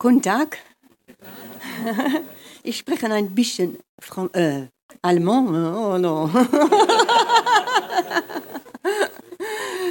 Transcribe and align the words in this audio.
Guten 0.00 0.22
Tag. 0.22 0.58
Ich 2.62 2.78
spreche 2.78 3.06
ein 3.06 3.34
bisschen 3.34 3.78
Fran 4.00 4.32
äh, 4.32 4.68
Allemand. 5.02 5.48
Oh 5.48 5.98
no. 5.98 6.30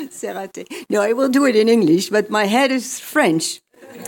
C'est 0.09 0.31
raté. 0.31 0.65
No, 0.89 1.01
I 1.01 1.13
will 1.13 1.29
do 1.29 1.45
it 1.45 1.57
in 1.57 1.67
English, 1.67 2.09
but 2.09 2.29
my 2.29 2.47
head 2.47 2.71
is 2.71 3.01
French. 3.01 3.61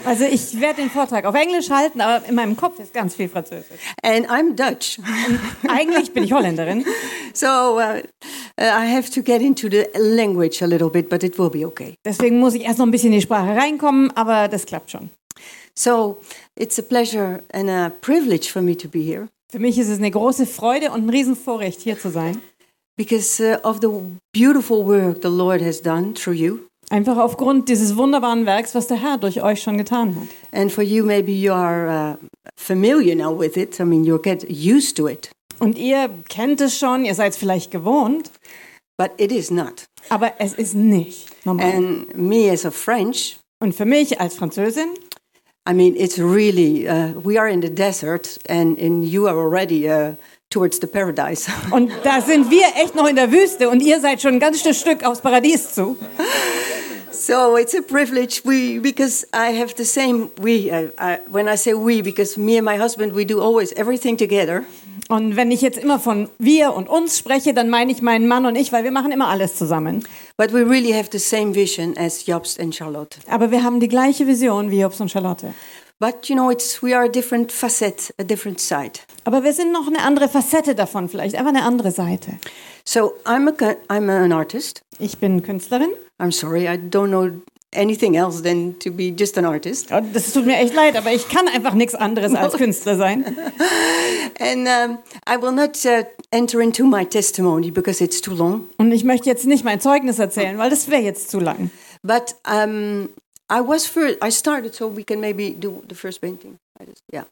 Also 0.05 0.23
ich 0.23 0.62
werde 0.62 0.81
den 0.81 0.89
Vortrag 0.89 1.25
auf 1.25 1.35
Englisch 1.35 1.70
halten, 1.70 2.00
aber 2.00 2.25
in 2.25 2.36
meinem 2.36 2.55
Kopf 2.55 2.79
ist 2.79 2.93
ganz 2.93 3.16
viel 3.16 3.27
Französisch. 3.27 3.79
And 4.02 4.29
I'm 4.29 4.55
Dutch. 4.55 5.00
Eigentlich 5.68 6.13
bin 6.13 6.23
ich 6.23 6.31
Holländerin. 6.31 6.86
So 7.34 7.47
uh, 7.47 7.79
uh, 7.79 8.02
I 8.57 8.88
have 8.95 9.09
to 9.11 9.21
get 9.21 9.41
into 9.41 9.68
the 9.70 9.88
language 9.95 10.61
a 10.61 10.66
little 10.66 10.89
bit, 10.89 11.09
but 11.09 11.23
it 11.23 11.38
will 11.38 11.50
be 11.50 11.66
okay. 11.66 11.95
Deswegen 12.05 12.39
muss 12.39 12.54
ich 12.54 12.63
erst 12.63 12.79
noch 12.79 12.86
ein 12.86 12.91
bisschen 12.91 13.11
in 13.11 13.20
die 13.20 13.21
Sprache 13.21 13.54
reinkommen, 13.54 14.11
aber 14.16 14.47
das 14.47 14.66
klappt 14.66 14.91
schon. 14.91 15.09
So 15.80 16.18
it's 16.57 16.77
a 16.77 16.84
pleasure 16.84 17.41
and 17.54 17.70
a 17.70 17.92
privilege 18.01 18.51
for 18.51 18.61
me 18.61 18.75
to 18.75 18.88
be 18.89 19.00
here 19.00 19.28
Für 19.51 19.60
mich 19.60 19.78
ist 19.79 19.88
es 19.89 19.97
eine 19.97 20.11
große 20.11 20.46
Freude 20.46 20.92
und 20.92 21.05
ein 21.05 21.10
Riesenvorrecht, 21.10 21.82
hier 21.82 21.97
zu 21.97 22.10
sein. 22.11 22.42
because 22.97 23.39
uh, 23.39 23.57
of 23.64 23.79
the 23.82 23.88
beautiful 24.33 24.86
work 24.86 25.21
the 25.21 25.29
Lord 25.29 25.61
has 25.61 25.82
done 25.82 26.14
through 26.14 26.36
you. 26.36 26.60
Einfach 26.89 27.18
aufgrund 27.18 27.69
dieses 27.69 27.96
wunderbaren 27.96 28.46
Werks, 28.46 28.75
was 28.75 28.88
der 28.88 28.97
Herr 29.02 29.18
durch 29.18 29.42
euch 29.42 29.61
schon 29.61 29.78
getan 29.78 30.15
hat. 30.15 30.28
And 30.52 30.69
for 30.71 30.83
you, 30.83 31.05
maybe 31.05 31.32
you 31.32 31.54
are 31.54 31.88
uh, 31.88 32.27
familiar 32.58 33.16
now 33.16 33.31
with 33.39 33.55
it. 33.55 33.80
I 33.80 33.83
mean, 33.86 34.03
you 34.03 34.17
get 34.19 34.44
used 34.50 34.97
to 34.97 35.08
it, 35.08 35.30
Und 35.59 35.77
ihr 35.77 36.09
kennt 36.27 36.59
es 36.61 36.77
schon, 36.77 37.05
ihr 37.05 37.16
seid 37.16 37.31
es 37.33 37.38
vielleicht 37.38 37.72
gewohnt, 37.72 38.31
but 38.97 39.11
it 39.17 39.31
is 39.31 39.50
not. 39.50 39.86
aber 40.09 40.33
es 40.39 40.53
ist 40.55 40.75
nicht 40.75 41.30
normal. 41.45 41.72
And 41.73 42.17
me 42.17 42.52
as 42.52 42.66
a 42.66 42.72
French, 42.72 43.38
Und 43.61 43.73
für 43.75 43.86
mich 43.86 44.19
als 44.19 44.36
Französin, 44.36 44.89
I 45.66 45.73
mean, 45.73 45.95
it's 45.95 46.17
really, 46.17 46.88
uh, 46.88 47.11
we 47.11 47.38
are 47.38 47.47
in 47.47 47.61
the 47.61 47.69
desert 47.69 48.38
and, 48.47 48.77
and 48.80 49.05
you 49.05 49.27
are 49.27 49.38
already 49.38 49.88
uh, 49.88 50.16
towards 50.49 50.79
the 50.79 50.88
paradise. 50.88 51.47
und 51.71 51.91
da 52.03 52.21
sind 52.21 52.49
wir 52.49 52.66
echt 52.81 52.95
noch 52.95 53.07
in 53.07 53.16
der 53.16 53.31
Wüste 53.31 53.69
und 53.69 53.81
ihr 53.81 53.99
seid 53.99 54.21
schon 54.21 54.35
ein 54.35 54.39
ganzes 54.39 54.79
Stück 54.79 55.03
aufs 55.03 55.21
Paradies 55.21 55.73
zu. 55.73 55.95
so 57.11 57.55
it's 57.55 57.75
a 57.75 57.81
privilege 57.81 58.41
we, 58.45 58.79
because 58.79 59.25
I 59.33 59.51
have 59.51 59.75
the 59.75 59.85
same, 59.85 60.31
we, 60.41 60.71
uh, 60.71 60.88
I, 60.97 61.19
when 61.29 61.47
I 61.47 61.55
say 61.55 61.73
we, 61.73 62.01
because 62.01 62.38
me 62.38 62.57
and 62.57 62.66
my 62.66 62.77
husband, 62.77 63.13
we 63.13 63.25
do 63.25 63.39
always 63.39 63.71
everything 63.73 64.17
together. 64.17 64.63
Und 65.09 65.35
wenn 65.35 65.51
ich 65.51 65.61
jetzt 65.61 65.79
immer 65.79 65.99
von 65.99 66.29
wir 66.38 66.73
und 66.73 66.88
uns 66.88 67.17
spreche, 67.17 67.53
dann 67.53 67.69
meine 67.69 67.91
ich 67.91 68.01
meinen 68.01 68.27
Mann 68.27 68.45
und 68.45 68.55
ich, 68.55 68.71
weil 68.71 68.83
wir 68.83 68.91
machen 68.91 69.11
immer 69.11 69.27
alles 69.27 69.55
zusammen. 69.55 70.03
But 70.39 70.53
we 70.53 70.63
really 70.63 70.93
have 70.93 71.09
the 71.11 71.19
same 71.19 71.53
vision 71.53 71.97
as 71.97 72.25
Jobst 72.25 72.61
and 72.61 72.73
Charlotte. 72.73 73.17
Aber 73.27 73.51
wir 73.51 73.61
haben 73.61 73.81
die 73.81 73.89
gleiche 73.89 74.25
Vision 74.25 74.71
wie 74.71 74.79
Jobs 74.79 75.01
und 75.01 75.11
Charlotte. 75.11 75.53
But 75.99 76.29
you 76.29 76.35
know, 76.37 76.49
it's, 76.49 76.81
we 76.81 76.95
are 76.95 77.03
a 77.03 77.09
different 77.09 77.51
facet, 77.51 78.13
a 78.17 78.23
different 78.23 78.61
side. 78.61 79.01
Aber 79.25 79.43
wir 79.43 79.51
sind 79.51 79.73
noch 79.73 79.85
eine 79.87 80.01
andere 80.01 80.29
Facette 80.29 80.75
davon, 80.75 81.09
vielleicht 81.09 81.35
einfach 81.35 81.49
eine 81.49 81.63
andere 81.63 81.91
Seite. 81.91 82.37
So 82.85 83.15
I'm, 83.25 83.49
a, 83.49 83.75
I'm 83.93 84.09
an 84.09 84.31
artist. 84.31 84.81
Ich 84.97 85.17
bin 85.17 85.43
Künstlerin. 85.43 85.89
I'm 86.19 86.31
sorry, 86.31 86.69
I 86.69 86.77
don't 86.77 87.09
know 87.09 87.41
anything 87.75 88.16
else 88.16 88.42
than 88.42 88.78
to 88.80 88.92
be 88.92 89.14
just 89.16 89.38
an 89.38 89.45
artist. 89.45 89.92
Und 89.92 90.16
Das 90.16 90.34
tut 90.34 90.45
mir 90.45 90.58
echt 90.58 90.73
leid, 90.73 90.95
aber 90.95 91.12
ich 91.12 91.28
kann 91.30 91.48
einfach 91.48 91.73
nichts 91.73 91.95
anderes 91.95 92.34
als 92.34 92.53
Künstler 92.58 92.95
sein. 92.95 93.25
And 94.39 94.67
um, 94.67 94.98
I 95.28 95.42
will 95.42 95.52
not 95.52 95.86
uh, 95.86 96.03
enter 96.31 96.59
into 96.62 96.86
my 96.86 97.06
testimony 97.06 97.72
because 97.72 98.03
it's 98.03 98.22
too 98.22 98.34
long. 98.34 98.67
Und 98.78 98.92
ich 98.92 99.03
möchte 99.03 99.30
jetzt 99.30 99.45
nicht 99.45 99.64
mein 99.64 99.80
Zeugnis 99.80 100.20
erzählen, 100.20 100.58
weil 100.58 100.70
das 100.70 100.90
wäre 100.90 101.02
jetzt 101.02 101.30
zu 101.30 101.40
lang. 101.40 101.70
But 102.02 102.36
um, 102.47 103.09
I 103.52 103.62
was 103.62 103.86
first, 103.86 104.17
I 104.23 104.31
started, 104.31 104.73
so 104.73 104.95
we 104.95 105.03
can 105.03 105.20
maybe 105.20 105.52
do 105.52 105.84
the 105.88 105.95
first 105.95 106.22
painting. 106.22 106.58
I 106.80 106.86
just, 106.86 107.03
yeah. 107.12 107.25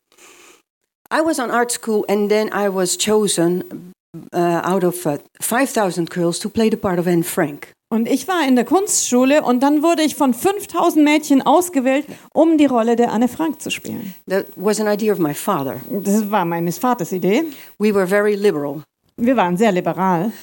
I 1.09 1.21
was 1.21 1.39
on 1.39 1.49
art 1.51 1.71
school 1.71 2.03
and 2.09 2.29
then 2.29 2.49
I 2.51 2.69
was 2.69 2.97
chosen 2.97 3.93
uh, 4.33 4.61
out 4.63 4.83
of 4.83 5.05
uh, 5.05 5.17
5,000 5.39 6.09
girls 6.09 6.39
to 6.39 6.49
play 6.49 6.69
the 6.69 6.77
part 6.77 6.99
of 6.99 7.07
Anne 7.07 7.23
Frank. 7.23 7.73
Und 7.89 8.09
ich 8.09 8.27
war 8.27 8.45
in 8.45 8.55
der 8.55 8.65
Kunstschule 8.65 9.43
und 9.43 9.61
dann 9.61 9.81
wurde 9.81 10.01
ich 10.01 10.15
von 10.15 10.33
5000 10.33 11.03
Mädchen 11.05 11.41
ausgewählt, 11.41 12.05
um 12.33 12.57
die 12.57 12.65
Rolle 12.65 12.97
der 12.97 13.13
Anne 13.13 13.29
Frank 13.29 13.61
zu 13.61 13.69
spielen. 13.71 14.13
That 14.29 14.47
was 14.57 14.81
an 14.81 14.87
idea 14.87 15.13
of 15.13 15.19
my 15.19 15.33
father. 15.33 15.75
Das 15.89 16.29
war 16.29 16.43
meines 16.43 16.77
Vaters 16.77 17.13
Idee. 17.13 17.45
We 17.79 17.93
were 17.93 18.05
very 18.05 18.35
liberal. 18.35 18.83
Wir 19.15 19.37
waren 19.37 19.55
sehr 19.55 19.71
liberal. 19.71 20.33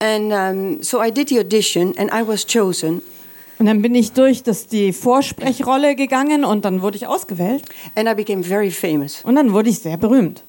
And 0.00 0.32
um, 0.32 0.82
so 0.82 1.02
I 1.02 1.10
did 1.10 1.28
the 1.28 1.40
audition 1.40 1.94
and 1.98 2.10
I 2.10 2.26
was 2.26 2.46
chosen. 2.46 3.02
Und 3.64 3.68
dann 3.68 3.80
bin 3.80 3.94
ich 3.94 4.12
durch 4.12 4.42
das, 4.42 4.66
die 4.66 4.92
Vorsprechrolle 4.92 5.96
gegangen 5.96 6.44
und 6.44 6.66
dann 6.66 6.82
wurde 6.82 6.98
ich 6.98 7.06
ausgewählt. 7.06 7.64
And 7.94 8.06
I 8.06 8.14
became 8.14 8.42
very 8.42 8.70
famous. 8.70 9.22
Und 9.24 9.36
dann 9.36 9.54
wurde 9.54 9.70
ich 9.70 9.78
sehr 9.78 9.96
berühmt. 9.96 10.44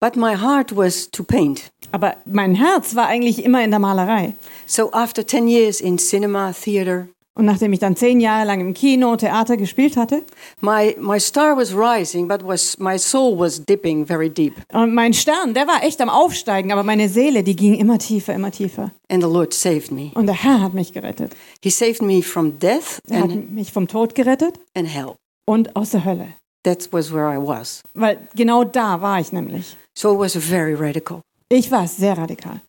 But 0.00 0.16
my 0.16 0.36
heart 0.36 0.76
was 0.76 1.10
to 1.10 1.22
paint. 1.22 1.72
Aber 1.92 2.16
mein 2.26 2.54
Herz 2.54 2.94
war 2.94 3.06
eigentlich 3.06 3.42
immer 3.42 3.64
in 3.64 3.70
der 3.70 3.80
Malerei. 3.80 4.34
So 4.66 4.92
after 4.92 5.26
10 5.26 5.48
years 5.48 5.80
in 5.80 5.96
cinema, 5.96 6.52
theater, 6.52 7.08
Und 7.38 7.44
nachdem 7.44 7.72
ich 7.72 7.78
dann 7.78 7.94
zehn 7.94 8.18
Jahre 8.18 8.44
lang 8.44 8.60
im 8.60 8.74
Kino, 8.74 9.14
Theater 9.14 9.56
gespielt 9.56 9.96
hatte, 9.96 10.24
my, 10.60 10.96
my 10.98 11.20
star 11.20 11.56
was 11.56 11.72
rising, 11.72 12.26
but 12.26 12.44
was, 12.44 12.76
my 12.78 12.98
soul 12.98 13.38
was 13.38 13.64
dipping 13.64 14.04
very 14.04 14.28
deep. 14.28 14.54
und 14.72 14.92
mein 14.92 15.14
Stern, 15.14 15.54
der 15.54 15.68
war 15.68 15.84
echt 15.84 16.00
am 16.00 16.08
Aufsteigen, 16.08 16.72
aber 16.72 16.82
meine 16.82 17.08
Seele, 17.08 17.44
die 17.44 17.54
ging 17.54 17.74
immer 17.74 17.98
tiefer, 17.98 18.34
immer 18.34 18.50
tiefer. 18.50 18.90
And 19.08 19.22
the 19.22 19.28
Lord 19.30 19.54
saved 19.54 19.92
me. 19.92 20.10
Und 20.14 20.26
der 20.26 20.34
Herr 20.34 20.60
hat 20.60 20.74
mich 20.74 20.92
gerettet. 20.92 21.32
He 21.62 21.70
saved 21.70 22.02
me 22.02 22.22
from 22.22 22.58
death 22.58 23.00
Er 23.08 23.22
hat 23.22 23.30
and, 23.30 23.52
mich 23.52 23.72
vom 23.72 23.86
Tod 23.86 24.16
gerettet 24.16 24.58
and 24.74 24.88
hell. 24.88 25.14
und 25.46 25.76
aus 25.76 25.90
der 25.90 26.04
Hölle. 26.04 26.34
That 26.64 26.88
was 26.92 27.12
where 27.12 27.32
I 27.32 27.38
was. 27.38 27.82
Weil 27.94 28.18
genau 28.34 28.64
da 28.64 29.00
war 29.00 29.20
ich 29.20 29.30
nämlich. 29.32 29.76
So 29.96 30.12
it 30.14 30.18
was 30.18 30.34
very 30.34 30.74
radical. 30.74 31.20
Ich 31.48 31.70
war 31.70 31.86
sehr 31.86 32.18
radikal. 32.18 32.60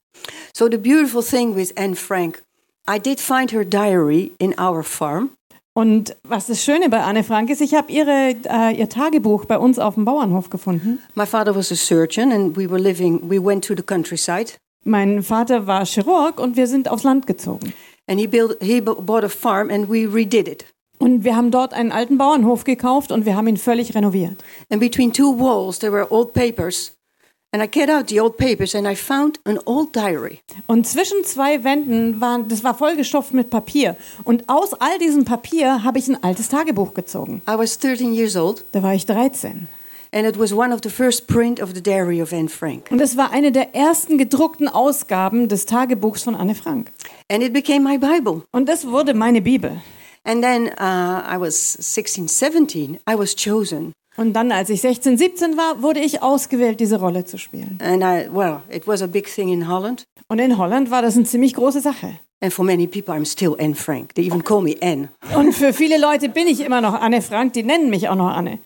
So 0.54 0.68
the 0.70 0.78
beautiful 0.78 1.24
thing 1.24 1.56
with 1.56 1.74
Anne 1.76 1.96
Frank, 1.96 2.44
I 2.90 3.00
did 3.00 3.20
find 3.20 3.52
her 3.52 3.64
diary 3.64 4.32
in 4.40 4.56
our 4.60 4.84
farm. 4.84 5.30
Und 5.74 6.16
was 6.24 6.48
das 6.48 6.64
Schöne 6.64 6.90
bei 6.90 7.02
Anne 7.04 7.24
Frank 7.24 7.50
ist, 7.50 7.62
ich 7.62 7.76
habe 7.76 7.92
ihre, 7.92 8.36
äh, 8.50 8.76
ihr 8.76 8.90
Tagebuch 8.90 9.46
bei 9.46 9.58
uns 9.58 9.78
auf 9.80 9.94
dem 9.96 10.04
Bauernhof 10.06 10.50
gefunden. 10.50 11.00
My 11.16 11.26
father 11.26 11.56
was 11.56 11.72
a 11.72 11.76
surgeon, 11.76 12.32
and 12.32 12.58
we 12.58 12.70
were 12.70 12.80
living. 12.82 13.30
We 13.30 13.40
went 13.44 13.64
to 13.66 13.76
the 13.76 13.84
countryside, 13.84 14.54
Mein 14.84 15.22
Vater 15.24 15.68
war 15.68 15.86
Chirurg 15.86 16.40
und 16.40 16.56
wir 16.58 16.66
sind 16.68 16.90
aufs 16.90 17.04
Land 17.04 17.28
gezogen. 17.28 17.74
and 18.08 18.20
he 18.20 18.26
built. 18.28 18.58
He 18.62 18.82
bought 18.82 19.24
a 19.24 19.30
farm, 19.30 19.70
and 19.70 19.88
we 19.90 20.08
redid 20.12 20.48
it. 20.48 20.66
Und 20.98 21.24
wir 21.24 21.36
haben 21.36 21.52
dort 21.52 21.74
einen 21.74 21.92
alten 21.94 22.18
Bauernhof 22.18 22.64
gekauft 22.66 23.12
und 23.12 23.26
wir 23.26 23.36
haben 23.36 23.48
ihn 23.48 23.56
völlig 23.58 23.94
renoviert. 23.96 24.44
And 24.70 24.82
between 24.82 25.14
two 25.14 25.38
walls, 25.38 25.80
there 25.80 25.94
were 25.94 26.12
old 26.12 26.34
papers, 26.34 26.92
Und 27.52 27.74
zwischen 30.88 31.24
zwei 31.24 31.64
Wänden 31.64 32.22
waren, 32.22 32.48
das 32.48 32.64
war 32.64 32.76
vollgestopft 32.76 33.34
mit 33.34 33.50
Papier. 33.50 33.96
Und 34.24 34.48
aus 34.48 34.74
all 34.74 35.00
diesem 35.00 35.26
Papier 35.26 35.84
habe 35.84 35.98
ich 35.98 36.08
ein 36.08 36.24
altes 36.24 36.50
Tagebuch 36.50 36.94
gezogen. 36.94 37.42
I 37.50 37.58
was 37.58 37.80
13 37.80 38.14
years 38.14 38.36
old, 38.36 38.66
Da 38.72 38.84
war 38.84 38.94
ich 38.94 39.08
13. 39.08 39.68
and 40.12 40.28
it 40.28 40.38
was 40.38 40.54
one 40.54 40.74
of 40.74 40.82
the 40.84 40.90
first 40.90 41.28
print 41.28 41.62
of 41.62 41.74
the 41.74 41.82
diary 41.82 42.22
of 42.22 42.34
Anne 42.34 42.50
Frank. 42.50 42.88
Und 42.92 43.02
es 43.02 43.18
war 43.18 43.32
eine 43.32 43.52
der 43.52 43.76
ersten 43.76 44.18
gedruckten 44.18 44.68
Ausgaben 44.68 45.48
des 45.48 45.66
Tagebuchs 45.66 46.24
von 46.24 46.36
Anne 46.36 46.56
Frank. 46.56 46.92
And 47.32 47.44
it 47.44 47.54
became 47.54 47.82
my 47.82 47.98
Bible. 47.98 48.44
Und 48.52 48.68
das 48.70 48.88
wurde 48.88 49.14
meine 49.14 49.42
Bibel. 49.42 49.82
And 50.24 50.44
then 50.44 50.68
uh, 50.80 51.36
I 51.36 51.40
was 51.40 51.74
16, 51.74 52.28
17. 52.28 52.96
I 53.10 53.18
was 53.18 53.36
chosen. 53.36 53.94
Und 54.20 54.34
dann, 54.34 54.52
als 54.52 54.70
ich 54.70 54.82
16, 54.82 55.18
17 55.18 55.56
war, 55.56 55.82
wurde 55.82 56.02
ich 56.02 56.22
ausgewählt, 56.22 56.82
diese 56.82 57.00
Rolle 57.00 57.24
zu 57.24 57.38
spielen. 57.38 57.80
And 57.82 58.04
I, 58.04 58.28
well, 58.30 58.58
it 58.70 58.86
was 58.86 59.02
a 59.02 59.08
big 59.08 59.34
thing 59.34 59.48
in 59.48 59.70
Holland. 59.70 60.04
Und 60.28 60.40
in 60.40 60.58
Holland 60.58 60.92
war 60.92 61.02
das 61.02 61.16
eine 61.16 61.24
ziemlich 61.24 61.54
große 61.54 61.80
Sache. 61.80 62.20
And 62.42 62.52
for 62.52 62.66
many 62.66 62.86
people, 62.86 63.14
I'm 63.14 63.26
still 63.26 63.56
Anne 63.58 63.76
Frank. 63.76 64.16
They 64.16 64.28
even 64.28 64.44
call 64.44 64.62
me 64.62 64.76
Anne. 64.82 65.08
Und 65.34 65.54
für 65.54 65.72
viele 65.72 65.98
Leute 65.98 66.28
bin 66.28 66.50
ich 66.50 66.60
immer 66.60 66.82
noch 66.82 66.96
Anne 66.96 67.22
Frank, 67.22 67.54
die 67.54 67.64
nennen 67.64 67.90
mich 67.90 68.10
auch 68.10 68.16
noch 68.16 68.28
Anne. 68.28 68.60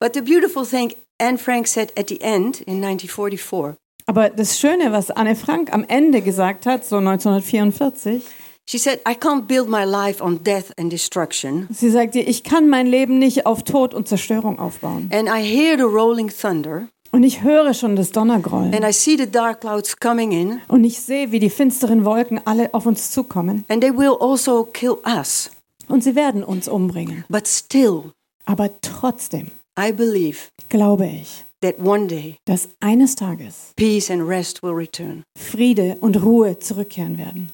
But 0.00 0.14
the 0.14 0.22
beautiful 0.22 0.64
thing, 0.64 0.94
Anne 1.18 1.36
Frank 1.36 1.66
said 1.66 1.92
at 1.98 2.08
the 2.08 2.18
end 2.22 2.62
in 2.62 2.82
1944, 2.82 3.76
Aber 4.06 4.30
das 4.30 4.58
Schöne, 4.58 4.92
was 4.92 5.10
Anne 5.10 5.36
Frank 5.36 5.74
am 5.74 5.84
Ende 5.86 6.22
gesagt 6.22 6.64
hat, 6.64 6.86
so 6.86 6.96
1944, 6.96 8.22
she 8.68 8.78
said, 8.78 9.00
I 9.08 9.14
can't 9.14 9.46
build 9.46 9.68
my 9.68 9.84
life 9.84 10.22
on 10.22 10.42
death 10.42 10.72
and 10.78 10.90
destruction. 10.92 11.68
sie 11.72 11.90
sagte, 11.90 12.20
ich 12.20 12.42
kann 12.42 12.68
mein 12.68 12.86
Leben 12.86 13.18
nicht 13.18 13.46
auf 13.46 13.62
Tod 13.62 13.94
und 13.94 14.08
Zerstörung 14.08 14.58
aufbauen. 14.58 15.08
And 15.12 15.28
I 15.28 15.42
hear 15.42 15.76
the 15.76 15.84
rolling 15.84 16.28
thunder, 16.30 16.88
Und 17.12 17.22
ich 17.22 17.42
höre 17.42 17.72
schon 17.74 17.96
das 17.96 18.10
Donnergrollen. 18.10 18.74
and 18.74 18.84
I 18.84 18.92
see 18.92 19.16
the 19.16 19.30
dark 19.30 19.60
clouds 19.60 19.96
coming 19.98 20.32
in, 20.32 20.60
Und 20.68 20.84
ich 20.84 21.00
sehe, 21.00 21.30
wie 21.32 21.38
die 21.38 21.50
finsteren 21.50 22.04
Wolken 22.04 22.40
alle 22.44 22.74
auf 22.74 22.86
uns 22.86 23.10
zukommen. 23.10 23.64
and 23.68 23.80
they 23.82 23.96
will 23.96 24.16
also 24.20 24.64
kill 24.64 24.96
us. 25.06 25.50
Und 25.88 26.02
sie 26.02 26.16
werden 26.16 26.42
uns 26.42 26.66
umbringen. 26.68 27.24
But 27.28 27.46
still, 27.46 28.12
Aber 28.44 28.70
trotzdem 28.80 29.50
I 29.78 29.92
believe 29.92 30.38
glaube 30.68 31.06
ich, 31.06 31.44
that 31.60 31.78
one 31.78 32.06
day 32.08 32.36
dass 32.44 32.68
eines 32.80 33.14
Tages 33.14 33.72
peace 33.76 34.10
and 34.10 34.26
rest 34.26 34.62
will 34.64 34.72
return. 34.72 35.22
Friede 35.38 35.96
und 36.00 36.22
Ruhe 36.22 36.58
zurückkehren 36.58 37.18
werden. 37.18 37.50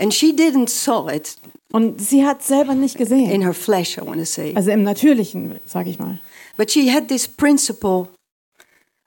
And 0.00 0.12
she 0.12 0.32
didn't 0.34 0.68
saw 0.68 1.08
it 1.08 1.36
Und 1.72 2.00
sie 2.00 2.24
hat 2.24 2.42
selber 2.42 2.74
nicht 2.74 2.96
gesehen. 2.98 3.30
in 3.30 3.42
her 3.42 3.54
flesh, 3.54 3.96
I 3.98 4.02
want 4.02 4.18
to 4.18 4.24
say. 4.24 4.52
Also 4.54 4.70
im 4.70 4.82
Natürlichen, 4.82 5.58
sage 5.64 5.90
ich 5.90 5.98
mal. 5.98 6.18
But 6.56 6.70
she 6.70 6.92
had 6.92 7.08
this 7.08 7.26
principle 7.28 8.08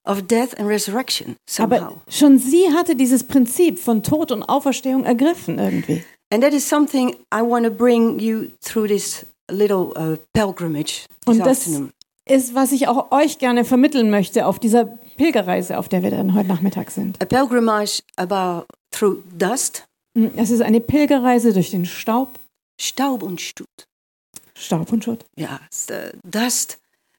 of 0.05 0.23
death 0.27 0.57
and 0.59 0.67
resurrection 0.67 1.35
somehow. 1.47 1.75
Aber 1.75 2.01
schon 2.09 2.37
sie 2.39 2.71
hatte 2.73 2.95
dieses 2.95 3.23
Prinzip 3.23 3.79
von 3.79 4.01
Tod 4.03 4.31
und 4.31 4.43
Auferstehung 4.43 5.03
ergriffen 5.03 5.59
irgendwie. 5.59 6.03
And 6.31 6.43
that 6.43 6.53
is 6.53 6.67
something 6.67 7.15
I 7.33 7.41
want 7.41 7.65
to 7.65 7.71
bring 7.71 8.19
you 8.19 8.47
through 8.63 8.87
this 8.87 9.25
little 9.49 9.91
uh, 9.97 10.17
pilgrimage 10.33 11.05
this 11.25 11.27
Und 11.27 11.39
das 11.39 11.59
afternoon. 11.61 11.91
ist, 12.25 12.53
was 12.53 12.71
ich 12.71 12.87
auch 12.87 13.11
euch 13.11 13.39
gerne 13.39 13.65
vermitteln 13.65 14.09
möchte 14.11 14.45
auf 14.45 14.59
dieser 14.59 14.85
Pilgerreise, 15.17 15.77
auf 15.79 15.89
der 15.89 16.03
wir 16.03 16.11
dann 16.11 16.35
heute 16.35 16.49
Nachmittag 16.49 16.91
sind. 16.91 17.19
A 17.21 17.25
pilgrimage 17.25 18.01
about 18.15 18.65
through 18.91 19.23
dust, 19.37 19.85
Es 20.35 20.49
ist 20.49 20.61
eine 20.61 20.79
Pilgerreise 20.79 21.53
durch 21.53 21.71
den 21.71 21.85
Staub, 21.85 22.39
Staub 22.79 23.23
und 23.23 23.41
Stut. 23.41 23.67
Staub 24.55 24.91
und 24.91 25.03
Schutt. 25.03 25.25
Yeah, 25.37 25.59
it's 25.65 25.87
the 25.87 26.17
dust. 26.23 26.77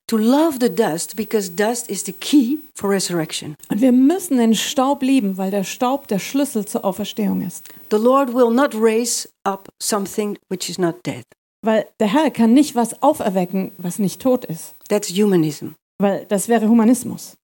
To 0.08 0.16
love 0.16 0.58
the 0.60 0.68
dust 0.68 1.14
because 1.14 1.48
dust 1.48 1.88
is 1.88 2.04
the 2.04 2.12
key 2.12 2.58
for 2.74 2.90
resurrection. 2.90 3.54
Und 3.68 3.80
wir 3.80 3.92
müssen 3.92 4.38
den 4.38 4.54
Staub 4.54 5.02
lieben, 5.02 5.36
weil 5.36 5.50
der 5.50 5.64
Staub 5.64 6.08
der 6.08 6.18
Schlüssel 6.18 6.64
zur 6.64 6.84
Auferstehung 6.84 7.42
ist. 7.42 7.68
The 7.90 7.96
Lord 7.96 8.34
will 8.34 8.50
not 8.50 8.74
raise 8.74 9.28
up 9.44 9.68
something 9.80 10.36
which 10.48 10.68
is 10.68 10.78
not 10.78 10.96
dead. 11.06 11.24
Weil 11.62 11.86
der 12.00 12.12
Herr 12.12 12.30
kann 12.30 12.52
nicht 12.54 12.74
was 12.74 13.00
auferwecken, 13.02 13.72
was 13.78 13.98
nicht 13.98 14.20
tot 14.20 14.44
ist. 14.44 14.74
That's 14.88 15.10
humanism. 15.10 15.74
Weil 15.98 16.26
das 16.26 16.48
wäre 16.48 16.68
Humanismus. 16.68 17.36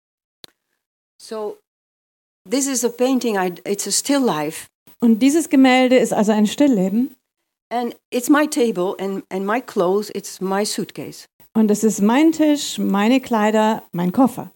So 1.21 1.59
this 2.49 2.67
is 2.67 2.85
a 2.85 2.89
painting. 2.89 3.37
I, 3.37 3.53
it's 3.67 3.87
a 3.87 3.93
still 3.93 4.25
life, 4.25 4.69
Und 5.05 5.19
dieses 5.21 5.51
Gemälde 5.51 5.97
ist 5.99 6.15
also 6.15 6.33
ein 6.33 6.47
Stillleben. 6.47 7.15
and 7.71 7.95
it's 8.11 8.29
my 8.29 8.47
table 8.47 8.95
and 8.99 9.23
and 9.31 9.47
my 9.47 9.61
clothes. 9.61 10.11
It's 10.15 10.41
my 10.41 10.65
suitcase. 10.65 11.27
Und 11.55 11.71
es 11.71 11.85
ist 11.85 12.01
mein 12.01 12.33
Tisch, 12.33 12.79
meine 12.79 13.21
Kleider, 13.21 13.83
mein 13.93 14.13
Koffer. 14.13 14.51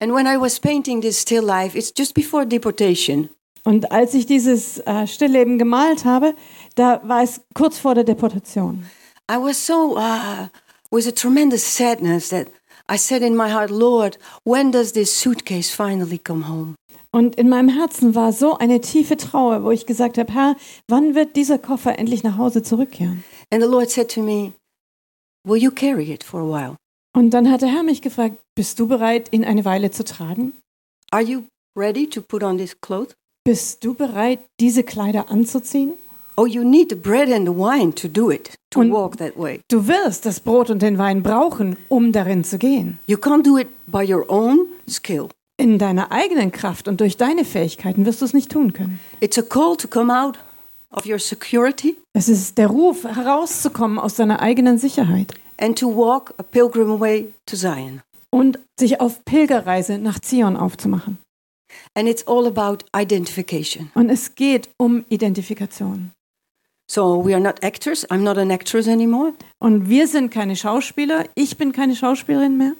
And 0.00 0.12
when 0.12 0.26
I 0.26 0.36
was 0.36 0.58
painting 0.58 1.00
this 1.00 1.20
still 1.20 1.44
life, 1.44 1.76
it's 1.76 1.92
just 1.96 2.14
before 2.14 2.44
deportation. 2.46 3.28
Und 3.64 3.90
als 3.92 4.14
ich 4.14 4.26
dieses 4.26 4.78
äh, 4.80 5.06
Stillleben 5.06 5.58
gemalt 5.58 6.04
habe, 6.04 6.34
da 6.74 7.00
war 7.04 7.22
es 7.22 7.40
kurz 7.54 7.78
vor 7.78 7.94
der 7.94 8.04
Deportation. 8.04 8.84
I 9.30 9.36
was 9.36 9.64
so 9.64 9.96
uh, 9.96 10.48
with 10.90 11.06
a 11.06 11.12
tremendous 11.12 11.62
sadness 11.62 12.28
that 12.28 12.48
I 12.90 12.98
said 12.98 13.22
in 13.22 13.34
my 13.36 13.50
heart, 13.50 13.70
Lord, 13.70 14.18
when 14.44 14.70
does 14.70 14.92
this 14.92 15.18
suitcase 15.18 15.70
finally 15.74 16.18
come 16.18 16.42
home? 16.46 16.74
Und 17.14 17.36
in 17.36 17.48
meinem 17.48 17.68
Herzen 17.68 18.16
war 18.16 18.32
so 18.32 18.58
eine 18.58 18.80
tiefe 18.80 19.16
Trauer, 19.16 19.62
wo 19.62 19.70
ich 19.70 19.86
gesagt 19.86 20.18
habe, 20.18 20.32
Herr, 20.34 20.56
wann 20.88 21.14
wird 21.14 21.36
dieser 21.36 21.58
Koffer 21.58 21.96
endlich 21.96 22.24
nach 22.24 22.38
Hause 22.38 22.64
zurückkehren? 22.64 23.22
And 23.52 23.62
the 23.62 23.68
Lord 23.68 23.88
said 23.88 24.12
to 24.12 24.20
me, 24.20 24.52
Will 25.46 25.62
you 25.62 25.70
carry 25.70 26.10
it 26.12 26.24
for 26.24 26.40
a 26.40 26.44
while? 26.44 26.74
Und 27.16 27.30
dann 27.30 27.48
hat 27.52 27.62
der 27.62 27.68
Herr 27.68 27.84
mich 27.84 28.02
gefragt, 28.02 28.36
bist 28.56 28.80
du 28.80 28.88
bereit, 28.88 29.28
ihn 29.30 29.44
eine 29.44 29.64
Weile 29.64 29.92
zu 29.92 30.02
tragen? 30.04 30.54
Are 31.12 31.22
you 31.22 31.44
ready 31.78 32.08
to 32.08 32.20
put 32.20 32.42
on 32.42 32.58
this 32.58 32.80
cloth? 32.80 33.14
Bist 33.44 33.84
du 33.84 33.94
bereit, 33.94 34.40
diese 34.58 34.82
Kleider 34.82 35.30
anzuziehen? 35.30 35.92
Oh, 36.36 36.46
you 36.46 36.64
need 36.64 36.88
the 36.90 36.96
bread 36.96 37.30
and 37.30 37.46
the 37.46 37.54
wine 37.54 37.94
to 37.94 38.08
do 38.08 38.32
it, 38.32 38.56
to 38.70 38.80
Und- 38.80 38.90
walk 38.90 39.18
that 39.18 39.38
way. 39.38 39.60
Du 39.70 39.86
wirst 39.86 40.26
das 40.26 40.40
Brot 40.40 40.68
und 40.68 40.82
den 40.82 40.98
Wein 40.98 41.22
brauchen, 41.22 41.76
um 41.88 42.10
darin 42.10 42.42
zu 42.42 42.58
gehen. 42.58 42.98
You 43.06 43.18
can't 43.18 43.44
do 43.44 43.56
it 43.56 43.68
by 43.86 44.04
your 44.12 44.28
own 44.28 44.66
skill. 44.88 45.28
In 45.56 45.78
deiner 45.78 46.10
eigenen 46.10 46.50
Kraft 46.50 46.88
und 46.88 47.00
durch 47.00 47.16
deine 47.16 47.44
Fähigkeiten 47.44 48.06
wirst 48.06 48.20
du 48.20 48.24
es 48.24 48.32
nicht 48.34 48.50
tun 48.50 48.72
können. 48.72 48.98
It's 49.20 49.38
a 49.38 49.42
call 49.42 49.76
to 49.76 49.86
come 49.86 50.12
out 50.12 50.36
of 50.90 51.06
your 51.06 51.18
security 51.20 51.96
Es 52.12 52.28
ist 52.28 52.58
der 52.58 52.66
Ruf, 52.68 53.04
herauszukommen 53.04 53.98
aus 53.98 54.16
deiner 54.16 54.40
eigenen 54.40 54.78
Sicherheit 54.78 55.34
and 55.58 55.78
to 55.78 55.86
walk 55.94 56.34
a 56.38 56.42
pilgrim 56.42 56.98
way 56.98 57.32
to 57.46 57.56
Zion. 57.56 58.02
und 58.30 58.58
sich 58.78 59.00
auf 59.00 59.24
Pilgerreise 59.24 59.98
nach 59.98 60.18
Zion 60.18 60.56
aufzumachen. 60.56 61.18
And 61.94 62.08
it's 62.08 62.26
all 62.26 62.46
about 62.46 62.84
identification. 62.96 63.90
Und 63.94 64.10
es 64.10 64.34
geht 64.34 64.68
um 64.76 65.04
Identifikation. 65.08 66.10
So 66.90 67.24
we 67.24 67.32
are 67.32 67.40
not 67.40 67.62
actors. 67.62 68.04
I'm 68.10 68.18
not 68.22 68.36
an 68.38 68.50
actress 68.50 68.88
anymore. 68.88 69.32
Und 69.60 69.88
wir 69.88 70.08
sind 70.08 70.30
keine 70.30 70.56
Schauspieler. 70.56 71.24
Ich 71.36 71.56
bin 71.56 71.70
keine 71.72 71.94
Schauspielerin 71.94 72.56
mehr, 72.56 72.72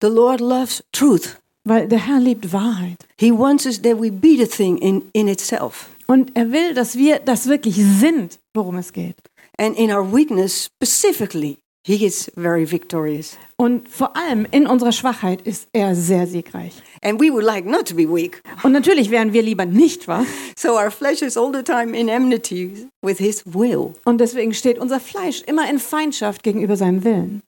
The 0.00 0.08
Lord 0.08 0.40
loves 0.40 0.82
truth. 0.92 1.38
Weil 1.64 1.88
der 1.88 2.06
Herr 2.06 2.20
liebt 2.20 2.52
Wahrheit. 2.52 3.06
He 3.18 3.32
wants 3.32 3.66
us 3.66 3.80
that 3.82 4.00
we 4.00 4.10
be 4.10 4.36
the 4.36 4.46
thing 4.46 4.78
in, 4.78 5.02
in 5.12 5.28
itself. 5.28 5.88
Und 6.06 6.32
er 6.34 6.50
will, 6.52 6.74
dass 6.74 6.96
wir 6.96 7.20
das 7.20 7.46
wirklich 7.46 7.76
sind, 7.76 8.38
worum 8.54 8.76
es 8.76 8.92
geht. 8.92 9.16
And 9.58 9.76
in 9.76 9.92
our 9.92 10.12
weakness 10.12 10.64
specifically, 10.64 11.58
He 11.84 12.06
is 12.06 12.30
very 12.36 12.64
victorious. 12.64 13.36
Und 13.56 13.88
vor 13.88 14.16
allem 14.16 14.46
in 14.52 14.68
unserer 14.68 14.92
Schwachheit 14.92 15.42
ist 15.42 15.66
er 15.72 15.96
sehr 15.96 16.28
siegreich. 16.28 16.74
And 17.02 17.20
we 17.20 17.32
would 17.32 17.42
like 17.42 17.66
not 17.66 17.88
to 17.88 17.96
be 17.96 18.06
weak. 18.08 18.40
Und 18.62 18.70
natürlich 18.70 19.10
wären 19.10 19.32
wir 19.32 19.42
lieber 19.42 19.66
nicht 19.66 20.06
wahr. 20.06 20.24
So 20.56 20.78
our 20.78 20.92
flesh 20.92 21.22
is 21.22 21.36
all 21.36 21.52
the 21.52 21.64
time 21.64 21.98
in 21.98 22.08
enmity 22.08 22.88
with 23.02 23.18
His 23.18 23.42
will. 23.44 23.94
Und 24.04 24.20
deswegen 24.20 24.54
steht 24.54 24.78
unser 24.78 25.00
Fleisch 25.00 25.42
immer 25.42 25.68
in 25.68 25.80
Feindschaft 25.80 26.44
gegenüber 26.44 26.76
seinem 26.76 27.02
Willen. 27.02 27.42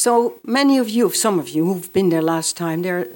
So 0.00 0.40
many 0.44 0.78
of 0.78 0.88
you, 0.88 1.10
some 1.10 1.38
of 1.38 1.50
you 1.50 1.66
who've 1.66 1.92
been 1.92 2.08
there 2.08 2.22
last 2.22 2.56
time, 2.56 2.80
there, 2.80 3.06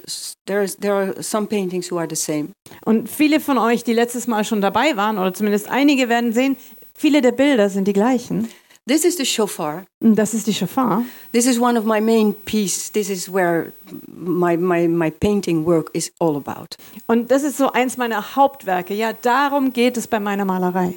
there's, 0.45 0.75
there 0.75 0.93
are 0.93 1.23
some 1.23 1.47
paintings 1.47 1.87
who 1.87 1.97
are 1.97 2.07
the 2.07 2.15
same. 2.15 2.49
Und 2.85 3.09
viele 3.09 3.39
von 3.39 3.57
euch, 3.57 3.83
die 3.83 3.93
letztes 3.93 4.27
Mal 4.27 4.43
schon 4.43 4.61
dabei 4.61 4.95
waren, 4.95 5.17
oder 5.17 5.33
zumindest 5.33 5.67
einige 5.67 6.09
werden 6.09 6.31
sehen, 6.31 6.57
viele 6.93 7.23
der 7.23 7.31
Bilder 7.31 7.71
sind 7.71 7.87
die 7.87 7.93
gleichen. 7.93 8.49
This 8.87 9.03
is 9.03 9.17
the 9.17 9.25
shofar. 9.25 9.85
Das 9.99 10.35
ist 10.35 10.45
die 10.45 10.53
Shofar. 10.53 11.03
This 11.31 11.47
is 11.47 11.59
one 11.59 11.75
of 11.75 11.85
my 11.85 11.99
main 11.99 12.35
pieces. 12.45 12.91
This 12.91 13.09
is 13.09 13.33
where 13.33 13.73
my, 14.05 14.55
my, 14.55 14.87
my 14.87 15.09
painting 15.09 15.65
work 15.65 15.89
is 15.93 16.11
all 16.19 16.35
about. 16.35 16.75
Und 17.07 17.31
das 17.31 17.41
ist 17.41 17.57
so 17.57 17.71
eins 17.71 17.97
meiner 17.97 18.35
Hauptwerke. 18.35 18.93
Ja, 18.93 19.11
darum 19.13 19.73
geht 19.73 19.97
es 19.97 20.05
bei 20.05 20.19
meiner 20.19 20.45
Malerei. 20.45 20.93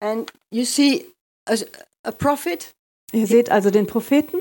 And 0.00 0.32
you 0.50 0.64
see 0.64 1.06
a, 1.48 1.54
a 2.02 2.10
prophet, 2.10 2.74
Ihr 3.12 3.28
seht 3.28 3.52
also 3.52 3.70
den 3.70 3.86
Propheten 3.86 4.38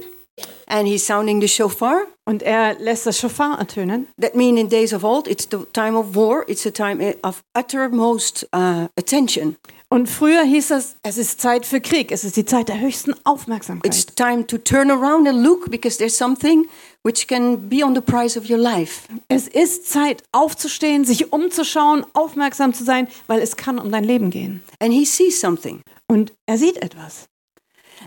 and 0.68 0.88
he's 0.88 1.06
sounding 1.06 1.42
the 1.42 1.48
shofar. 1.48 2.08
und 2.26 2.42
er 2.42 2.76
lässt 2.80 3.06
das 3.06 3.20
Shofar 3.20 3.60
ertönen. 3.60 4.08
That 4.20 4.36
means 4.36 4.60
in 4.60 4.70
days 4.70 4.94
of 4.94 5.04
old, 5.04 5.28
it's 5.28 5.48
the 5.50 5.60
time 5.74 5.98
of 5.98 6.16
war. 6.16 6.44
It's 6.50 6.66
a 6.66 6.72
time 6.72 7.16
of 7.22 7.44
uttermost 7.54 8.48
uh, 8.54 8.88
attention. 8.98 9.56
Und 9.90 10.10
früher 10.10 10.44
hieß 10.44 10.72
es, 10.72 10.96
es 11.04 11.18
ist 11.18 11.40
Zeit 11.40 11.66
für 11.66 11.80
Krieg. 11.80 12.12
Es 12.12 12.24
ist 12.24 12.36
die 12.36 12.44
Zeit 12.44 12.68
der 12.70 12.80
höchsten 12.82 13.14
Aufmerksamkeit. 13.24 13.94
It's 13.94 14.06
time 14.06 14.46
to 14.48 14.58
turn 14.58 14.90
around 14.90 15.28
and 15.28 15.44
look 15.44 15.70
because 15.70 15.98
there's 15.98 16.18
something 16.18 16.68
which 17.04 17.28
can 17.28 17.70
be 17.70 17.86
on 17.86 17.94
the 17.94 18.02
price 18.02 18.36
of 18.36 18.50
your 18.50 18.58
life. 18.58 19.08
Es 19.28 19.48
ist 19.48 19.90
Zeit 19.90 20.24
aufzustehen, 20.32 21.06
sich 21.06 21.32
umzuschauen, 21.32 22.04
aufmerksam 22.14 22.74
zu 22.74 22.84
sein, 22.84 23.08
weil 23.28 23.40
es 23.42 23.56
kann 23.56 23.78
um 23.78 23.92
dein 23.92 24.04
Leben 24.04 24.32
gehen. 24.32 24.64
And 24.80 24.92
he 24.92 25.06
sees 25.06 25.40
something. 25.40 25.82
Und 26.08 26.34
er 26.48 26.58
sieht 26.58 26.78
etwas. 26.78 27.28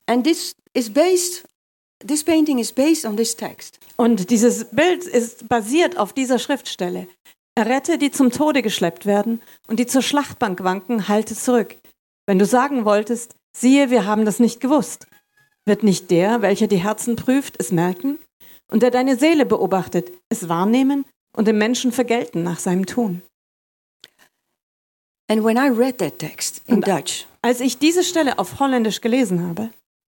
And 0.06 0.24
this 0.24 0.56
is 0.74 0.92
based, 0.92 1.44
this 2.06 2.24
painting 2.24 2.58
is 2.58 2.72
based 2.72 3.04
on 3.04 3.16
this 3.16 3.36
text. 3.36 3.78
Und 3.96 4.30
dieses 4.30 4.66
Bild 4.66 5.04
ist 5.04 5.48
basiert 5.48 5.96
auf 5.98 6.12
dieser 6.12 6.38
Schriftstelle. 6.38 7.08
Errette, 7.56 7.98
die 7.98 8.10
zum 8.12 8.30
Tode 8.30 8.62
geschleppt 8.62 9.04
werden 9.04 9.42
und 9.66 9.80
die 9.80 9.86
zur 9.86 10.02
Schlachtbank 10.02 10.62
wanken, 10.62 11.08
halte 11.08 11.34
zurück. 11.34 11.76
Wenn 12.26 12.38
du 12.38 12.46
sagen 12.46 12.84
wolltest, 12.84 13.34
siehe, 13.56 13.90
wir 13.90 14.04
haben 14.06 14.24
das 14.24 14.38
nicht 14.38 14.60
gewusst, 14.60 15.06
wird 15.66 15.82
nicht 15.82 16.10
der, 16.10 16.40
welcher 16.42 16.68
die 16.68 16.76
Herzen 16.76 17.16
prüft, 17.16 17.56
es 17.58 17.72
merken? 17.72 18.18
Und 18.70 18.82
der 18.82 18.90
deine 18.90 19.16
Seele 19.16 19.44
beobachtet, 19.46 20.12
es 20.28 20.48
wahrnehmen 20.48 21.04
und 21.36 21.48
dem 21.48 21.58
Menschen 21.58 21.90
vergelten 21.90 22.42
nach 22.42 22.58
seinem 22.60 22.86
Tun? 22.86 23.22
And 25.30 25.42
when 25.44 25.56
I 25.56 25.68
read 25.68 25.98
that 25.98 26.18
text 26.18 26.62
in 26.66 26.76
And- 26.76 26.86
Dutch, 26.86 27.26
Als 27.42 27.60
ich 27.60 27.78
diese 27.78 28.04
Stelle 28.04 28.38
auf 28.38 28.60
Holländisch 28.60 29.00
gelesen 29.00 29.46
habe, 29.46 29.70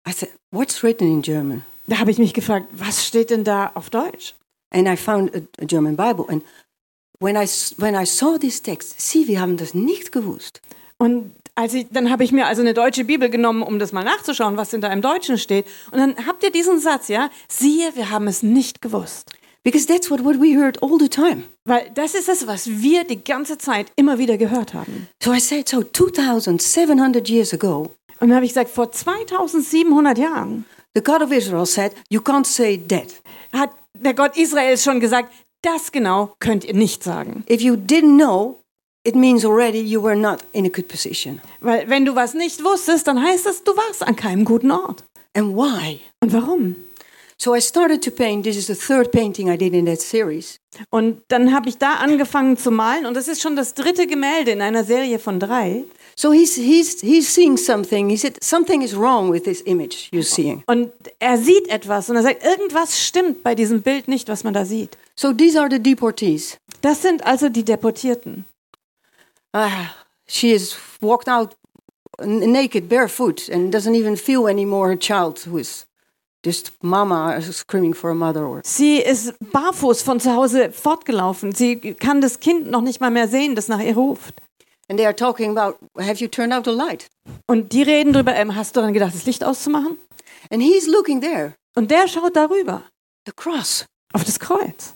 I 0.08 0.12
said, 0.12 0.32
what's 0.52 0.84
written 0.84 1.06
in 1.12 1.22
German? 1.22 1.64
Da 1.88 2.00
habe 2.00 2.12
ich 2.12 2.18
mich 2.18 2.34
gefragt, 2.34 2.68
was 2.72 3.06
steht 3.06 3.30
denn 3.30 3.44
da 3.44 3.72
auf 3.74 3.90
Deutsch? 3.90 4.36
And 4.72 4.88
I 4.88 4.98
found 4.98 5.34
a, 5.36 5.40
a 5.62 5.66
German 5.66 5.96
Bible. 5.96 6.26
And 6.28 6.44
when 7.20 7.36
I, 7.36 7.48
when 7.78 7.96
I 7.96 8.06
saw 8.06 8.38
this 8.38 8.62
text, 8.62 9.00
sie, 9.00 9.28
wir 9.28 9.40
haben 9.40 9.58
das 9.58 9.74
nicht 9.74 10.12
gewusst. 10.12 10.62
Und 10.98 11.34
als 11.56 11.74
ich, 11.74 11.88
dann 11.90 12.10
habe 12.10 12.24
ich 12.24 12.32
mir 12.32 12.48
also 12.48 12.62
eine 12.62 12.74
deutsche 12.74 13.06
Bibel 13.06 13.30
genommen, 13.30 13.64
um 13.64 13.80
das 13.80 13.94
mal 13.94 14.04
nachzuschauen, 14.04 14.58
was 14.58 14.72
denn 14.72 14.82
da 14.82 14.92
im 14.92 15.02
Deutschen 15.02 15.38
steht. 15.38 15.66
Und 15.92 16.00
dann 16.00 16.28
habt 16.28 16.44
ihr 16.44 16.52
diesen 16.52 16.80
Satz, 16.80 17.08
ja? 17.08 17.30
Siehe, 17.48 17.96
wir 17.96 18.10
haben 18.10 18.28
es 18.28 18.44
nicht 18.44 18.82
gewusst. 18.82 19.32
Because 19.64 19.88
that's 19.88 20.12
what, 20.12 20.24
what 20.24 20.40
we 20.40 20.56
heard 20.56 20.82
all 20.84 21.00
the 21.00 21.10
time. 21.10 21.44
Weil 21.64 21.90
das 21.96 22.14
ist 22.14 22.30
es, 22.30 22.46
was 22.46 22.70
wir 22.70 23.04
die 23.04 23.24
ganze 23.24 23.58
Zeit 23.58 23.88
immer 23.96 24.20
wieder 24.20 24.38
gehört 24.38 24.74
haben. 24.74 25.08
So 25.24 25.34
I 25.34 25.40
said, 25.40 25.68
so 25.68 25.82
2,700 25.82 27.28
years 27.30 27.54
ago, 27.54 27.92
Und 28.20 28.30
dann 28.30 28.36
habe 28.36 28.46
ich 28.46 28.52
gesagt, 28.52 28.70
vor 28.70 28.92
2700 28.92 30.18
Jahren 30.18 30.66
the 30.96 31.02
God 31.02 31.22
of 31.22 31.32
Israel 31.32 31.66
said, 31.66 31.94
you 32.10 32.22
can't 32.22 32.48
say 32.48 32.78
that. 32.88 33.14
hat 33.54 33.72
der 33.94 34.14
Gott 34.14 34.38
Israels 34.38 34.84
schon 34.84 35.00
gesagt, 35.00 35.34
das 35.62 35.92
genau 35.92 36.36
könnt 36.40 36.64
ihr 36.64 36.74
nicht 36.74 37.04
sagen. 37.04 37.44
If 37.50 37.62
you 37.62 37.76
didn't 37.76 38.18
know, 38.18 38.60
it 39.04 39.16
means 39.16 39.46
already 39.46 39.80
you 39.80 40.02
were 40.02 40.16
not 40.16 40.40
in 40.52 40.66
a 40.66 40.70
good 40.70 40.88
position. 40.88 41.42
Weil 41.62 41.90
wenn 41.90 42.06
du 42.06 42.16
was 42.16 42.34
nicht 42.34 42.64
wusstest, 42.64 43.08
dann 43.08 43.22
heißt 43.22 43.46
das, 43.46 43.64
du 43.64 43.76
warst 43.76 44.04
an 44.04 44.16
keinem 44.16 44.46
guten 44.46 44.72
Ort. 44.72 45.04
And 45.34 45.56
why? 45.56 46.00
Und 46.22 46.34
warum? 46.34 46.76
So 47.38 47.54
I 47.54 47.62
started 47.62 48.02
to 48.04 48.12
paint. 48.12 48.46
This 48.46 48.56
is 48.56 48.68
the 48.68 48.76
third 48.76 49.12
painting 49.12 49.50
I 49.50 49.58
did 49.58 49.74
in 49.74 49.86
that 49.88 50.00
series. 50.00 50.58
Und 50.90 51.22
dann 51.28 51.54
habe 51.54 51.68
ich 51.68 51.78
da 51.78 51.96
angefangen 51.96 52.58
zu 52.58 52.72
malen 52.72 53.06
und 53.06 53.14
das 53.16 53.28
ist 53.28 53.42
schon 53.42 53.56
das 53.56 53.74
dritte 53.74 54.08
Gemälde 54.08 54.52
in 54.52 54.62
einer 54.62 54.84
Serie 54.84 55.20
von 55.20 55.40
drei. 55.40 55.84
So 56.18 56.32
he's, 56.32 56.56
he's, 56.56 57.02
he's 57.02 57.28
seeing 57.28 57.58
something. 57.58 58.10
He 58.10 58.16
said, 58.16 58.42
Something 58.42 58.82
is 58.82 58.96
wrong 58.96 59.30
with 59.30 59.44
this 59.44 59.62
image 59.66 60.10
you're 60.12 60.24
seeing. 60.24 60.64
Und 60.68 60.92
er 61.20 61.38
sieht 61.38 61.68
etwas 61.68 62.10
und 62.10 62.16
er 62.16 62.24
sagt, 62.24 62.44
irgendwas 62.44 63.00
stimmt 63.02 63.44
bei 63.44 63.54
diesem 63.54 63.82
Bild 63.82 64.08
nicht, 64.08 64.30
was 64.30 64.44
man 64.44 64.54
da 64.54 64.64
sieht. 64.64 64.98
So 65.16 65.34
these 65.34 65.60
are 65.60 65.70
the 65.70 65.80
deportees. 65.80 66.58
Das 66.82 67.02
sind 67.02 67.26
also 67.26 67.50
die 67.50 67.66
Deportierten. 67.66 68.46
Ah, 69.54 69.94
she 70.28 70.54
has 70.54 70.78
walked 71.02 71.28
out 71.28 71.56
naked, 72.24 72.88
barefoot, 72.88 73.50
and 73.50 73.74
doesn't 73.74 73.96
even 73.96 74.16
feel 74.16 74.48
anymore 74.48 74.90
her 74.90 74.98
child 74.98 75.46
who 75.46 75.58
is 75.58 75.86
just 76.46 76.72
mama 76.82 77.42
screaming 77.42 77.94
for 77.94 78.12
a 78.12 78.16
mother. 78.16 78.46
Or 78.48 78.62
Sie 78.64 79.00
ist 79.00 79.34
barfuß 79.52 80.02
von 80.02 80.20
zu 80.20 80.34
Hause 80.34 80.72
fortgelaufen. 80.72 81.54
Sie 81.54 81.78
kann 81.96 82.22
das 82.22 82.40
Kind 82.40 82.70
noch 82.70 82.82
nicht 82.82 83.02
mal 83.02 83.12
mehr 83.12 83.28
sehen, 83.28 83.56
das 83.56 83.68
nach 83.68 83.82
ihr 83.82 83.96
ruft. 83.96 84.42
And 84.90 84.98
they 85.00 85.06
are 85.06 85.16
talking 85.16 85.56
about, 85.58 85.78
have 86.00 86.20
you 86.22 86.28
turned 86.28 86.54
out 86.54 86.66
the 86.66 86.72
light? 86.72 87.08
Und 87.48 87.72
die 87.74 87.84
reden 87.84 88.14
drüber, 88.14 88.36
ähm, 88.36 88.56
hast 88.56 88.76
du 88.76 88.80
daran 88.82 88.94
gedacht, 88.94 89.14
das 89.14 89.26
Licht 89.26 89.44
auszumachen? 89.44 89.98
And 90.52 90.62
he's 90.62 90.88
looking 90.88 91.22
there, 91.22 91.54
Und 91.76 91.92
der 91.92 92.08
schaut 92.08 92.36
darüber, 92.36 92.84
the 93.26 93.32
cross. 93.36 93.86
auf 94.14 94.24
das 94.24 94.40
Kreuz. 94.40 94.94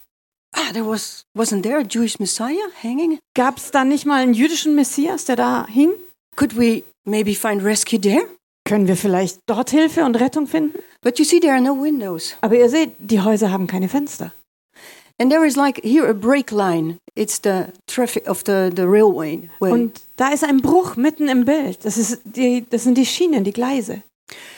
Ah, 0.55 0.71
there 0.73 0.85
was 0.87 1.23
wasn't 1.37 1.61
there 1.63 1.77
a 1.79 1.83
Jewish 1.83 2.19
Messiah 2.19 2.69
hanging? 2.81 3.19
Gab 3.35 3.57
es 3.57 3.71
da 3.71 3.83
nicht 3.83 4.05
mal 4.05 4.21
einen 4.21 4.33
jüdischen 4.33 4.75
Messias, 4.75 5.25
der 5.25 5.35
da 5.35 5.67
hing? 5.67 5.91
Could 6.35 6.57
we 6.57 6.83
maybe 7.05 7.35
find 7.35 7.63
rescue 7.63 7.99
there? 7.99 8.25
Können 8.65 8.87
wir 8.87 8.95
vielleicht 8.97 9.39
dort 9.47 9.69
Hilfe 9.71 10.03
und 10.05 10.15
Rettung 10.19 10.47
finden? 10.47 10.77
But 11.01 11.17
you 11.19 11.25
see, 11.25 11.39
there 11.39 11.53
are 11.53 11.61
no 11.61 11.73
windows, 11.79 12.35
Aber 12.41 12.55
ihr 12.55 12.69
seht, 12.69 12.95
die 12.99 13.21
Häuser 13.21 13.51
haben 13.51 13.67
keine 13.67 13.89
Fenster. 13.89 14.33
And 15.19 15.31
there 15.31 15.45
is 15.45 15.55
like 15.55 15.81
here 15.83 16.07
a 16.09 16.13
break 16.13 16.51
line. 16.51 16.97
It's 17.15 17.39
the 17.39 17.67
traffic 17.87 18.27
of 18.27 18.43
the 18.45 18.71
the 18.73 18.87
railway. 18.87 19.49
Way. 19.59 19.71
Und 19.71 20.01
da 20.17 20.29
ist 20.33 20.43
ein 20.43 20.61
Bruch 20.61 20.95
mitten 20.95 21.27
im 21.27 21.45
Bild. 21.45 21.83
Das, 21.83 21.97
ist 21.97 22.21
die, 22.23 22.65
das 22.69 22.83
sind 22.83 22.97
die 22.97 23.05
Schienen, 23.05 23.43
die 23.43 23.53
Gleise. 23.53 24.01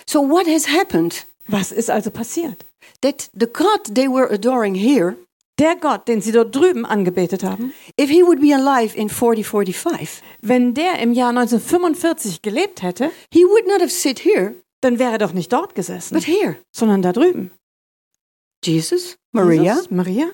so 0.06 0.22
what 0.22 0.48
has 0.48 0.68
happened? 0.68 1.26
Was 1.48 1.72
ist 1.72 1.90
also 1.90 2.12
passiert? 2.12 2.64
That 3.02 3.30
the 3.34 3.48
God 3.48 3.96
they 3.96 4.08
were 4.08 4.30
adoring 4.32 4.76
here, 4.76 5.16
Der 5.60 5.76
Gott, 5.76 6.08
den 6.08 6.22
sie 6.22 6.32
dort 6.32 6.56
drüben 6.56 6.86
angebetet 6.86 7.44
haben, 7.44 7.74
if 8.00 8.10
he 8.10 8.24
would 8.24 8.40
be 8.42 8.54
alive 8.54 8.96
in 8.98 9.10
4045, 9.10 10.22
wenn 10.42 10.74
der 10.74 11.00
im 11.00 11.14
Jahr 11.14 11.30
1945 11.30 12.42
gelebt 12.42 12.82
hätte, 12.82 13.12
he 13.32 13.44
would 13.46 13.68
not 13.68 13.80
have 13.82 13.90
sit 13.90 14.20
here, 14.20 14.56
dann 14.82 14.98
wäre 14.98 15.12
er 15.14 15.18
doch 15.20 15.34
nicht 15.34 15.52
dort 15.54 15.76
gesessen, 15.76 16.16
but 16.16 16.26
here. 16.26 16.56
sondern 16.72 17.02
da 17.02 17.12
drüben. 17.12 17.52
Jesus, 18.64 19.18
Maria, 19.32 19.74
Jesus, 19.76 19.92
Maria, 19.92 20.32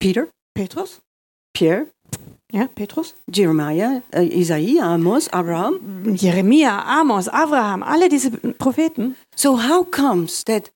Peter, 0.00 0.28
Petrus, 0.54 1.00
Pierre, 1.52 1.86
ja, 2.52 2.66
Petrus, 2.74 3.14
Jeremiah, 3.30 4.02
uh, 4.14 4.20
Isaiah, 4.20 4.84
Amos, 4.94 5.28
Abraham. 5.32 6.14
Jeremia, 6.16 6.82
Amos, 6.86 7.28
Abraham, 7.28 7.82
alle 7.82 8.08
diese 8.08 8.30
Propheten. 8.30 9.16
So 9.36 9.56
how 9.56 9.84
comes 9.84 10.44
that 10.44 10.70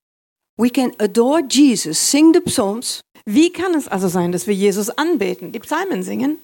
we 0.59 0.71
can 0.71 0.93
adore 0.99 1.43
Jesus, 1.43 1.99
sing 1.99 2.33
the 2.33 2.41
psalms, 2.41 3.03
Wie 3.25 3.51
kann 3.51 3.75
es 3.75 3.89
also 3.89 4.09
sein, 4.09 4.33
dass 4.33 4.47
wir 4.47 4.55
Jesus 4.55 4.91
anbeten, 4.91 5.53
die 5.53 5.61
Psalmen 5.61 6.03
singen, 6.03 6.39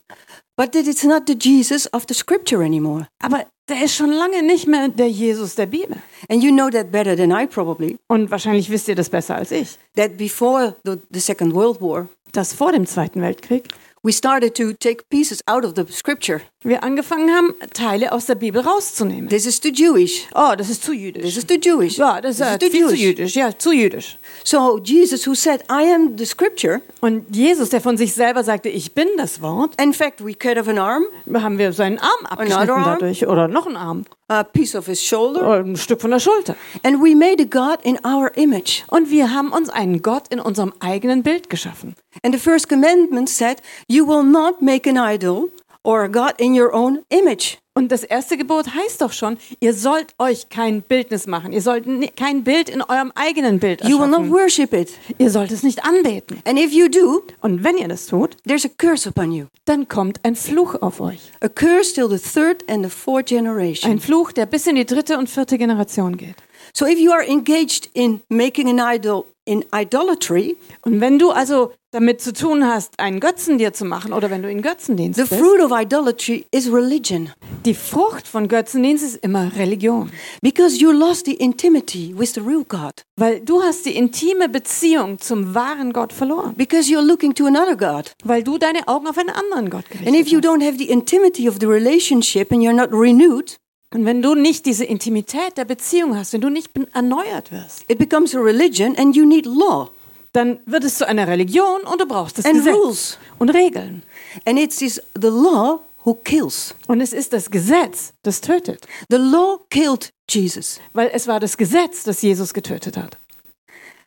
but 0.57 0.73
that 0.73 0.87
it's 0.87 1.05
not 1.05 1.25
the 1.27 1.35
Jesus 1.35 1.93
of 1.93 2.05
the 2.09 2.15
scripture 2.15 2.65
anymore? 2.65 3.09
aber 3.21 3.47
der 3.69 3.85
ist 3.85 3.97
schon 3.97 4.13
lange 4.13 4.43
nicht 4.43 4.67
mehr 4.67 4.89
der 4.89 5.11
Jesus 5.11 5.57
der 5.57 5.67
Bibel. 5.67 5.97
And 6.31 6.43
you 6.43 6.51
know 6.53 6.71
that 6.71 6.91
better 6.91 7.17
than 7.17 7.31
I 7.33 7.47
probably, 7.47 7.99
Und 8.09 8.31
wahrscheinlich 8.31 8.71
wisst 8.71 8.89
ihr 8.89 8.95
das 8.95 9.11
besser 9.11 9.35
als 9.35 9.51
ich, 9.51 9.77
that 9.97 10.17
before 10.17 10.77
the, 10.85 10.99
the 11.11 11.21
Second 11.21 11.53
World 11.55 11.81
War, 11.81 12.09
dass 12.33 12.53
vor 12.53 12.73
dem 12.73 12.87
Zweiten 12.87 13.21
Weltkrieg 13.23 13.69
we 14.05 14.13
started 14.13 14.55
to 14.55 14.73
take 14.75 15.03
pieces 15.11 15.41
out 15.49 15.65
of 15.65 15.73
the 15.75 15.85
scripture. 15.93 16.41
wir 16.63 16.85
angefangen 16.85 17.31
haben, 17.35 17.53
Teile 17.75 18.13
aus 18.13 18.27
der 18.27 18.37
Bibel 18.37 18.63
rauszunehmen. 18.63 19.29
This 19.29 19.45
is 19.45 19.61
too 19.61 19.71
Jewish. 19.71 20.29
Oh, 20.37 20.55
das 20.57 20.71
ist 20.71 20.85
zu 20.85 20.93
This 20.93 21.01
jüdisch. 21.03 21.37
is 21.37 21.45
too 21.47 21.57
Jewish. 21.61 21.99
Ja, 21.99 22.21
das 22.21 22.39
ist 22.39 22.61
This 22.61 22.69
äh, 22.69 22.71
viel 22.71 22.87
zu 22.89 22.95
Jewish. 22.95 23.01
jüdisch. 23.03 23.35
Ja, 23.35 23.59
zu 23.59 23.73
jüdisch. 23.73 24.19
So 24.45 24.79
Jesus, 24.85 25.27
who 25.27 25.35
said, 25.35 25.63
"I 25.69 25.93
am 25.93 26.17
the 26.17 26.25
scripture," 26.27 26.81
Und 27.01 27.35
Jesus, 27.35 27.71
der 27.71 27.81
von 27.81 27.97
sich 27.97 28.15
selber 28.15 28.45
sagte, 28.45 28.69
ich 28.69 28.95
bin 28.95 29.09
das 29.17 29.43
Wort, 29.43 29.75
in 29.83 29.93
fact, 29.93 30.25
we 30.25 30.33
cut 30.35 30.57
off 30.59 30.69
an 30.69 30.79
arm, 30.79 31.05
haben 31.35 31.59
wir 31.59 31.73
seinen 31.73 31.99
Arm 31.99 32.25
abgeschnitten 32.27 32.71
arm? 32.71 32.85
dadurch. 33.01 33.27
Oder 33.27 33.49
noch 33.49 33.67
einen 33.67 33.77
Arm. 33.77 34.05
A 34.29 34.45
piece 34.45 34.75
of 34.77 34.87
his 34.87 35.03
shoulder, 35.03 35.41
Oder 35.41 35.65
ein 35.65 35.77
Stück 35.77 36.01
von 36.01 36.11
der 36.11 36.21
Schulter. 36.21 36.55
and 36.85 37.03
we 37.03 37.15
made 37.15 37.41
a 37.43 37.47
God 37.47 37.81
in 37.85 37.99
our 38.05 38.31
image. 38.37 38.85
Und 38.89 39.11
wir 39.11 39.33
haben 39.33 39.51
uns 39.53 39.69
einen 39.71 40.03
Gott 40.03 40.29
in 40.29 40.39
unserem 40.41 40.73
eigenen 40.81 41.23
Bild 41.23 41.49
geschaffen. 41.51 41.95
And 42.23 42.35
the 42.35 42.41
first 42.41 42.69
commandment 42.69 43.29
said, 43.29 43.59
"You 43.89 44.07
will 44.07 44.23
not 44.25 44.61
make 44.63 44.89
an 44.89 44.97
idol 44.97 45.51
or 45.85 46.09
God 46.09 46.35
in 46.39 46.59
your 46.59 46.73
own 46.75 47.01
image." 47.09 47.59
Und 47.75 47.93
das 47.93 48.03
erste 48.03 48.37
Gebot 48.37 48.75
heißt 48.75 49.01
doch 49.03 49.13
schon, 49.13 49.39
ihr 49.61 49.73
sollt 49.73 50.09
euch 50.19 50.49
kein 50.49 50.83
Bildnis 50.83 51.29
machen. 51.29 51.53
Ihr 51.53 51.63
sollt 51.63 51.85
kein 52.17 52.43
Bild 52.43 52.69
in 52.69 52.83
eurem 52.83 53.13
eigenen 53.15 53.61
Bild 53.61 53.83
You 53.85 54.01
will 54.01 54.09
not 54.09 54.23
erschaffen. 54.23 54.33
worship 54.33 54.73
it. 54.73 54.91
Ihr 55.19 55.31
sollt 55.31 55.53
es 55.53 55.63
nicht 55.63 55.85
anbeten. 55.85 56.43
And 56.45 56.59
if 56.59 56.73
you 56.73 56.89
do, 56.89 57.23
Und 57.41 57.63
wenn 57.63 57.77
ihr 57.79 57.87
das 57.87 58.07
tut, 58.07 58.37
there's 58.49 58.65
a 58.65 58.69
curse 58.79 59.09
upon 59.09 59.31
you. 59.31 59.45
dann 59.65 59.87
kommt 59.87 60.19
ein 60.25 60.35
Fluch 60.35 60.75
auf 60.83 61.01
euch. 61.01 61.31
A 61.41 61.49
curse 61.49 61.95
till 61.95 62.09
the 62.11 62.19
third 62.19 62.69
and 62.69 62.85
the 62.85 62.91
fourth 62.91 63.27
generation. 63.27 63.89
Ein 63.93 64.01
Fluch, 64.01 64.33
der 64.33 64.47
bis 64.47 64.67
in 64.67 64.75
die 64.75 64.85
dritte 64.85 65.17
und 65.17 65.31
vierte 65.31 65.57
Generation 65.57 66.17
geht. 66.17 66.35
So 66.75 66.85
if 66.85 66.99
you 66.99 67.13
are 67.13 67.25
engaged 67.25 67.89
in 67.95 68.23
making 68.29 68.69
an 68.81 68.97
idol 68.97 69.25
in 69.45 69.65
idolatry, 69.73 70.57
Und 70.83 71.01
wenn 71.01 71.19
du 71.21 71.31
also 71.31 71.73
damit 71.91 72.21
zu 72.21 72.35
tun 72.35 72.67
hast, 72.67 73.01
einen 73.01 73.19
Götzen 73.19 73.57
dir 73.57 73.73
zu 73.73 73.85
machen 73.85 74.13
oder 74.13 74.31
wenn 74.31 74.43
du 74.43 74.51
in 74.51 74.61
Götzendienst 74.61 75.17
the 75.19 75.23
bist, 75.23 75.41
fruit 75.41 75.61
of 75.61 75.73
idolatry 75.73 76.45
is 76.51 76.71
religion. 76.71 77.31
die 77.65 77.75
Frucht 77.75 78.29
von 78.29 78.47
Götzendienst 78.47 79.05
ist 79.05 79.17
immer 79.17 79.51
Religion. 79.57 80.11
Because 80.43 80.77
you 80.77 80.93
lost 80.93 81.25
the 81.25 81.35
intimity 81.35 82.15
with 82.17 82.35
the 82.35 82.41
real 82.41 82.65
God. 82.65 83.05
Weil 83.17 83.41
du 83.41 83.63
hast 83.63 83.87
die 83.87 83.97
intime 83.97 84.49
Beziehung 84.49 85.19
zum 85.19 85.55
wahren 85.55 85.93
Gott 85.93 86.13
verloren. 86.13 86.55
Because 86.57 86.91
you're 86.91 87.05
looking 87.05 87.35
to 87.35 87.47
another 87.47 87.77
God. 87.77 88.13
Weil 88.23 88.43
du 88.43 88.59
deine 88.59 88.87
Augen 88.87 89.07
auf 89.07 89.17
einen 89.17 89.31
anderen 89.31 89.71
Gott 89.71 89.85
And 89.91 90.09
if 90.09 90.27
gerichtet 90.27 90.33
you 90.33 90.41
don't 90.41 90.65
have 90.65 90.77
the 90.77 90.91
intimity 90.91 91.49
of 91.49 91.57
the 91.61 91.67
relationship 91.67 92.53
and 92.53 92.63
you're 92.63 92.75
not 92.75 92.93
renewed, 92.93 93.59
Und 93.95 94.05
wenn 94.05 94.21
du 94.21 94.35
nicht 94.35 94.67
diese 94.67 94.85
Intimität 94.85 95.57
der 95.57 95.65
Beziehung 95.65 96.15
hast, 96.15 96.35
wenn 96.35 96.43
du 96.43 96.51
nicht 96.51 96.71
erneuert 96.93 97.51
wirst, 97.51 97.85
it 97.89 97.97
becomes 97.97 98.35
a 98.35 98.39
religion 98.39 98.95
and 98.99 99.17
you 99.17 99.25
need 99.25 99.47
law 99.47 99.89
dann 100.33 100.61
wird 100.67 100.85
es 100.85 100.99
zu 100.99 101.07
einer 101.07 101.27
Religion 101.27 101.83
und 101.83 102.01
du 102.01 102.07
brauchst 102.07 102.39
das 102.39 102.45
and 102.45 102.57
Gesetz 102.57 102.75
rules. 102.75 103.19
und 103.39 103.51
Regeln. 103.51 104.03
And 104.45 104.59
it's 104.59 104.79
this, 104.79 105.01
the 105.15 105.29
law 105.29 105.81
who 106.05 106.15
kills. 106.15 106.75
Und 106.87 107.01
es 107.01 107.13
ist 107.13 107.33
das 107.33 107.51
Gesetz, 107.51 108.13
das 108.23 108.41
tötet. 108.41 108.87
The 109.11 109.17
law 109.17 109.59
killed 109.71 110.11
Jesus. 110.29 110.81
Weil 110.93 111.11
es 111.13 111.27
war 111.27 111.41
das 111.41 111.57
Gesetz, 111.57 112.05
das 112.05 112.23
Jesus 112.23 112.53
getötet 112.53 112.97
hat. 112.97 113.19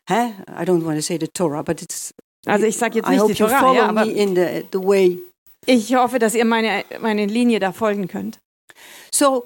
Huh? 0.09 0.33
I 0.49 0.63
don't 0.63 0.85
want 0.85 0.97
to 0.97 1.01
say 1.01 1.17
the 1.19 1.27
Torah, 1.27 1.63
but 1.63 1.81
it's. 1.81 2.13
Also 2.45 2.65
ich 2.65 2.77
sage 2.77 2.99
jetzt 2.99 3.07
I 3.07 3.11
nicht 3.11 3.21
hope 3.21 3.33
die 3.33 3.39
you 3.39 3.47
Torah, 3.47 3.59
follow 3.59 3.75
ja, 3.75 3.89
aber 3.89 4.05
me 4.05 4.11
in 4.11 4.35
the, 4.35 4.65
the 4.71 4.79
way. 4.79 5.19
ich 5.67 5.95
hoffe, 5.95 6.17
dass 6.17 6.33
ihr 6.33 6.45
meine, 6.45 6.83
meine 6.99 7.27
Linie 7.27 7.59
da 7.59 7.71
folgen 7.71 8.07
könnt. 8.07 8.39
So 9.13 9.45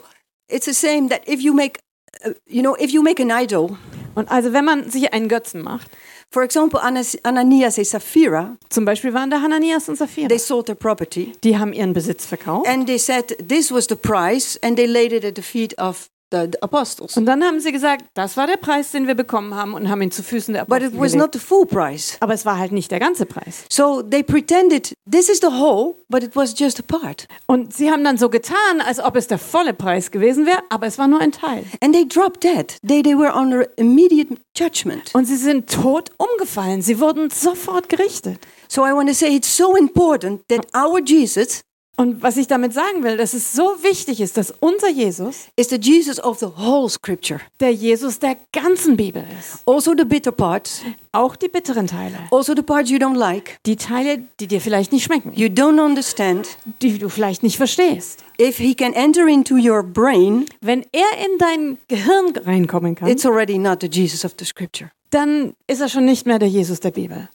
it's 0.49 0.65
the 0.65 0.73
same 0.73 1.09
that 1.09 1.27
if 1.27 1.41
you 1.41 1.53
make, 1.53 1.79
uh, 2.25 2.31
you 2.45 2.61
know, 2.61 2.75
if 2.77 2.91
you 2.91 3.01
make 3.01 3.21
an 3.21 3.31
idol, 3.31 3.77
Und 4.15 4.31
also 4.31 4.53
wenn 4.53 4.65
man 4.65 4.89
sich 4.89 5.13
einen 5.13 5.27
Götzen 5.27 5.61
macht, 5.61 5.91
for 6.35 6.43
example, 6.43 6.81
Ananias 6.81 7.77
and 7.77 7.87
Sapphira, 7.87 8.57
zum 8.69 8.83
Beispiel 8.83 9.13
waren 9.13 9.29
da 9.29 9.39
Hananias 9.41 9.87
und 9.87 9.95
Sapphira, 9.97 10.27
they 10.27 10.37
sold 10.37 10.65
their 10.65 10.75
property 10.75 11.31
die 11.45 11.57
haben 11.57 11.71
ihren 11.71 11.93
Besitz 11.93 12.25
verkauft. 12.25 12.67
and 12.67 12.87
they 12.87 12.97
said 12.97 13.37
this 13.39 13.71
was 13.71 13.87
the 13.87 13.95
price, 13.95 14.59
and 14.61 14.75
they 14.75 14.85
laid 14.85 15.13
it 15.13 15.23
at 15.23 15.35
the 15.35 15.41
feet 15.41 15.73
of 15.79 16.09
the, 16.31 16.49
apostles. 16.61 17.17
Und 17.17 17.25
dann 17.25 17.43
haben 17.43 17.59
sie 17.59 17.71
gesagt, 17.71 18.05
das 18.13 18.37
war 18.37 18.47
der 18.47 18.57
Preis, 18.57 18.91
den 18.91 19.07
wir 19.07 19.15
bekommen 19.15 19.55
haben 19.55 19.73
und 19.73 19.89
haben 19.89 20.01
ihn 20.01 20.11
zu 20.11 20.23
Füßen 20.23 20.53
der 20.53 20.65
But 20.65 20.77
Apostel 20.77 20.93
it 20.93 20.99
was 20.99 21.11
gelegt. 21.13 21.33
not 21.33 21.33
the 21.33 21.39
full 21.39 21.65
price. 21.65 22.17
Aber 22.19 22.33
es 22.33 22.45
war 22.45 22.57
halt 22.57 22.71
nicht 22.71 22.91
der 22.91 22.99
ganze 22.99 23.25
Preis. 23.25 23.65
So 23.71 24.01
they 24.01 24.23
pretended 24.23 24.93
this 25.09 25.29
is 25.29 25.39
the 25.39 25.47
whole, 25.47 25.95
but 26.09 26.23
it 26.23 26.35
was 26.35 26.57
just 26.57 26.79
a 26.79 26.83
part. 26.83 27.27
Und 27.45 27.73
sie 27.73 27.91
haben 27.91 28.03
dann 28.03 28.17
so 28.17 28.29
getan, 28.29 28.81
als 28.85 28.99
ob 28.99 29.15
es 29.15 29.27
der 29.27 29.39
volle 29.39 29.73
Preis 29.73 30.11
gewesen 30.11 30.45
wäre, 30.45 30.59
aber 30.69 30.87
es 30.87 30.97
war 30.97 31.07
nur 31.07 31.19
ein 31.19 31.31
Teil. 31.31 31.65
And 31.81 31.93
they 31.93 32.07
dropped 32.07 32.43
dead. 32.43 32.77
They, 32.87 33.01
they 33.01 33.17
were 33.17 33.33
under 33.33 33.67
immediate 33.77 34.29
judgment. 34.57 35.13
Und 35.13 35.25
sie 35.25 35.37
sind 35.37 35.69
tot 35.69 36.09
umgefallen. 36.17 36.81
Sie 36.81 36.99
wurden 36.99 37.29
sofort 37.29 37.89
gerichtet. 37.89 38.39
So 38.67 38.81
I 38.85 38.93
want 38.93 39.09
to 39.09 39.15
say 39.15 39.35
it's 39.35 39.55
so 39.55 39.75
important 39.75 40.41
that 40.49 40.65
our 40.75 40.99
Jesus 40.99 41.61
Und 41.97 42.21
was 42.21 42.35
ich 42.35 42.47
damit 42.47 42.73
sagen 42.73 43.03
will, 43.03 43.15
dass 43.15 43.33
es 43.33 43.53
so 43.53 43.63
wichtig 43.81 44.19
ist, 44.19 44.35
dass 44.35 44.51
unser 44.59 44.89
Jesus 44.89 45.47
is 45.55 45.69
the 45.69 45.77
Jesus 45.77 46.21
of 46.21 46.39
the 46.39 46.47
whole 46.57 46.89
scripture. 46.89 47.39
der 47.61 47.71
Jesus 47.71 48.19
der 48.19 48.35
ganzen 48.51 48.97
Bibel 48.97 49.25
ist. 49.39 49.63
Also 49.65 49.93
the 49.97 50.03
bitter 50.03 50.33
parts, 50.33 50.81
Auch 51.13 51.37
die 51.37 51.47
bitteren 51.47 51.87
Teile. 51.87 52.17
also 52.31 52.53
the 52.53 52.61
parts 52.61 52.89
you 52.89 52.97
don't 52.97 53.15
like, 53.15 53.59
Die 53.65 53.77
Teile, 53.77 54.23
die 54.41 54.47
dir 54.47 54.59
vielleicht 54.59 54.91
nicht 54.91 55.05
schmecken, 55.05 55.31
you 55.35 55.47
don't 55.47 55.81
understand. 55.81 56.57
die 56.81 56.97
du 56.97 57.07
vielleicht 57.07 57.43
nicht 57.43 57.55
verstehst. 57.55 58.25
If 58.41 58.57
he 58.57 58.75
can 58.75 58.91
enter 58.91 59.25
into 59.27 59.55
your 59.55 59.81
brain, 59.81 60.45
Wenn 60.59 60.85
er 60.91 61.25
in 61.25 61.37
dein 61.37 61.77
Gehirn 61.87 62.35
reinkommen 62.35 62.95
kann, 62.95 63.07
it's 63.07 63.25
already 63.25 63.57
not 63.57 63.79
the 63.79 63.87
Jesus 63.87 64.25
of 64.25 64.35
the 64.37 64.43
scripture. 64.45 64.91
dann 65.11 65.53
ist 65.67 65.79
er 65.79 65.87
schon 65.87 66.03
nicht 66.03 66.25
mehr 66.25 66.39
der 66.39 66.49
Jesus 66.49 66.81
der 66.81 66.91
Bibel. 66.91 67.29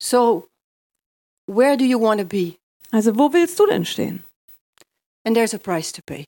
So, 0.00 0.48
where 1.54 1.76
do 1.76 1.84
you 1.84 1.98
want 2.00 2.20
to 2.20 2.26
be? 2.26 2.56
Also 2.90 3.16
wo 3.18 3.32
willst 3.32 3.58
du 3.58 3.66
denn 3.66 3.84
stehen? 3.84 4.22
And 5.24 5.34
there's 5.36 5.54
a 5.54 5.58
price 5.58 5.92
to 5.92 6.00
pay. 6.04 6.24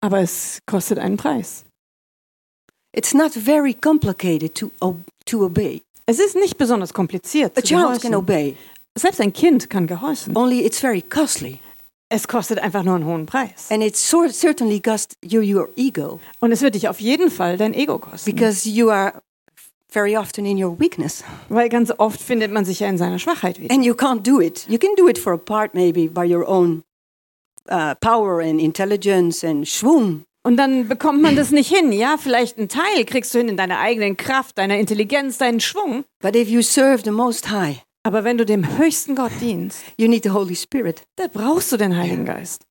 Aber 0.00 0.20
es 0.20 0.58
kostet 0.66 0.98
einen 0.98 1.16
Preis. 1.16 1.64
It's 2.94 3.12
not 3.14 3.32
very 3.32 3.74
complicated 3.74 4.54
to, 4.54 4.70
to 5.26 5.44
obey. 5.44 5.82
Es 6.06 6.18
ist 6.18 6.36
nicht 6.36 6.56
besonders 6.56 6.92
kompliziert. 6.94 7.56
A 7.58 7.60
Zu 7.60 7.66
child 7.66 8.00
can 8.00 8.14
obey, 8.14 8.56
Selbst 8.96 9.20
ein 9.20 9.32
Kind 9.32 9.68
kann 9.68 9.86
gehorchen. 9.86 10.36
only 10.36 10.64
it's 10.64 10.78
very 10.78 11.02
costly. 11.02 11.60
Es 12.08 12.28
kostet 12.28 12.60
einfach 12.60 12.84
nur 12.84 12.94
einen 12.94 13.04
hohen 13.04 13.26
Preis. 13.26 13.66
And 13.70 13.82
it 13.82 13.96
certainly 13.96 14.80
costs 14.80 15.16
you 15.24 15.40
your 15.42 15.68
ego 15.76 16.20
Und 16.38 16.52
es 16.52 16.62
wird 16.62 16.76
dich 16.76 16.88
auf 16.88 17.00
jeden 17.00 17.30
Fall 17.30 17.56
dein 17.58 17.74
Ego 17.74 17.98
kosten. 17.98 18.30
because 18.32 18.68
you 18.68 18.90
are 18.90 19.20
very 19.90 20.16
often 20.16 20.44
in 20.46 20.62
your 20.62 20.78
weakness 20.78 21.22
Weil 21.48 21.68
ganz 21.68 21.92
oft 21.98 22.20
findet 22.20 22.52
man 22.52 22.64
sich 22.64 22.80
ja 22.80 22.88
in 22.88 22.98
seiner 22.98 23.18
Schwachheit 23.18 23.58
wieder. 23.60 23.74
and 23.74 23.84
you 23.84 23.94
can't 23.94 24.22
do 24.22 24.40
it. 24.40 24.66
You 24.68 24.78
can 24.78 24.90
do 24.96 25.08
it 25.08 25.18
for 25.18 25.32
a 25.32 25.36
part, 25.38 25.74
maybe 25.74 26.08
by 26.08 26.24
your 26.32 26.48
own 26.48 26.82
uh, 27.70 27.94
power 28.00 28.40
and 28.40 28.60
intelligence 28.60 29.44
and 29.44 29.66
schwung. 29.66 30.24
Und 30.44 30.56
dann 30.58 30.86
bekommt 30.86 31.22
man 31.22 31.34
das 31.34 31.50
nicht 31.50 31.68
hin. 31.74 31.90
Ja, 31.90 32.16
vielleicht 32.18 32.56
einen 32.58 32.68
Teil 32.68 33.04
kriegst 33.04 33.34
du 33.34 33.38
hin 33.38 33.48
in 33.48 33.56
deiner 33.56 33.80
eigenen 33.80 34.16
Kraft, 34.16 34.58
deiner 34.58 34.78
Intelligenz, 34.78 35.38
deinen 35.38 35.58
Schwung. 35.60 36.04
But 36.20 36.36
if 36.36 36.48
you 36.48 36.62
serve 36.62 37.02
the 37.04 37.10
Most 37.10 37.50
High, 37.50 37.82
Aber 38.04 38.22
wenn 38.22 38.38
du 38.38 38.46
dem 38.46 38.78
höchsten 38.78 39.16
Gott 39.16 39.32
dienst, 39.40 39.80
you 39.96 40.06
need 40.06 40.22
the 40.22 40.30
Holy 40.30 40.54
Spirit. 40.54 41.02
da 41.16 41.26
brauchst 41.26 41.72
du 41.72 41.76
den 41.76 41.96
Heiligen 41.96 42.24
Geist. 42.24 42.62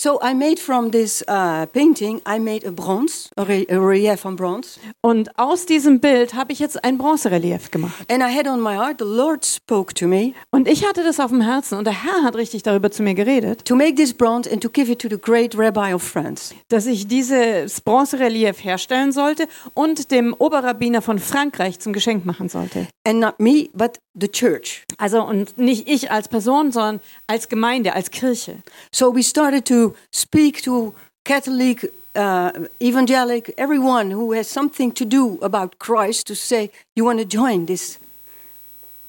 So 0.00 0.20
I 0.22 0.32
made 0.32 0.60
from 0.60 0.92
this 0.92 1.24
uh, 1.26 1.66
painting, 1.72 2.20
I 2.24 2.38
made 2.38 2.64
a 2.64 2.70
bronze, 2.70 3.30
a, 3.36 3.42
re- 3.42 3.66
a 3.68 3.80
relief 3.80 4.24
on 4.24 4.36
bronze. 4.36 4.78
Und 5.00 5.36
aus 5.36 5.66
diesem 5.66 5.98
Bild 5.98 6.34
habe 6.34 6.52
ich 6.52 6.60
jetzt 6.60 6.84
ein 6.84 6.98
Bronzerelief 6.98 7.72
gemacht. 7.72 8.06
And 8.08 8.22
I 8.22 8.32
had 8.32 8.46
on 8.46 8.60
my 8.60 8.76
heart, 8.76 8.98
the 9.00 9.04
Lord 9.04 9.44
spoke 9.44 9.94
to 9.94 10.06
me 10.06 10.34
Und 10.52 10.68
ich 10.68 10.86
hatte 10.86 11.02
das 11.02 11.18
auf 11.18 11.30
dem 11.32 11.40
Herzen 11.40 11.78
und 11.78 11.84
der 11.84 12.04
Herr 12.04 12.22
hat 12.22 12.36
richtig 12.36 12.62
darüber 12.62 12.92
zu 12.92 13.02
mir 13.02 13.14
geredet, 13.14 13.64
to 13.64 13.74
make 13.74 13.96
this 13.96 14.14
bronze 14.14 14.48
and 14.48 14.62
to 14.62 14.68
give 14.68 14.88
it 14.88 15.00
to 15.00 15.08
the 15.10 15.18
great 15.18 15.58
rabbi 15.58 15.92
of 15.92 16.00
France. 16.00 16.54
dass 16.68 16.86
ich 16.86 17.08
dieses 17.08 17.80
Bronzerelief 17.80 18.62
herstellen 18.62 19.10
sollte 19.10 19.48
und 19.74 20.12
dem 20.12 20.32
Oberrabbiner 20.38 21.02
von 21.02 21.18
Frankreich 21.18 21.80
zum 21.80 21.92
Geschenk 21.92 22.24
machen 22.24 22.48
sollte. 22.48 22.86
And 23.04 23.18
not 23.18 23.40
me, 23.40 23.68
but 23.72 23.98
the 24.20 24.28
church. 24.28 24.84
Also 24.96 25.22
und 25.22 25.58
nicht 25.58 25.88
ich 25.88 26.10
als 26.10 26.28
Person, 26.28 26.72
sondern 26.72 27.00
als 27.26 27.48
Gemeinde, 27.48 27.94
als 27.94 28.10
Kirche. 28.10 28.62
So 28.90 29.14
we 29.14 29.22
started 29.22 29.64
to 29.66 29.94
speak 30.12 30.62
to 30.62 30.94
Catholic, 31.24 31.92
uh, 32.16 32.50
evangelic, 32.80 33.52
everyone 33.56 34.10
who 34.10 34.32
has 34.32 34.48
something 34.48 34.92
to 34.94 35.04
do 35.04 35.38
about 35.42 35.78
Christ 35.78 36.26
to 36.28 36.34
say, 36.34 36.70
you 36.94 37.04
want 37.04 37.18
to 37.18 37.24
join 37.24 37.66
this 37.66 37.98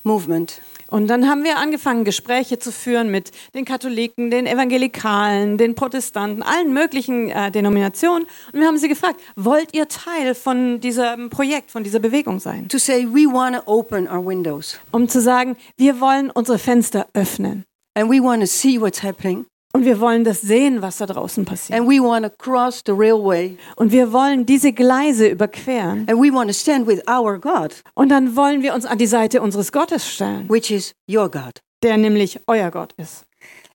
movement. 0.03 0.61
Und 0.89 1.07
dann 1.07 1.29
haben 1.29 1.43
wir 1.43 1.57
angefangen, 1.57 2.03
Gespräche 2.03 2.59
zu 2.59 2.71
führen 2.71 3.11
mit 3.11 3.31
den 3.53 3.65
Katholiken, 3.65 4.31
den 4.31 4.47
Evangelikalen, 4.47 5.57
den 5.57 5.75
Protestanten, 5.75 6.41
allen 6.41 6.73
möglichen 6.73 7.29
äh, 7.29 7.51
Denominationen. 7.51 8.27
Und 8.51 8.59
wir 8.59 8.67
haben 8.67 8.77
sie 8.77 8.87
gefragt, 8.87 9.19
wollt 9.35 9.73
ihr 9.73 9.87
Teil 9.87 10.33
von 10.35 10.79
diesem 10.79 11.29
Projekt, 11.29 11.71
von 11.71 11.83
dieser 11.83 11.99
Bewegung 11.99 12.39
sein? 12.39 12.67
To 12.69 12.77
say, 12.77 13.05
we 13.05 13.25
want 13.31 13.55
to 13.55 13.61
open 13.65 14.07
our 14.07 14.25
windows 14.25 14.79
Um 14.91 15.07
zu 15.07 15.21
sagen, 15.21 15.55
wir 15.77 15.99
wollen 15.99 16.31
unsere 16.31 16.57
Fenster 16.57 17.07
öffnen. 17.13 17.65
and 17.95 18.09
we 18.09 18.19
want 18.19 18.41
to 18.41 18.47
see 18.47 18.77
what's 18.79 19.03
happening 19.03 19.45
Und 19.73 19.85
wir 19.85 19.99
wollen 19.99 20.23
das 20.23 20.41
sehen, 20.41 20.81
was 20.81 20.97
da 20.97 21.05
draußen 21.05 21.45
passiert. 21.45 21.79
and 21.79 21.87
we 21.87 22.01
want 22.01 22.25
to 22.25 22.31
cross 22.31 22.81
the 22.85 22.91
railway 22.91 23.57
Und 23.75 23.91
wir 23.91 24.11
wollen 24.11 24.45
diese 24.45 24.73
Gleise 24.73 25.27
überqueren. 25.27 26.07
and 26.09 26.19
we 26.19 26.33
want 26.33 26.49
to 26.49 26.53
stand 26.53 26.87
with 26.87 27.01
our 27.07 27.37
God, 27.39 27.75
Und 27.93 28.09
dann 28.09 28.35
wollen 28.35 28.61
wir 28.63 28.73
uns 28.73 28.85
an 28.85 28.97
die 28.97 29.05
Seite 29.07 29.41
unseres 29.41 29.71
Gottes 29.71 30.09
stellen, 30.09 30.49
which 30.49 30.71
is 30.71 30.93
your 31.09 31.29
God. 31.29 31.61
der 31.83 31.97
nämlich 31.97 32.39
euer 32.47 32.71
Gott 32.71 32.93
ist. 32.97 33.25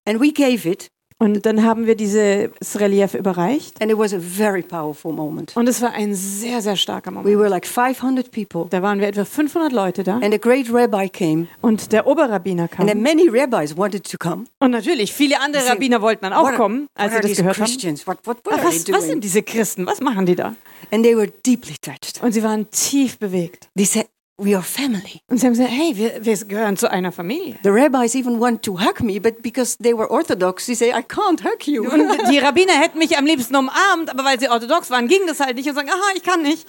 And 0.04 0.20
we 0.20 0.32
gave 0.32 0.68
it, 0.68 0.88
Und 1.24 1.46
dann 1.46 1.62
haben 1.64 1.86
wir 1.86 1.94
dieses 1.94 2.50
Relief 2.78 3.14
überreicht. 3.14 3.80
and 3.80 3.90
it 3.90 3.96
was 3.96 4.12
a 4.12 4.18
very 4.20 4.60
powerful 4.62 5.10
moment. 5.12 5.56
Und 5.56 5.66
es 5.68 5.80
war 5.80 5.92
ein 5.92 6.14
sehr, 6.14 6.60
sehr 6.60 6.76
starker 6.76 7.10
We 7.10 7.14
Moment. 7.14 7.38
were 7.38 7.48
like 7.48 7.66
500 7.66 8.30
people, 8.30 8.66
Da 8.68 8.82
waren 8.82 9.00
wir 9.00 9.08
etwa 9.08 9.24
500 9.24 9.72
Leute 9.72 10.02
da. 10.04 10.16
and 10.16 10.34
a 10.34 10.36
great 10.36 10.66
rabbi 10.70 11.08
came, 11.08 11.46
Und 11.62 11.92
der 11.92 12.06
Oberrabbiner 12.06 12.64
and 12.76 12.88
then 12.88 12.88
kam. 12.88 13.02
many 13.02 13.28
rabbis 13.30 13.74
wanted 13.76 14.04
to 14.10 14.18
come. 14.18 14.44
Und 14.58 14.72
natürlich, 14.72 15.14
viele 15.14 15.40
andere 15.40 15.62
Sie- 15.62 15.68
Rabbiner 15.70 16.02
wollten 16.02 16.24
dann 16.24 16.34
auch 16.34 16.42
What 16.42 16.50
are- 16.52 16.56
kommen, 16.58 16.80
what 16.82 16.90
als 16.94 17.14
sie 17.14 17.20
das 17.28 17.36
gehört 17.38 17.56
haben. 17.56 17.64
Christians? 17.64 18.06
What, 18.06 18.18
what, 18.24 18.38
what 18.44 18.56
they 18.56 18.64
Was, 18.64 18.92
was 18.92 19.06
sind 19.06 19.24
diese 19.24 19.42
Christen? 19.42 19.86
Was 19.86 20.00
machen 20.02 20.26
die 20.26 20.34
da? 20.36 20.54
And 20.90 21.02
they 21.04 21.16
were 21.16 21.28
deeply 21.46 21.76
touched. 21.80 22.22
Und 22.22 22.32
sie 22.32 22.42
waren 22.42 22.70
tief 22.70 23.18
bewegt. 23.18 23.68
They 23.74 23.86
said, 23.86 24.06
We 24.36 24.56
are 24.56 24.64
family. 24.64 25.20
Und 25.28 25.38
sie 25.38 25.46
haben 25.46 25.52
gesagt, 25.52 25.70
hey, 25.70 25.96
wir, 25.96 26.24
wir 26.24 26.36
gehören 26.36 26.76
zu 26.76 26.90
einer 26.90 27.12
Familie. 27.12 27.56
The 27.62 27.68
rabbis 27.68 28.16
even 28.16 28.40
want 28.40 28.64
to 28.64 28.80
hug 28.80 29.00
me, 29.00 29.20
but 29.20 29.42
because 29.42 29.76
they 29.80 29.96
were 29.96 30.10
Orthodox, 30.10 30.66
they 30.66 30.74
say, 30.74 30.90
I 30.90 31.02
can't 31.02 31.44
hug 31.44 31.66
you. 31.68 31.88
Und 31.88 32.02
die 32.30 32.38
Rabbiner 32.38 32.72
hätten 32.72 32.98
mich 32.98 33.16
am 33.16 33.26
liebsten 33.26 33.54
umarmt, 33.54 34.10
aber 34.10 34.24
weil 34.24 34.40
sie 34.40 34.48
orthodox 34.48 34.90
waren, 34.90 35.06
ging 35.06 35.20
das 35.28 35.38
halt 35.38 35.54
nicht 35.54 35.68
und 35.68 35.76
sagen, 35.76 35.88
aha, 35.88 36.16
ich 36.16 36.24
kann 36.24 36.42
nicht. 36.42 36.66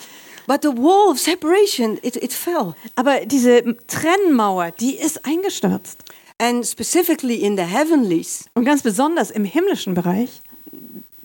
but 0.47 0.61
the 0.61 0.69
wall 0.69 1.09
of 1.09 1.19
separation, 1.19 1.97
it, 2.03 2.15
it 2.17 2.33
fell. 2.33 2.75
Aber 2.95 3.25
diese 3.25 3.75
Trennmauer, 3.87 4.69
die 4.71 4.95
ist 4.97 5.25
eingestürzt. 5.25 6.03
And 6.37 6.67
specifically 6.67 7.37
in 7.37 7.55
the 7.57 7.63
heavenlies, 7.63 8.45
Und 8.53 8.65
ganz 8.65 8.83
besonders 8.83 9.31
im 9.31 9.45
himmlischen 9.45 9.93
Bereich. 9.93 10.41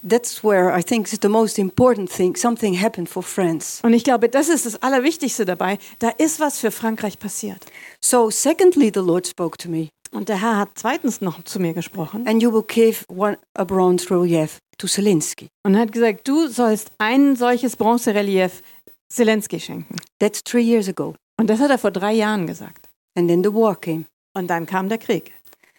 That's 0.03 0.43
where 0.43 0.77
I 0.77 0.83
think 0.83 1.13
is 1.13 1.19
the 1.23 1.29
most 1.29 1.59
important 1.59 2.11
thing. 2.11 2.37
Something 2.37 2.81
happened 2.81 3.09
for 3.09 3.23
France. 3.23 3.81
Und 3.85 3.93
ich 3.93 4.05
glaube, 4.05 4.29
das 4.29 4.49
ist 4.49 4.67
das 4.67 4.81
Allerwichtigste 4.83 5.45
dabei. 5.45 5.79
Da 5.99 6.11
ist 6.11 6.41
was 6.41 6.59
für 6.59 6.71
Frankreich 6.71 7.19
passiert. 7.19 7.65
So, 8.01 8.31
secondly, 8.31 8.91
the 8.95 9.01
Lord 9.01 9.27
spoke 9.27 9.57
to 9.59 9.69
me, 9.69 9.89
Und 10.13 10.29
der 10.29 10.41
Herr 10.41 10.57
hat 10.59 10.71
zweitens 10.75 11.21
noch 11.21 11.43
zu 11.45 11.61
mir 11.61 11.73
gesprochen 11.75 12.27
and 12.27 12.43
you 12.43 12.53
will 12.53 12.65
give 12.67 13.05
one 13.09 13.39
a 13.55 13.65
bronze 13.65 14.11
relief 14.11 14.59
to 14.79 14.87
Zelensky. 14.87 15.49
und 15.65 15.77
hat 15.77 15.93
gesagt, 15.93 16.27
du 16.27 16.49
sollst 16.49 16.91
ein 16.99 17.37
solches 17.37 17.77
Bronzerelief 17.77 18.63
Zelensky 19.09 19.61
schenken. 19.61 19.97
That's 20.19 20.43
three 20.43 20.63
years 20.63 20.89
ago. 20.89 21.15
Und 21.39 21.49
das 21.49 21.61
hat 21.61 21.71
er 21.71 21.79
vor 21.79 21.91
drei 21.91 22.13
Jahren 22.13 22.47
gesagt. 22.47 22.89
And 23.17 23.29
then 23.29 23.43
the 23.45 23.53
war 23.53 23.77
came. 23.77 24.05
Und 24.35 24.49
dann 24.49 24.67
kam 24.67 24.89
der 24.89 24.99
Krieg. 24.99 25.33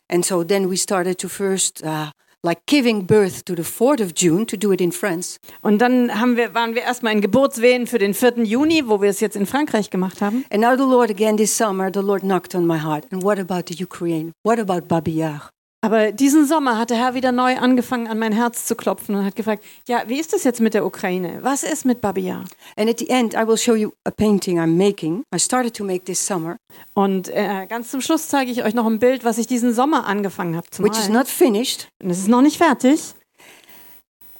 And 0.10 0.26
so 0.26 0.44
then 0.44 0.70
we 0.70 0.76
started 0.78 1.18
to 1.20 1.30
first, 1.30 1.82
uh, 1.84 2.10
like 2.44 2.66
giving 2.66 3.06
birth 3.06 3.46
to 3.46 3.56
the 3.56 3.64
4th 3.64 4.02
of 4.02 4.14
June, 4.16 4.46
to 4.48 4.58
do 4.58 4.72
it 4.72 4.82
in 4.82 4.92
France. 4.92 5.38
Und 5.62 5.80
dann 5.80 6.20
haben 6.20 6.38
wir, 6.38 6.54
waren 6.54 6.76
wir 6.76 6.84
erstmal 6.84 7.14
in 7.14 7.22
Geburtswehen 7.22 7.88
für 7.88 8.00
den 8.00 8.14
4. 8.14 8.44
Juni, 8.44 8.84
wo 8.88 9.02
wir 9.02 9.10
es 9.10 9.20
jetzt 9.20 9.36
in 9.36 9.46
Frankreich 9.46 9.90
gemacht 9.90 10.22
haben. 10.22 10.46
And 10.52 10.62
now 10.62 10.76
the 10.76 10.84
Lord, 10.84 11.10
again 11.10 11.38
this 11.38 11.56
summer, 11.56 11.92
the 11.94 12.02
Lord 12.02 12.24
knocked 12.24 12.56
on 12.56 12.66
my 12.66 12.80
heart. 12.80 13.06
And 13.12 13.24
what 13.24 13.40
about 13.40 13.74
the 13.74 13.76
Ukraine? 13.82 14.32
What 14.44 14.60
about 14.60 14.88
Babi 14.88 15.12
Yar? 15.12 15.50
Aber 15.84 16.12
diesen 16.12 16.46
Sommer 16.46 16.78
hat 16.78 16.92
der 16.92 16.98
Herr 16.98 17.16
wieder 17.16 17.32
neu 17.32 17.58
angefangen, 17.58 18.08
an 18.08 18.20
mein 18.20 18.34
Herz 18.34 18.66
zu 18.66 18.76
klopfen 18.76 19.16
und 19.16 19.26
hat 19.26 19.36
gefragt, 19.36 19.64
ja, 19.88 20.04
wie 20.06 20.20
ist 20.20 20.32
das 20.32 20.44
jetzt 20.44 20.62
mit 20.62 20.76
der 20.76 20.86
Ukraine? 20.86 21.40
Was 21.42 21.64
ist 21.64 21.86
mit 21.86 22.02
Babia? 22.02 22.44
And 22.78 22.88
at 22.88 23.00
the 23.00 23.10
end, 23.10 23.34
I 23.34 23.48
will 23.48 23.58
show 23.58 23.74
you 23.74 23.90
a 24.06 24.12
painting 24.12 24.60
I'm 24.60 24.78
making. 24.78 25.24
I 25.36 25.40
started 25.40 25.76
to 25.78 25.84
make 25.84 26.06
this 26.06 26.24
summer, 26.24 26.58
Und 26.94 27.30
äh, 27.30 27.66
ganz 27.68 27.90
zum 27.90 28.02
Schluss 28.02 28.28
zeige 28.28 28.52
ich 28.52 28.64
euch 28.64 28.76
noch 28.76 28.86
ein 28.86 29.00
Bild, 29.00 29.24
was 29.24 29.40
ich 29.40 29.48
diesen 29.48 29.74
Sommer 29.74 30.06
angefangen 30.06 30.56
habe 30.56 30.70
zu 30.70 30.84
which 30.84 30.92
is 30.94 31.10
malen. 31.10 31.14
not 31.14 31.28
finished. 31.28 31.88
Und 32.04 32.12
es 32.12 32.20
ist 32.20 32.28
noch 32.28 32.44
nicht 32.44 32.58
fertig, 32.58 33.00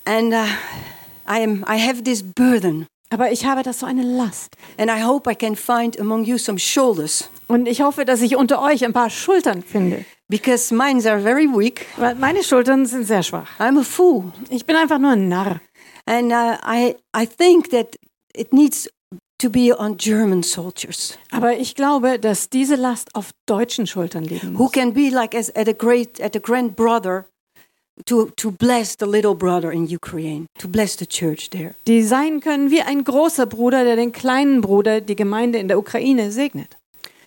And 0.06 0.34
uh, 0.34 0.46
I, 1.28 1.44
am, 1.44 1.64
I 1.68 1.78
have 1.80 2.04
this 2.04 2.24
burden. 2.24 2.86
aber 3.10 3.32
ich 3.32 3.46
habe 3.46 3.64
das 3.64 3.80
so 3.80 3.86
eine 3.88 4.04
Last. 4.04 4.56
And 4.78 4.90
I 4.92 5.04
hope 5.04 5.30
I 5.30 5.36
can 5.36 5.56
find 5.56 6.00
among 6.00 6.24
you 6.26 6.38
some 6.38 6.60
shoulders. 6.60 7.30
Und 7.48 7.68
ich 7.68 7.82
hoffe, 7.82 8.06
dass 8.06 8.22
ich 8.22 8.36
unter 8.36 8.62
euch 8.62 8.86
ein 8.86 8.94
paar 8.94 9.10
Schultern 9.10 9.62
finde. 9.64 10.06
Because 10.32 10.74
mine 10.74 11.06
are 11.06 11.20
very 11.20 11.46
weak. 11.46 11.86
Weil 11.98 12.16
meine 12.16 12.42
Schultern 12.42 12.86
sind 12.86 13.06
sehr 13.06 13.22
schwach. 13.22 13.50
I'm 13.60 13.78
a 13.78 13.84
fool. 13.84 14.32
Ich 14.50 14.66
bin 14.66 14.78
einfach 14.78 14.98
nur 14.98 15.12
ein 15.12 15.28
Narr. 15.28 15.60
And 16.06 16.32
uh, 16.32 16.56
I, 16.66 16.96
I 17.14 17.28
think 17.28 17.70
that 17.72 17.98
it 18.34 18.54
needs 18.54 18.90
to 19.40 19.50
be 19.50 19.78
on 19.78 19.98
German 19.98 20.42
soldiers 20.42 21.18
Aber 21.32 21.58
ich 21.58 21.76
glaube, 21.76 22.18
dass 22.18 22.50
diese 22.50 22.76
Last 22.76 23.14
auf 23.14 23.32
deutschen 23.46 23.88
Schultern 23.88 24.24
liegen 24.24 24.58
who 24.58 24.64
muss. 24.64 24.72
can 24.72 24.94
be 24.94 25.10
like 25.10 25.36
as 25.36 25.54
at 25.54 25.68
a 25.68 25.74
great 25.74 26.22
at 26.22 26.36
a 26.36 26.40
grand 26.40 26.78
brother 26.78 27.26
to 28.06 28.30
to 28.38 28.52
bless 28.52 28.96
the 28.98 29.06
little 29.06 29.36
brother 29.36 29.72
in 29.72 29.86
Ukraine, 29.86 30.46
to 30.60 30.68
bless 30.68 30.98
the 30.98 31.06
church 31.06 31.50
there. 31.50 31.76
Die 31.88 32.04
sein 32.04 32.40
können 32.40 32.72
wie 32.72 32.82
ein 32.82 33.04
großer 33.04 33.48
Bruder, 33.48 33.84
der 33.84 33.98
den 33.98 34.14
kleinen 34.14 34.62
Bruder, 34.62 35.02
die 35.02 35.16
Gemeinde 35.18 35.60
in 35.60 35.68
der 35.68 35.78
Ukraine, 35.78 36.32
segnet. 36.32 36.78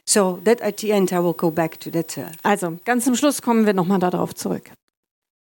So 0.06 0.38
that 0.44 0.60
at 0.60 0.78
the 0.80 0.92
end 0.92 1.12
I 1.12 1.18
will 1.18 1.32
go 1.34 1.50
back 1.50 1.78
to 1.80 1.90
that. 1.90 2.16
Uh, 2.18 2.30
Also, 2.42 2.78
ganz 2.84 3.04
zum 3.04 3.14
Schluss 3.16 3.40
kommen 3.42 3.64
wir 3.66 3.72
nochmal 3.72 3.98
darauf 4.00 4.34
zurück. 4.34 4.70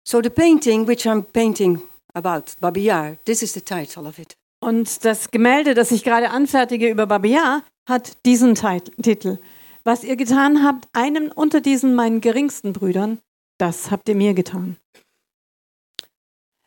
so 0.07 0.21
the 0.23 0.31
painting 0.31 0.87
which 0.87 1.07
I'm 1.07 1.23
painting 1.25 1.81
about 2.15 2.55
Babi 2.61 2.83
Yar, 2.85 3.17
this 3.25 3.43
is 3.43 3.53
the 3.55 3.61
title 3.63 4.07
of 4.07 4.19
it. 4.19 4.37
Und 4.61 5.05
das 5.05 5.31
Gemälde, 5.31 5.75
das 5.75 5.91
ich 5.91 6.05
gerade 6.05 6.31
anfertige 6.31 6.89
über 6.89 7.07
Babia, 7.07 7.63
hat 7.89 8.17
diesen 8.25 8.55
Tit- 8.55 8.93
Titel. 9.03 9.39
Was 9.83 10.05
ihr 10.05 10.17
getan 10.17 10.63
habt, 10.63 10.87
einem 10.95 11.31
unter 11.35 11.61
diesen 11.61 11.95
meinen 11.95 12.21
geringsten 12.23 12.73
Brüdern, 12.73 13.19
das 13.59 13.91
habt 13.91 14.09
ihr 14.09 14.15
mir 14.15 14.33
getan. 14.35 14.77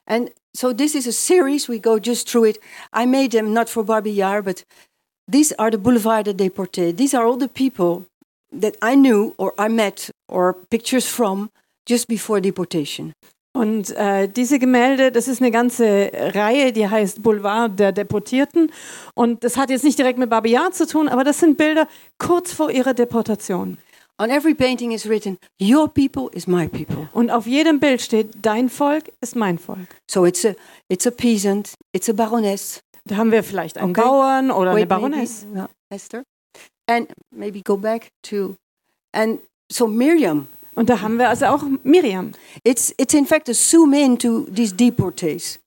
And 0.05 0.31
so 0.55 0.73
this 0.73 0.95
is 0.95 1.07
a 1.07 1.11
series. 1.11 1.67
We 1.67 1.79
go 1.79 1.97
just 1.97 2.29
through 2.29 2.45
it. 2.49 2.59
I 2.93 3.05
made 3.05 3.29
them 3.31 3.53
not 3.53 3.69
for 3.69 3.83
Barbie 3.83 4.13
Yar, 4.15 4.41
but 4.43 4.63
these 5.31 5.53
are 5.57 5.71
the 5.71 5.77
Boulevard 5.77 6.25
de 6.25 6.33
Déportés. 6.33 6.95
These 6.95 7.15
are 7.15 7.25
all 7.25 7.37
the 7.37 7.47
people 7.47 8.05
that 8.51 8.75
I 8.81 8.95
knew 8.95 9.33
or 9.37 9.53
I 9.59 9.69
met 9.69 10.09
or 10.27 10.55
pictures 10.69 11.07
from 11.07 11.49
just 11.85 12.07
before 12.07 12.41
deportation. 12.41 13.13
Und 13.53 13.89
äh, 13.95 14.27
diese 14.29 14.59
Gemälde, 14.59 15.11
das 15.11 15.27
ist 15.27 15.41
eine 15.41 15.49
ganze 15.49 16.11
Reihe, 16.13 16.71
die 16.71 16.87
heißt 16.87 17.23
Boulevard 17.23 17.79
der 17.79 17.91
Deportierten. 17.91 18.71
Und 19.15 19.43
das 19.43 19.57
hat 19.57 19.71
jetzt 19.71 19.83
nicht 19.83 19.97
direkt 19.97 20.19
mit 20.19 20.29
Babiar 20.29 20.71
zu 20.71 20.85
tun, 20.85 21.07
aber 21.07 21.23
das 21.23 21.39
sind 21.39 21.57
Bilder 21.57 21.87
kurz 22.19 22.53
vor 22.53 22.69
ihrer 22.69 22.93
Deportation. 22.93 23.79
On 24.19 24.29
every 24.29 24.55
painting 24.55 24.91
is 24.91 25.07
written, 25.07 25.37
Your 25.59 25.87
people 25.87 26.29
is 26.33 26.47
my 26.47 26.67
people. 26.67 27.07
Und 27.13 27.29
auf 27.29 27.45
jedem 27.45 27.79
Bild 27.79 28.01
steht, 28.01 28.29
dein 28.41 28.69
Volk 28.69 29.11
ist 29.21 29.35
mein 29.35 29.59
Volk. 29.59 29.87
So 30.09 30.25
it's 30.25 30.45
a 30.45 30.55
it's 30.89 31.05
a 31.05 31.11
peasant, 31.11 31.73
it's 31.93 32.09
a 32.09 32.13
baroness. 32.13 32.79
Da 33.07 33.17
haben 33.17 33.31
wir 33.31 33.43
vielleicht 33.43 33.77
einen 33.77 33.91
Okay. 33.91 34.01
Bauern 34.01 34.51
oder 34.51 34.71
eine 34.71 34.81
Wait, 34.81 34.89
maybe- 34.89 35.01
Baroness. 35.01 35.45
yeah, 35.55 35.69
Esther. 35.89 36.23
And 36.89 37.07
maybe 37.31 37.61
go 37.61 37.77
back 37.77 38.07
to 38.23 38.55
and 39.13 39.39
so 39.71 39.87
Miriam. 39.87 40.47
Und 40.75 40.89
da 40.89 41.01
haben 41.01 41.17
wir 41.17 41.29
also 41.29 41.45
auch 41.47 41.63
Miriam. 41.83 42.31
It's 42.63 42.93
it's 42.97 43.13
in 43.13 43.25
fact 43.25 43.49
a 43.49 43.53
zoom 43.53 43.93
in 43.93 44.17
to 44.19 44.41
these 44.53 44.73
deportees. 44.75 45.59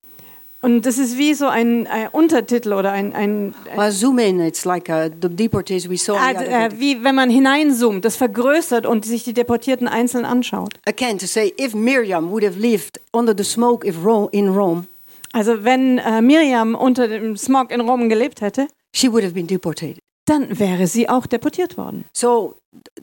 Und 0.63 0.85
das 0.85 0.99
ist 0.99 1.17
wie 1.17 1.33
so 1.33 1.47
ein, 1.47 1.87
ein 1.87 2.07
Untertitel 2.09 2.73
oder 2.73 2.91
ein, 2.91 3.13
ein, 3.13 3.55
ein 3.71 3.77
Well, 3.77 3.91
zoom 3.91 4.19
in, 4.19 4.39
it's 4.39 4.63
like 4.63 4.89
uh, 4.89 5.09
the 5.19 5.27
deportees 5.27 5.89
we 5.89 5.97
saw. 5.97 6.15
ah, 6.15 6.69
wie 6.75 7.03
wenn 7.03 7.15
man 7.15 7.31
hineinzoomt, 7.31 8.05
das 8.05 8.15
vergrößert 8.15 8.85
und 8.85 9.03
sich 9.03 9.23
die 9.23 9.33
Deportierten 9.33 9.87
einzeln 9.87 10.23
anschaut. 10.23 10.75
Again, 10.85 11.17
to 11.17 11.25
say 11.25 11.51
if 11.59 11.73
Miriam 11.73 12.29
would 12.29 12.43
have 12.45 12.59
lived 12.59 12.99
under 13.11 13.33
the 13.35 13.43
smoke 13.43 13.87
if 13.87 13.95
Rome, 14.05 14.29
in 14.31 14.49
Rome, 14.49 14.85
Also 15.33 15.63
wenn 15.63 15.97
äh, 15.97 16.21
Miriam 16.21 16.75
unter 16.75 17.07
dem 17.07 17.37
Smog 17.37 17.71
in 17.71 17.81
Rom 17.81 18.09
gelebt 18.09 18.41
hätte, 18.41 18.67
she 18.93 19.11
would 19.11 19.23
have 19.23 19.33
been 19.33 19.47
deported. 19.47 19.97
dann 20.25 20.59
wäre 20.59 20.87
sie 20.87 21.09
auch 21.09 21.25
deportiert 21.25 21.77
worden. 21.77 22.05
So 22.13 22.55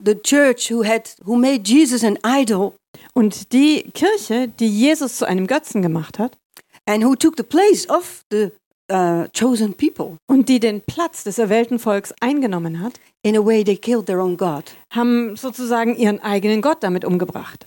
the 0.05 0.15
church 0.15 0.71
who 0.71 0.85
had 0.85 1.17
who 1.25 1.37
made 1.37 1.63
Jesus 1.65 2.05
an 2.05 2.19
idol 2.25 2.73
Und 3.15 3.53
die 3.53 3.91
Kirche, 3.93 4.49
die 4.49 4.69
Jesus 4.69 5.17
zu 5.17 5.27
einem 5.27 5.47
Götzen 5.47 5.83
gemacht 5.83 6.19
hat 6.19 6.37
and 6.87 7.05
who 7.05 7.15
took 7.15 7.37
the 7.37 7.43
place 7.43 7.89
of 7.89 8.25
the 8.31 8.51
uh, 8.91 9.27
chosen 9.33 9.75
people, 9.75 10.17
und 10.27 10.49
die 10.49 10.61
den 10.61 10.81
Platz 10.81 11.25
des 11.25 11.39
erwählten 11.39 11.79
Volks 11.79 12.15
eingenommen 12.21 12.81
hat, 12.81 12.95
in 13.23 13.37
a 13.37 13.45
way 13.45 13.63
they 13.63 13.77
killed 13.77 14.07
their 14.07 14.21
own 14.21 14.37
God. 14.37 14.65
haben 14.91 15.37
sozusagen 15.37 15.97
ihren 15.97 16.21
eigenen 16.21 16.63
Gott 16.63 16.83
damit 16.83 17.05
umgebracht. 17.05 17.67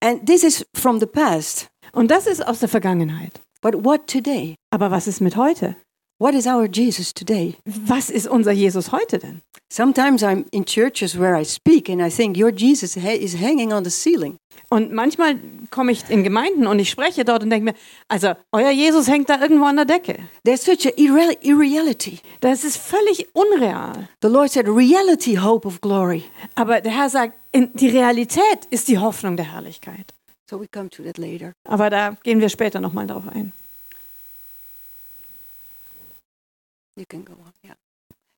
And 0.00 0.26
this 0.26 0.42
is 0.44 0.66
from 0.74 1.00
the 1.00 1.06
past. 1.06 1.68
Und 1.92 2.10
das 2.10 2.26
ist 2.26 2.46
aus 2.46 2.60
der 2.60 2.68
Vergangenheit. 2.68 3.40
But 3.62 3.84
what 3.84 4.06
today? 4.06 4.54
Aber 4.70 4.90
was 4.90 5.06
ist 5.08 5.20
mit 5.20 5.36
heute? 5.36 5.76
What 6.20 6.34
is 6.34 6.46
our 6.46 6.66
Jesus 6.66 7.12
today? 7.14 7.54
Was 7.64 8.10
ist 8.10 8.26
unser 8.26 8.50
Jesus 8.52 8.90
heute 8.90 9.18
denn? 9.18 9.40
Sometimes 9.70 10.24
I'm 10.24 10.46
in 10.50 10.64
churches 10.64 11.16
where 11.18 11.38
I 11.40 11.44
speak 11.44 11.88
and 11.88 12.00
I 12.00 12.08
think 12.10 12.36
your 12.36 12.50
Jesus 12.50 12.96
is 12.96 13.34
hanging 13.40 13.72
on 13.72 13.84
the 13.84 13.90
ceiling. 13.90 14.36
Und 14.70 14.92
manchmal 14.92 15.36
komme 15.70 15.92
ich 15.92 16.08
in 16.10 16.24
Gemeinden 16.24 16.66
und 16.66 16.78
ich 16.78 16.90
spreche 16.90 17.24
dort 17.24 17.42
und 17.42 17.50
denke 17.50 17.66
mir, 17.66 17.74
also 18.08 18.32
euer 18.52 18.70
Jesus 18.70 19.08
hängt 19.08 19.28
da 19.28 19.40
irgendwo 19.40 19.66
an 19.66 19.76
der 19.76 19.84
Decke. 19.84 20.18
There's 20.44 20.64
such 20.64 20.86
a 20.86 20.90
irre- 20.96 21.36
irreality. 21.40 22.18
Das 22.40 22.64
ist 22.64 22.78
völlig 22.78 23.28
unreal. 23.34 24.08
The 24.22 24.28
Lord 24.28 24.50
said, 24.50 24.66
reality, 24.68 25.36
hope 25.36 25.66
of 25.66 25.80
glory. 25.80 26.24
Aber 26.56 26.80
der 26.80 26.92
Herr 26.92 27.10
sagt, 27.10 27.34
in, 27.52 27.70
die 27.74 27.88
Realität 27.88 28.66
ist 28.70 28.88
die 28.88 28.98
Hoffnung 28.98 29.36
der 29.36 29.52
Herrlichkeit. 29.52 30.12
So 30.48 30.58
we 30.58 30.66
come 30.66 30.88
to 30.90 31.02
that 31.02 31.18
later. 31.18 31.52
Aber 31.64 31.90
da 31.90 32.16
gehen 32.22 32.40
wir 32.40 32.48
später 32.48 32.80
nochmal 32.80 33.06
drauf 33.06 33.24
ein. 33.28 33.52
You 36.96 37.04
can 37.06 37.24
go 37.24 37.32
on. 37.32 37.52
Yeah. 37.64 37.74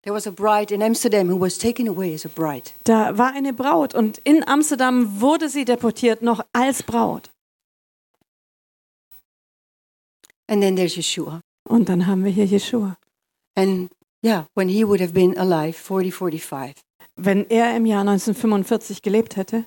There 0.02 0.14
was 0.14 0.26
a 0.26 0.32
bride 0.32 0.74
in 0.74 0.82
Amsterdam 0.82 1.28
who 1.28 1.38
was 1.38 1.58
taken 1.58 1.86
away 1.88 2.12
as 2.14 2.24
a 2.24 2.28
bride. 2.28 2.72
Da 2.84 3.16
war 3.16 3.32
eine 3.32 3.52
Braut 3.52 3.94
und 3.94 4.18
in 4.18 4.46
Amsterdam 4.46 5.20
wurde 5.20 5.48
sie 5.48 5.64
deportiert, 5.64 6.22
noch 6.22 6.44
als 6.52 6.82
Braut. 6.82 7.30
And 10.48 10.62
then 10.62 10.74
there's 10.74 10.96
Yeshua. 10.96 11.40
Und 11.68 11.88
dann 11.88 12.06
haben 12.06 12.24
wir 12.24 12.32
hier 12.32 12.46
Jeschua. 12.46 12.96
And 13.54 13.90
yeah, 14.24 14.46
when 14.54 14.68
he 14.68 14.84
would 14.84 15.00
have 15.00 15.12
been 15.12 15.38
alive, 15.38 15.78
40, 15.78 16.12
45, 16.12 16.74
Wenn 17.16 17.48
er 17.50 17.76
im 17.76 17.86
Jahr 17.86 18.00
1945 18.00 19.02
gelebt 19.02 19.36
hätte, 19.36 19.64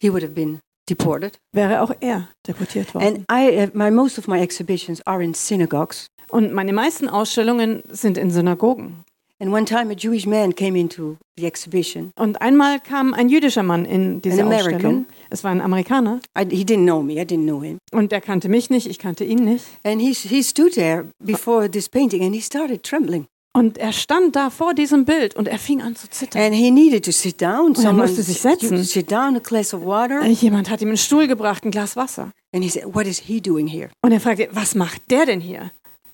he 0.00 0.10
would 0.10 0.22
have 0.22 0.32
been 0.32 0.60
deported. 0.88 1.38
wäre 1.52 1.82
auch 1.82 1.92
er 2.00 2.28
deportiert 2.46 2.94
worden. 2.94 3.06
And 3.06 3.18
I, 3.30 3.64
uh, 3.64 3.70
my 3.72 3.90
most 3.90 4.18
of 4.18 4.28
my 4.28 4.40
exhibitions 4.40 5.00
are 5.06 5.22
in 5.22 5.34
synagogues. 5.34 6.06
Und 6.30 6.52
meine 6.52 6.72
meisten 6.72 7.08
Ausstellungen 7.08 7.82
sind 7.88 8.18
in 8.18 8.30
Synagogen. 8.30 9.04
And 9.38 9.52
one 9.52 9.66
time 9.66 9.90
a 9.90 9.94
Jewish 9.94 10.26
man 10.26 10.54
came 10.54 10.78
into 10.78 11.18
the 11.36 11.44
exhibition. 11.44 12.10
Und 12.16 12.40
einmal 12.40 12.80
kam 12.80 13.12
ein 13.12 13.28
jüdischer 13.28 13.62
Mann 13.62 13.84
in 13.84 14.22
diese 14.22 14.40
An 14.40 14.46
American. 14.46 14.74
Ausstellung. 14.74 15.06
Es 15.28 15.44
war 15.44 15.50
ein 15.50 15.60
Amerikaner 15.60 16.20
I, 16.38 16.46
he 16.50 16.64
didn't 16.64 16.84
know 16.84 17.02
me. 17.02 17.14
I 17.20 17.24
didn't 17.24 17.44
know 17.44 17.62
him. 17.62 17.78
und 17.92 18.12
der 18.12 18.22
kannte 18.22 18.48
mich 18.48 18.70
nicht, 18.70 18.86
ich 18.86 18.98
kannte 18.98 19.24
ihn 19.24 19.44
nicht. 19.44 19.64
And 19.84 20.00
he, 20.00 20.12
he 20.12 20.42
stood 20.42 20.72
there 20.72 21.04
before 21.22 21.70
this 21.70 21.88
painting 21.88 22.24
and 22.24 22.34
he 22.34 22.40
started 22.40 22.82
trembling. 22.82 23.26
Und 23.56 23.78
er 23.78 23.92
stand 23.92 24.36
da 24.36 24.50
vor 24.50 24.74
diesem 24.74 25.06
Bild 25.06 25.34
und 25.34 25.48
er 25.48 25.58
fing 25.58 25.80
an 25.80 25.96
zu 25.96 26.10
zittern. 26.10 26.42
And 26.42 26.54
he 26.54 26.70
needed 26.70 27.04
to 27.06 27.10
sit 27.12 27.40
down. 27.40 27.74
er 27.74 27.80
Someone 27.80 28.02
musste 28.08 28.22
sich 28.22 28.40
setzen. 28.40 28.84
sit 28.84 29.10
down, 29.10 29.34
a 29.36 29.38
glass 29.38 29.72
of 29.72 29.82
water. 29.82 30.20
Äh, 30.22 30.28
Jemand 30.32 30.68
hat 30.68 30.82
ihm 30.82 30.88
einen 30.88 30.98
Stuhl 30.98 31.26
gebracht, 31.26 31.64
ein 31.64 31.70
Glas 31.70 31.96
Wasser. 31.96 32.32
And 32.54 32.62
he 32.62 32.68
said, 32.68 32.84
What 32.94 33.06
is 33.06 33.18
he 33.20 33.40
doing 33.40 33.66
here? 33.66 33.88
Und 34.04 34.12
er 34.12 34.20
fragte, 34.20 34.48
was 34.52 34.74
macht 34.74 35.00
der 35.10 35.24
denn 35.26 35.40
hier? 35.40 35.70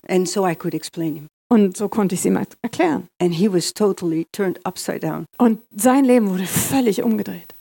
And 0.07 0.27
so 0.29 0.47
I 0.47 0.55
could 0.55 0.73
explain 0.73 1.15
him. 1.15 1.27
Und 1.51 1.75
so 1.77 1.89
konnte 1.89 2.15
ich 2.15 2.21
es 2.21 2.25
ihm 2.25 2.37
er- 2.37 2.47
erklären. 2.61 3.07
And 3.21 3.33
he 3.33 3.51
was 3.51 3.73
totally 3.73 4.25
turned 4.31 4.65
upside 4.65 4.99
down 5.01 5.25
Und 5.37 5.59
sein 5.75 6.05
Leben 6.05 6.29
wurde 6.29 6.45
völlig 6.45 7.03
umgedreht. 7.03 7.53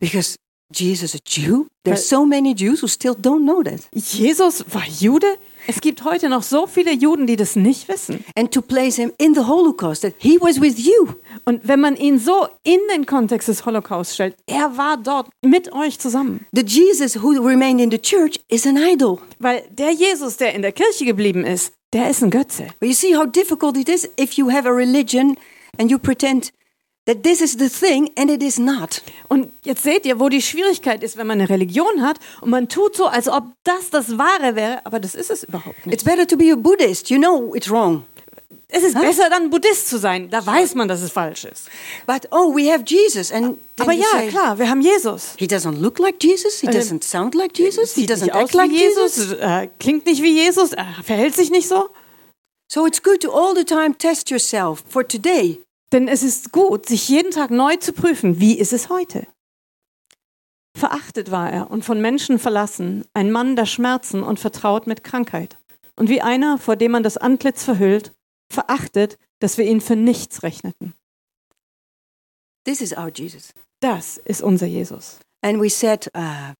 because 0.00 0.36
Jesus, 0.74 1.14
a 1.14 1.18
Jew, 1.24 1.66
there's 1.84 2.08
so 2.08 2.24
many 2.26 2.52
Jews 2.52 2.82
who 2.82 2.88
still 2.88 3.14
don't 3.14 3.44
know 3.44 3.62
that. 3.62 3.80
Jesus 3.94 4.64
war 4.72 4.82
Jude? 4.88 5.26
Es 5.68 5.80
gibt 5.80 6.04
heute 6.04 6.28
noch 6.28 6.44
so 6.44 6.68
viele 6.68 6.92
Juden, 6.92 7.26
die 7.26 7.34
das 7.34 7.56
nicht 7.56 7.88
wissen. 7.88 8.24
And 8.36 8.52
to 8.52 8.62
place 8.62 8.96
him 8.96 9.12
in 9.18 9.34
the 9.34 9.40
Holocaust, 9.40 10.02
that 10.02 10.14
he 10.18 10.38
was 10.40 10.60
with 10.60 10.78
you. 10.78 11.14
Und 11.44 11.66
wenn 11.66 11.80
man 11.80 11.96
ihn 11.96 12.18
so 12.18 12.46
in 12.62 12.78
den 12.92 13.04
Kontext 13.04 13.48
des 13.48 13.66
Holocaust 13.66 14.14
stellt, 14.14 14.36
er 14.46 14.76
war 14.76 14.96
dort 14.96 15.28
mit 15.42 15.72
euch 15.72 15.98
zusammen. 15.98 16.46
The 16.52 16.62
Jesus 16.64 17.20
who 17.20 17.30
remained 17.30 17.80
in 17.80 17.90
the 17.90 17.98
church 17.98 18.38
is 18.48 18.66
an 18.66 18.76
idol. 18.76 19.18
Weil 19.40 19.64
der 19.70 19.90
Jesus, 19.90 20.36
der 20.36 20.54
in 20.54 20.62
der 20.62 20.72
Kirche 20.72 21.04
geblieben 21.04 21.44
ist, 21.44 21.72
der 21.92 22.10
ist 22.10 22.22
ein 22.22 22.30
Götze. 22.30 22.68
But 22.78 22.88
you 22.88 22.94
see 22.94 23.16
how 23.16 23.26
difficult 23.26 23.76
it 23.76 23.88
is 23.88 24.08
if 24.20 24.34
you 24.34 24.50
have 24.50 24.68
a 24.68 24.72
religion 24.72 25.36
and 25.78 25.90
you 25.90 25.98
pretend 25.98 26.52
that 27.06 27.22
this 27.22 27.40
is 27.40 27.56
the 27.58 27.68
thing 27.68 28.10
and 28.16 28.30
it 28.30 28.42
is 28.42 28.58
not. 28.58 29.02
Und 29.28 29.50
jetzt 29.64 29.82
seht 29.82 30.04
ihr, 30.06 30.20
wo 30.20 30.28
die 30.28 30.42
Schwierigkeit 30.42 31.02
ist, 31.02 31.16
wenn 31.16 31.26
man 31.26 31.40
eine 31.40 31.48
Religion 31.48 32.02
hat 32.02 32.18
und 32.40 32.50
man 32.50 32.68
tut 32.68 32.96
so, 32.96 33.06
als 33.06 33.28
ob 33.28 33.44
das 33.64 33.90
das 33.90 34.18
Wahre 34.18 34.54
wäre, 34.56 34.84
aber 34.84 35.00
das 35.00 35.14
ist 35.14 35.30
es 35.30 35.44
überhaupt 35.44 35.76
It's 35.78 35.86
nicht. 35.86 36.04
better 36.04 36.26
to 36.26 36.36
be 36.36 36.52
a 36.52 36.56
Buddhist. 36.56 37.08
You 37.10 37.18
know 37.18 37.54
it's 37.54 37.70
wrong. 37.70 38.04
Es 38.68 38.82
ist 38.82 38.98
besser, 39.00 39.30
dann 39.30 39.48
Buddhist 39.50 39.88
zu 39.88 39.96
sein. 39.96 40.28
Da 40.28 40.44
weiß 40.44 40.74
man, 40.74 40.88
dass 40.88 41.00
es 41.00 41.12
falsch 41.12 41.44
ist. 41.44 41.68
But 42.04 42.26
oh, 42.32 42.52
we 42.52 42.68
have 42.72 42.82
Jesus. 42.84 43.30
And 43.30 43.58
Aber 43.78 43.92
ja, 43.92 44.04
say, 44.10 44.26
klar, 44.28 44.58
wir 44.58 44.68
haben 44.68 44.80
Jesus. 44.80 45.34
he 45.38 45.46
doesn't 45.46 45.78
look 45.80 46.00
like 46.00 46.16
Jesus. 46.20 46.58
He 46.60 46.66
Ähm, 46.66 46.72
doesn't 46.72 47.04
sound 47.04 47.36
like 47.36 47.56
Jesus. 47.56 47.94
He 47.94 48.06
doesn't 48.06 48.32
act 48.34 48.54
like 48.54 48.72
Jesus, 48.72 49.16
Jesus. 49.18 49.32
äh, 49.38 49.68
klingt 49.78 50.04
nicht 50.06 50.20
wie 50.20 50.32
Jesus, 50.32 50.72
äh, 50.72 50.82
verhält 51.04 51.36
sich 51.36 51.50
nicht 51.52 51.68
so. 51.68 51.90
So 52.68 52.84
it's 52.88 53.00
good 53.00 53.20
to 53.20 53.30
all 53.30 53.54
the 53.54 53.64
time 53.64 53.96
test 53.96 54.30
yourself 54.30 54.82
for 54.88 55.06
today. 55.06 55.60
Denn 55.92 56.08
es 56.08 56.22
ist 56.22 56.52
gut, 56.52 56.86
sich 56.86 57.08
jeden 57.08 57.30
Tag 57.30 57.50
neu 57.50 57.76
zu 57.76 57.92
prüfen, 57.92 58.40
wie 58.40 58.58
ist 58.58 58.72
es 58.72 58.88
heute? 58.88 59.26
Verachtet 60.76 61.30
war 61.30 61.50
er 61.50 61.70
und 61.70 61.84
von 61.84 62.00
Menschen 62.00 62.38
verlassen, 62.38 63.04
ein 63.14 63.32
Mann 63.32 63.56
der 63.56 63.66
Schmerzen 63.66 64.22
und 64.22 64.38
vertraut 64.38 64.86
mit 64.86 65.04
Krankheit. 65.04 65.56
Und 65.94 66.10
wie 66.10 66.20
einer, 66.20 66.58
vor 66.58 66.76
dem 66.76 66.92
man 66.92 67.02
das 67.02 67.16
Antlitz 67.16 67.64
verhüllt, 67.64 68.12
verachtet, 68.52 69.18
dass 69.38 69.56
wir 69.56 69.64
ihn 69.64 69.80
für 69.80 69.96
nichts 69.96 70.42
rechneten. 70.42 70.94
This 72.64 72.80
is 72.80 72.96
our 72.96 73.10
Jesus. 73.14 73.54
Das 73.80 74.18
ist 74.18 74.42
unser 74.42 74.66
Jesus. 74.66 75.18
And 75.40 75.60
we 75.60 75.70
said, 75.70 76.10
uh, 76.16 76.52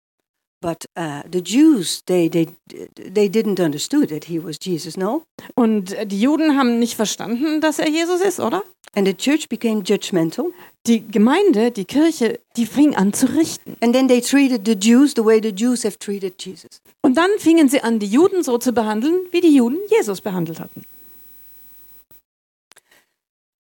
but 0.61 0.87
uh, 0.97 1.23
the 1.31 1.43
Jews, 1.43 2.03
they, 2.07 2.29
they, 2.29 2.49
they 2.97 3.29
didn't 3.29 3.61
understood 3.61 4.09
that 4.09 4.25
he 4.25 4.39
was 4.39 4.59
Jesus, 4.61 4.97
no? 4.97 5.25
Und 5.55 5.95
die 6.07 6.21
Juden 6.21 6.57
haben 6.57 6.79
nicht 6.79 6.97
verstanden, 6.97 7.61
dass 7.61 7.79
er 7.79 7.89
Jesus 7.89 8.21
ist, 8.21 8.41
oder? 8.41 8.63
And 8.95 9.07
the 9.07 9.15
church 9.15 9.49
became 9.49 9.83
judgmental. 9.83 10.53
Die 10.87 11.07
Gemeinde, 11.07 11.71
die 11.71 11.85
Kirche, 11.85 12.41
die 12.57 12.65
fing 12.65 12.97
an 12.97 13.13
zu 13.13 13.27
richten. 13.27 13.77
And 13.81 13.95
then 13.95 14.09
they 14.09 14.23
treated 14.23 14.65
the 14.65 14.75
Jews 14.75 15.13
the 15.15 15.25
way 15.25 15.41
the 15.43 15.53
Jews 15.55 15.85
have 15.85 15.99
treated 15.99 16.43
Jesus. 16.43 16.81
Und 17.03 17.17
dann 17.17 17.31
fingen 17.39 17.69
sie 17.69 17.83
an, 17.83 17.99
die 17.99 18.07
Juden 18.07 18.43
so 18.43 18.57
zu 18.57 18.73
behandeln, 18.73 19.21
wie 19.33 19.43
die 19.43 19.55
Juden 19.55 19.79
Jesus 19.91 20.23
behandelt 20.23 20.61
hatten. 20.61 20.83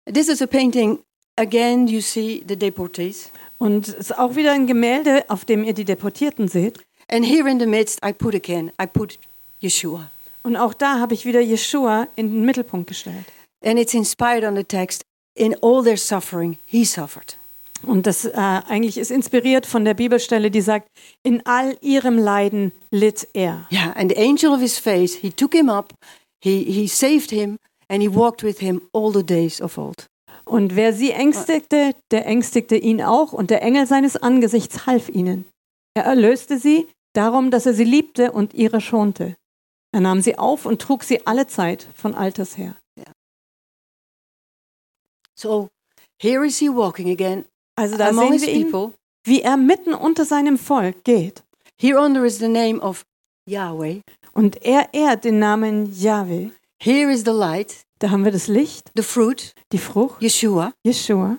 This 0.06 0.28
is 0.28 0.40
a 0.40 0.46
painting. 0.46 1.00
Again, 1.36 1.86
you 1.86 2.00
see 2.00 2.42
the 2.48 2.56
deportees. 2.56 3.30
Und 3.58 3.88
es 3.88 3.94
ist 3.94 4.18
auch 4.18 4.36
wieder 4.36 4.52
ein 4.52 4.66
Gemälde, 4.66 5.24
auf 5.28 5.44
dem 5.44 5.64
ihr 5.64 5.72
die 5.72 5.84
Deportierten 5.84 6.48
seht. 6.48 6.78
And 7.08 7.24
here 7.24 7.48
in 7.48 7.60
the 7.60 7.66
midst, 7.66 8.04
I 8.04 8.12
put 8.12 8.34
again, 8.34 8.72
I 8.80 8.86
put 8.86 9.18
Yeshua. 9.60 10.10
Und 10.42 10.56
auch 10.56 10.74
da 10.74 10.98
habe 10.98 11.14
ich 11.14 11.24
wieder 11.24 11.40
Jeshua 11.40 12.08
in 12.16 12.30
den 12.30 12.44
Mittelpunkt 12.44 12.88
gestellt. 12.88 13.24
And 13.64 13.78
it's 13.78 13.94
inspired 13.94 14.44
on 14.44 14.56
the 14.56 14.64
text 14.64 15.02
in 15.34 15.54
all 15.62 15.82
their 15.82 15.96
suffering, 15.96 16.58
he 16.66 16.84
suffered. 16.84 17.36
Und 17.82 18.06
das 18.06 18.24
äh, 18.24 18.32
eigentlich 18.34 18.98
ist 18.98 19.10
inspiriert 19.10 19.66
von 19.66 19.84
der 19.84 19.94
Bibelstelle, 19.94 20.50
die 20.50 20.60
sagt, 20.60 20.88
in 21.22 21.44
all 21.44 21.76
ihrem 21.80 22.18
Leiden 22.18 22.72
litt 22.90 23.28
er. 23.34 23.66
Yeah, 23.70 23.92
and 23.96 24.10
the 24.10 24.18
angel 24.18 24.52
of 24.52 24.60
his 24.60 24.78
face, 24.78 25.14
he 25.14 25.30
took 25.30 25.54
him 25.54 25.68
up, 25.68 25.92
he, 26.42 26.64
he 26.64 26.88
saved 26.88 27.30
him, 27.30 27.58
and 27.88 28.02
he 28.02 28.08
walked 28.08 28.42
with 28.42 28.60
him 28.60 28.82
all 28.92 29.12
the 29.12 29.22
days 29.22 29.60
of 29.60 29.76
old. 29.78 30.06
Und 30.48 30.76
wer 30.76 30.92
sie 30.92 31.10
ängstigte, 31.10 31.94
der 32.10 32.26
ängstigte 32.26 32.76
ihn 32.76 33.02
auch, 33.02 33.32
und 33.32 33.50
der 33.50 33.62
Engel 33.62 33.86
seines 33.86 34.16
Angesichts 34.16 34.86
half 34.86 35.08
ihnen. 35.08 35.44
Er 35.94 36.04
erlöste 36.04 36.58
sie, 36.58 36.86
darum, 37.14 37.50
dass 37.50 37.66
er 37.66 37.74
sie 37.74 37.84
liebte 37.84 38.30
und 38.32 38.54
ihre 38.54 38.80
schonte. 38.80 39.34
Er 39.92 40.00
nahm 40.00 40.20
sie 40.20 40.38
auf 40.38 40.66
und 40.66 40.80
trug 40.80 41.02
sie 41.04 41.26
alle 41.26 41.46
Zeit 41.46 41.88
von 41.94 42.14
Alters 42.14 42.56
her. 42.56 42.76
So 45.38 45.68
here 46.20 46.46
is 46.46 46.58
he 46.58 46.68
walking 46.68 47.10
again 47.10 47.44
Also 47.76 47.96
da 47.96 48.08
among 48.08 48.38
sehen 48.38 48.40
wir 48.40 48.52
ihn, 48.54 48.70
people. 48.70 48.94
wie 49.26 49.42
er 49.42 49.56
mitten 49.56 49.92
unter 49.92 50.24
seinem 50.24 50.56
Volk 50.58 51.04
geht. 51.04 51.42
Here 51.78 52.00
under 52.00 52.24
is 52.24 52.38
the 52.38 52.48
name 52.48 52.80
of 52.80 53.04
Yahweh. 53.48 54.00
Und 54.32 54.62
er 54.64 54.94
ehrt 54.94 55.24
den 55.24 55.38
Namen 55.38 55.92
Yahweh. 55.92 56.50
Here 56.82 57.10
is 57.10 57.24
the 57.24 57.32
light, 57.32 57.84
Da 57.98 58.10
haben 58.10 58.24
wir 58.24 58.32
das 58.32 58.46
Licht, 58.48 58.90
the 58.96 59.02
fruit, 59.02 59.52
die 59.72 59.78
Frucht, 59.78 60.20
Yeshua. 60.22 60.72
Yeshua. 60.86 61.38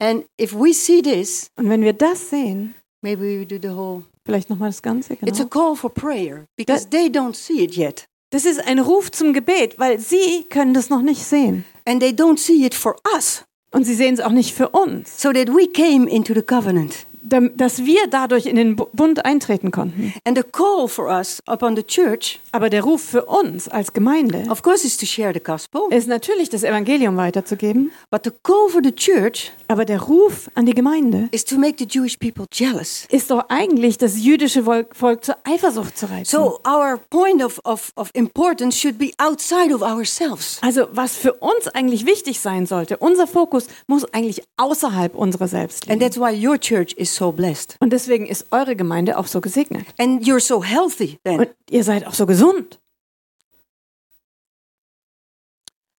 And 0.00 0.24
if 0.40 0.52
we 0.52 0.72
see 0.74 1.00
this, 1.00 1.48
Und 1.56 1.68
wenn 1.68 1.82
wir 1.82 1.92
das 1.92 2.30
sehen, 2.30 2.74
maybe 3.02 3.22
we 3.40 3.46
do 3.46 3.56
the 3.60 3.74
whole. 3.74 4.02
vielleicht 4.26 4.50
nochmal 4.50 4.70
das 4.70 4.82
Ganze, 4.82 5.12
It's 5.14 5.40
a 5.40 5.44
genau. 5.44 5.46
call 5.48 5.76
for 5.76 5.90
prayer 5.90 6.44
because 6.56 6.88
they 6.88 7.06
don't 7.06 7.34
see 7.36 7.62
it 7.62 7.76
yet. 7.76 8.04
Das 8.30 8.44
ist 8.44 8.60
ein 8.66 8.78
Ruf 8.80 9.10
zum 9.12 9.32
Gebet, 9.32 9.78
weil 9.78 10.00
sie 10.00 10.44
können 10.48 10.74
das 10.74 10.88
noch 10.90 11.02
nicht 11.02 11.22
sehen. 11.22 11.64
And 11.86 12.00
they 12.00 12.10
don't 12.10 12.38
see 12.38 12.64
it 12.64 12.74
for 12.74 12.96
us, 13.14 13.44
Und 13.72 13.84
sie 13.84 13.94
sehen 13.94 14.14
es 14.14 14.20
auch 14.20 14.30
nicht 14.32 14.54
für 14.54 14.70
uns, 14.70 15.20
so 15.22 15.32
that 15.32 15.48
we 15.48 15.68
came 15.68 16.08
into 16.10 16.34
the 16.34 16.42
covenant. 16.42 17.06
Dass 17.22 17.84
wir 17.84 18.06
dadurch 18.10 18.46
in 18.46 18.56
den 18.56 18.76
Bu- 18.76 18.86
Bund 18.92 19.24
eintreten 19.24 19.70
konnten. 19.70 20.12
And 20.24 20.36
the 20.36 20.44
call 20.44 20.88
for 20.88 21.06
us 21.06 21.40
upon 21.46 21.76
the 21.76 21.82
church, 21.82 22.40
Aber 22.52 22.68
der 22.70 22.82
Ruf 22.82 23.00
für 23.02 23.24
uns 23.26 23.68
als 23.68 23.92
Gemeinde 23.92 24.44
of 24.50 24.62
course, 24.62 24.86
is 24.86 24.96
to 24.96 25.06
share 25.06 25.32
the 25.32 25.40
gospel. 25.40 25.82
ist 25.90 26.08
natürlich 26.08 26.48
das 26.50 26.62
Evangelium 26.64 27.16
weiterzugeben, 27.16 27.90
But 28.10 28.22
the 28.24 28.30
call 28.42 28.68
for 28.68 28.80
the 28.82 28.92
church 28.92 29.52
aber 29.68 29.84
der 29.86 30.02
Ruf 30.02 30.50
an 30.54 30.66
die 30.66 30.74
Gemeinde 30.74 31.28
is 31.30 31.44
to 31.44 31.56
make 31.56 31.76
the 31.78 31.86
Jewish 31.88 32.16
people 32.18 32.44
jealous. 32.52 33.06
ist 33.10 33.30
doch 33.30 33.44
eigentlich 33.48 33.96
das 33.98 34.18
jüdische 34.22 34.64
Volk, 34.64 35.24
zur 35.24 35.36
Eifersucht 35.44 35.96
zu 35.96 36.06
reizen. 36.10 36.30
So 36.30 36.60
our 36.68 36.98
point 37.10 37.42
of, 37.42 37.58
of, 37.64 37.92
of 37.96 38.10
importance 38.14 38.78
should 38.78 38.98
be 38.98 39.12
outside 39.18 39.74
of 39.74 39.80
ourselves. 39.82 40.58
Also 40.62 40.88
was 40.92 41.16
für 41.16 41.32
uns 41.34 41.68
eigentlich 41.68 42.04
wichtig 42.06 42.40
sein 42.40 42.66
sollte, 42.66 42.98
unser 42.98 43.26
Fokus 43.26 43.66
muss 43.86 44.04
eigentlich 44.12 44.42
außerhalb 44.56 45.14
unserer 45.14 45.48
selbst 45.48 45.84
And 45.88 46.00
liegen. 46.00 46.00
that's 46.00 46.18
why 46.18 46.46
your 46.46 46.58
church 46.58 46.92
is 46.94 47.11
so 47.14 47.32
blessed. 47.32 47.76
Und 47.80 47.90
deswegen 47.92 48.26
ist 48.26 48.46
eure 48.50 48.76
Gemeinde 48.76 49.18
auch 49.18 49.26
so 49.26 49.40
gesegnet. 49.40 49.86
And 49.98 50.22
you're 50.24 50.40
so 50.40 50.62
healthy 50.64 51.18
then. 51.24 51.40
Und 51.40 51.50
ihr 51.70 51.84
seid 51.84 52.06
auch 52.06 52.14
so 52.14 52.26
gesund. 52.26 52.78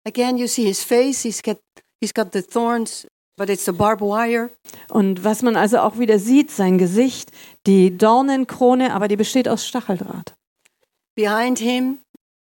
Again, 0.05 0.37
you 0.37 0.47
see 0.47 0.65
his 0.65 0.83
face, 0.83 1.21
he's 1.23 1.41
got, 1.41 1.57
he's 2.01 2.13
got 2.13 2.33
the 2.33 2.41
thorns, 2.41 3.07
but 3.37 3.49
it's 3.49 3.65
the 3.65 3.71
barbed 3.71 4.01
wire. 4.01 4.49
Und 4.89 5.23
was 5.23 5.41
man 5.41 5.55
also 5.55 5.79
auch 5.79 5.97
wieder 5.97 6.19
sieht, 6.19 6.51
sein 6.51 6.77
Gesicht, 6.77 7.31
die 7.65 7.97
Dornenkrone, 7.97 8.93
aber 8.93 9.07
die 9.07 9.15
besteht 9.15 9.47
aus 9.47 9.65
Stacheldraht. 9.65 10.33
Behind 11.15 11.57
him, 11.59 11.99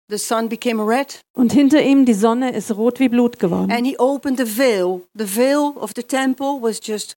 the 0.10 0.18
sun 0.18 0.50
became 0.50 0.82
red, 0.84 1.22
Und 1.34 1.54
hinter 1.54 1.84
ihm 1.84 2.06
die 2.06 2.16
Sonne 2.16 2.52
ist 2.52 2.72
rot 2.72 3.00
wie 3.00 3.10
Blut 3.10 3.38
geworden. 3.38 3.70
and 3.72 3.86
he 3.86 3.96
opened 4.00 4.40
the 4.40 4.46
veil. 4.58 5.02
The 5.14 5.26
veil 5.28 5.74
of 5.76 5.92
the 5.96 6.04
temple 6.04 6.60
was 6.62 6.80
just 6.84 7.16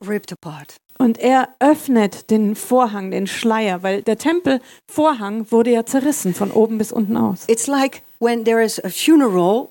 ripped 0.00 0.32
apart. 0.32 0.76
Und 0.98 1.18
er 1.18 1.48
öffnet 1.60 2.30
den 2.30 2.56
Vorhang, 2.56 3.10
den 3.10 3.26
Schleier, 3.26 3.82
weil 3.82 4.02
der 4.02 4.16
Tempelvorhang 4.16 5.50
wurde 5.50 5.70
ja 5.70 5.84
zerrissen 5.84 6.34
von 6.34 6.50
oben 6.50 6.78
bis 6.78 6.90
unten 6.90 7.16
aus. 7.16 7.44
It's 7.48 7.66
like 7.66 8.02
when 8.18 8.44
there 8.44 8.64
is 8.64 8.82
a 8.82 8.88
funeral, 8.88 9.68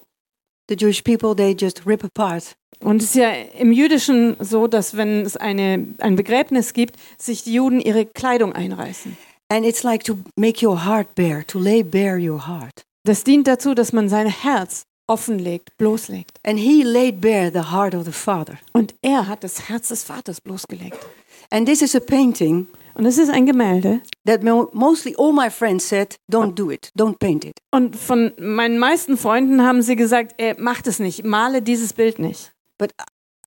the 0.69 0.75
Jewish 0.75 1.01
people, 1.01 1.35
they 1.35 1.53
just 1.53 1.85
rip 1.87 2.03
apart. 2.03 2.55
Und 2.79 3.01
es 3.01 3.09
ist 3.09 3.15
ja 3.15 3.31
im 3.31 3.71
Jüdischen 3.71 4.35
so, 4.39 4.67
dass 4.67 4.97
wenn 4.97 5.21
es 5.21 5.37
eine, 5.37 5.87
ein 5.99 6.15
Begräbnis 6.15 6.73
gibt, 6.73 6.97
sich 7.17 7.43
die 7.43 7.53
Juden 7.53 7.79
ihre 7.79 8.05
Kleidung 8.05 8.53
einreißen. 8.53 9.17
And 9.49 9.65
it's 9.65 9.83
like 9.83 10.03
to 10.03 10.17
make 10.35 10.65
your 10.65 10.85
heart 10.85 11.15
bare, 11.15 11.45
to 11.47 11.59
lay 11.59 11.83
bare 11.83 12.19
your 12.19 12.47
heart. 12.47 12.83
Das 13.03 13.23
dient 13.23 13.47
dazu, 13.47 13.73
dass 13.73 13.93
man 13.93 14.09
sein 14.09 14.27
Herz 14.27 14.85
offenlegt, 15.07 15.75
bloßlegt. 15.77 16.39
And 16.43 16.59
he 16.59 16.83
laid 16.83 17.21
bare 17.21 17.51
the 17.51 17.71
heart 17.71 17.93
of 17.95 18.05
the 18.05 18.11
Father. 18.11 18.57
Und 18.73 18.95
er 19.01 19.27
hat 19.27 19.43
das 19.43 19.69
Herz 19.69 19.89
des 19.89 20.03
Vaters 20.03 20.41
bloßgelegt. 20.41 20.97
And 21.51 21.67
this 21.67 21.81
is 21.81 21.95
a 21.95 21.99
painting 21.99 22.67
Und 22.95 23.05
es 23.05 23.17
ist 23.17 23.29
ein 23.29 23.45
Gemälde. 23.45 24.01
that 24.25 24.41
mo- 24.43 24.69
mostly 24.73 25.13
all 25.17 25.31
my 25.33 25.49
friends 25.49 25.87
said, 25.87 26.15
don't 26.31 26.53
do 26.55 26.71
it, 26.71 26.91
don't 26.97 27.17
paint 27.19 27.43
it. 27.45 27.53
Und 27.71 27.95
von 27.95 28.31
meinen 28.39 28.79
meisten 28.79 29.17
Freunden 29.17 29.61
haben 29.61 29.81
sie 29.81 29.95
gesagt, 29.95 30.33
äh, 30.37 30.55
mach 30.57 30.81
das 30.81 30.99
nicht, 30.99 31.23
male 31.25 31.61
dieses 31.61 31.93
Bild 31.93 32.19
nicht. 32.19 32.51
But 32.77 32.91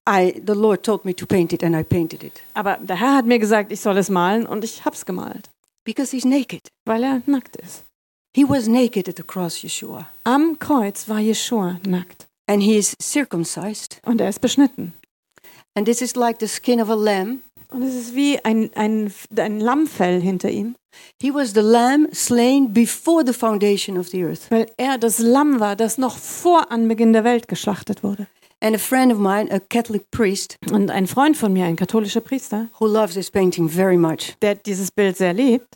I, 0.09 0.41
the 0.47 0.53
Lord 0.55 0.85
told 0.85 1.05
me 1.05 1.15
to 1.15 1.27
paint 1.27 1.53
it, 1.53 1.63
and 1.65 1.75
I 1.75 1.83
painted 1.83 2.23
it 2.23 2.41
Aber 2.55 2.79
der 2.81 2.99
Herr 3.01 3.15
hat 3.17 3.27
mir 3.27 3.39
gesagt, 3.39 3.73
ich 3.73 3.81
soll 3.81 3.97
es 3.99 4.09
malen 4.11 4.47
und 4.47 4.65
ich 4.65 4.85
hab's 4.85 5.05
gemalt, 5.05 5.51
because 5.85 6.15
he's 6.15 6.25
naked. 6.25 6.69
weil 6.87 7.03
er 7.03 7.23
nackt 7.27 7.57
ist. 7.57 7.85
He 8.35 8.45
was 8.49 8.69
naked 8.69 9.09
at 9.09 9.17
the 9.17 9.23
cross, 9.23 9.63
Yeshua, 9.65 10.07
Am 10.25 10.59
Kreuz 10.59 11.09
war 11.09 11.19
Jeschua 11.19 11.79
nackt 11.87 12.27
and 12.47 12.63
he 12.63 12.77
is 12.79 12.95
circumcised. 13.01 14.01
und 14.05 14.21
er 14.21 14.29
ist 14.29 14.41
beschnitten. 14.41 14.93
And 15.75 15.87
this 15.87 16.01
is 16.03 16.17
like 16.17 16.39
the 16.41 16.49
skin 16.49 16.81
of 16.81 16.91
a 16.91 16.95
lamb. 16.95 17.41
Und 17.71 17.83
es 17.83 17.95
ist 17.95 18.15
wie 18.15 18.39
ein, 18.45 18.71
ein, 18.75 19.13
ein 19.37 19.61
Lammfell 19.61 20.21
hinter 20.23 20.51
ihm, 20.51 20.75
He 21.23 21.33
was 21.33 21.53
the 21.53 21.61
lamb 21.61 22.09
slain 22.15 22.73
before 22.73 23.23
the 23.25 23.33
foundation 23.35 23.99
of 23.99 24.09
the 24.09 24.25
earth. 24.25 24.51
weil 24.51 24.67
er 24.79 24.99
das 24.99 25.19
Lamm 25.19 25.61
war, 25.61 25.77
das 25.77 25.99
noch 25.99 26.17
vor 26.17 26.73
Anbeginn 26.73 27.13
der 27.13 27.25
Welt 27.25 27.47
geschlachtet 27.49 28.03
wurde. 28.03 28.27
And 28.61 28.75
a 28.75 28.79
friend 28.79 29.13
of 29.13 29.19
mine, 29.19 29.51
a 29.53 29.61
Catholic 29.61 30.11
priest, 30.11 30.57
Und 30.73 30.91
ein 30.91 31.07
Freund 31.07 31.37
von 31.37 31.53
mir, 31.53 31.67
ein 31.67 31.77
katholischer 31.77 32.21
Priester, 32.21 32.69
who 32.81 32.87
loves 32.87 33.15
this 33.15 33.31
painting 33.31 33.69
very 33.69 33.97
much, 33.97 34.35
der 34.43 34.55
dieses 34.57 34.91
Bild 34.91 35.17
sehr 35.17 35.33
liebt, 35.35 35.69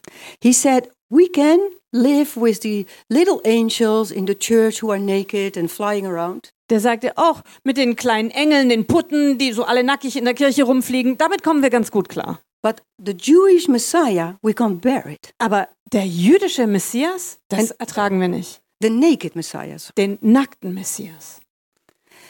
he 0.43 0.53
said, 0.53 0.89
We 1.11 1.29
can 1.29 1.59
live 1.93 2.37
with 2.37 2.61
the 2.63 2.87
little 3.09 3.41
angels 3.45 4.11
in 4.11 4.27
the 4.27 4.35
church 4.35 4.83
who 4.83 4.91
are 4.91 5.01
naked 5.01 5.57
and 5.57 5.71
flying 5.71 6.07
around. 6.07 6.53
der 6.73 6.81
sagte 6.81 7.19
auch, 7.19 7.43
mit 7.65 7.77
den 7.77 7.97
kleinen 7.97 8.31
Engeln, 8.31 8.71
den 8.71 8.87
Putten, 8.87 9.37
die 9.37 9.53
so 9.53 9.65
alle 9.65 9.85
nackig 9.85 10.17
in 10.17 10.25
der 10.25 10.33
Kirche 10.33 10.65
rumfliegen, 10.65 11.19
damit 11.19 11.43
kommen 11.43 11.63
wir 11.63 11.69
ganz 11.69 11.91
gut 11.91 12.09
klar. 12.09 12.41
But 12.63 12.83
the 12.99 13.13
Jewish 13.13 13.69
Messiah, 13.69 14.39
we 14.43 14.53
can't 14.53 14.81
bear 14.81 15.07
it. 15.07 15.35
Aber 15.39 15.69
der 15.93 16.07
jüdische 16.07 16.67
Messias, 16.67 17.39
das 17.49 17.73
ertragen 17.73 18.21
wir 18.21 18.29
nicht. 18.29 18.63
The 18.81 18.89
naked 18.89 19.37
Messiah. 19.37 19.77
Den 19.99 20.19
nackten 20.23 20.73
Messias. 20.73 21.41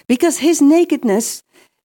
Because 0.08 0.40
his 0.40 0.60
nakedness, 0.60 1.44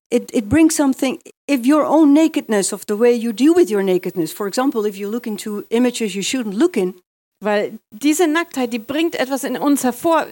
it, 0.10 0.34
it 0.34 0.50
brings 0.50 0.76
something. 0.76 1.20
If 1.48 1.66
your 1.66 1.86
own 1.86 2.13
nakedness, 2.13 2.74
of 2.74 2.86
the 2.88 2.98
way 2.98 3.13
you 3.13 3.34
deal 3.34 3.54
with 3.54 3.70
your 3.70 3.84
nakedness, 3.84 4.34
for 4.34 4.48
example, 4.48 4.86
if 4.88 4.98
you 4.98 5.10
look 5.10 5.28
into 5.28 5.66
images 5.70 6.16
you 6.16 6.24
shouldn't 6.24 6.56
look 6.56 6.76
in, 6.76 6.96
Weil 7.39 7.78
diese 7.91 8.28
Nacktheit, 8.28 8.73
die 8.73 8.80
bringt 8.80 9.15
etwas 9.15 9.43
in 9.43 9.58
uns 9.58 9.84
hervor. 9.84 10.26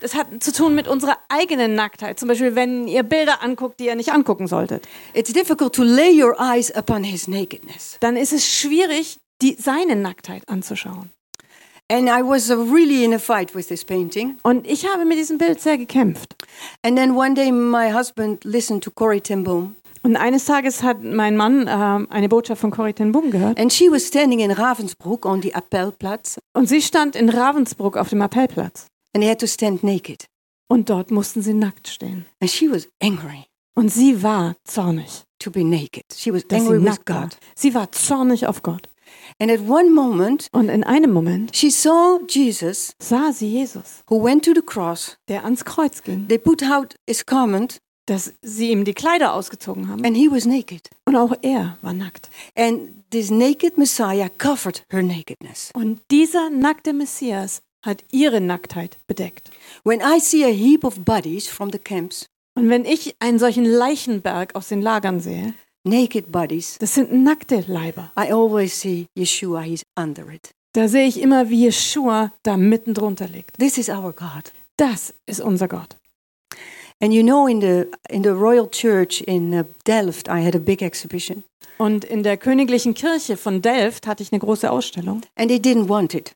Das 0.00 0.14
hat 0.14 0.26
zu 0.40 0.52
tun 0.52 0.74
mit 0.74 0.88
unserer 0.88 1.16
eigenen 1.28 1.74
Nacktheit. 1.74 2.18
Zum 2.18 2.28
Beispiel, 2.28 2.54
wenn 2.54 2.86
ihr 2.86 3.02
Bilder 3.02 3.42
anguckt, 3.42 3.80
die 3.80 3.86
ihr 3.86 3.94
nicht 3.94 4.12
angucken 4.12 4.46
solltet. 4.46 4.86
it's 5.14 5.32
difficult 5.32 5.74
to 5.74 5.82
lay 5.82 6.10
your 6.10 6.36
eyes 6.38 6.70
upon 6.74 7.04
his 7.04 7.28
nakedness. 7.28 7.96
Dann 8.00 8.16
ist 8.16 8.32
es 8.32 8.46
schwierig, 8.46 9.18
die, 9.40 9.56
seine 9.58 9.96
Nacktheit 9.96 10.48
anzuschauen. 10.48 11.10
And 11.90 12.08
I 12.08 12.22
was 12.22 12.50
uh, 12.50 12.56
really 12.56 13.02
in 13.04 13.12
a 13.12 13.18
fight 13.18 13.52
with 13.52 13.66
this 13.66 13.84
painting. 13.84 14.38
Und 14.44 14.64
ich 14.64 14.86
habe 14.86 15.04
mit 15.04 15.18
diesem 15.18 15.38
Bild 15.38 15.60
sehr 15.60 15.76
gekämpft. 15.76 16.36
And 16.82 16.96
then 16.96 17.16
one 17.16 17.34
day, 17.34 17.50
my 17.50 17.92
husband 17.92 18.44
listened 18.44 18.84
to 18.84 18.92
Corrie 18.92 19.20
ten 19.20 19.42
Boom, 19.42 19.74
Und 20.02 20.16
eines 20.16 20.46
Tages 20.46 20.82
hat 20.82 21.02
mein 21.02 21.36
Mann 21.36 21.66
ähm, 21.68 22.06
eine 22.10 22.28
Botschaft 22.28 22.60
von 22.60 22.70
Corrie 22.70 22.92
ten 22.94 23.12
Boom 23.12 23.30
gehört. 23.30 23.58
and 23.60 23.72
she 23.72 23.90
was 23.90 24.06
standing 24.06 24.40
in 24.40 24.50
Ravensbrück 24.50 25.26
on 25.26 25.42
the 25.42 25.54
Appelplatz, 25.54 26.38
Und 26.54 26.68
sie 26.68 26.80
stand 26.80 27.16
in 27.16 27.28
Ravensbrück 27.28 27.96
auf 27.96 28.08
dem 28.08 28.22
Appellplatz. 28.22 28.86
and 29.14 29.22
they 29.22 29.30
had 29.30 29.38
to 29.40 29.46
stand 29.46 29.82
naked. 29.84 30.26
Und 30.68 30.88
dort 30.88 31.10
mussten 31.10 31.42
sie 31.42 31.52
nackt 31.54 31.88
stehen. 31.88 32.26
And 32.40 32.50
she 32.50 32.70
was 32.70 32.88
angry 33.02 33.44
Und 33.74 33.90
sie 33.92 34.22
war 34.22 34.54
zornig, 34.64 35.24
to 35.38 35.50
be 35.50 35.64
naked. 35.64 36.04
She 36.16 36.32
was 36.32 36.46
dass 36.48 36.60
sie 36.62 36.66
angry 36.66 36.78
with 36.78 36.84
nackt 36.88 37.08
war. 37.10 37.22
God. 37.22 37.36
Sie 37.54 37.74
war 37.74 37.92
zornig 37.92 38.46
auf 38.46 38.62
Gott. 38.62 38.88
And 39.38 39.50
at 39.50 39.60
one 39.68 39.90
moment, 39.90 40.46
Und 40.52 40.68
in 40.68 40.84
einem 40.84 41.12
Moment 41.12 41.54
she 41.56 41.70
saw 41.70 42.20
Jesus 42.28 42.94
sah 43.00 43.32
sie 43.32 43.48
Jesus, 43.48 44.02
who 44.08 44.22
went 44.22 44.44
to 44.44 44.52
the 44.54 44.62
cross. 44.62 45.18
der 45.28 45.44
ans 45.44 45.64
Kreuz 45.64 46.02
ging. 46.04 46.26
They 46.28 46.38
put 46.38 46.62
out 46.62 46.94
his 47.08 47.26
garment, 47.26 47.78
dass 48.10 48.32
sie 48.42 48.70
ihm 48.72 48.84
die 48.84 48.92
Kleider 48.92 49.34
ausgezogen 49.34 49.88
haben. 49.88 50.04
and 50.04 50.16
he 50.16 50.28
was 50.28 50.44
naked. 50.44 50.90
Und 51.04 51.14
auch 51.14 51.32
er 51.42 51.78
war 51.80 51.92
nackt. 51.92 52.28
And 52.56 53.08
this 53.10 53.30
naked 53.30 53.78
Messiah 53.78 54.28
covered 54.28 54.82
her 54.90 55.02
nakedness. 55.02 55.70
Und 55.74 56.00
dieser 56.10 56.50
nackte 56.50 56.92
Messias 56.92 57.62
hat 57.82 58.04
ihre 58.10 58.40
Nacktheit 58.40 58.98
bedeckt. 59.06 59.50
When 59.84 60.00
I 60.00 60.18
see 60.18 60.44
a 60.44 60.48
heap 60.52 60.84
of 60.84 61.04
bodies 61.04 61.46
from 61.46 61.70
the 61.70 61.78
camps, 61.78 62.26
Und 62.54 62.68
wenn 62.68 62.84
ich 62.84 63.14
einen 63.20 63.38
solchen 63.38 63.64
Leichenberg 63.64 64.56
aus 64.56 64.68
den 64.68 64.82
Lagern 64.82 65.20
sehe, 65.20 65.54
naked 65.84 66.32
bodies, 66.32 66.78
das 66.78 66.94
sind 66.94 67.12
nackte 67.12 67.64
Leiber. 67.68 68.10
I 68.18 68.32
always 68.32 68.78
see 68.78 69.06
Yeshua, 69.16 69.62
he's 69.62 69.82
under 69.96 70.28
it. 70.30 70.50
Da 70.72 70.88
sehe 70.88 71.06
ich 71.06 71.20
immer, 71.20 71.48
wie 71.48 71.62
Jeschua 71.64 72.32
da 72.42 72.56
mitten 72.56 72.92
drunter 72.92 73.28
liegt. 73.28 73.56
This 73.58 73.78
is 73.78 73.88
our 73.88 74.12
God. 74.12 74.52
Das 74.76 75.14
ist 75.26 75.40
unser 75.40 75.68
Gott. 75.68 75.96
And 77.02 77.12
you 77.14 77.22
know, 77.22 77.46
in 77.48 77.60
the 77.60 77.86
in 78.10 78.22
the 78.22 78.30
Royal 78.34 78.68
Church 78.70 79.22
in 79.22 79.54
uh, 79.54 79.64
Delft, 79.86 80.28
I 80.28 80.44
had 80.44 80.54
a 80.54 80.58
big 80.58 80.82
exhibition, 80.82 81.44
Und 81.78 82.04
in 82.04 82.22
der 82.22 82.36
königlichen 82.36 82.92
Kirche 82.94 83.36
von 83.38 83.62
Delft 83.62 84.06
hatte 84.06 84.22
ich 84.22 84.32
eine 84.32 84.38
große 84.40 84.70
Ausstellung. 84.70 85.22
and 85.36 85.48
they 85.48 85.58
didn't 85.58 85.88
want 85.88 86.14
it. 86.14 86.32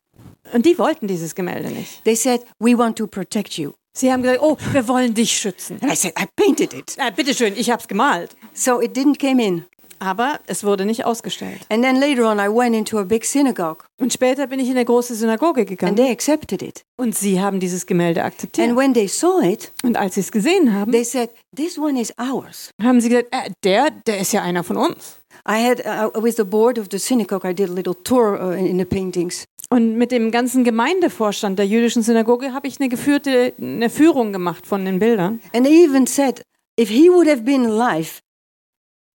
Und 0.53 0.65
die 0.67 0.79
wollten 0.79 1.07
dieses 1.07 1.35
Gemälde 1.35 1.71
nicht. 1.71 2.03
They 2.05 2.17
said, 2.17 2.43
"We 2.59 2.77
want 2.79 2.97
to 2.99 3.07
protect 3.07 3.59
you," 3.59 3.73
Sie 3.93 4.11
haben 4.11 4.23
gesagt, 4.23 4.41
oh, 4.43 4.57
wir 4.73 4.89
wollen 4.89 5.13
dich 5.15 5.33
schützen. 5.37 5.79
and 5.83 5.93
I 5.93 5.97
said, 5.97 6.15
"I 6.19 6.25
painted 6.35 6.73
it." 6.73 6.97
Ja, 6.97 7.11
bitteschön, 7.11 7.53
ich 7.57 7.71
hab's 7.71 7.87
gemalt. 7.87 8.35
So 8.55 8.81
it 8.81 8.97
didn't 8.97 9.19
come 9.21 9.43
in. 9.45 9.65
Aber 10.05 10.39
es 10.47 10.65
wurde 10.65 10.85
nicht 10.85 11.07
ausgestellt. 11.07 11.61
And 11.71 11.83
then 11.83 11.97
later 11.99 12.31
on, 12.31 12.39
I 12.39 12.49
went 12.55 12.77
into 12.77 12.99
a 12.99 13.05
big 13.05 13.25
synagogue, 13.25 13.85
Und 13.99 14.13
später 14.13 14.47
bin 14.47 14.61
ich 14.61 14.67
in 14.69 14.77
eine 14.77 14.85
große 14.85 15.15
Synagoge 15.15 15.61
and 15.63 15.69
gegangen. 15.71 15.97
they 15.97 16.11
accepted 16.11 16.61
it. 16.63 16.85
Und 16.97 17.15
sie 17.17 17.41
haben 17.41 17.59
dieses 17.59 17.87
Gemälde 17.87 18.23
And 18.23 18.33
akzeptiert. 18.35 18.77
when 18.77 18.93
they 18.93 19.09
saw 19.09 19.41
it, 19.43 19.73
Und 19.83 19.97
als 19.97 20.15
sie 20.17 20.21
es 20.21 20.31
gesehen 20.31 20.75
haben, 20.75 20.93
they 20.93 21.05
said, 21.05 21.31
"This 21.57 21.79
one 21.79 21.99
is 22.01 22.13
ours." 22.19 22.71
haben 22.83 23.01
sie 23.01 23.09
gesagt, 23.09 23.29
äh, 23.31 23.51
der, 23.65 23.91
der 24.07 24.19
ist 24.19 24.33
ja 24.33 24.43
einer 24.43 24.63
von 24.63 24.77
uns. 24.77 25.17
I 25.49 25.63
had 25.65 25.81
uh, 25.85 26.23
with 26.23 26.37
the 26.37 26.45
board 26.45 26.79
of 26.79 26.87
the 26.91 26.99
synagogue, 26.99 27.45
I 27.49 27.55
did 27.55 27.71
a 27.71 27.73
little 27.73 27.95
tour 28.05 28.39
uh, 28.41 28.51
in 28.53 28.79
the 28.79 28.85
paintings, 28.85 29.45
Und 29.71 29.97
mit 29.97 30.13
dem 30.13 30.31
ganzen 30.31 30.65
Gemeindevorstand 30.65 31.59
der 31.59 31.67
jüdischen 31.67 32.03
Synagoge 32.03 32.53
habe 32.53 32.69
ich 32.69 32.79
eine 32.81 32.89
geführte, 32.89 33.53
eine 33.61 33.89
Führung 33.91 34.33
gemacht 34.33 34.67
von 34.67 34.85
den 34.85 34.99
Bildern. 34.99 35.41
and 35.55 35.67
they 35.67 35.85
even 35.85 36.07
said, 36.07 36.43
"If 36.79 36.89
he 36.91 37.09
would 37.11 37.29
have 37.29 37.43
been 37.43 37.65
alive, 37.67 38.21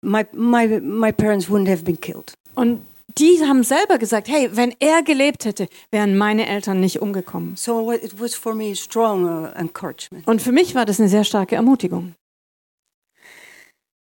my 0.02 0.26
my 0.34 0.80
my 0.82 1.12
parents 1.12 1.50
wouldn't 1.50 1.70
have 1.70 1.84
been 1.84 2.00
killed." 2.00 2.34
Und 2.56 2.86
die 3.18 3.40
haben 3.46 3.64
selber 3.64 3.98
gesagt, 3.98 4.28
hey, 4.30 4.50
wenn 4.54 4.74
er 4.80 5.02
gelebt 5.04 5.44
hätte, 5.46 5.68
wären 5.92 6.18
meine 6.18 6.48
Eltern 6.48 6.80
nicht 6.80 7.02
umgekommen. 7.02 7.56
So 7.58 7.92
it 7.92 8.20
was 8.20 8.36
for 8.36 8.54
me 8.54 8.72
a 8.72 8.76
strong 8.76 9.26
uh, 9.26 9.48
encouragement. 9.56 10.28
Und 10.28 10.42
für 10.42 10.52
mich 10.52 10.76
war 10.76 10.86
das 10.86 11.00
eine 11.00 11.10
sehr 11.10 11.24
starke 11.24 11.56
Ermutigung. 11.56 12.14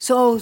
So 0.01 0.41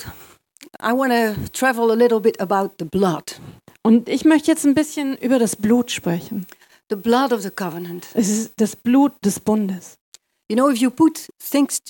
I 0.81 0.92
want 0.92 1.12
to 1.12 1.48
travel 1.52 1.90
a 1.90 1.94
little 1.94 2.20
bit 2.20 2.40
about 2.40 2.74
the 2.78 2.85
blood, 2.85 3.40
Und 3.83 4.09
ich 4.09 4.24
möchte 4.24 4.50
jetzt 4.50 4.64
ein 4.64 4.74
bisschen 4.74 5.16
über 5.16 5.38
das 5.38 5.57
Blut 5.57 5.90
sprechen. 5.90 6.46
the 6.90 6.96
blood 6.96 7.33
of 7.33 7.42
the 7.42 7.50
covenant. 7.50 8.07
Es 8.14 8.28
ist 8.28 8.52
das 8.57 8.76
Blut 8.76 9.12
des 9.24 9.40
Bundes. 9.40 9.96
You 10.48 10.57
know, 10.57 10.68
if 10.70 10.78
you 10.78 10.90
put 10.90 11.28
things, 11.38 11.81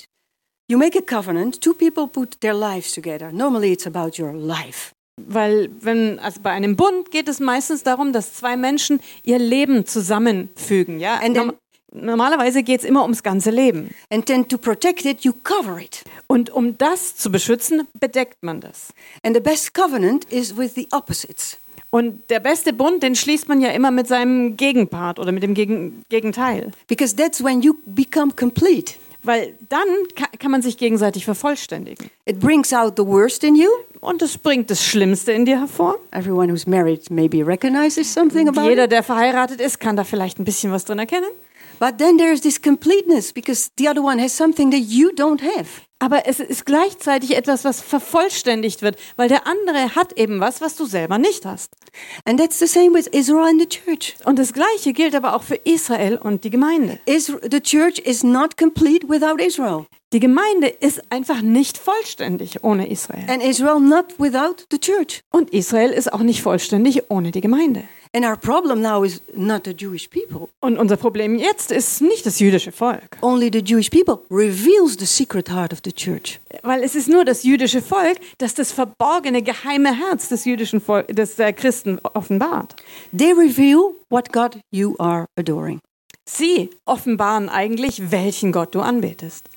you 0.72 0.78
make 0.78 0.96
a 0.96 1.02
covenant. 1.02 1.60
Two 1.60 1.74
people 1.74 2.08
put 2.08 2.40
their 2.40 2.54
lives 2.54 2.92
together. 2.92 3.30
Normally, 3.30 3.72
it's 3.72 3.86
about 3.86 4.18
your 4.18 4.32
life. 4.32 4.94
Weil 5.16 5.68
wenn, 5.80 6.18
also 6.18 6.40
bei 6.42 6.50
einem 6.50 6.74
Bund 6.74 7.10
geht 7.10 7.28
es 7.28 7.38
meistens 7.38 7.82
darum, 7.82 8.14
dass 8.14 8.32
zwei 8.32 8.56
Menschen 8.56 9.00
ihr 9.22 9.38
Leben 9.38 9.84
zusammenfügen. 9.84 10.98
Ja? 10.98 11.16
And 11.16 11.36
then- 11.36 11.46
Norm 11.46 11.56
normalerweise 11.94 12.62
geht 12.62 12.80
es 12.80 12.86
immer 12.86 13.02
ums 13.02 13.22
ganze 13.22 13.50
Leben. 13.50 13.90
And 14.08 14.24
then 14.24 14.48
to 14.48 14.56
protect 14.56 15.04
it, 15.04 15.20
you 15.20 15.34
cover 15.44 15.78
it. 15.78 16.04
Und 16.26 16.48
um 16.48 16.78
das 16.78 17.16
zu 17.16 17.30
beschützen, 17.30 17.86
bedeckt 18.00 18.42
man 18.42 18.60
das. 18.60 18.94
And 19.22 19.36
the 19.36 19.42
best 19.42 19.74
covenant 19.74 20.24
is 20.32 20.56
with 20.56 20.74
the 20.74 20.88
opposites. 20.92 21.58
Und 21.90 22.30
der 22.30 22.40
beste 22.40 22.72
Bund, 22.72 23.02
den 23.02 23.14
schließt 23.14 23.48
man 23.48 23.60
ja 23.60 23.68
immer 23.72 23.90
mit 23.90 24.08
seinem 24.08 24.56
Gegenpart 24.56 25.18
oder 25.18 25.30
mit 25.30 25.42
dem 25.42 25.52
Gegen 25.52 26.02
Gegenteil. 26.08 26.70
Because 26.88 27.14
that's 27.14 27.44
when 27.44 27.60
you 27.60 27.74
become 27.84 28.32
complete. 28.32 28.94
Weil 29.22 29.54
dann 29.68 29.86
ka 30.16 30.26
kann 30.38 30.50
man 30.50 30.62
sich 30.62 30.76
gegenseitig 30.76 31.24
vervollständigen. 31.24 32.10
It 32.24 32.40
brings 32.40 32.72
out 32.72 32.94
the 32.96 33.06
worst 33.06 33.44
in 33.44 33.54
you. 33.54 33.68
Und 34.00 34.20
es 34.20 34.36
bringt 34.36 34.68
das 34.68 34.84
Schlimmste 34.84 35.30
in 35.30 35.44
dir 35.44 35.60
hervor. 35.60 35.96
Everyone 36.10 36.52
who's 36.52 36.66
married 36.66 37.08
maybe 37.08 37.46
recognizes 37.46 38.12
something 38.12 38.48
about 38.48 38.68
Jeder, 38.68 38.88
der 38.88 39.04
verheiratet 39.04 39.60
ist, 39.60 39.78
kann 39.78 39.94
da 39.94 40.02
vielleicht 40.02 40.40
ein 40.40 40.44
bisschen 40.44 40.72
was 40.72 40.84
drin 40.84 40.98
erkennen. 40.98 41.30
But 41.82 41.98
then 41.98 42.16
there's 42.16 42.42
this 42.42 42.62
completeness 42.62 43.32
because 43.32 43.72
the 43.76 43.88
other 43.88 44.04
one 44.04 44.20
has 44.22 44.32
something 44.32 44.70
that 44.70 44.82
you 44.82 45.10
don't 45.10 45.40
have. 45.42 45.66
Aber 45.98 46.28
es 46.28 46.38
ist 46.38 46.64
gleichzeitig 46.64 47.36
etwas, 47.36 47.64
was 47.64 47.80
vervollständigt 47.80 48.82
wird, 48.82 48.96
weil 49.16 49.26
der 49.28 49.48
andere 49.48 49.96
hat 49.96 50.12
eben 50.16 50.38
was, 50.38 50.60
was 50.60 50.76
du 50.76 50.84
selber 50.84 51.18
nicht 51.18 51.44
hast. 51.44 51.72
And 52.24 52.38
that's 52.38 52.60
the 52.60 52.68
same 52.68 52.94
with 52.94 53.08
Israel 53.08 53.48
and 53.48 53.60
the 53.60 53.66
church. 53.66 54.14
Und 54.24 54.38
das 54.38 54.52
Gleiche 54.52 54.92
gilt 54.92 55.16
aber 55.16 55.34
auch 55.34 55.42
für 55.42 55.56
Israel 55.56 56.18
und 56.18 56.44
die 56.44 56.50
Gemeinde. 56.50 57.00
Is 57.04 57.32
the 57.50 57.60
church 57.60 57.98
is 57.98 58.22
not 58.22 58.56
complete 58.56 59.08
without 59.08 59.42
Israel, 59.42 59.86
Die 60.12 60.20
Gemeinde 60.20 60.68
ist 60.68 61.02
einfach 61.10 61.42
nicht 61.42 61.78
vollständig 61.78 62.62
ohne 62.62 62.88
Israel. 62.88 63.24
and 63.28 63.42
Israel 63.42 63.80
not 63.80 64.20
without 64.20 64.66
the 64.70 64.78
church. 64.78 65.22
Und 65.32 65.50
Israel 65.50 65.90
ist 65.90 66.12
auch 66.12 66.22
nicht 66.22 66.42
vollständig 66.42 67.10
ohne 67.10 67.32
die 67.32 67.40
Gemeinde. 67.40 67.82
And 68.14 68.26
our 68.26 68.36
problem 68.36 68.82
now 68.82 69.04
is 69.04 69.22
not 69.34 69.64
the 69.64 69.70
Jewish 69.72 70.08
people. 70.10 70.48
Und 70.60 70.76
unser 70.78 70.98
Problem 70.98 71.36
jetzt 71.38 71.70
ist 71.72 72.02
nicht 72.02 72.26
das 72.26 72.38
jüdische 72.40 72.70
Volk, 72.70 73.16
Only 73.22 73.48
the 73.50 73.60
Jewish 73.60 73.88
people 73.88 74.18
reveals 74.30 74.96
the 74.98 75.06
secret 75.06 75.48
heart 75.50 75.72
of 75.72 75.78
the 75.84 75.92
church. 75.92 76.38
weil 76.62 76.82
es 76.84 76.94
ist 76.94 77.08
nur 77.08 77.24
das 77.24 77.42
jüdische 77.42 77.80
Volk, 77.80 78.18
das 78.36 78.54
das 78.54 78.70
verborgene, 78.70 79.42
geheime 79.42 79.94
Herz 79.96 80.28
des 80.28 80.44
jüdischen 80.44 80.80
Vol 80.86 81.04
des 81.04 81.38
äh, 81.38 81.54
Christen 81.54 81.98
offenbart. 82.14 82.76
They 83.16 83.32
reveal 83.32 83.94
what 84.10 84.30
God 84.30 84.58
you 84.70 84.94
are 84.98 85.24
adoring. 85.38 85.80
Sie 86.28 86.68
offenbaren 86.84 87.48
eigentlich, 87.48 88.10
welchen 88.10 88.52
Gott 88.52 88.74
du 88.74 88.80
anbetest. 88.80 89.48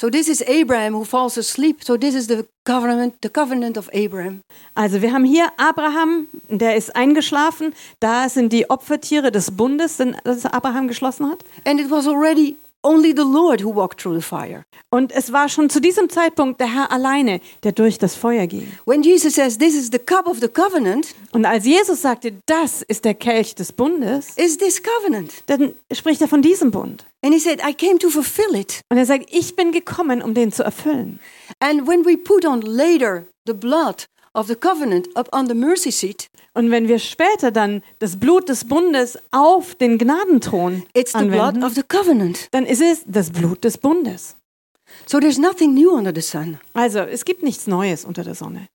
So 0.00 0.08
this 0.08 0.28
is 0.28 0.40
Abraham 0.46 0.94
who 0.94 1.04
falls 1.04 1.36
asleep. 1.36 1.84
So 1.84 1.98
this 1.98 2.14
is 2.14 2.26
the 2.26 2.46
covenant, 2.64 3.20
the 3.20 3.28
covenant 3.28 3.76
of 3.76 3.90
Abraham. 3.92 4.40
Also 4.74 5.02
wir 5.02 5.12
haben 5.12 5.26
hier 5.26 5.52
Abraham, 5.58 6.26
der 6.48 6.74
ist 6.76 6.96
eingeschlafen. 6.96 7.74
Da 8.00 8.30
sind 8.30 8.50
die 8.50 8.70
Opfertiere 8.70 9.30
des 9.30 9.50
Bundes, 9.50 9.98
den- 9.98 10.16
Abraham 10.52 10.88
geschlossen 10.88 11.28
hat. 11.30 11.44
And 11.66 11.78
it 11.78 11.90
was 11.90 12.06
already 12.06 12.56
only 12.82 13.12
the 13.14 13.22
Lord 13.24 13.62
who 13.62 13.70
walked 13.74 14.00
through 14.00 14.14
the 14.14 14.22
fire. 14.26 14.64
Und 14.90 15.12
es 15.12 15.32
war 15.32 15.48
schon 15.48 15.70
zu 15.70 15.80
diesem 15.80 16.08
Zeitpunkt 16.08 16.60
der 16.60 16.72
Herr 16.74 16.90
alleine, 16.90 17.40
der 17.62 17.72
durch 17.72 17.98
das 17.98 18.14
Feuer 18.14 18.46
ging. 18.46 18.70
When 18.86 19.02
Jesus 19.02 19.34
says 19.34 19.58
this 19.58 19.74
is 19.74 19.90
the 19.92 19.98
cup 19.98 20.26
of 20.26 20.38
the 20.40 20.48
covenant, 20.48 21.14
Und 21.32 21.44
als 21.44 21.64
Jesus 21.64 22.02
sagte, 22.02 22.32
das 22.46 22.82
ist 22.82 23.04
der 23.04 23.14
Kelch 23.14 23.54
des 23.54 23.72
Bundes, 23.72 24.30
is 24.36 24.56
this 24.58 24.82
covenant. 24.82 25.42
dann 25.46 25.74
spricht 25.92 26.20
er 26.20 26.28
von 26.28 26.42
diesem 26.42 26.70
Bund. 26.70 27.04
And 27.22 27.34
he 27.34 27.38
said, 27.40 27.60
I 27.62 27.74
came 27.74 27.98
to 27.98 28.08
fulfill 28.08 28.54
it. 28.54 28.80
Und 28.88 28.96
er 28.98 29.06
sagt, 29.06 29.26
ich 29.30 29.54
bin 29.54 29.72
gekommen, 29.72 30.22
um 30.22 30.34
den 30.34 30.52
zu 30.52 30.62
erfüllen. 30.62 31.20
And 31.60 31.86
when 31.86 32.04
we 32.06 32.16
put 32.16 32.44
on 32.46 32.62
later 32.62 33.26
the 33.46 33.52
blood 33.52 34.06
of 34.34 34.46
the 34.46 34.54
covenant 34.54 35.08
up 35.16 35.28
on 35.32 35.48
the 35.48 35.54
mercy 35.54 35.90
seat, 35.90 36.30
Und 36.52 36.70
wenn 36.70 36.88
wir 36.88 36.98
später 36.98 37.52
dann 37.52 37.82
das 38.00 38.18
Blut 38.18 38.48
des 38.48 38.64
Bundes 38.64 39.18
auf 39.30 39.76
den 39.76 39.98
Gnadenthron 39.98 40.82
it's 40.94 41.12
the 41.12 41.24
blood 41.24 41.54
anwenden, 41.54 41.64
of 41.64 41.74
the 41.74 41.82
covenant. 41.82 42.48
dann 42.50 42.66
ist 42.66 42.80
es 42.80 43.02
das 43.06 43.30
Blut 43.30 43.62
des 43.64 43.78
Bundes. 43.78 44.36
So 45.06 45.20
there's 45.20 45.38
nothing 45.38 45.74
new 45.74 45.90
under 45.90 46.12
the 46.14 46.20
sun. 46.20 46.58
Also 46.74 47.00
es 47.00 47.24
gibt 47.24 47.42
nichts 47.44 47.66
Neues 47.68 48.04
unter 48.04 48.24
der 48.24 48.34
Sonne. 48.34 48.68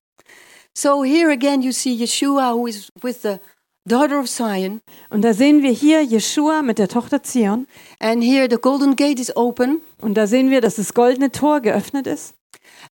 So 0.73 1.03
here 1.03 1.31
again 1.31 1.61
you 1.61 1.71
see 1.71 1.93
Yeshua 1.93 2.53
who 2.53 2.67
is 2.67 2.89
with 3.01 3.21
the 3.23 3.39
daughter 3.85 4.19
of 4.19 4.27
Zion. 4.29 4.81
Und 5.09 5.21
da 5.23 5.33
sehen 5.33 5.61
wir 5.61 5.71
hier 5.71 6.01
Jeschua 6.01 6.61
mit 6.61 6.79
der 6.79 6.87
Tochter 6.87 7.23
Zion. 7.23 7.67
And 7.99 8.23
here 8.23 8.47
the 8.49 8.57
golden 8.57 8.95
gate 8.95 9.19
is 9.19 9.35
open. 9.35 9.81
Und 9.99 10.15
da 10.15 10.27
sehen 10.27 10.49
wir, 10.49 10.61
dass 10.61 10.75
das 10.75 10.93
goldene 10.93 11.31
Tor 11.31 11.59
geöffnet 11.59 12.07
ist. 12.07 12.33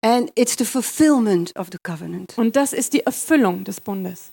And 0.03 0.31
it's 0.35 0.57
the 0.57 0.65
fulfillment 0.65 1.55
of 1.55 1.69
the 1.71 1.77
covenant. 1.81 2.37
Und 2.37 2.55
das 2.55 2.73
ist 2.73 2.93
die 2.93 3.05
Erfüllung 3.05 3.63
des 3.63 3.79
Bundes. 3.79 4.31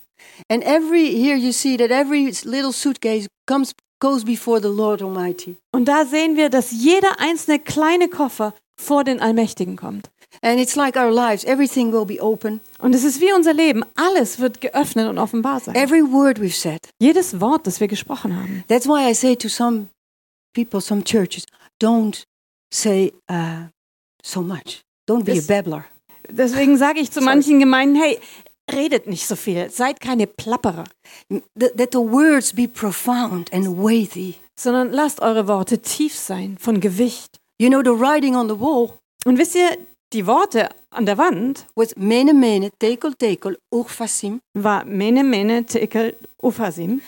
And 0.49 0.65
every 0.65 1.07
here 1.07 1.37
you 1.37 1.53
see 1.53 1.77
that 1.77 1.91
every 1.91 2.25
little 2.45 2.73
suitcase 2.73 3.29
comes 3.47 3.75
goes 4.01 4.25
before 4.25 4.61
the 4.61 4.68
Lord 4.68 5.03
Almighty. 5.03 5.57
Und 5.73 5.87
da 5.87 6.05
sehen 6.05 6.37
wir, 6.37 6.51
dass 6.51 6.73
jeder 6.73 7.21
einzelne 7.21 7.59
kleine 7.59 8.09
Koffer 8.09 8.55
vor 8.77 9.05
den 9.05 9.21
Allmächtigen 9.21 9.77
kommt. 9.77 10.11
And 10.43 10.59
it's 10.59 10.75
like 10.75 10.97
our 10.97 11.11
lives. 11.11 11.45
Everything 11.45 11.93
will 11.93 12.05
be 12.05 12.21
open. 12.21 12.61
Und 12.79 12.95
es 12.95 13.05
ist 13.05 13.21
wie 13.21 13.33
unser 13.33 13.53
Leben. 13.53 13.85
Alles 13.95 14.39
wird 14.39 14.61
geöffnet 14.61 15.09
und 15.09 15.18
offenbar 15.18 15.61
sein. 15.61 15.75
Every 15.75 16.03
word 16.03 16.39
we've 16.39 16.55
said. 16.55 16.81
Jedes 17.01 17.41
Wort, 17.41 17.66
das 17.66 17.81
wir 17.81 17.89
gesprochen 17.89 18.37
haben. 18.37 18.64
That's 18.68 18.87
why 18.87 19.11
I 19.11 19.14
say 19.14 19.37
to 19.37 19.49
some 19.49 19.89
people, 20.55 20.81
some 20.81 21.05
churches, 21.05 21.45
don't 21.81 22.25
say 22.73 23.12
uh, 23.31 23.68
so 24.23 24.41
much. 24.41 24.83
Don't 25.11 25.25
be 25.25 25.39
a 25.39 25.43
babbler. 25.43 25.85
Deswegen 26.29 26.77
sage 26.79 27.01
ich 27.01 27.11
zu 27.11 27.21
manchen 27.31 27.59
Gemeinden, 27.59 28.01
hey, 28.01 28.21
redet 28.73 29.07
nicht 29.09 29.27
so 29.27 29.35
viel. 29.35 29.69
Seid 29.71 30.01
keine 30.01 30.27
Plapperer. 30.27 30.85
That, 31.59 31.93
the 31.93 31.99
words 31.99 32.53
be 32.53 32.69
profound 32.69 33.53
and 33.53 33.83
weighty. 33.83 34.37
Sondern 34.59 34.93
lasst 34.93 35.21
eure 35.21 35.49
Worte 35.49 35.79
tief 35.79 36.15
sein, 36.15 36.57
von 36.61 36.81
Gewicht. 36.81 37.41
You 37.59 37.69
know, 37.69 37.83
the 37.83 37.91
writing 37.91 38.37
on 38.37 38.49
the 38.49 38.59
wall 38.59 38.93
Und 39.25 39.39
wisst 39.39 39.55
ihr, 39.55 39.77
die 40.13 40.27
Worte 40.27 40.69
an 40.91 41.07
der 41.07 41.19
Wand 41.19 41.67
was 41.75 41.95
mene 41.97 42.33
mene, 42.33 42.71
tekel 42.79 43.15
tekel, 43.15 43.59
urfasim. 43.71 44.41
war 44.55 44.85
Mene 44.85 45.25
Mene 45.25 45.65
Tekel 45.65 46.17
Uphasim. 46.43 47.01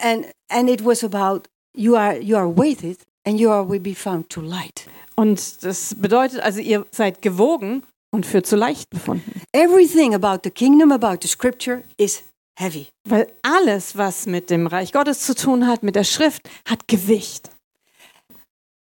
And, 0.00 0.26
and 0.48 0.68
it 0.68 0.84
was 0.84 1.04
about 1.04 1.48
you 1.74 1.96
are, 1.96 2.16
you 2.16 2.36
are 2.36 2.48
weighted 2.48 2.98
and 3.24 3.38
you 3.38 3.50
are 3.50 3.64
will 3.64 3.80
be 3.80 3.94
found 3.94 4.30
too 4.30 4.42
light. 4.42 4.86
Und 5.18 5.64
das 5.64 5.96
bedeutet 5.96 6.38
also, 6.38 6.60
ihr 6.60 6.86
seid 6.92 7.22
gewogen 7.22 7.82
und 8.14 8.24
für 8.24 8.44
zu 8.44 8.54
leicht 8.54 8.88
befunden. 8.88 9.42
Everything 9.52 10.14
about 10.14 10.42
the 10.44 10.50
kingdom, 10.50 10.92
about 10.92 11.18
the 11.22 11.28
scripture 11.28 11.82
is 11.96 12.22
heavy. 12.56 12.86
Weil 13.04 13.26
alles, 13.42 13.96
was 13.96 14.26
mit 14.26 14.48
dem 14.48 14.68
Reich 14.68 14.92
Gottes 14.92 15.26
zu 15.26 15.34
tun 15.34 15.66
hat, 15.66 15.82
mit 15.82 15.96
der 15.96 16.04
Schrift, 16.04 16.48
hat 16.68 16.86
Gewicht. 16.86 17.50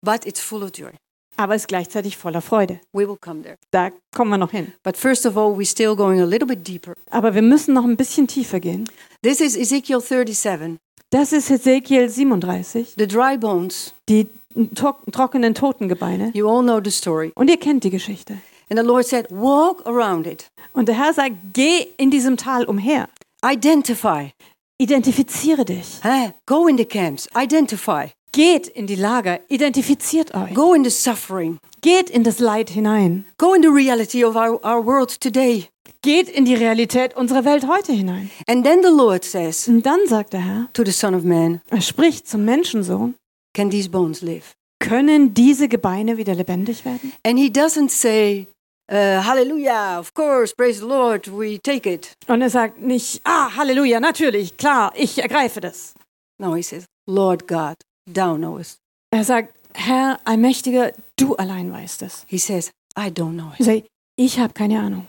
But 0.02 0.26
it's 0.26 0.40
full 0.40 0.64
of 0.64 0.72
joy. 0.74 0.92
Aber 1.36 1.54
ist 1.56 1.68
gleichzeitig 1.68 2.16
voller 2.16 2.42
Freude. 2.42 2.80
We 2.94 3.06
will 3.06 3.18
come 3.20 3.42
there. 3.42 3.58
Da 3.72 3.90
kommen 4.16 4.32
wir 4.32 4.38
noch 4.38 4.52
hin. 4.52 4.72
But 4.84 4.96
first 4.96 5.26
of 5.26 5.36
all, 5.36 5.58
we're 5.58 5.70
still 5.70 5.98
going 5.98 6.22
a 6.22 6.26
little 6.26 6.48
bit 6.48 6.66
deeper. 6.66 6.94
Aber 7.10 7.36
wir 7.36 7.42
müssen 7.42 7.74
noch 7.74 7.84
ein 7.84 7.98
bisschen 7.98 8.28
tiefer 8.28 8.62
gehen. 8.62 8.90
This 9.22 9.42
is 9.42 9.58
Ezekiel 9.58 10.00
37, 10.00 10.78
Das 11.10 11.34
ist 11.34 11.52
Ezekiel 11.52 12.08
37, 12.10 12.94
the 12.98 13.06
dry 13.06 13.38
bones. 13.38 13.94
die 14.08 14.30
to 14.76 14.94
trockenen 15.12 15.54
Totengebeine. 15.54 16.32
You 16.34 16.48
all 16.50 16.62
know 16.64 16.80
the 16.84 16.92
story. 16.92 17.32
Und 17.36 17.50
ihr 17.50 17.58
kennt 17.58 17.84
die 17.84 17.90
Geschichte. 17.90 18.38
And 18.70 18.80
the 18.80 18.86
Lord 18.86 19.06
said, 19.06 19.28
Walk 19.30 19.86
around 19.86 20.26
it, 20.28 20.50
Und 20.74 20.88
der 20.88 20.96
Herr 20.98 21.14
sagt, 21.14 21.36
geh 21.54 21.88
in 21.98 22.10
diesem 22.12 22.38
Tal 22.38 22.64
umher. 22.66 23.10
identify, 23.44 24.32
Identifiziere 24.80 25.64
dich. 25.66 26.00
huh? 26.04 26.32
go 26.46 26.68
in 26.68 26.78
the 26.78 26.86
camps, 26.86 27.28
identify, 27.36 28.12
Geht 28.34 28.68
in 28.70 28.88
die 28.88 28.96
Lager. 28.96 29.40
Identifiziert 29.50 30.34
euch. 30.34 30.54
go 30.56 30.74
in 30.74 30.84
the 30.86 30.90
suffering, 30.90 31.58
Geht 31.82 32.10
in 32.10 32.24
das 32.24 32.40
Leid 32.40 32.70
hinein. 32.70 33.26
go 33.38 33.54
in 33.54 33.62
the 33.62 33.68
reality 33.70 34.24
of 34.24 34.36
our, 34.36 34.60
our 34.66 34.84
world 34.86 35.20
today. 35.20 35.68
Geht 36.02 36.30
in 36.30 36.46
die 36.46 36.56
Realität 36.56 37.16
unserer 37.16 37.46
Welt 37.46 37.68
heute 37.68 37.92
hinein. 37.94 38.32
And 38.48 38.64
then 38.66 38.82
the 38.82 38.90
Lord 38.90 39.24
says 39.24 39.68
Und 39.68 39.86
dann 39.86 40.00
sagt 40.08 40.34
der 40.34 40.40
Herr, 40.44 40.70
to 40.74 40.84
the 40.86 40.92
Son 40.92 41.14
of 41.14 41.24
Man, 41.24 41.62
er 41.70 41.82
spricht 41.82 42.28
zum 42.28 42.44
Menschensohn, 42.46 43.14
Can 43.56 43.70
these 43.70 43.90
bones 43.90 44.22
live? 44.22 44.54
können 44.80 45.34
diese 45.34 45.68
Gebeine 45.68 46.18
wieder 46.18 46.34
lebendig 46.34 46.84
werden? 46.86 47.14
And 47.24 47.38
he 47.38 47.50
doesn't 47.50 47.90
say, 47.92 48.48
uh, 48.92 49.22
Hallelujah, 49.24 50.00
of 50.00 50.14
course, 50.14 50.54
praise 50.56 50.80
the 50.80 50.88
Lord, 50.88 51.28
we 51.28 51.60
take 51.60 51.88
it. 51.88 52.14
Und 52.28 52.42
er 52.42 52.50
sagt 52.50 52.82
nicht, 52.82 53.22
ah, 53.24 53.56
Halleluja, 53.56 54.00
natürlich, 54.00 54.58
klar, 54.58 54.92
ich 54.96 55.20
ergreife 55.22 55.62
das. 55.62 55.94
No, 56.40 56.56
he 56.56 56.64
says, 56.64 56.86
Lord 57.08 57.48
God, 57.48 57.76
thou 58.12 58.36
knowest. 58.36 58.80
Er 59.14 59.24
sagt, 59.24 59.54
Herr 59.76 60.20
Allmächtiger, 60.26 60.94
du 61.16 61.36
allein 61.36 61.72
weißt 61.72 62.02
es. 62.02 62.26
He 62.28 62.40
says, 62.40 62.72
I 62.98 63.10
don't 63.10 63.34
know 63.34 63.52
Er 63.54 63.60
it. 63.60 63.66
sagt, 63.66 63.88
ich 64.18 64.40
habe 64.40 64.54
keine 64.54 64.80
Ahnung. 64.80 65.06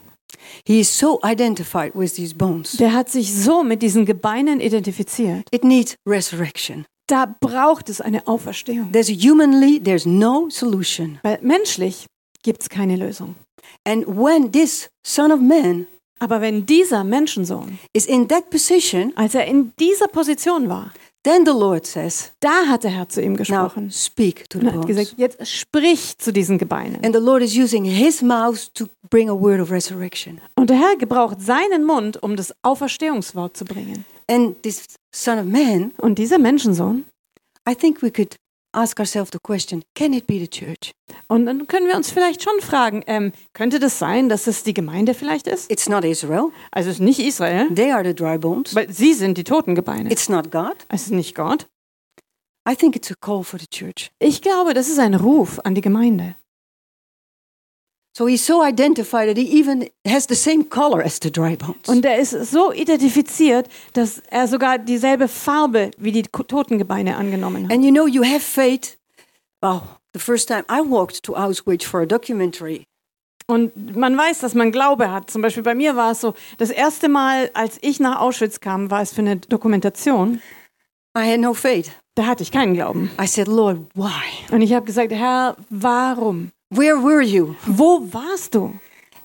He 0.66 0.80
is 0.80 0.88
so 0.98 1.18
identified 1.24 1.94
with 1.94 2.14
these 2.14 2.34
bones. 2.34 2.72
Der 2.76 2.92
hat 2.92 3.08
sich 3.08 3.32
so 3.34 3.62
mit 3.64 3.80
diesen 3.82 4.04
Gebeinen 4.04 4.60
identifiziert. 4.60 5.46
It 5.50 5.64
needs 5.64 5.94
resurrection. 6.06 6.84
Da 7.12 7.26
braucht 7.40 7.90
es 7.90 8.00
eine 8.00 8.26
Auferstehung. 8.26 8.90
There's 8.90 9.10
humanly, 9.10 9.78
there's 9.78 10.06
no 10.06 10.48
solution. 10.48 11.18
Weil 11.22 11.38
menschlich 11.42 12.06
gibt 12.42 12.62
es 12.62 12.70
keine 12.70 12.96
Lösung. 12.96 13.34
And 13.86 14.06
when 14.06 14.50
this 14.50 14.88
Son 15.06 15.30
of 15.30 15.38
Man 15.38 15.86
Aber 16.20 16.40
wenn 16.40 16.64
dieser 16.64 17.04
Menschensohn, 17.04 17.78
is 17.92 18.06
in 18.06 18.28
that 18.28 18.48
position, 18.48 19.12
als 19.14 19.34
er 19.34 19.44
in 19.44 19.74
dieser 19.78 20.08
Position 20.08 20.70
war, 20.70 20.90
then 21.22 21.44
the 21.44 21.52
Lord 21.52 21.84
says, 21.84 22.32
da 22.40 22.66
hat 22.66 22.84
der 22.84 22.92
Herr 22.92 23.10
zu 23.10 23.20
ihm 23.20 23.32
Now 23.32 23.38
gesprochen. 23.38 23.90
speak 23.90 24.48
to 24.48 24.58
the 24.58 24.64
Und 24.66 24.72
hat 24.72 24.80
bones. 24.80 24.96
gesagt, 24.96 25.14
jetzt 25.18 25.46
sprich 25.46 26.16
zu 26.16 26.32
diesen 26.32 26.56
Gebeinen. 26.56 27.04
And 27.04 27.14
the 27.14 27.20
Lord 27.20 27.42
is 27.42 27.54
using 27.54 27.84
his 27.84 28.22
mouth 28.22 28.72
to 28.72 28.86
bring 29.10 29.28
a 29.28 29.34
word 29.38 29.60
of 29.60 29.70
resurrection. 29.70 30.40
Und 30.54 30.70
der 30.70 30.78
Herr 30.78 30.96
gebraucht 30.96 31.42
seinen 31.42 31.84
Mund, 31.84 32.22
um 32.22 32.36
das 32.36 32.54
Auferstehungswort 32.62 33.54
zu 33.54 33.66
bringen. 33.66 34.06
And 34.32 34.62
this 34.62 34.84
Son 35.14 35.38
of 35.38 35.44
Man, 35.46 35.92
Und 35.98 36.18
dieser 36.18 36.38
Menschensohn, 36.38 37.04
I 37.68 37.74
think 37.74 38.02
we 38.02 38.10
could 38.10 38.34
ask 38.74 38.98
ourselves 38.98 39.30
the 39.32 39.38
question 39.42 39.82
can 39.94 40.14
it 40.14 40.26
be 40.26 40.38
the 40.38 40.48
church? 40.48 40.92
und 41.28 41.44
dann 41.46 41.66
können 41.66 41.86
wir 41.86 41.96
uns 41.96 42.10
vielleicht 42.10 42.42
schon 42.42 42.58
fragen, 42.62 43.02
ähm, 43.06 43.32
könnte 43.52 43.78
das 43.78 43.98
sein, 43.98 44.28
dass 44.30 44.46
es 44.46 44.62
die 44.64 44.72
Gemeinde 44.72 45.12
vielleicht 45.14 45.46
ist? 45.46 45.70
It's 45.70 45.88
not 45.88 46.04
Israel, 46.04 46.50
Also 46.70 46.88
es 46.88 46.96
ist 46.96 47.00
nicht 47.02 47.18
Israel, 47.18 47.68
they 47.74 47.92
are 47.92 48.02
the 48.04 48.14
dry 48.14 48.38
bones. 48.38 48.74
weil 48.74 48.90
sie 48.90 49.12
sind 49.12 49.36
die 49.36 49.44
Totengebeine. 49.44 50.10
It's 50.10 50.28
not 50.30 50.50
God. 50.50 50.76
Es 50.88 51.02
ist 51.02 51.10
nicht 51.12 51.34
Gott. 51.34 51.68
I 52.68 52.74
think 52.76 52.96
it's 52.96 53.10
a 53.10 53.14
call 53.20 53.42
for 53.44 53.58
the 53.60 53.66
church. 53.66 54.10
Ich 54.20 54.40
glaube, 54.40 54.72
das 54.72 54.88
ist 54.88 54.98
ein 54.98 55.14
Ruf 55.14 55.58
an 55.64 55.74
die 55.74 55.80
Gemeinde. 55.82 56.36
So 58.14 58.26
he's 58.26 58.44
so 58.44 58.62
identified 58.62 59.28
that 59.28 59.38
he 59.38 59.58
even 59.58 59.88
has 60.06 60.26
the 60.26 60.34
same 60.34 60.64
color 60.64 61.02
as 61.02 61.18
the 61.22 61.30
dry 61.30 61.56
bones. 61.56 61.88
Und 61.88 62.04
er 62.04 62.18
ist 62.18 62.32
so 62.50 62.72
identifiziert, 62.72 63.68
dass 63.94 64.22
er 64.30 64.46
sogar 64.48 64.78
dieselbe 64.78 65.28
Farbe 65.28 65.90
wie 65.96 66.12
die 66.12 66.22
Totengebeine 66.22 67.16
angenommen 67.16 67.64
hat. 67.64 67.72
And 67.72 67.84
you 67.84 67.90
know, 67.90 68.06
you 68.06 68.22
have 68.22 68.40
faith. 68.40 68.98
Wow, 69.62 69.82
the 70.12 70.20
first 70.20 70.48
time 70.48 70.64
I 70.68 70.82
walked 70.82 71.22
to 71.22 71.34
Auschwitz 71.34 71.84
for 71.84 72.00
a 72.02 72.06
documentary, 72.06 72.84
Und 73.46 73.96
man 73.96 74.16
weiß, 74.16 74.40
dass 74.40 74.54
man 74.54 74.72
Glaube 74.72 75.10
hat. 75.10 75.30
Zum 75.30 75.42
Beispiel 75.42 75.62
bei 75.62 75.74
mir 75.74 75.96
war 75.96 76.12
es 76.12 76.20
so, 76.20 76.34
das 76.58 76.70
erste 76.70 77.08
Mal, 77.08 77.50
als 77.54 77.78
ich 77.82 78.00
nach 78.00 78.20
Auschwitz 78.20 78.60
kam, 78.60 78.90
war 78.90 79.02
es 79.02 79.12
für 79.12 79.20
eine 79.20 79.36
Dokumentation. 79.36 80.40
I 81.16 81.30
had 81.30 81.40
no 81.40 81.52
faith. 81.54 81.90
Da 82.14 82.26
hatte 82.26 82.42
ich 82.42 82.50
keinen 82.50 82.74
Glauben. 82.74 83.10
I 83.20 83.26
said, 83.26 83.48
Lord, 83.48 83.78
why? 83.94 84.54
Und 84.54 84.62
ich 84.62 84.72
habe 84.72 84.86
gesagt, 84.86 85.12
Herr, 85.12 85.56
warum? 85.70 86.50
Where 86.74 86.96
were 86.96 87.20
you? 87.20 87.54
Wo 87.66 88.00
warst 88.00 88.54
du? 88.54 88.72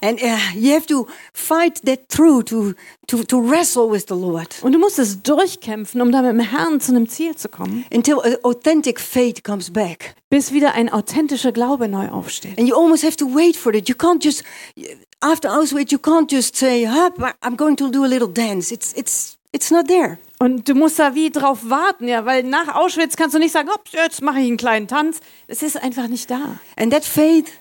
And 0.02 0.22
uh, 0.22 0.38
you 0.54 0.74
have 0.74 0.86
to 0.88 1.08
fight 1.34 1.82
that 1.86 2.10
through 2.10 2.43
to, 2.43 2.76
to, 3.08 3.24
to 3.24 3.41
wrestle 3.41 3.89
with 3.89 4.08
the 4.08 4.16
Lord 4.16 4.62
Und 4.62 4.74
du 4.74 4.78
musst 4.78 5.00
es 5.00 5.24
durchkämpfen, 5.24 6.02
um 6.02 6.12
da 6.12 6.22
mit 6.22 6.32
dem 6.32 6.39
Herrn 6.39 6.82
zu 6.82 6.91
einem 6.91 7.08
Ziel 7.08 7.36
zu 7.36 7.48
kommen, 7.48 7.86
until 7.91 8.18
authentic 8.43 9.00
faith 9.00 9.43
comes 9.43 9.72
back. 9.72 10.14
bis 10.30 10.52
wieder 10.52 10.74
ein 10.74 10.89
authentischer 10.91 11.54
Glaube 11.54 11.88
neu 11.88 12.10
aufsteht. 12.10 12.60
And 12.60 12.68
you 12.68 12.76
almost 12.76 13.04
have 13.04 13.16
to 13.16 13.26
wait 13.26 13.56
for 13.56 13.74
it. 13.74 13.88
You 13.88 13.95
can't 13.95 14.22
just, 14.22 14.43
after 15.22 15.50
Auschwitz, 15.50 15.91
you 15.91 16.00
can't 16.00 16.30
just 16.30 16.56
say, 16.58 16.86
huh, 16.86 17.12
I'm 17.41 17.56
going 17.56 17.78
to 17.78 17.89
do 17.89 18.04
a 18.04 18.08
little 18.08 18.28
dance. 18.28 18.74
It's, 18.74 18.93
it's, 18.93 19.37
it's 19.58 19.72
not 19.72 19.88
there. 19.88 20.18
Und 20.39 20.70
du 20.70 20.76
musst 20.76 20.99
da 20.99 21.16
wie 21.16 21.32
drauf 21.32 21.62
warten, 21.68 22.08
ja, 22.08 22.24
weil 22.26 22.43
nach 22.43 22.76
Auschwitz 22.76 23.16
kannst 23.16 23.34
du 23.36 23.39
nicht 23.39 23.51
sagen, 23.51 23.70
"Hopp, 23.70 23.86
jetzt 23.91 24.22
mache 24.22 24.39
ich 24.39 24.47
einen 24.47 24.58
kleinen 24.58 24.88
Tanz. 24.88 25.20
Es 25.47 25.64
ist 25.64 25.82
einfach 25.82 26.08
nicht 26.08 26.30
da. 26.30 26.60
And 26.76 26.93
that 26.93 27.03
faith, 27.03 27.51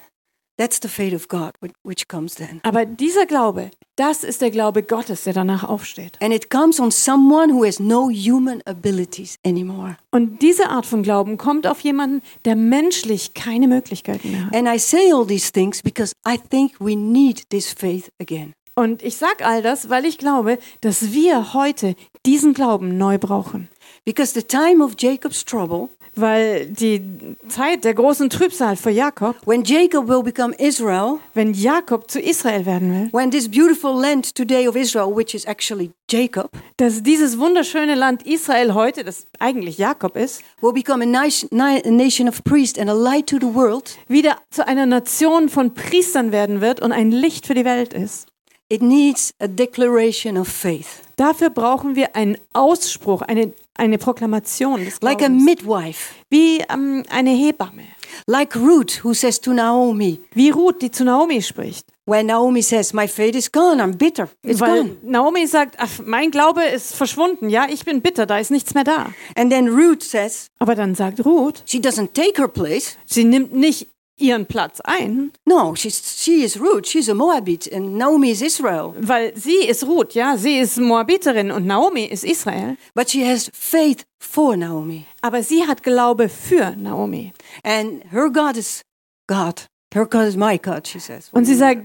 that's 0.59 0.79
the 0.83 0.89
faith 0.89 1.15
of 1.15 1.29
God, 1.29 1.53
which- 1.63 1.73
which 1.85 2.07
comes 2.09 2.35
then. 2.35 2.61
Aber 2.65 2.85
dieser 2.85 3.25
Glaube, 3.25 3.71
das 3.97 4.25
ist 4.25 4.43
der 4.43 4.51
Glaube 4.51 4.83
Gottes, 4.83 5.25
der 5.25 5.33
danach 5.33 5.65
aufsteht. 5.65 6.19
And 6.23 6.35
it 6.35 6.51
comes 6.51 6.79
on 6.79 6.91
someone 6.91 7.51
who 7.55 7.65
has 7.65 7.81
no 7.81 8.11
human 8.11 8.61
abilities 8.67 9.37
anymore. 9.47 9.97
Und 10.11 10.43
diese 10.43 10.69
Art 10.69 10.85
von 10.85 11.03
Glauben 11.03 11.39
kommt 11.39 11.67
auf 11.67 11.81
jemanden, 11.81 12.21
der 12.45 12.57
menschlich 12.57 13.33
keine 13.33 13.69
Möglichkeiten 13.69 14.33
mehr 14.33 14.47
hat. 14.47 14.55
And 14.55 14.69
I 14.69 14.79
say 14.79 15.11
all 15.15 15.27
these 15.27 15.51
things 15.51 15.81
because 15.83 16.13
I 16.29 16.37
think 16.51 16.75
we 16.79 16.95
need 16.95 17.49
this 17.49 17.73
faith 17.73 18.11
again. 18.21 18.53
Und 18.79 19.03
ich 19.03 19.17
sage 19.17 19.45
all 19.45 19.63
das, 19.63 19.89
weil 19.89 20.05
ich 20.05 20.19
glaube, 20.19 20.59
dass 20.83 21.13
wir 21.13 21.55
heute 21.55 21.97
diesen 22.27 22.53
Glauben 22.53 22.99
neu 22.99 23.17
brauchen. 23.19 23.69
Because 24.05 24.35
the 24.35 24.43
time 24.43 24.85
of 24.85 24.93
Jacob's 24.99 25.45
trouble, 25.45 25.89
Weil 26.19 26.67
die 26.67 27.03
Zeit 27.47 27.85
der 27.85 27.93
großen 27.93 28.31
Trübsal 28.31 28.77
für 28.77 28.89
Jakob, 28.91 29.37
when 29.45 29.63
Jacob 29.65 30.09
will 30.09 30.23
become 30.23 30.55
Israel, 30.55 31.19
wenn 31.35 31.53
Jakob 31.53 32.11
zu 32.11 32.19
Israel 32.21 32.65
werden 32.65 32.91
will, 32.91 33.09
when 33.13 33.31
this 33.31 33.47
beautiful 33.47 33.93
land 33.93 34.35
today 34.35 34.67
of 34.67 34.77
Israel, 34.77 35.15
which 35.15 35.35
is 35.35 35.45
actually 35.45 35.91
Jacob, 36.11 36.49
dass 36.79 37.03
dieses 37.03 37.39
wunderschöne 37.39 37.95
Land 37.95 38.27
Israel 38.27 38.73
heute, 38.73 39.05
das 39.05 39.27
eigentlich 39.39 39.77
Jakob 39.77 40.17
ist, 40.17 40.43
will 40.63 40.73
become 40.73 41.03
a, 41.03 41.07
nice, 41.07 41.47
ni- 41.51 41.83
a 41.85 41.91
nation 41.91 42.29
of 42.31 42.43
priests 42.45 42.79
and 42.79 42.89
a 42.89 42.95
light 42.95 43.27
to 43.27 43.37
the 43.39 43.55
world, 43.55 43.99
wieder 44.09 44.39
zu 44.51 44.67
einer 44.67 44.87
Nation 44.87 45.51
von 45.51 45.75
Priestern 45.75 46.33
werden 46.33 46.63
wird 46.63 46.81
und 46.81 46.93
ein 46.93 47.11
Licht 47.11 47.47
für 47.47 47.55
die 47.55 47.67
Welt 47.67 47.93
ist. 47.93 48.27
It 48.69 48.83
needs 48.83 49.33
a 49.41 49.47
declaration 49.49 50.37
of 50.37 50.49
faith. 50.49 51.03
Dafür 51.17 51.51
brauchen 51.51 51.95
wir 51.97 52.15
einen 52.17 52.37
Ausspruch, 52.53 53.23
eine, 53.23 53.53
eine 53.75 53.99
Proklamation 53.99 54.85
des 54.85 55.01
Like 55.01 55.23
a 55.23 55.27
Glaubens. 55.29 55.45
midwife, 55.45 56.15
Wie 56.31 56.59
ähm, 56.69 57.05
eine 57.09 57.31
Hebamme. 57.31 57.85
like 58.27 58.55
Ruth, 58.57 59.03
who 59.05 59.15
says 59.15 59.41
to 59.41 59.53
Naomi, 59.53 60.21
Wie 60.35 60.51
Ruth, 60.51 60.81
die 60.83 60.91
zu 60.91 61.05
Naomi 61.05 61.41
spricht. 61.43 61.87
when 62.09 62.27
Naomi 62.27 62.63
says, 62.63 62.93
My 62.93 63.09
faith 63.09 63.35
is 63.35 63.51
gone, 63.51 63.81
I'm 63.83 63.97
bitter, 63.97 64.29
it's 64.43 64.61
Weil 64.61 64.83
gone. 64.85 64.97
Naomi 65.03 65.47
sagt, 65.47 65.75
ach, 65.79 65.91
mein 66.05 66.31
Glaube 66.31 66.63
ist 66.65 66.95
verschwunden. 66.95 67.49
Ja, 67.49 67.67
ich 67.69 67.85
bin 67.85 68.01
bitter, 68.01 68.27
da 68.27 68.39
ist 68.39 68.51
nichts 68.51 68.75
mehr 68.75 68.85
da. 68.85 69.13
And 69.37 69.51
then 69.51 69.69
Ruth 69.69 70.03
says, 70.03 70.49
Aber 70.59 70.75
dann 70.75 70.95
sagt 70.95 71.25
Ruth, 71.25 71.63
she 71.67 71.79
doesn't 71.79 72.13
take 72.15 72.41
her 72.41 72.49
place. 72.49 72.97
sie 73.07 73.25
nimmt 73.25 73.53
nicht 73.55 73.89
ihren 74.19 74.47
Platz 74.47 74.81
ein, 74.83 75.33
No, 75.45 75.75
she's, 75.75 76.23
she 76.23 76.43
is 76.43 76.59
Ruth, 76.59 76.87
she's 76.87 77.09
a 77.09 77.15
Moabite, 77.15 77.71
and 77.73 77.97
Naomi 77.97 78.31
is 78.31 78.43
Israel. 78.43 78.95
weil 78.99 79.33
sie 79.37 79.67
ist 79.67 79.85
Ruth, 79.85 80.15
ja, 80.15 80.37
sie 80.37 80.59
ist 80.59 80.79
Moabiterin 80.79 81.51
und 81.51 81.67
Naomi 81.67 82.05
ist 82.05 82.25
Israel. 82.25 82.77
But 82.95 83.11
she 83.11 83.25
has 83.29 83.51
faith 83.53 84.05
for 84.19 84.57
Naomi. 84.57 85.07
Aber 85.23 85.43
sie 85.43 85.67
hat 85.67 85.83
Glaube 85.83 86.29
für 86.29 86.75
Naomi. 86.77 87.33
And 87.63 88.03
her 88.11 88.31
God 88.31 88.57
is 88.57 88.83
God. 89.29 89.67
Her 89.95 90.07
God 90.07 90.27
is 90.27 90.37
my 90.37 90.59
God, 90.59 90.87
she 90.87 90.99
says. 90.99 91.29
Und 91.33 91.45
sie 91.45 91.55
sagt, 91.55 91.83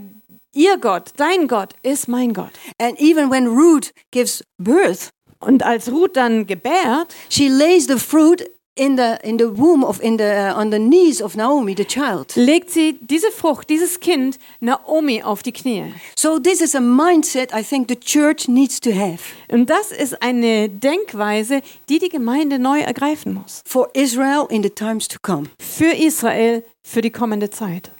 ihr 0.53 0.77
Gott, 0.77 1.11
dein 1.17 1.47
Gott 1.47 1.73
ist 1.83 2.07
mein 2.07 2.33
Gott. 2.33 2.51
And 2.79 2.99
even 2.99 3.29
when 3.29 3.47
Ruth 3.47 3.91
gives 4.11 4.43
birth, 4.57 5.09
Und 5.39 5.63
als 5.63 5.89
Ruth 5.91 6.15
dann 6.15 6.45
gebärt, 6.45 7.15
she 7.29 7.47
lays 7.49 7.87
the 7.87 7.97
fruit 7.97 8.47
in 8.75 8.95
the 8.97 9.17
in 9.23 9.37
the 9.37 9.47
womb 9.57 9.83
of 9.83 9.99
in 10.01 10.17
the 10.17 10.23
uh, 10.23 10.57
on 10.57 10.71
the 10.71 10.79
knees 10.79 11.21
of 11.21 11.35
Naomi, 11.35 11.75
the 11.75 11.83
child. 11.85 12.33
legt 12.35 12.69
sie 12.69 12.97
diese 13.01 13.29
Frucht, 13.31 13.69
dieses 13.69 13.99
Kind 13.99 14.39
Naomi 14.61 15.21
auf 15.23 15.43
die 15.43 15.51
Knie. 15.51 15.93
So 16.17 16.39
this 16.39 16.61
is 16.61 16.73
a 16.73 16.79
mindset 16.79 17.51
I 17.53 17.63
think 17.63 17.89
the 17.89 17.97
church 17.99 18.47
needs 18.47 18.79
to 18.79 18.91
have 18.91 19.19
Und 19.49 19.69
das 19.69 19.91
ist 19.91 20.21
eine 20.21 20.69
Denkweise, 20.69 21.61
die 21.89 21.99
die 21.99 22.09
Gemeinde 22.09 22.59
neu 22.59 22.79
ergreifen 22.79 23.33
muss. 23.33 23.61
for 23.65 23.89
Israel 23.93 24.47
in 24.49 24.63
the 24.63 24.69
times 24.69 25.07
to 25.09 25.17
come. 25.21 25.49
Für 25.59 25.91
Israel, 25.93 26.63
für 26.83 27.01
die 27.01 27.11
kommende 27.11 27.49
Zeit. 27.49 27.91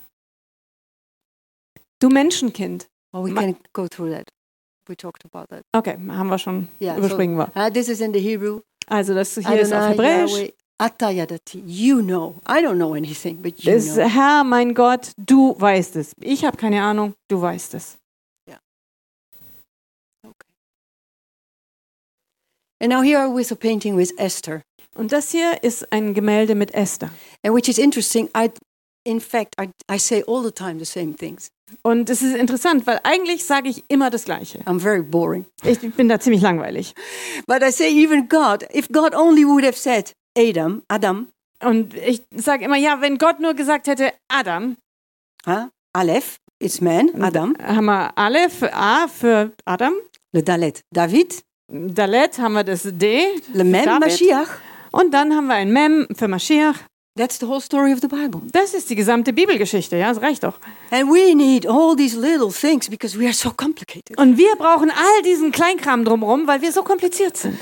Du 2.00 2.10
Menschenkind. 2.10 2.88
Well, 3.14 3.26
we 3.26 3.32
Ma- 3.32 3.42
can 3.42 3.58
go 3.74 3.88
through 3.88 4.12
that. 4.12 4.30
We 4.88 4.96
talked 4.96 5.24
about 5.26 5.48
that. 5.50 5.64
Okay, 5.76 5.98
haben 6.10 6.30
wir 6.30 6.40
schon. 6.40 6.70
Yeah. 6.82 6.98
Überspringen 6.98 7.38
wir. 7.38 7.52
uh, 7.56 7.70
this 7.70 7.90
is 7.90 8.00
in 8.02 8.14
the 8.14 8.20
Hebrew. 8.20 8.62
Also 8.88 9.14
das 9.14 9.36
hier 9.36 9.60
ist 9.60 9.72
auf 9.72 9.80
Adonai 9.80 9.92
Hebräisch. 9.94 10.32
Yahweh. 10.32 10.52
You 11.54 12.02
know. 12.02 12.36
I 12.48 12.62
don't 12.62 12.78
know 12.78 12.96
anything, 12.96 13.38
but 13.42 13.64
you 13.64 13.78
know. 13.80 14.08
Herr, 14.08 14.44
mein 14.44 14.74
Gott, 14.74 15.12
du 15.18 15.56
weißt 15.60 15.96
es. 15.98 16.14
Ich 16.22 16.44
habe 16.44 16.58
keine 16.58 16.82
Ahnung, 16.82 17.14
du 17.30 17.40
weißt 17.42 17.76
es. 17.76 17.98
And 22.80 22.90
now 22.90 23.02
here 23.04 23.30
with 23.30 23.52
a 23.52 23.56
painting 23.56 23.96
with 23.96 24.12
Esther, 24.18 24.64
Und 24.96 25.12
das 25.12 25.30
hier 25.32 25.64
ist 25.64 25.92
ein 25.94 26.16
Gemälde 26.16 26.56
mit 26.56 26.74
Esther. 26.74 27.12
and 27.44 27.54
which 27.54 27.70
is 27.70 27.78
interesting. 27.78 28.28
I, 28.36 28.50
in 29.06 29.20
fact, 29.20 29.54
I, 29.60 29.70
I 29.88 29.98
say 30.00 30.24
all 30.28 30.42
the 30.42 30.52
time 30.52 30.80
the 30.80 30.86
same 30.86 31.14
things. 31.16 31.52
Und 31.84 32.10
es 32.10 32.22
ist 32.24 32.36
interessant, 32.36 32.86
weil 32.88 33.00
eigentlich 33.04 33.46
sage 33.46 33.70
ich 33.70 33.84
immer 33.88 34.10
das 34.10 34.26
Gleiche. 34.26 34.60
I'm 34.66 34.80
very 34.80 35.04
boring, 35.04 35.46
Ich 35.64 35.80
bin 35.80 36.10
da 36.10 36.20
ziemlich 36.20 36.42
langweilig. 36.42 36.96
but 37.46 37.62
I 37.62 37.72
say 37.72 37.88
even 37.88 38.28
God. 38.28 38.64
If 38.74 38.90
God 38.90 39.14
only 39.14 39.46
would 39.46 39.64
have 39.64 39.78
said 39.78 40.12
Adam, 40.38 40.82
Adam, 40.88 41.28
Und 41.64 41.94
ich 41.94 42.22
sage 42.36 42.66
immer, 42.66 42.78
ja, 42.78 43.02
wenn 43.02 43.18
Gott 43.18 43.40
nur 43.40 43.54
gesagt 43.54 43.88
hätte, 43.88 44.14
Adam, 44.28 44.78
huh? 45.46 45.68
Aleph, 45.94 46.38
it's 46.60 46.80
man, 46.82 47.10
Adam. 47.22 47.56
haben 47.62 47.86
wir 47.86 48.50
für 48.50 48.74
A 48.74 49.08
für 49.08 49.52
Adam. 49.66 49.94
Le 50.34 50.42
Dalet, 50.42 50.82
David. 50.94 51.44
Dalet 51.68 52.40
haben 52.40 52.54
wir 52.54 52.64
das 52.64 52.84
D. 52.84 53.28
Le 53.54 53.64
Mem, 53.64 53.86
David. 53.86 54.00
Mashiach. 54.02 54.50
Und 54.92 55.14
dann 55.14 55.36
haben 55.36 55.48
wir 55.48 55.56
ein 55.56 55.72
Mem 55.72 56.08
für 56.16 56.28
Mashiach. 56.28 56.76
That's 57.18 57.40
the 57.40 57.46
whole 57.46 57.60
story 57.60 57.92
of 57.92 58.00
the 58.00 58.08
Bible. 58.08 58.42
Das 58.54 58.74
ist 58.74 58.90
die 58.90 58.96
gesamte 58.96 59.34
Bibelgeschichte, 59.34 59.98
ja, 59.98 60.14
das 60.14 60.22
reicht 60.22 60.44
doch. 60.44 60.58
And 60.92 61.10
we 61.10 61.36
need 61.36 61.68
all 61.68 61.94
these 61.94 62.18
little 62.18 62.50
things 62.52 62.90
because 62.90 63.20
we 63.20 63.26
are 63.26 63.34
so 63.34 63.52
complicated. 63.52 64.18
Und 64.18 64.38
wir 64.38 64.56
brauchen 64.56 64.90
all 64.90 65.22
diesen 65.24 65.52
Kleinkram 65.52 66.06
drumherum, 66.06 66.48
weil 66.48 66.62
wir 66.62 66.72
so 66.72 66.84
kompliziert 66.84 67.36
sind. 67.36 67.60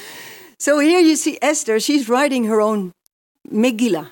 So 0.62 0.80
here 0.80 1.00
you 1.00 1.16
see 1.16 1.38
Esther, 1.42 1.80
she's 1.80 2.10
writing 2.10 2.44
her 2.46 2.60
own 2.60 2.92
Megillah, 3.50 4.12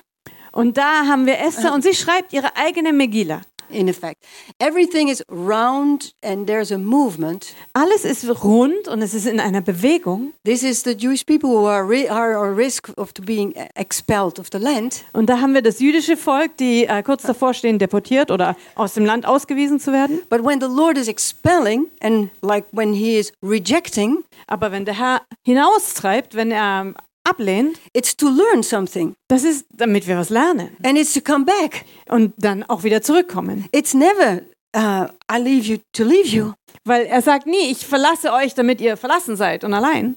Und 0.50 0.78
da 0.78 1.06
haben 1.06 1.26
wir 1.26 1.38
Esther 1.38 1.74
und 1.74 1.82
sie 1.82 1.94
schreibt 1.94 2.32
ihre 2.32 2.56
eigene 2.56 2.92
Megillah. 2.92 3.42
In 3.70 3.88
effect. 3.88 4.24
Everything 4.58 5.08
is 5.08 5.22
round 5.28 6.12
and 6.22 6.46
there's 6.46 6.72
a 6.72 6.78
movement. 6.78 7.54
Alles 7.72 8.04
ist 8.04 8.26
rund 8.42 8.88
und 8.88 9.02
es 9.02 9.14
ist 9.14 9.26
in 9.26 9.40
einer 9.40 9.60
Bewegung. 9.60 10.32
This 10.44 10.62
is 10.62 10.82
the 10.82 10.92
Jewish 10.92 11.24
people 11.24 11.50
who 11.50 11.66
are, 11.66 11.84
are 12.10 12.50
at 12.50 12.56
risk 12.56 12.90
of 12.96 13.12
being 13.14 13.54
expelled 13.74 14.38
of 14.38 14.48
the 14.52 14.58
land. 14.58 15.04
Und 15.12 15.28
da 15.28 15.40
haben 15.40 15.54
wir 15.54 15.62
das 15.62 15.80
jüdische 15.80 16.16
Volk, 16.16 16.56
die 16.58 16.84
äh, 16.84 17.02
kurz 17.02 17.22
davor 17.22 17.54
stehen, 17.54 17.78
deportiert 17.78 18.30
oder 18.30 18.56
aus 18.74 18.94
dem 18.94 19.04
Land 19.04 19.26
ausgewiesen 19.26 19.80
zu 19.80 19.92
werden. 19.92 20.20
But 20.28 20.44
when 20.44 20.60
the 20.60 20.68
Lord 20.68 20.96
is 20.96 21.08
expelling, 21.08 21.86
and 22.00 22.30
like 22.42 22.66
when 22.72 22.92
He 22.92 23.18
is 23.18 23.32
rejecting, 23.42 24.24
Aber 24.48 24.72
wenn 24.72 24.84
der 24.84 24.98
Herr 24.98 25.22
hinaustreibt, 25.44 26.34
wenn 26.34 26.50
er 26.50 26.94
ablehnt, 27.28 27.78
it's 27.92 28.16
to 28.16 28.28
learn 28.28 28.62
something 28.62 29.14
das 29.28 29.44
ist, 29.44 29.66
damit 29.70 30.06
wir 30.06 30.16
was 30.16 30.30
lernen 30.30 30.76
and 30.82 30.98
it's 30.98 31.12
to 31.12 31.20
come 31.20 31.44
back. 31.44 31.84
und 32.08 32.32
dann 32.36 32.62
auch 32.64 32.82
wieder 32.82 33.02
zurückkommen. 33.02 33.66
It's 33.72 33.94
never, 33.94 34.42
uh, 34.76 35.08
I 35.30 35.38
leave 35.38 35.66
you 35.66 35.78
to 35.92 36.04
leave 36.04 36.28
you. 36.28 36.52
Weil 36.84 37.06
er 37.06 37.22
sagt 37.22 37.46
nie, 37.46 37.70
ich 37.70 37.86
verlasse 37.86 38.32
euch, 38.32 38.54
damit 38.54 38.80
ihr 38.80 38.96
verlassen 38.96 39.36
seid 39.36 39.64
und 39.64 39.74
allein. 39.74 40.16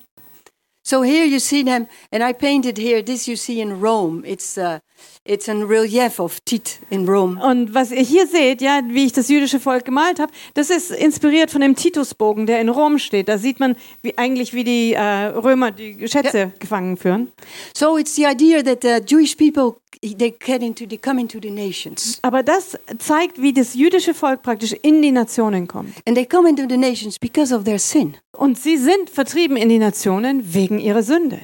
So 0.84 1.04
here 1.04 1.26
you 1.26 1.40
see 1.40 1.64
them, 1.64 1.88
and 2.12 2.24
I 2.24 2.34
painted 2.34 2.78
here. 2.78 3.04
This 3.04 3.28
you 3.28 3.36
see 3.36 3.62
in 3.62 3.82
Rome. 3.82 4.24
It's 4.26 4.58
uh, 4.58 4.80
it's 5.24 5.48
a 5.48 5.54
relief 5.54 6.20
of 6.20 6.40
Tit 6.46 6.80
in 6.90 7.08
Rome. 7.08 7.40
Und 7.44 7.74
was 7.74 7.92
ihr 7.92 8.02
hier 8.02 8.28
seht, 8.28 8.62
ja, 8.62 8.82
wie 8.88 9.06
ich 9.06 9.14
das 9.14 9.30
jüdische 9.30 9.60
Volk 9.60 9.86
gemalt 9.86 10.20
habe, 10.20 10.32
das 10.54 10.70
ist 10.70 10.92
inspiriert 10.92 11.52
von 11.52 11.62
dem 11.62 11.76
Titusbogen, 11.76 12.46
der 12.46 12.60
in 12.60 12.70
Rom 12.70 12.98
steht. 12.98 13.30
Da 13.30 13.38
sieht 13.38 13.60
man 13.60 13.76
wie, 14.02 14.18
eigentlich, 14.18 14.54
wie 14.54 14.64
die 14.64 14.94
äh, 14.94 15.02
Römer 15.02 15.72
die 15.72 16.08
Schätze 16.08 16.54
gefangen 16.60 16.98
führen. 16.98 17.32
So 17.76 17.98
it's 17.98 18.16
the 18.16 18.26
idea 18.26 18.64
that 18.64 18.82
the 18.82 19.00
Jewish 19.06 19.36
people 19.36 19.81
they 20.02 20.32
get 20.32 20.62
into 20.62 20.86
they 20.86 20.98
come 20.98 21.20
into 21.20 21.40
the 21.42 21.52
nations, 21.52 22.20
Aber 22.22 22.44
das 22.44 22.78
zeigt, 22.98 23.42
wie 23.42 23.54
das 23.54 23.74
jüdische 23.76 24.14
Volk 24.14 24.42
praktisch 24.42 24.74
in 24.82 25.02
die 25.02 25.12
Nationen 25.12 25.68
kommt. 25.68 25.94
and 26.08 26.16
they 26.16 26.26
come 26.26 26.48
into 26.50 26.64
the 26.68 26.78
nations 26.78 27.18
because 27.20 27.54
of 27.56 27.64
their 27.64 27.80
sin. 27.80 28.16
Und 28.38 28.58
sie 28.58 28.78
sind 28.78 29.10
vertrieben 29.10 29.58
in 29.58 29.68
die 29.70 29.78
Nationen 29.78 30.54
wegen 30.54 30.80
ihrer 30.80 31.04
Sünde. 31.04 31.40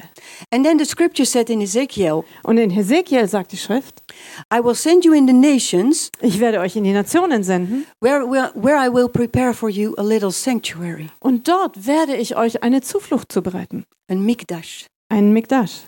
And 0.50 0.64
then 0.64 0.78
the 0.78 0.84
scripture 0.86 1.26
said 1.26 1.50
in 1.50 1.60
Ezekiel, 1.60 2.24
Und 2.42 2.58
in 2.58 2.70
Hesekiel 2.70 3.28
sagt 3.28 3.52
die 3.52 3.56
Schrift, 3.58 4.02
"I 4.52 4.58
will 4.64 4.74
send 4.74 5.04
you 5.04 5.12
in 5.12 5.26
the 5.26 5.32
nations 5.34 6.10
ich 6.20 6.40
werde 6.40 6.60
euch 6.60 6.74
in 6.76 6.84
die 6.84 6.92
Nationen 6.92 7.42
senden 7.44 7.86
where 8.00 8.24
where, 8.30 8.50
where 8.54 8.76
I 8.78 8.88
will 8.92 9.08
prepare 9.08 9.52
for 9.54 9.68
you 9.68 9.94
a 9.98 10.02
little 10.02 10.30
sanctuary, 10.32 11.08
und 11.20 11.46
dort 11.46 11.86
werde 11.86 12.16
ich 12.16 12.36
euch 12.36 12.62
eine 12.62 12.80
Zuflucht 12.80 13.30
zubereiten. 13.30 13.84
and 14.08 14.22
mikdash." 14.24 14.86
Einen 15.10 15.32
Mikdash. 15.32 15.82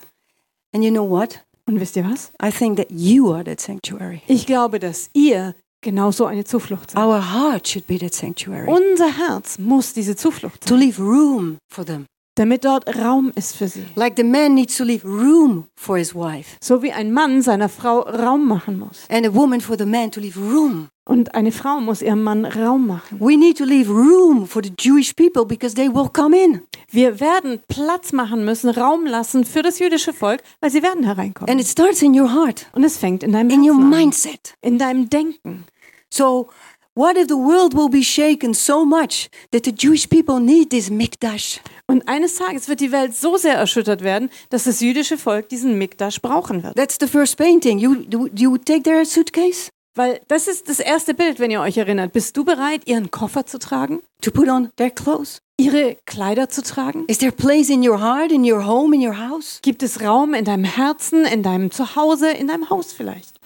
And 0.75 0.85
you 0.85 0.91
know 0.91 1.09
what? 1.09 1.41
Und 1.71 1.79
wisst 1.81 1.95
ihr 1.97 2.05
was? 2.05 2.33
I 2.43 2.51
think 2.51 2.77
that 2.79 2.89
you 2.91 3.33
are 3.33 3.45
that 3.45 3.61
sanctuary. 3.61 4.23
Ich 4.27 4.45
glaube, 4.45 4.81
dass 4.81 5.09
ihr 5.13 5.55
genauso 5.83 6.27
eine 6.27 6.43
Zuflucht 6.45 6.91
seid. 6.91 7.01
Our 7.03 7.33
heart 7.33 7.69
should 7.69 7.87
be 7.87 7.97
that 7.99 8.13
sanctuary. 8.13 8.69
Unser 8.69 9.17
Herz 9.17 9.57
muss 9.59 9.93
diese 9.93 10.17
Zuflucht 10.17 10.63
To 10.67 10.75
sein, 10.75 10.81
leave 10.81 11.01
room 11.01 11.59
for 11.73 11.85
them. 11.87 12.07
damit 12.37 12.65
dort 12.65 12.87
Raum 12.99 13.31
ist 13.37 13.55
für 13.57 13.69
sie. 13.69 13.85
Like 13.95 14.15
the 14.17 14.25
man 14.25 14.55
needs 14.55 14.77
to 14.79 14.83
leave 14.85 15.07
room 15.07 15.67
for 15.79 15.97
his 15.97 16.13
wife, 16.15 16.57
So 16.61 16.83
wie 16.83 16.91
ein 16.93 17.13
Mann 17.13 17.41
seiner 17.41 17.69
Frau 17.69 18.01
Raum 18.01 18.49
machen 18.49 18.79
muss. 18.81 19.05
and 19.09 19.25
a 19.27 19.33
woman 19.33 19.61
for 19.61 19.79
the 19.79 19.87
man 19.87 20.11
to 20.11 20.19
leave 20.21 20.37
room. 20.37 20.89
Und 21.11 21.35
eine 21.35 21.51
Frau 21.51 21.81
muss 21.81 22.03
ihrem 22.03 22.23
Mann 22.23 22.45
Raum 22.45 22.87
machen. 22.87 23.19
We 23.19 23.37
need 23.37 23.59
to 23.59 23.65
leave 23.65 23.91
room 23.91 24.47
for 24.47 24.63
the 24.63 24.71
Jewish 24.79 25.13
people 25.13 25.45
because 25.45 25.75
they 25.75 25.93
will 25.93 26.09
come 26.09 26.37
in. 26.41 26.63
Wir 26.89 27.19
werden 27.19 27.59
Platz 27.67 28.13
machen 28.13 28.45
müssen, 28.45 28.71
Raum 28.71 29.07
lassen 29.07 29.45
für 29.45 29.63
das 29.63 29.81
jüdische 29.81 30.13
Volk, 30.13 30.41
weil 30.61 30.71
sie 30.71 30.85
werden 30.85 31.03
hereinkommen. 31.03 31.51
And 31.51 31.61
it 31.61 31.67
starts 31.67 32.01
in 32.01 32.17
your 32.17 32.33
heart, 32.33 32.69
Und 32.75 32.85
es 32.85 32.97
fängt 32.97 33.25
in 33.25 33.33
deinem 33.33 33.51
in 33.51 33.63
your 33.63 33.75
Herzen 33.75 33.83
an, 33.83 33.91
mindset. 33.91 34.55
in 34.61 34.79
deinem 34.79 35.11
Denken. 35.11 35.65
So, 36.11 36.49
what 36.95 37.17
if 37.17 37.27
the 37.27 37.35
world 37.35 37.75
will 37.75 37.89
be 37.89 38.05
shaken 38.05 38.55
so 38.55 38.85
much 38.85 39.31
that 39.51 39.65
the 39.65 39.75
Jewish 39.77 40.07
people 40.09 40.39
need 40.39 40.71
this 40.71 40.91
mikdash? 40.91 41.61
Und 41.89 42.07
eines 42.07 42.37
Tages 42.37 42.69
wird 42.69 42.79
die 42.79 42.93
Welt 42.93 43.17
so 43.17 43.37
sehr 43.37 43.57
erschüttert 43.57 44.05
werden, 44.05 44.31
dass 44.51 44.63
das 44.63 44.79
jüdische 44.79 45.19
Volk 45.19 45.49
diesen 45.49 45.77
Mikdash 45.77 46.23
brauchen 46.23 46.63
wird. 46.63 46.77
That's 46.77 46.99
the 47.01 47.09
first 47.09 47.37
painting. 47.37 47.81
You 47.81 47.97
do 47.97 48.29
you 48.37 48.57
take 48.59 48.85
their 48.85 49.05
suitcase 49.05 49.73
Weil 49.95 50.21
das 50.29 50.47
ist 50.47 50.69
das 50.69 50.79
erste 50.79 51.15
Bild, 51.15 51.41
wenn 51.41 51.51
ihr 51.51 51.61
euch 51.61 51.77
erinnert. 51.77 52.13
Bist 52.13 52.37
du 52.37 52.45
bereit, 52.45 52.87
ihren 52.87 53.11
Koffer 53.11 53.47
zu 53.47 53.59
tragen? 53.59 54.01
to 54.21 54.31
put 54.31 54.49
on 54.49 54.71
their 54.77 54.91
clothes? 54.91 55.41
Ihre 55.59 55.97
Kleider 56.07 56.49
zu 56.49 56.63
tragen? 56.63 57.05
Is 57.09 57.19
there 57.19 57.33
place 57.33 57.69
in 57.71 57.87
your 57.87 58.01
heart, 58.01 58.33
in 58.33 58.45
your 58.45 58.65
home, 58.65 58.95
in 58.95 59.03
your 59.03 59.19
house? 59.19 59.61
Gibt 59.63 59.83
es 59.83 60.01
Raum 60.01 60.35
in 60.35 60.45
deinem 60.45 60.65
Herzen, 60.65 61.27
in 61.27 61.43
deinem 61.43 61.71
Zuhause, 61.71 62.31
in 62.31 62.49
deinem 62.49 62.71
Haus 62.71 62.93
vielleicht? 62.93 63.39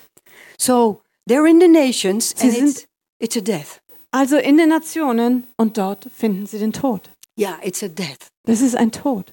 So 0.58 1.00
they're 1.28 1.48
in 1.48 1.60
the 1.60 1.68
nations, 1.68 2.34
Sie 2.36 2.48
and 2.48 2.56
it's, 2.56 2.86
it's 3.18 3.36
a 3.36 3.40
death. 3.40 3.80
Also 4.12 4.36
in 4.36 4.58
den 4.58 4.68
Nationen 4.68 5.46
und 5.56 5.76
dort 5.76 6.06
finden 6.14 6.46
sie 6.46 6.58
den 6.58 6.72
Tod. 6.72 7.10
Yeah, 7.36 7.58
it's 7.64 7.82
a 7.82 7.88
death. 7.88 8.28
Das 8.44 8.60
ist 8.60 8.76
ein 8.76 8.92
Tod. 8.92 9.32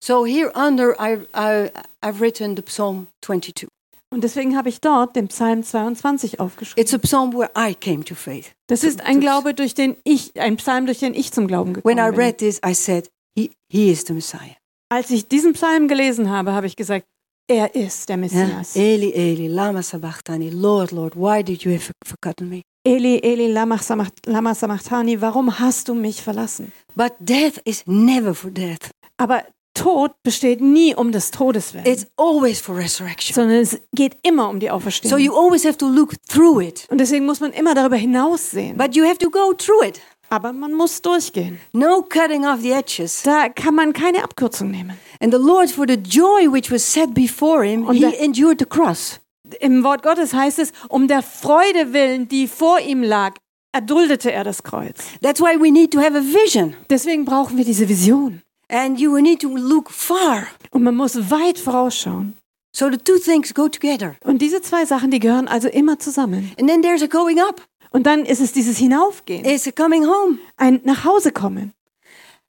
So 0.00 0.24
here 0.24 0.50
under, 0.54 0.96
I, 0.98 1.26
I, 1.32 1.70
I've 2.02 2.20
written 2.20 2.56
the 2.56 2.62
Psalm 2.62 3.06
22. 3.20 3.68
Und 4.12 4.24
deswegen 4.24 4.56
habe 4.56 4.68
ich 4.68 4.80
dort 4.80 5.14
den 5.14 5.28
Psalm 5.28 5.62
22 5.62 6.40
aufgeschrieben. 6.40 6.82
It's 6.82 6.92
a 6.92 6.98
psalm 6.98 7.32
where 7.32 7.50
I 7.56 7.74
came 7.74 8.04
to 8.04 8.14
faith. 8.16 8.52
Das 8.66 8.82
ist 8.82 9.00
ein 9.02 9.20
Glaube, 9.20 9.54
durch 9.54 9.74
den 9.74 9.96
ich, 10.02 10.38
ein 10.40 10.56
Psalm, 10.56 10.86
durch 10.86 10.98
den 10.98 11.14
ich 11.14 11.32
zum 11.32 11.46
Glauben 11.46 11.74
gekommen 11.74 11.96
When 11.96 12.04
I 12.04 12.10
bin. 12.10 12.20
read 12.20 12.38
this, 12.38 12.60
I 12.66 12.74
said, 12.74 13.08
he, 13.36 13.52
he 13.70 13.90
is 13.92 14.04
the 14.06 14.12
Messiah. 14.12 14.56
Als 14.92 15.10
ich 15.10 15.28
diesen 15.28 15.52
Psalm 15.52 15.86
gelesen 15.86 16.28
habe, 16.28 16.52
habe 16.52 16.66
ich 16.66 16.74
gesagt, 16.74 17.06
er 17.48 17.72
ist 17.76 18.08
der. 18.08 18.16
Messias. 18.16 18.74
Eli, 18.74 19.12
Eli, 19.12 19.46
lama 19.46 19.82
sabachthani. 19.82 20.50
Lord, 20.50 20.90
Lord, 20.90 21.14
why 21.14 21.44
did 21.44 21.62
you 21.62 21.72
have 21.72 21.92
forgotten 22.04 22.48
me? 22.48 22.62
Eli, 22.84 23.20
Eli, 23.22 23.46
lama 23.52 23.78
sabachthani, 23.78 25.20
warum 25.20 25.58
hast 25.60 25.88
du 25.88 25.94
mich 25.94 26.22
verlassen? 26.22 26.72
But 26.96 27.12
death 27.20 27.60
is 27.64 27.84
never 27.86 28.34
for 28.34 28.50
death. 28.50 28.90
Aber 29.18 29.44
Tod 29.82 30.12
besteht 30.22 30.60
nie 30.60 30.94
um 30.94 31.12
des 31.12 31.30
Todes 31.30 31.74
willen, 31.74 31.86
It's 31.86 32.06
always 32.16 32.60
for 32.60 32.76
resurrection. 32.76 33.34
sondern 33.34 33.58
es 33.60 33.78
geht 33.94 34.16
immer 34.22 34.48
um 34.48 34.60
die 34.60 34.66
So 34.66 34.72
Auferstehung. 34.72 35.18
you 35.20 35.34
always 35.34 35.64
have 35.64 35.78
to 35.78 35.86
look 35.88 36.14
through 36.28 36.60
it. 36.60 36.86
Und 36.90 36.98
deswegen 36.98 37.26
muss 37.26 37.40
man 37.40 37.52
immer 37.52 37.74
darüber 37.74 37.96
hinaussehen. 37.96 38.76
But 38.76 38.94
you 38.96 39.04
have 39.04 39.18
to 39.18 39.30
go 39.30 39.52
through 39.54 39.82
it. 39.86 40.00
Aber 40.28 40.52
man 40.52 40.72
muss 40.74 41.02
durchgehen. 41.02 41.58
No 41.72 42.02
cutting 42.02 42.46
off 42.46 42.60
the 42.60 42.70
edges. 42.72 43.22
Da 43.24 43.48
kann 43.48 43.74
man 43.74 43.92
keine 43.92 44.22
Abkürzung 44.22 44.70
nehmen. 44.70 44.92
And 45.20 45.32
the 45.34 45.40
Lord, 45.40 45.70
for 45.70 45.86
the 45.88 45.94
joy 45.96 46.46
which 46.52 46.70
was 46.70 46.84
set 46.92 47.12
before 47.14 47.64
him, 47.64 47.86
Und 47.86 47.96
he 47.96 48.04
endured 48.16 48.60
the 48.60 48.66
cross. 48.66 49.18
Im 49.58 49.82
Wort 49.82 50.04
Gottes 50.04 50.32
heißt 50.32 50.60
es, 50.60 50.72
um 50.88 51.08
der 51.08 51.22
Freude 51.22 51.92
willen, 51.92 52.28
die 52.28 52.46
vor 52.46 52.78
ihm 52.78 53.02
lag, 53.02 53.34
erduldete 53.72 54.30
er 54.30 54.44
das 54.44 54.62
Kreuz. 54.62 54.98
That's 55.20 55.40
why 55.40 55.56
we 55.60 55.72
need 55.72 55.92
to 55.92 56.00
have 56.00 56.16
a 56.16 56.22
vision. 56.22 56.74
Deswegen 56.88 57.24
brauchen 57.24 57.56
wir 57.56 57.64
diese 57.64 57.88
Vision. 57.88 58.42
And 58.70 59.00
you 59.00 59.12
will 59.12 59.22
need 59.22 59.40
to 59.40 59.48
look 59.48 59.90
far. 59.90 60.46
Und 60.70 60.84
man 60.84 60.94
muss 60.94 61.16
weit 61.30 61.58
vorausschauen. 61.58 62.34
So 62.72 62.88
the 62.88 62.98
two 62.98 63.18
things 63.18 63.52
go 63.52 63.68
together. 63.68 64.14
Und 64.22 64.40
diese 64.40 64.62
zwei 64.62 64.84
Sachen, 64.84 65.10
die 65.10 65.18
gehören 65.18 65.48
also 65.48 65.68
immer 65.68 65.98
zusammen. 65.98 66.52
And 66.58 66.68
then 66.68 66.82
there's 66.82 67.02
a 67.02 67.06
going 67.06 67.40
up. 67.40 67.66
Und 67.90 68.04
dann 68.06 68.24
ist 68.24 68.40
es 68.40 68.52
dieses 68.52 68.78
Hinaufgehen, 68.78 69.44
It's 69.44 69.66
a 69.66 69.72
coming 69.72 70.06
home. 70.06 70.38
ein 70.56 70.80
Nachhausekommen. 70.84 71.72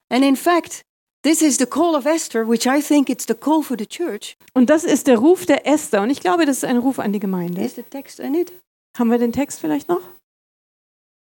And 0.10 0.24
in 0.24 0.36
fact, 0.36 0.84
this 1.24 1.42
is 1.42 1.58
the 1.58 1.66
call 1.66 1.96
of 1.96 2.06
Esther, 2.06 2.48
which 2.48 2.68
I 2.68 2.82
think 2.82 3.10
it's 3.10 3.26
the 3.28 3.34
call 3.34 3.64
for 3.64 3.76
the 3.76 3.88
church. 3.88 4.38
Und 4.54 4.70
das 4.70 4.84
ist 4.84 5.08
der 5.08 5.18
Ruf 5.18 5.48
der 5.48 5.66
Esther. 5.66 6.04
Und 6.04 6.12
ich 6.12 6.20
glaube, 6.20 6.46
das 6.46 6.58
ist 6.58 6.66
ein 6.66 6.78
Ruf 6.78 7.00
an 7.00 7.14
die 7.14 7.20
Gemeinde. 7.20 7.64
Is 7.64 7.74
the 7.74 7.84
text 7.84 8.20
in 8.20 8.36
it? 8.36 8.52
Haben 8.96 9.10
wir 9.10 9.18
den 9.18 9.34
Text 9.34 9.60
vielleicht 9.60 9.90
noch? 9.90 10.02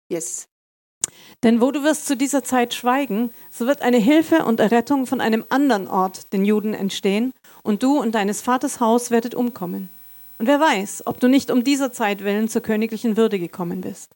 Yes. 0.08 0.46
Denn 1.42 1.60
wo 1.60 1.70
du 1.70 1.82
wirst 1.82 2.06
zu 2.06 2.16
dieser 2.16 2.42
Zeit 2.42 2.74
schweigen, 2.74 3.30
so 3.50 3.66
wird 3.66 3.82
eine 3.82 3.98
Hilfe 3.98 4.44
und 4.44 4.60
Errettung 4.60 5.06
von 5.06 5.20
einem 5.20 5.44
anderen 5.48 5.88
Ort 5.88 6.32
den 6.32 6.44
Juden 6.44 6.74
entstehen, 6.74 7.32
und 7.62 7.82
du 7.82 7.98
und 7.98 8.14
deines 8.14 8.40
Vaters 8.40 8.80
Haus 8.80 9.10
werdet 9.10 9.34
umkommen. 9.34 9.90
Und 10.38 10.46
wer 10.46 10.60
weiß, 10.60 11.02
ob 11.06 11.18
du 11.20 11.28
nicht 11.28 11.50
um 11.50 11.64
dieser 11.64 11.92
Zeit 11.92 12.22
willen 12.22 12.48
zur 12.48 12.62
königlichen 12.62 13.16
Würde 13.16 13.38
gekommen 13.38 13.80
bist. 13.80 14.10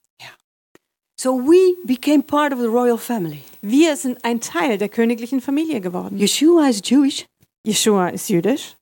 So 1.22 1.36
we 1.36 1.76
became 1.84 2.22
part 2.22 2.51
of 2.55 2.61
the 2.61 2.66
royal 2.66 2.97
family. 2.97 3.43
Wir 3.61 3.95
sind 3.97 4.24
ein 4.24 4.41
Teil 4.41 4.78
der 4.78 4.88
königlichen 4.88 5.43
Familie 5.43 5.82
geworden. 5.82 6.16
Yeshua 6.16 6.70
is 6.70 6.80
Jewish. 6.82 7.26
Yeshua 7.62 8.09
ist 8.09 8.30
jüdisch. 8.30 8.74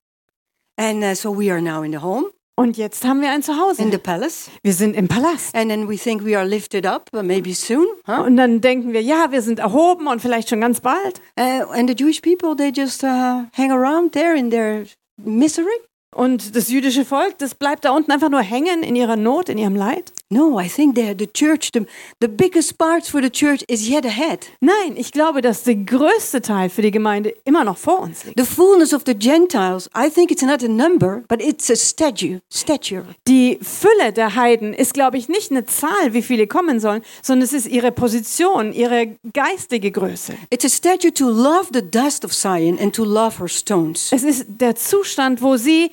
And 0.77 1.03
uh, 1.03 1.17
so 1.17 1.37
we 1.37 1.51
are 1.51 1.61
now 1.61 1.83
in 1.83 1.91
the 1.91 1.99
home, 1.99 2.27
Und 2.59 2.77
jetzt 2.77 3.05
haben 3.05 3.21
wir 3.21 3.29
ein 3.29 3.37
in 3.37 3.43
Zuhause. 3.45 3.89
the 3.89 3.99
palace. 3.99 4.51
Wir 4.65 4.73
sind 4.73 4.97
im 4.97 5.07
Palast. 5.07 5.55
And 5.55 5.71
then 5.71 5.89
we 5.89 5.97
think 5.97 6.25
we 6.25 6.37
are 6.37 6.45
lifted 6.45 6.87
up, 6.87 7.09
maybe 7.13 7.55
soon. 7.55 7.87
Huh? 8.05 8.25
Und 8.25 8.37
dann 8.37 8.61
denken 8.61 8.93
wir, 8.93 9.01
ja, 9.01 9.31
wir 9.31 9.43
sind 9.43 9.61
erhoben 9.61 10.09
und 10.09 10.21
vielleicht 10.21 10.49
schon 10.49 10.61
ganz 10.61 10.81
bald. 10.81 11.21
Uh, 11.39 11.71
and 11.71 11.89
the 11.89 11.95
Jewish 11.95 12.21
people, 12.21 12.57
they 12.57 12.73
just 12.75 13.05
uh, 13.05 13.45
hang 13.53 13.71
around 13.71 14.11
there 14.11 14.37
in 14.37 14.51
their 14.51 14.87
misery. 15.17 15.69
Und 16.13 16.57
das 16.57 16.69
jüdische 16.69 17.05
Volk, 17.05 17.39
das 17.39 17.55
bleibt 17.55 17.85
da 17.85 17.93
unten 17.93 18.11
einfach 18.11 18.29
nur 18.29 18.43
hängen 18.43 18.83
in 18.83 18.97
ihrer 18.97 19.15
Not, 19.15 19.49
in 19.49 19.59
ihrem 19.59 19.77
Leid. 19.77 20.13
No, 20.31 20.61
I 20.61 20.69
think 20.69 20.95
the 20.95 21.27
church, 21.27 21.71
the, 21.73 21.87
the 22.21 22.29
biggest 22.29 22.77
part 22.77 23.07
for 23.07 23.23
the 23.23 23.31
church 23.31 23.65
is 23.67 23.89
yet 23.89 24.05
ahead. 24.05 24.47
Nein, 24.61 24.99
ich 24.99 25.11
glaube, 25.11 25.41
dass 25.41 25.63
der 25.63 25.77
größte 25.77 26.43
Teil 26.43 26.69
für 26.69 26.83
die 26.83 26.91
Gemeinde 26.91 27.35
immer 27.47 27.65
noch 27.65 27.79
vor 27.79 28.01
uns 28.01 28.25
liegt. 28.25 28.39
The 28.39 28.45
fullness 28.45 28.93
of 28.93 29.05
the 29.07 29.15
Gentiles, 29.15 29.89
I 29.97 30.11
think 30.11 30.31
it's 30.31 30.43
not 30.43 30.63
a 30.63 30.69
number, 30.69 31.23
but 31.29 31.41
it's 31.41 31.71
a 31.71 31.77
statue, 31.77 32.41
stature. 32.53 33.07
Die 33.27 33.59
Fülle 33.63 34.13
der 34.13 34.35
Heiden 34.35 34.75
ist, 34.75 34.93
glaube 34.93 35.17
ich, 35.17 35.31
nicht 35.31 35.51
eine 35.51 35.65
Zahl, 35.65 36.13
wie 36.13 36.21
viele 36.21 36.47
kommen 36.47 36.79
sollen, 36.79 37.01
sondern 37.23 37.45
es 37.45 37.55
ist 37.55 37.67
ihre 37.67 37.91
Position, 37.91 38.75
ihre 38.75 39.17
geistige 39.33 39.91
Größe. 39.91 40.35
It's 40.51 40.67
a 40.67 40.69
statue 40.69 41.11
to 41.15 41.31
love 41.31 41.69
the 41.73 41.81
dust 41.81 42.27
of 42.27 42.35
Zion 42.35 42.79
and 42.79 42.95
to 42.95 43.03
love 43.03 43.39
her 43.39 43.49
stones. 43.49 44.11
Es 44.13 44.25
ist 44.25 44.45
der 44.47 44.77
Zustand, 44.77 45.41
wo 45.41 45.57
sie 45.57 45.91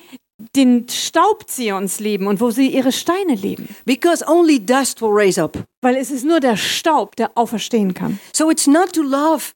den 0.54 0.86
Staub 0.88 1.48
Zions 1.48 1.98
lieben 2.00 2.26
und 2.26 2.40
wo 2.40 2.50
sie 2.50 2.68
ihre 2.68 2.92
Steine 2.92 3.34
lieben. 3.34 3.68
Because 3.84 4.24
only 4.28 4.58
dust 4.64 5.00
will 5.00 5.10
raise 5.12 5.42
up. 5.42 5.58
Weil 5.82 5.96
es 5.96 6.10
ist 6.10 6.24
nur 6.24 6.40
der 6.40 6.56
Staub, 6.56 7.16
der 7.16 7.30
auferstehen 7.36 7.94
kann. 7.94 8.18
So 8.34 8.50
it's 8.50 8.66
not 8.66 8.92
to 8.92 9.02
love 9.02 9.52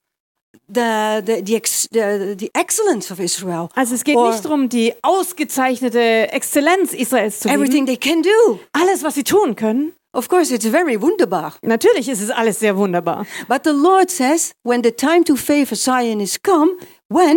the, 0.68 1.20
the, 1.24 1.42
the, 1.44 1.60
the, 1.92 2.36
the 2.38 2.50
excellence 2.54 3.10
of 3.10 3.18
Israel, 3.20 3.68
Also 3.74 3.94
es 3.94 4.04
geht 4.04 4.16
Or- 4.16 4.30
nicht 4.30 4.44
darum, 4.44 4.68
die 4.68 4.94
ausgezeichnete 5.02 6.32
Exzellenz 6.32 6.92
Israels 6.92 7.40
zu 7.40 7.48
lieben. 7.48 7.60
everything 7.62 7.86
they 7.86 7.96
can 7.96 8.22
do. 8.22 8.60
Alles, 8.72 9.02
was 9.02 9.14
sie 9.14 9.24
tun 9.24 9.56
können. 9.56 9.92
Of 10.12 10.28
course, 10.28 10.52
it's 10.52 10.66
very 10.66 11.00
wunderbar. 11.00 11.54
Natürlich 11.62 12.08
ist 12.08 12.20
es 12.20 12.30
alles 12.30 12.58
sehr 12.58 12.76
wunderbar. 12.76 13.26
But 13.48 13.60
the 13.64 13.70
Lord 13.70 14.10
says, 14.10 14.52
when 14.64 14.82
the 14.82 14.90
time 14.90 15.22
to 15.24 15.36
favor 15.36 15.76
Zion 15.76 16.20
is 16.20 16.40
come, 16.42 16.72
when? 17.08 17.36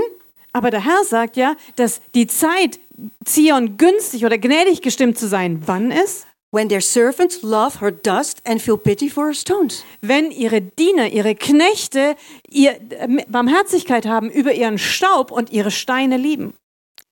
Aber 0.54 0.72
der 0.72 0.84
Herr 0.84 1.04
sagt 1.04 1.36
ja, 1.38 1.56
dass 1.76 2.00
die 2.16 2.26
Zeit, 2.28 2.80
Zion 3.26 3.78
günstig 3.78 4.26
oder 4.26 4.38
gnädig 4.38 4.82
gestimmt 4.82 5.18
zu 5.18 5.28
sein, 5.28 5.62
wann 5.66 5.92
ist? 5.92 6.28
When 6.52 6.70
their 6.70 6.82
servants 6.82 7.42
love 7.42 7.80
her 7.80 7.92
dust 7.92 8.40
and 8.46 8.62
feel 8.62 8.78
pity 8.78 9.10
for 9.10 9.26
her 9.26 9.34
stones. 9.34 9.84
Wenn 10.02 10.30
ihre 10.30 10.62
Diener, 10.62 11.08
ihre 11.08 11.34
Knechte 11.34 12.16
ihr 12.48 12.80
äh, 12.92 13.26
Barmherzigkeit 13.28 14.06
haben 14.06 14.30
über 14.30 14.54
ihren 14.54 14.78
Staub 14.78 15.32
und 15.32 15.52
ihre 15.52 15.72
Steine 15.72 16.18
lieben. 16.18 16.54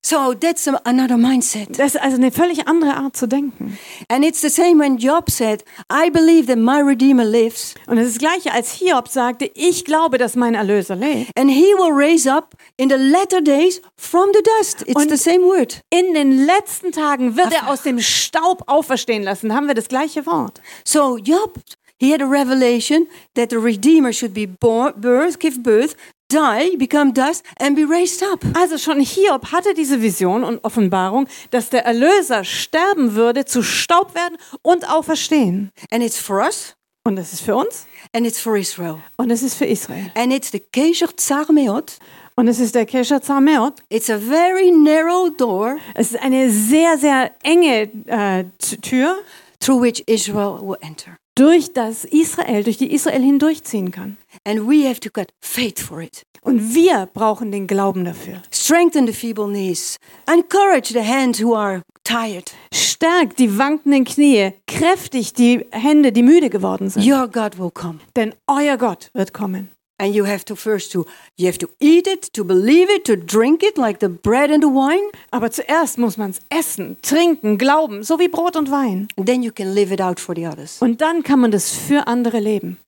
So 0.04 0.34
that's 0.34 0.68
another 0.68 1.16
mindset. 1.16 1.78
Das 1.78 1.94
ist 1.94 2.02
also 2.02 2.18
eine 2.18 2.32
völlig 2.32 2.68
andere 2.68 2.96
Art 2.96 3.16
zu 3.16 3.28
denken. 3.28 3.78
And 4.10 4.26
it's 4.26 4.42
the 4.42 4.50
same 4.50 4.80
when 4.82 4.98
Job 4.98 5.30
said, 5.30 5.64
I 5.92 6.10
believe 6.10 6.48
that 6.48 6.58
my 6.58 6.82
Redeemer 6.82 7.24
lives, 7.24 7.76
Und 7.86 8.00
es 8.00 8.08
ist 8.08 8.16
das 8.16 8.20
Gleiche, 8.30 8.52
als 8.52 8.72
Hiob 8.74 9.08
sagte, 9.10 9.52
ich 9.54 9.86
glaube, 9.86 10.18
dass 10.18 10.36
mein 10.36 10.56
Erlöser 10.56 10.96
lebt. 10.96 11.30
and 11.38 11.52
he 11.52 11.66
will 11.76 11.92
raise 11.94 12.28
up 12.30 12.56
in 12.78 12.90
the 12.90 12.96
latter 12.98 13.42
days 13.42 13.80
from 13.96 14.30
the 14.34 14.42
dust. 14.60 14.82
It's 14.88 14.96
Und- 14.96 15.10
the 15.12 15.18
same 15.18 15.44
word. 15.44 15.82
In 15.92 16.16
den 16.16 16.46
letzten 16.48 16.92
Tagen 16.92 17.38
wird 17.38 17.54
er 17.54 17.70
aus 17.70 17.84
dem 17.84 18.00
Staub 18.00 18.64
auferstehen 18.66 19.22
lassen. 19.22 19.50
Da 19.50 19.56
haben 19.56 19.68
wir 19.68 19.76
das 19.76 19.88
gleiche 19.88 20.26
Wort. 20.26 20.62
So 20.84 21.18
Job, 21.18 21.60
he 22.00 22.12
had 22.12 22.24
a 22.24 22.26
revelation 22.26 23.08
that 23.36 23.52
the 23.52 23.58
Redeemer 23.58 24.12
should 24.12 24.34
be 24.34 24.48
born, 24.48 24.94
birth, 25.00 25.38
give 25.40 25.60
birth, 25.60 25.96
die, 26.32 26.78
become 26.78 27.14
dust, 27.14 27.44
and 27.60 27.76
be 27.76 27.84
raised 27.84 28.24
up. 28.24 28.40
Also 28.56 28.78
schon 28.78 29.00
Hiob 29.00 29.52
hatte 29.52 29.74
diese 29.74 30.02
Vision 30.02 30.44
und 30.44 30.64
Offenbarung, 30.64 31.28
dass 31.52 31.70
der 31.70 31.86
Erlöser 31.86 32.44
sterben 32.44 33.16
würde, 33.16 33.46
zu 33.46 33.62
Staub 33.64 34.16
werden 34.16 34.38
und 34.62 34.90
auferstehen. 34.90 35.72
And 35.92 36.04
it's 36.04 36.18
for 36.18 36.38
us, 36.44 36.76
Und 37.04 37.16
das 37.16 37.34
ist 37.34 37.42
für 37.42 37.56
uns 37.56 37.86
and 38.14 38.26
it's 38.28 38.40
for 38.40 38.56
Israel. 38.58 38.98
und 39.18 39.32
es 39.32 39.42
ist 39.44 39.56
für 39.56 39.66
Israel. 39.66 40.12
And 40.16 40.32
it's 40.32 40.52
the 40.52 40.60
Kesher 40.60 41.16
Tsarmeot. 41.16 41.98
Und 42.36 42.48
es 42.48 42.60
ist 42.60 42.74
der 42.76 42.86
Kesher 42.86 43.22
Zameot. 43.22 43.82
It's 43.90 44.10
a 44.10 44.18
very 44.18 44.72
narrow 44.72 45.30
door 45.38 45.78
Es 45.94 46.12
ist 46.14 46.22
eine 46.22 46.50
sehr, 46.50 46.98
sehr 46.98 47.32
enge 47.44 47.90
äh, 48.08 48.46
Tür, 48.82 49.18
through 49.60 49.82
which 49.82 50.04
Israel 50.08 50.60
will 50.62 50.78
enter. 50.82 51.18
Durch 51.42 51.74
das 51.74 52.06
Israel, 52.06 52.64
durch 52.64 52.78
die 52.78 52.94
Israel 52.94 53.24
hindurchziehen 53.24 53.90
kann. 53.90 54.18
And 54.46 54.68
we 54.68 54.88
have 54.88 55.00
to 55.00 55.10
got 55.10 55.30
faith 55.42 55.80
for 55.80 56.00
it. 56.00 56.22
Und 56.44 56.76
wir 56.76 57.08
brauchen 57.12 57.52
den 57.52 57.66
Glauben 57.66 58.06
dafür. 58.06 58.44
Strengthen 58.52 59.08
the 59.08 59.14
feeble 59.14 59.48
knees. 59.48 59.98
Encourage 60.28 60.94
the 60.94 61.02
hands 61.02 61.42
who 61.42 61.56
are 61.56 61.82
tired. 62.04 62.54
Stärkt 62.72 63.40
die 63.40 63.58
wankenden 63.58 64.06
Knie, 64.06 64.52
kräftigt 64.68 65.40
die 65.40 65.66
Hände, 65.72 66.12
die 66.12 66.22
müde 66.22 66.52
geworden 66.52 66.92
sind. 66.92 67.08
Your 67.08 67.28
God 67.28 67.58
will 67.58 67.72
come. 67.72 67.98
Denn 68.16 68.36
euer 68.46 68.78
Gott 68.78 69.10
wird 69.14 69.34
kommen. 69.34 69.72
And 70.02 70.16
you 70.16 70.26
have 70.26 70.44
to 70.46 70.56
first 70.56 70.92
to 70.94 71.06
you 71.38 71.46
have 71.46 71.60
to 71.60 71.68
eat 71.80 72.08
it, 72.08 72.34
to 72.34 72.44
believe 72.44 72.90
it, 72.90 73.06
to 73.06 73.16
drink 73.16 73.62
it 73.62 73.78
like 73.78 74.00
the 74.00 74.10
bread 74.10 74.50
and 74.50 74.64
the 74.64 74.68
wine, 74.70 75.12
Aber 75.30 75.52
zuerst 75.52 76.00
muss 76.00 76.18
man 76.18 76.32
es 76.32 76.40
essen, 76.50 76.98
trinken, 77.04 77.60
glauben, 77.60 78.02
so 78.02 78.18
wie 78.18 78.28
Brot 78.28 78.56
und 78.56 78.72
Wein. 78.72 79.08
and 79.16 79.28
then 79.28 79.44
you 79.44 79.52
can 79.52 79.76
live 79.76 79.92
it 79.92 80.02
out 80.02 80.20
for 80.20 80.34
the 80.36 80.48
others. 80.48 80.82
Und 80.82 81.02
dann 81.02 81.22
kann 81.22 81.40
man 81.40 81.52
das 81.52 81.70
für 81.70 82.08
andere 82.08 82.40
leben. 82.40 82.80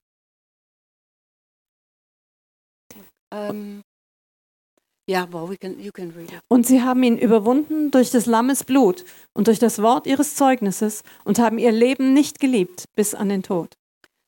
Um, 3.32 3.84
yeah, 5.08 5.28
well, 5.32 5.48
we 5.48 5.56
can 5.58 5.80
you 5.80 5.92
can 5.92 6.10
read 6.18 6.32
it. 6.32 6.40
Und 6.48 6.66
sie 6.66 6.82
haben 6.82 7.04
ihn 7.04 7.20
überwunden 7.20 7.92
durch 7.92 8.10
des 8.10 8.26
Lammes 8.26 8.64
Blut 8.64 9.06
und 9.34 9.46
durch 9.48 9.60
das 9.60 9.84
Wort 9.84 10.08
ihres 10.08 10.34
Zeugnisses 10.34 11.04
und 11.26 11.38
haben 11.38 11.60
ihr 11.60 11.72
Leben 11.72 12.14
nicht 12.14 12.40
geliebt 12.40 12.86
bis 12.96 13.14
an 13.14 13.30
den 13.30 13.44
Tod. 13.44 13.76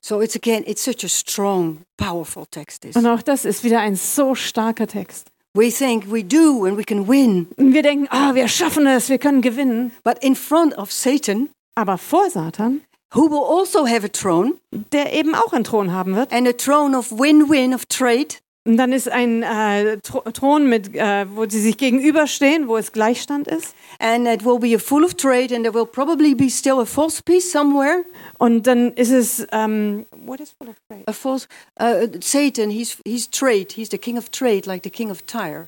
So 0.07 0.21
it's 0.21 0.35
again, 0.35 0.63
it's 0.67 0.83
such 0.83 1.03
a 1.03 1.09
strong, 1.09 1.79
powerful 1.97 2.45
text. 2.45 2.83
This 2.83 2.95
Und 2.95 3.07
auch 3.07 3.23
das 3.23 3.43
ist 3.43 3.63
wieder 3.63 3.79
ein 3.79 3.95
so 3.95 4.35
starker 4.35 4.85
Text. 4.85 5.29
we 5.55 5.71
think 5.71 6.11
we 6.11 6.23
do 6.23 6.65
and 6.65 6.77
we 6.77 6.83
can 6.83 7.07
win, 7.07 7.47
Und 7.57 7.73
wir 7.73 7.81
denken, 7.81 8.05
ah, 8.11 8.35
wir 8.35 8.47
schaffen 8.47 8.85
es, 8.85 9.09
wir 9.09 9.17
können 9.17 9.41
gewinnen. 9.41 9.91
but 10.03 10.23
in 10.23 10.35
front 10.35 10.77
of 10.77 10.91
Satan, 10.91 11.49
Aber 11.73 11.97
vor 11.97 12.29
Satan, 12.29 12.81
who 13.15 13.31
will 13.31 13.43
also 13.43 13.87
have 13.87 14.05
a 14.05 14.09
throne 14.09 14.53
der 14.91 15.11
eben 15.11 15.33
auch 15.33 15.53
einen 15.53 15.63
Thron 15.63 15.91
haben 15.91 16.15
wird, 16.15 16.31
and 16.31 16.47
a 16.47 16.53
throne 16.53 16.95
of 16.95 17.11
win-win 17.11 17.73
of 17.73 17.87
trade, 17.87 18.35
und 18.65 18.77
dann 18.77 18.91
ist 18.93 19.07
ein 19.09 19.43
äh, 19.43 19.97
Thro- 20.01 20.23
Thron, 20.31 20.67
mit, 20.67 20.95
äh, 20.95 21.25
wo 21.35 21.45
sie 21.47 21.61
sich 21.61 21.77
gegenüberstehen, 21.77 22.67
wo 22.67 22.77
es 22.77 22.91
Gleichstand 22.91 23.47
ist. 23.47 23.75
and 23.99 24.27
it 24.27 24.43
will 24.43 24.59
be 24.59 24.77
full 24.77 25.03
of 25.05 25.13
trade, 25.15 25.53
and 25.55 25.63
there 25.63 25.73
will 25.73 25.85
probably 25.85 26.33
be 26.35 26.49
still 26.49 26.79
a 26.79 26.85
false 26.85 27.21
peace 27.23 27.49
somewhere. 27.51 28.03
Und 28.37 28.67
dann 28.67 28.91
ist 28.93 29.11
es, 29.11 29.45
ähm, 29.51 30.05
what 30.25 30.39
is 30.39 30.51
full 30.57 30.67
of 30.69 30.75
trade? 30.89 31.03
A 31.07 31.13
false 31.13 31.47
uh, 31.79 32.07
Satan. 32.21 32.69
He's 32.69 32.97
he's 33.05 33.29
trade. 33.29 33.67
He's 33.73 33.89
the 33.89 33.97
king 33.97 34.17
of 34.17 34.29
trade, 34.31 34.65
like 34.65 34.83
the 34.83 34.89
king 34.89 35.09
of 35.11 35.25
Tyre. 35.25 35.67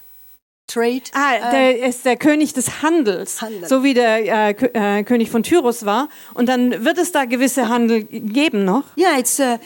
Trade. 0.68 1.04
Ah, 1.14 1.52
der 1.52 1.88
ist 1.88 2.06
der 2.06 2.18
König 2.18 2.54
des 2.54 2.82
Handels, 2.82 3.42
Handel. 3.42 3.68
so 3.68 3.84
wie 3.84 3.94
der 3.94 4.52
äh, 4.52 5.00
äh, 5.00 5.04
König 5.04 5.30
von 5.30 5.44
Tyrus 5.44 5.86
war. 5.86 6.10
Und 6.34 6.48
dann 6.50 6.84
wird 6.84 6.98
es 6.98 7.12
da 7.12 7.26
gewisse 7.26 7.70
Handel 7.70 8.04
geben 8.04 8.66
noch. 8.66 8.84
Yeah, 8.98 9.18
it's 9.18 9.40
uh, 9.40 9.58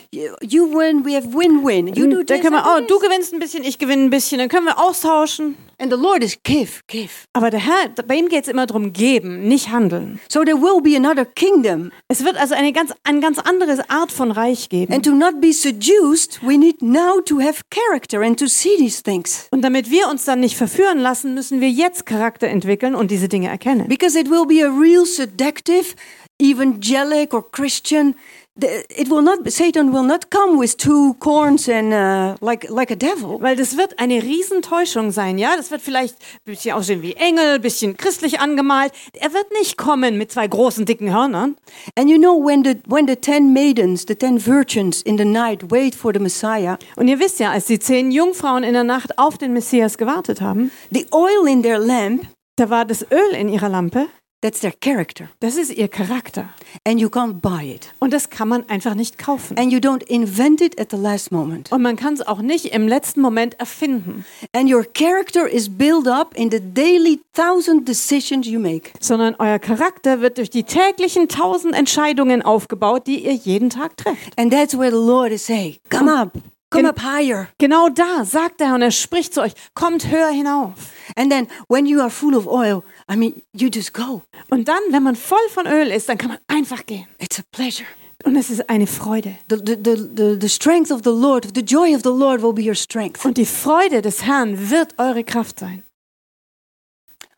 you, 0.42 0.74
win, 0.74 1.06
we 1.06 1.16
have 1.16 1.28
win-win. 1.34 1.88
You 1.88 2.08
do 2.08 2.24
Da 2.24 2.38
können 2.38 2.54
wir, 2.54 2.66
oh, 2.66 2.82
du 2.88 3.00
gewinnst 3.00 3.34
ein 3.34 3.40
bisschen, 3.40 3.64
ich 3.64 3.80
gewinne 3.80 4.04
ein 4.04 4.10
bisschen, 4.10 4.40
dann 4.40 4.50
können 4.50 4.66
wir 4.66 4.80
austauschen. 4.80 5.58
and 5.82 5.92
the 5.92 5.98
Lord 5.98 6.24
is 6.24 6.38
give, 6.44 6.82
give. 6.88 7.28
Aber 7.34 7.50
der 7.50 7.60
Herr, 7.60 7.90
bei 8.08 8.16
ihm 8.16 8.30
geht 8.30 8.44
es 8.44 8.50
immer 8.50 8.68
darum, 8.68 8.94
geben, 8.94 9.48
nicht 9.48 9.70
handeln. 9.70 10.20
So 10.30 10.44
there 10.44 10.58
will 10.58 10.82
be 10.82 10.96
another 10.96 11.26
kingdom. 11.26 11.92
Es 12.08 12.24
wird 12.24 12.38
also 12.38 12.54
eine 12.54 12.72
ganz, 12.72 12.94
eine 13.04 13.20
ganz 13.20 13.40
andere 13.40 13.90
Art 13.90 14.12
von 14.12 14.32
Reich 14.32 14.70
geben. 14.70 14.94
And 14.94 15.04
to 15.04 15.12
not 15.12 15.42
be 15.42 15.52
seduced, 15.52 16.40
we 16.44 16.58
need 16.58 16.82
now 16.82 17.20
to 17.26 17.40
have 17.40 17.64
character 17.72 18.22
and 18.22 18.38
to 18.40 18.48
see 18.48 18.78
these 18.78 19.02
things. 19.02 19.48
Und 19.50 19.64
damit 19.64 19.90
wir 19.90 20.08
uns 20.08 20.26
dann 20.26 20.40
nicht 20.40 20.56
verführen 20.56 20.91
lassen, 21.00 21.34
müssen 21.34 21.62
wir 21.62 21.70
jetzt 21.70 22.06
Charakter 22.06 22.48
entwickeln 22.48 22.96
und 22.96 23.12
diese 23.12 23.28
Dinge 23.28 23.50
erkennen. 23.50 23.88
Because 23.88 24.20
it 24.20 24.30
will 24.30 24.46
be 24.46 24.66
a 24.66 24.70
real 24.70 25.06
seductive, 25.06 25.96
evangelic 26.42 27.34
or 27.34 27.50
Christian. 27.52 28.16
It 28.60 29.10
will 29.10 29.22
not. 29.22 29.50
Satan 29.50 29.94
will 29.94 30.04
not 30.04 30.30
come 30.30 30.60
with 30.60 30.76
two 30.76 31.16
corns 31.20 31.70
and 31.70 31.94
uh, 31.94 32.36
like 32.42 32.70
like 32.70 32.92
a 32.92 32.96
devil. 32.96 33.40
Weil 33.40 33.56
das 33.56 33.78
wird 33.78 33.98
eine 33.98 34.22
Riesentäuschung 34.22 35.12
sein, 35.12 35.38
ja? 35.38 35.56
Das 35.56 35.72
wird 35.72 35.82
vielleicht 35.82 36.16
ein 36.16 36.52
bisschen 36.52 36.74
aussehen 36.74 37.02
wie 37.02 37.14
Engel, 37.14 37.56
ein 37.56 37.62
bisschen 37.62 37.96
christlich 37.96 38.42
angemalt. 38.42 38.92
Er 39.14 39.34
wird 39.34 39.52
nicht 39.58 39.78
kommen 39.78 40.18
mit 40.18 40.34
zwei 40.34 40.48
großen, 40.48 40.86
dicken 40.86 41.14
Hörnern. 41.14 41.56
And 41.98 42.10
you 42.10 42.18
know 42.18 42.46
when 42.46 42.66
the 42.66 42.76
when 42.88 43.08
the 43.08 43.16
ten 43.16 43.54
maidens, 43.54 44.06
the 44.06 44.16
ten 44.16 44.38
virgins 44.38 45.02
in 45.02 45.18
the 45.18 45.26
night 45.26 45.72
wait 45.72 45.96
for 45.96 46.12
the 46.14 46.20
Messiah, 46.20 46.78
Und 46.98 47.08
ihr 47.08 47.20
wisst 47.20 47.40
ja, 47.40 47.52
als 47.52 47.68
die 47.68 47.80
zehn 47.80 48.12
Jungfrauen 48.12 48.64
in 48.64 48.74
der 48.74 48.84
Nacht 48.84 49.18
auf 49.18 49.38
den 49.38 49.54
Messias 49.54 49.98
gewartet 49.98 50.42
haben, 50.42 50.72
the 50.92 51.06
oil 51.12 51.48
in 51.48 51.64
their 51.64 51.80
lamp, 51.80 52.28
da 52.58 52.70
war 52.70 52.84
das 52.84 53.06
Öl 53.12 53.34
in 53.34 53.48
ihrer 53.48 53.70
Lampe. 53.70 54.08
That's 54.42 54.60
their 54.62 54.74
character, 54.82 55.30
Das 55.40 55.56
ist 55.56 55.72
ihr 55.72 55.88
Charakter. 55.88 56.50
and 56.86 57.00
you 57.00 57.08
can't 57.10 57.42
buy 57.42 57.64
it, 57.76 57.94
Und 58.00 58.12
das 58.14 58.30
kann 58.30 58.48
man 58.48 58.68
einfach 58.70 58.96
nicht 58.96 59.18
kaufen. 59.18 59.58
and 59.58 59.72
you 59.72 59.80
don't 59.80 60.04
invent 60.08 60.62
it 60.62 60.80
at 60.80 60.90
the 60.92 60.98
last 60.98 61.32
moment. 61.32 61.72
Und 61.72 61.82
man 61.82 61.96
kann 61.96 62.14
es 62.16 62.22
auch 62.26 62.42
nicht 62.42 62.66
im 62.74 62.88
letzten 62.88 63.22
Moment 63.22 63.60
erfinden, 63.60 64.26
And 64.54 64.72
your 64.72 64.84
character 64.94 65.48
is 65.48 65.70
built 65.70 66.08
up 66.08 66.36
in 66.36 66.50
the 66.52 66.60
daily 66.60 67.20
thousand 67.34 67.88
decisions 67.88 68.48
you 68.48 68.60
make. 68.60 68.92
sondern 69.00 69.36
euer 69.40 69.60
Charakter 69.60 70.22
wird 70.22 70.38
durch 70.38 70.50
die 70.50 70.64
täglichen 70.64 71.28
tausend 71.28 71.76
Entscheidungen 71.76 72.42
aufgebaut, 72.42 73.08
die 73.08 73.24
ihr 73.26 73.34
jeden 73.34 73.70
Tag 73.70 73.98
trefft. 73.98 74.38
And 74.38 74.52
that's 74.52 74.78
where 74.78 74.92
the 74.92 74.98
Lord 74.98 75.32
is 75.32 75.46
saying, 75.46 75.78
Come 75.90 76.12
up, 76.12 76.32
come 76.70 76.88
up 76.88 77.02
higher. 77.04 77.48
Genau 77.58 77.90
da 77.90 78.24
sagt 78.26 78.62
er 78.62 78.74
und 78.76 78.82
er 78.82 78.92
spricht 78.92 79.34
zu 79.34 79.42
euch, 79.42 79.54
kommt 79.74 80.10
höher 80.10 80.30
hinauf. 80.30 80.74
And 81.18 81.30
then 81.32 81.48
when 81.68 81.86
you 81.86 82.00
are 82.00 82.10
full 82.10 82.36
of 82.36 82.48
oil, 82.48 82.84
I 83.12 83.18
mean, 83.18 83.42
you 83.54 83.70
just 83.70 83.94
go. 83.94 84.22
Und 84.50 84.68
dann, 84.68 84.82
wenn 84.92 85.04
man 85.04 85.16
voll 85.16 85.50
von 85.50 85.68
Öl 85.68 85.88
ist, 85.88 86.08
dann 86.08 86.18
kann 86.18 86.30
man 86.30 86.38
einfach 86.48 86.86
gehen. 86.86 87.08
It's 87.20 87.40
a 87.40 87.44
pleasure. 87.52 87.88
Und 88.24 88.36
es 88.36 88.50
ist 88.50 88.70
eine 88.70 88.88
Freude. 88.88 89.36
The, 89.50 89.58
the, 89.58 89.76
the, 89.84 90.38
the, 90.40 90.50
strength 90.50 90.92
of 90.92 91.02
the 91.04 91.10
Lord, 91.10 91.48
the 91.56 91.62
joy 91.62 91.94
of 91.96 92.04
the 92.04 92.10
Lord 92.10 92.42
will 92.42 92.54
be 92.54 92.62
your 92.62 92.76
strength. 92.76 93.26
Und 93.26 93.38
die 93.38 93.46
Freude 93.46 94.02
des 94.02 94.24
Herrn 94.24 94.70
wird 94.70 94.94
eure 94.98 95.24
Kraft 95.24 95.60
sein. 95.60 95.84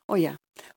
Oh, 0.08 0.16
yeah. 0.16 0.36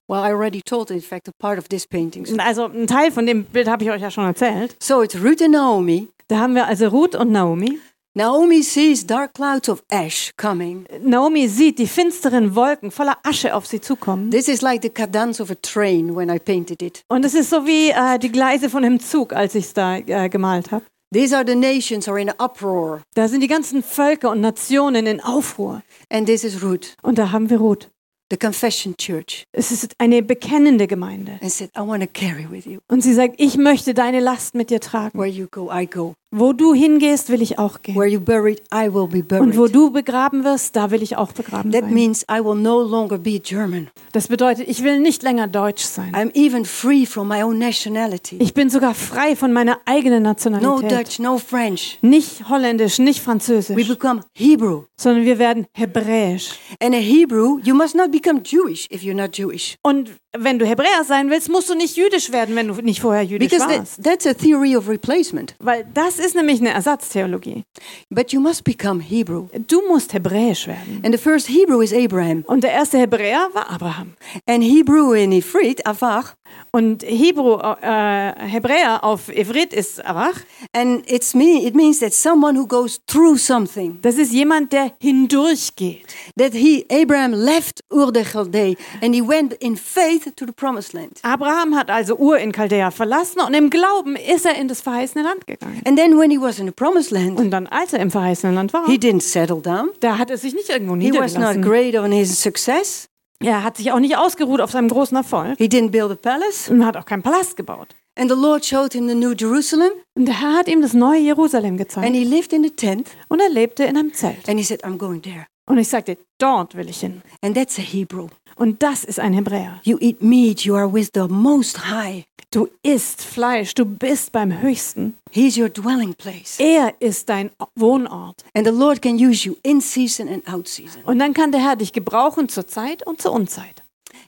Well, 0.09 0.21
I 0.21 0.31
already 0.31 0.63
told, 0.63 0.91
in 0.91 1.03
fact, 1.03 1.29
a 1.29 1.33
part 1.41 1.59
of 1.59 1.69
this 1.69 1.87
painting. 1.87 2.25
Also 2.39 2.67
ein 2.67 2.87
Teil 2.87 3.11
von 3.11 3.27
dem 3.27 3.45
Bild 3.45 3.69
habe 3.69 3.85
ich 3.85 3.91
euch 3.91 4.01
ja 4.01 4.11
schon 4.11 4.25
erzählt. 4.25 4.77
So 4.81 5.03
it's 5.03 5.17
Ruth 5.17 5.43
and 5.43 5.53
Naomi. 5.53 6.09
Da 6.29 6.39
haben 6.39 6.55
wir 6.55 6.67
also 6.67 6.89
Ruth 6.89 7.17
und 7.17 7.33
Naomi. 7.33 7.81
Naomi 8.21 8.63
sees 8.63 9.05
dark 9.07 9.35
clouds 9.35 9.69
of 9.69 9.83
ash 9.91 10.33
coming. 10.39 10.87
Naomi 11.03 11.49
sieht 11.49 11.79
die 11.79 11.87
finsteren 11.87 12.55
Wolken 12.57 12.91
voller 12.91 13.19
Asche 13.25 13.55
auf 13.55 13.67
sie 13.67 13.79
zukommen. 13.79 14.31
This 14.31 14.49
is 14.49 14.63
like 14.63 14.81
the 14.83 14.89
cadence 14.89 15.39
of 15.39 15.51
a 15.51 15.55
train 15.61 16.17
when 16.17 16.31
I 16.31 16.39
painted 16.39 16.81
it. 16.81 17.05
Und 17.09 17.27
es 17.27 17.35
ist 17.35 17.51
so 17.51 17.67
wie 17.67 17.91
äh, 17.91 18.19
die 18.19 18.33
Gleise 18.33 18.71
von 18.71 18.83
einem 18.87 19.01
Zug, 19.01 19.35
als 19.35 19.55
ich 19.55 19.67
es 19.67 19.75
da 19.75 19.99
äh, 19.99 20.31
gemalt 20.31 20.71
habe. 20.71 20.87
These 21.13 21.37
are 21.37 21.45
the 21.47 21.55
nations 21.55 22.09
are 22.09 22.19
in 22.19 22.31
uproar. 22.31 23.03
Da 23.15 23.29
sind 23.29 23.43
die 23.43 23.49
ganzen 23.49 23.83
Völker 23.83 24.31
und 24.31 24.41
Nationen 24.41 25.07
in 25.07 25.21
Aufruhr. 25.21 25.83
And 26.11 26.27
this 26.27 26.43
is 26.43 26.63
Ruth, 26.63 26.97
Und 27.03 27.19
da 27.19 27.33
haben 27.33 27.51
wir 27.51 27.59
Ruth. 27.59 27.91
the 28.29 28.37
confession 28.39 28.97
church, 28.97 29.45
Es 29.53 29.71
ist 29.71 29.95
eine 29.99 30.21
bekennende 30.23 30.87
Gemeinde. 30.89 31.39
and 31.43 31.53
said, 31.53 31.71
I 31.77 31.81
want 31.87 32.03
to 32.03 32.09
carry 32.13 32.51
with 32.51 32.65
you. 32.65 32.81
Und 32.89 33.03
sie 33.03 33.13
sagt, 33.15 33.35
ich 33.39 33.57
möchte 33.57 33.93
deine 33.95 34.19
Last 34.21 34.55
mit 34.57 34.71
dir 34.71 34.81
tragen. 34.81 35.17
Where 35.19 35.29
you 35.29 35.47
go, 35.51 35.71
I 35.71 35.87
go. 35.87 36.15
Wo 36.39 36.53
du 36.53 36.75
hingehst, 36.75 37.31
will 37.31 37.41
ich 37.41 37.59
auch 37.59 37.81
gehen. 37.81 37.95
Where 37.97 38.07
you 38.07 38.21
buried, 38.21 38.61
I 38.75 38.93
will 38.93 39.07
be 39.09 39.19
Und 39.39 39.57
wo 39.57 39.61
buried. 39.63 39.75
du 39.75 39.91
begraben 39.91 40.45
wirst, 40.45 40.77
da 40.77 40.91
will 40.91 41.03
ich 41.03 41.17
auch 41.17 41.33
begraben 41.33 41.73
That 41.73 41.85
sein. 41.85 41.95
means 41.95 42.25
I 42.31 42.45
will 42.45 42.55
no 42.61 42.83
longer 42.83 43.17
be 43.17 43.41
German. 43.41 43.89
Das 44.13 44.29
bedeutet, 44.29 44.69
ich 44.69 44.83
will 44.85 45.01
nicht 45.01 45.23
länger 45.23 45.47
deutsch 45.49 45.85
sein. 45.85 46.15
I'm 46.15 46.31
even 46.35 46.65
free 46.67 47.07
from 47.07 47.29
my 47.29 47.43
own 47.43 47.59
nationality. 47.59 48.37
Ich 48.39 48.53
bin 48.53 48.69
sogar 48.69 48.95
frei 48.95 49.35
von 49.35 49.53
meiner 49.55 49.79
eigenen 49.87 50.23
No 50.25 50.29
Nationalität. 50.31 50.93
Dutch, 51.07 51.19
no 51.21 51.39
French. 51.39 51.99
Nicht 52.03 52.49
holländisch, 52.51 52.99
nicht 52.99 53.21
We 53.21 53.25
französisch, 53.25 53.89
become 53.89 54.21
Hebrew. 54.35 54.83
sondern 54.99 55.25
wir 55.25 55.39
werden 55.39 55.67
hebräisch. 55.73 56.51
And 56.83 56.95
a 56.95 56.99
Hebrew, 56.99 57.59
you 57.65 57.75
must 57.75 57.95
not 57.95 58.11
become 58.11 58.43
Jewish 58.45 58.87
if 58.91 59.03
you're 59.03 59.15
not 59.15 59.37
Jewish. 59.39 59.77
Und 59.83 60.11
wenn 60.39 60.59
du 60.59 60.67
Hebräer 60.67 61.05
sein 61.05 61.31
willst, 61.31 61.49
musst 61.49 61.71
du 61.71 61.75
nicht 61.75 61.97
jüdisch 61.97 62.33
werden, 62.33 62.55
wenn 62.57 62.69
du 62.69 62.75
nicht 62.75 63.01
vorher 63.01 63.23
jüdisch 63.23 63.51
Because 63.51 63.69
that, 63.69 63.79
warst. 63.79 64.03
that's 64.03 64.27
a 64.27 64.35
theory 64.35 64.77
of 64.77 64.89
replacement. 64.89 65.55
Weil 65.59 65.87
das 65.95 66.19
ist 66.19 66.35
nämlich 66.35 66.61
eine 66.61 66.71
Ersatztheologie. 66.71 67.65
But 68.11 68.33
you 68.33 68.41
must 68.41 68.65
become 68.65 69.03
Hebrew. 69.03 69.49
Du 69.67 69.83
musst 69.89 70.13
hebräisch 70.13 70.67
werden. 70.67 71.03
And 71.05 71.15
the 71.15 71.21
first 71.21 71.49
Hebrew 71.49 71.81
is 71.81 71.93
Abraham. 71.93 72.45
Und 72.47 72.65
der 72.65 72.73
erste 72.73 72.99
Hebräer 72.99 73.49
war 73.53 73.71
Abraham. 73.71 74.15
And 74.47 74.63
Hebrew 74.63 75.13
in 75.13 75.33
Ifrit, 75.33 75.87
Avach. 75.87 76.35
Und 76.77 77.03
Hebrew, 77.05 77.55
äh, 77.81 78.33
Hebräer 78.39 79.03
auf 79.03 79.31
Ivrit 79.35 79.73
ist 79.73 80.05
Avach. 80.05 80.35
And 80.75 81.11
it's 81.11 81.33
me, 81.35 81.67
it 81.67 81.75
means 81.75 82.01
that 82.01 82.13
someone 82.13 82.59
who 82.59 82.67
goes 82.67 83.01
through 83.07 83.39
something. 83.39 83.99
Das 84.03 84.17
ist 84.19 84.31
jemand, 84.31 84.75
der 84.75 84.93
hindurchgeht. 85.01 86.05
That 86.37 86.53
he, 86.53 86.85
Abraham, 86.93 87.33
left 87.33 87.81
Ur 87.91 88.13
de 88.13 88.25
Chaldee 88.25 88.77
and 89.03 89.15
he 89.15 89.23
went 89.27 89.55
in 89.55 89.75
faith 89.75 90.31
to 90.37 90.45
the 90.45 90.53
promised 90.53 90.93
land. 90.93 91.19
Abraham 91.23 91.75
hat 91.75 91.91
also 91.91 92.15
Ur 92.19 92.37
in 92.39 92.53
Chaldea 92.53 92.91
verlassen 92.91 93.41
und 93.41 93.55
im 93.55 93.71
Glauben 93.71 94.15
ist 94.17 94.45
er 94.45 94.57
in 94.57 94.69
das 94.69 94.83
verheißene 94.83 95.25
Land 95.25 95.47
gegangen. 95.47 95.81
And 95.87 95.97
then 95.99 96.19
when 96.19 96.31
he 96.31 96.39
was 96.39 96.59
in 96.59 96.67
the 96.67 96.73
promised 96.73 97.11
land, 97.11 97.39
Und 97.41 97.53
dann, 97.53 97.67
als 97.69 97.95
er 97.95 98.01
im 98.01 98.11
verheißenen 98.11 98.55
Land 98.55 98.75
war, 98.75 98.87
he 98.87 98.97
didn't 98.99 99.23
settle 99.23 99.63
down. 99.63 99.89
da 100.01 100.19
hat 100.19 100.31
er 100.31 100.37
sich 100.37 100.53
nicht 100.55 100.69
irgendwo 100.69 100.95
He 100.97 101.11
was 101.13 101.33
not 101.39 101.57
niedergelassen. 101.57 101.63
great 101.63 101.95
on 101.97 102.13
his 102.13 102.39
success. 102.39 103.09
Er 103.41 103.63
hat 103.63 103.77
sich 103.77 103.93
auch 103.93 103.99
nicht 104.01 104.17
ausgeruht 104.17 104.61
auf 104.61 104.71
seinem 104.71 104.89
großen 104.89 105.17
Erfolg 105.17 105.59
He 105.59 105.67
didn't 105.67 105.91
build 105.91 106.11
a 106.11 106.15
palace. 106.17 106.69
und 106.71 106.85
hat 106.87 106.97
auch 106.97 107.05
keinen 107.05 107.23
Palast 107.23 107.57
gebaut. 107.57 107.95
And 108.19 108.31
the 108.31 108.37
Lord 108.37 108.65
showed 108.65 108.95
him 108.95 109.09
the 109.09 109.15
New 109.15 109.33
Jerusalem. 109.39 109.91
Und 110.15 110.25
der 110.27 110.41
Herr 110.41 110.55
hat 110.59 110.69
ihm 110.69 110.81
das 110.81 110.95
neue 110.95 111.21
Jerusalem 111.21 111.71
And 111.73 111.79
gezeigt. 111.79 112.15
he 112.15 112.25
lived 112.25 112.53
in 112.55 112.65
a 112.65 112.69
tent. 112.75 113.09
Und 113.29 113.41
er 113.41 113.51
lebte 113.51 113.85
in 113.85 113.97
einem 113.97 114.15
Zelt. 114.15 114.49
And 114.49 114.59
he 114.59 114.65
said, 114.65 114.85
I'm 114.85 114.97
going 114.97 115.21
there. 115.21 115.47
Und 115.69 115.77
ich 115.79 115.89
sagte, 115.89 116.17
dort 116.39 116.77
will 116.77 116.89
ich 116.89 117.01
hin. 117.01 117.21
And 117.43 117.55
that's 117.55 117.79
a 117.79 117.83
Hebrew. 117.83 118.29
Und 118.57 118.83
das 118.83 119.05
ist 119.05 119.21
ein 119.21 119.35
Hebräer. 119.35 119.81
You 119.85 119.99
eat 120.01 120.23
meat, 120.23 120.63
you 120.63 120.75
are 120.75 120.93
with 120.93 121.11
the 121.15 121.27
Most 121.29 121.91
High. 121.91 122.25
Du 122.51 122.69
isst 122.83 123.23
Fleisch, 123.23 123.75
du 123.75 123.85
bist 123.85 124.33
beim 124.33 124.63
Höchsten. 124.63 125.15
He's 125.31 125.59
your 125.59 125.69
dwelling 125.69 126.15
place. 126.15 126.59
Er 126.59 126.95
ist 127.01 127.29
dein 127.29 127.51
Wohnort. 127.75 128.45
And 128.55 128.67
the 128.67 128.73
Lord 128.73 129.03
can 129.03 129.17
use 129.17 129.47
you 129.47 129.57
in 129.63 129.81
season 129.81 130.29
and 130.29 130.49
out 130.49 130.67
season. 130.69 131.03
Und 131.05 131.19
dann 131.19 131.35
kann 131.35 131.53
der 131.53 131.61
Herr 131.61 131.77
dich 131.77 131.93
gebrauchen 131.93 132.49
zur 132.49 132.67
Zeit 132.67 133.07
und 133.07 133.21
zur 133.21 133.33
Unzeit. 133.33 133.83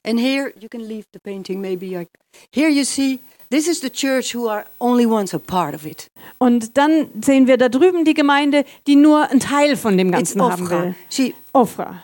And 0.05 0.21
here, 0.21 0.53
you 0.61 0.69
can 0.69 0.83
leave 0.83 1.07
the 1.13 1.19
painting 1.19 1.61
maybe. 1.61 1.87
Like, 1.87 2.11
here 2.53 2.69
you 2.69 2.85
see, 2.85 3.21
this 3.51 3.67
is 3.67 3.81
the 3.81 3.91
church 3.91 4.35
who 4.35 4.49
are 4.49 4.65
only 4.79 5.07
once 5.07 5.33
a 5.33 5.39
part 5.39 5.75
of 5.75 5.87
it. 5.87 6.11
Und 6.39 6.77
dann 6.77 7.09
sehen 7.23 7.47
wir 7.47 7.57
da 7.57 7.69
drüben 7.69 8.05
die 8.05 8.15
Gemeinde, 8.15 8.65
die 8.87 8.97
nur 8.97 9.31
einen 9.31 9.41
Teil 9.41 9.77
von 9.77 9.97
dem 9.97 10.11
Ganzen 10.11 10.43
haben 10.43 10.65
Ofra. 10.65 10.83
will. 10.83 10.95
See, 11.09 11.35
Ofra. 11.53 12.03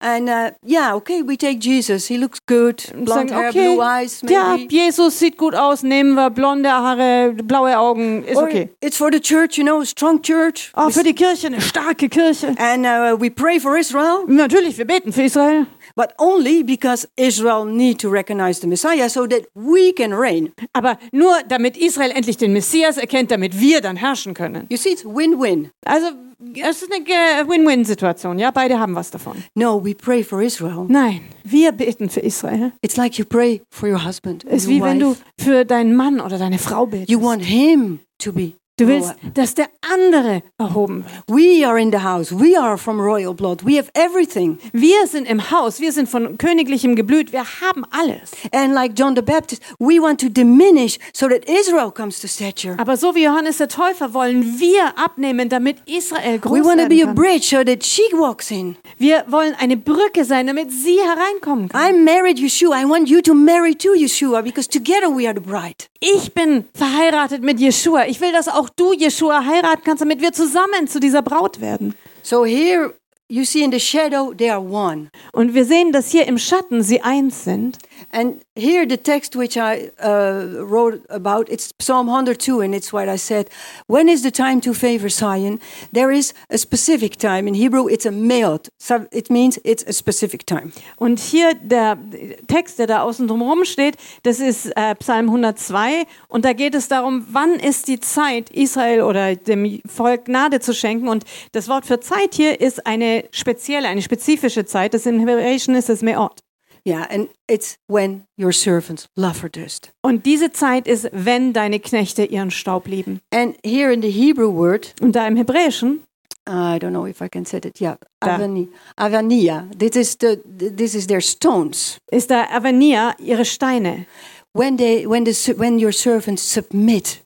And 0.00 0.28
uh, 0.28 0.50
yeah, 0.62 0.94
okay, 0.94 1.22
we 1.22 1.36
take 1.36 1.58
Jesus. 1.58 2.06
He 2.08 2.18
looks 2.18 2.38
good. 2.40 2.84
Blonde 2.92 3.08
sagen, 3.08 3.28
hair, 3.28 3.48
okay, 3.48 3.74
blue 3.74 3.80
eyes, 3.82 4.22
ja, 4.22 4.56
maybe. 4.56 4.74
Jesus 4.74 5.18
sieht 5.18 5.36
gut 5.36 5.54
aus, 5.54 5.82
nehmen 5.82 6.14
wir 6.14 6.30
blonde 6.30 6.70
Haare, 6.70 7.32
blaue 7.32 7.78
Augen, 7.78 8.24
ist 8.24 8.36
Or 8.36 8.44
okay. 8.44 8.68
It's 8.80 8.96
for 8.96 9.10
the 9.10 9.20
church, 9.20 9.56
you 9.56 9.64
know, 9.64 9.82
strong 9.84 10.20
church. 10.22 10.70
Oh, 10.76 10.90
für 10.90 11.02
die 11.02 11.14
Kirche, 11.14 11.46
eine 11.46 11.60
starke 11.60 12.08
Kirche. 12.08 12.54
And 12.58 12.84
uh, 12.84 13.16
we 13.18 13.30
pray 13.30 13.58
for 13.58 13.76
Israel, 13.76 14.24
Natürlich, 14.26 14.76
wir 14.78 14.86
beten 14.86 15.12
für 15.12 15.22
Israel. 15.22 15.66
But 15.96 16.10
only 16.18 16.62
because 16.62 17.08
Israel 17.16 17.64
need 17.64 17.98
to 18.00 18.08
recognize 18.08 18.60
the 18.60 18.66
Messiah 18.68 19.08
so 19.08 19.26
that 19.26 19.42
we 19.54 19.92
can 19.92 20.12
reign. 20.12 20.52
Aber 20.72 20.98
nur 21.10 21.32
damit 21.48 21.76
Israel 21.76 22.10
endlich 22.12 22.36
den 22.36 22.52
Messias 22.52 22.96
erkennt, 22.98 23.30
damit 23.30 23.58
wir 23.58 23.80
dann 23.80 23.96
herrschen 23.96 24.34
können. 24.34 24.66
You 24.68 24.76
see, 24.76 24.90
it's 24.90 25.04
win-win. 25.04 25.70
Also, 25.84 26.08
es 26.54 26.82
ist 26.82 26.92
eine 26.92 27.02
Ge- 27.02 27.48
Win-Win-Situation, 27.48 28.38
ja? 28.38 28.50
Beide 28.50 28.78
haben 28.78 28.94
was 28.94 29.10
davon. 29.10 29.42
No, 29.54 29.82
we 29.82 29.94
pray 29.94 30.22
for 30.22 30.42
Israel. 30.42 30.84
Nein, 30.88 31.22
wir 31.44 31.72
beten 31.72 32.10
für 32.10 32.20
Israel. 32.20 32.72
It's 32.82 32.96
like 32.96 33.18
you 33.18 33.24
pray 33.24 33.62
for 33.70 33.88
your 33.88 34.04
husband, 34.04 34.44
Es 34.44 34.64
ist 34.64 34.68
wie 34.68 34.82
wenn 34.82 35.00
du 35.00 35.10
wife. 35.12 35.22
für 35.40 35.64
deinen 35.64 35.96
Mann 35.96 36.20
oder 36.20 36.38
deine 36.38 36.58
Frau 36.58 36.86
betest. 36.86 37.10
You 37.10 37.22
want 37.22 37.42
him 37.44 38.00
to 38.18 38.32
be 38.32 38.52
Du 38.78 38.86
willst, 38.86 39.14
dass 39.32 39.54
der 39.54 39.68
andere 39.80 40.42
erhoben 40.58 41.02
wird. 41.06 41.14
We 41.28 41.66
are 41.66 41.80
in 41.80 41.90
the 41.90 42.00
house. 42.00 42.30
We 42.30 42.60
are 42.60 42.76
from 42.76 43.00
royal 43.00 43.32
blood. 43.32 43.64
We 43.64 43.78
have 43.78 43.88
everything. 43.94 44.58
Wir 44.74 45.06
sind 45.06 45.26
im 45.26 45.50
Haus, 45.50 45.80
wir 45.80 45.92
sind 45.92 46.10
von 46.10 46.36
königlichem 46.36 46.94
Geblüt, 46.94 47.32
wir 47.32 47.44
haben 47.62 47.86
alles. 47.90 48.32
And 48.52 48.74
like 48.74 48.92
John 48.94 49.16
the 49.16 49.22
Baptist, 49.22 49.62
we 49.78 49.98
want 49.98 50.20
to 50.20 50.28
diminish 50.28 50.98
so 51.14 51.26
that 51.26 51.46
Israel 51.48 51.90
comes 51.90 52.20
to 52.20 52.28
stature. 52.28 52.76
Aber 52.78 52.98
so 52.98 53.14
wie 53.14 53.24
Johannes 53.24 53.56
der 53.56 53.68
Täufer 53.68 54.12
wollen 54.12 54.58
wir 54.58 54.98
abnehmen, 54.98 55.48
damit 55.48 55.78
Israel 55.86 56.38
groß 56.38 56.52
We 56.58 56.62
want 56.62 56.78
to 56.82 56.86
be 56.86 56.96
a 56.96 57.06
werden 57.06 57.06
kann. 57.06 57.14
bridge 57.14 57.46
so 57.56 57.64
that 57.64 57.82
she 57.82 58.02
walks 58.12 58.50
in. 58.50 58.76
Wir 58.98 59.24
wollen 59.28 59.54
eine 59.58 59.78
Brücke 59.78 60.26
sein, 60.26 60.48
damit 60.48 60.70
sie 60.70 60.98
hereinkommen 60.98 61.70
kann. 61.70 61.94
I 61.94 61.98
married 61.98 62.36
Yeshua. 62.38 62.82
I 62.82 62.84
want 62.84 63.08
you 63.08 63.22
to 63.22 63.32
marry 63.32 63.74
to 63.74 63.94
Yeshua 63.94 64.42
because 64.44 64.68
together 64.68 65.08
we 65.08 65.26
are 65.26 65.34
the 65.34 65.40
bride. 65.40 65.86
Ich 65.98 66.34
bin 66.34 66.66
verheiratet 66.74 67.42
mit 67.42 67.58
Jeshua. 67.58 68.04
Ich 68.06 68.20
will, 68.20 68.32
dass 68.32 68.48
auch 68.48 68.65
du 68.70 68.92
Jeshua 68.92 69.44
heiraten 69.44 69.82
kannst, 69.84 70.00
damit 70.00 70.20
wir 70.20 70.32
zusammen 70.32 70.88
zu 70.88 71.00
dieser 71.00 71.22
Braut 71.22 71.60
werden. 71.60 71.94
So 72.22 72.44
here 72.44 72.94
you 73.28 73.44
see 73.44 73.62
in 73.62 73.72
the 73.72 73.80
shadow 73.80 74.32
they 74.34 74.50
are 74.50 74.60
one. 74.60 75.10
Und 75.32 75.54
wir 75.54 75.64
sehen, 75.64 75.92
dass 75.92 76.10
hier 76.10 76.26
im 76.26 76.38
Schatten 76.38 76.82
sie 76.82 77.00
eins 77.02 77.44
sind. 77.44 77.78
And 78.10 78.42
here 78.54 78.86
the 78.86 78.96
text 78.96 79.36
which 79.36 79.56
I 79.56 79.90
uh, 80.02 80.64
wrote 80.64 81.04
about, 81.08 81.48
it's 81.48 81.72
Psalm 81.78 82.06
102, 82.06 82.60
and 82.60 82.74
it's 82.74 82.92
what 82.92 83.08
I 83.08 83.16
said. 83.16 83.48
When 83.86 84.08
is 84.08 84.22
the 84.22 84.30
time 84.30 84.60
to 84.62 84.74
favor 84.74 85.08
Zion? 85.08 85.60
There 85.92 86.10
is 86.10 86.32
a 86.50 86.58
specific 86.58 87.16
time. 87.16 87.48
In 87.48 87.54
Hebrew, 87.54 87.88
it's 87.88 88.06
a 88.06 88.10
meot. 88.10 88.68
So 88.78 89.06
it 89.12 89.30
means 89.30 89.58
it's 89.64 89.84
a 89.86 89.92
specific 89.92 90.46
time. 90.46 90.72
Und 90.96 91.20
hier 91.20 91.54
der 91.54 91.98
Text, 92.46 92.78
der 92.78 92.86
da 92.86 93.02
außen 93.02 93.28
drumherum 93.28 93.64
steht, 93.64 93.96
das 94.22 94.40
ist 94.40 94.66
äh, 94.76 94.94
Psalm 94.96 95.26
102. 95.26 96.04
Und 96.28 96.44
da 96.44 96.52
geht 96.52 96.74
es 96.74 96.88
darum, 96.88 97.26
wann 97.30 97.54
ist 97.54 97.88
die 97.88 98.00
Zeit, 98.00 98.50
Israel 98.50 99.02
oder 99.02 99.36
dem 99.36 99.80
Volk 99.86 100.26
Gnade 100.26 100.60
zu 100.60 100.74
schenken. 100.74 101.08
Und 101.08 101.24
das 101.52 101.68
Wort 101.68 101.86
für 101.86 102.00
Zeit 102.00 102.34
hier 102.34 102.60
ist 102.60 102.86
eine 102.86 103.24
spezielle, 103.32 103.88
eine 103.88 104.02
spezifische 104.02 104.64
Zeit. 104.64 104.94
Das 104.94 105.06
im 105.06 105.18
Hebräischen 105.20 105.74
ist 105.74 105.90
es 105.90 106.02
Meot. 106.02 106.45
Yeah, 106.86 107.04
and 107.10 107.28
it's 107.48 107.78
when 107.88 108.26
your 108.38 108.52
servants 108.52 109.08
love 109.16 109.42
her 109.42 109.48
dust. 109.48 109.90
Und 110.02 110.24
diese 110.24 110.52
Zeit 110.52 110.86
ist, 110.86 111.08
wenn 111.12 111.52
deine 111.52 111.80
Knechte 111.80 112.24
ihren 112.24 112.52
Staub 112.52 112.86
lieben. 112.86 113.20
And 113.32 113.56
here 113.64 113.92
in 113.92 114.02
the 114.02 114.10
Hebrew 114.10 114.54
word, 114.54 114.94
Und 115.00 115.16
da 115.16 115.26
im 115.26 115.36
Hebräischen, 115.36 116.04
I 116.48 116.78
don't 116.78 116.92
know 116.92 117.04
if 117.04 117.20
I 117.20 117.28
can 117.28 117.44
say 117.44 117.58
it. 117.58 117.80
Yeah, 117.80 117.96
Da. 118.20 118.36
avani, 118.36 118.68
avania. 118.96 119.68
This 119.76 119.96
is 119.96 120.16
the 120.20 120.40
this 120.46 120.94
is 120.94 121.08
their 121.08 121.20
stones. 121.20 121.98
ist 122.12 122.30
da 122.30 122.44
Avania 122.52 123.16
ihre 123.18 123.44
Steine. 123.44 124.06
When 124.52 124.76
they 124.76 125.06
when 125.08 125.24
the 125.26 125.32
when 125.58 125.80
your 125.80 125.92
servants 125.92 126.42
submit 126.42 127.20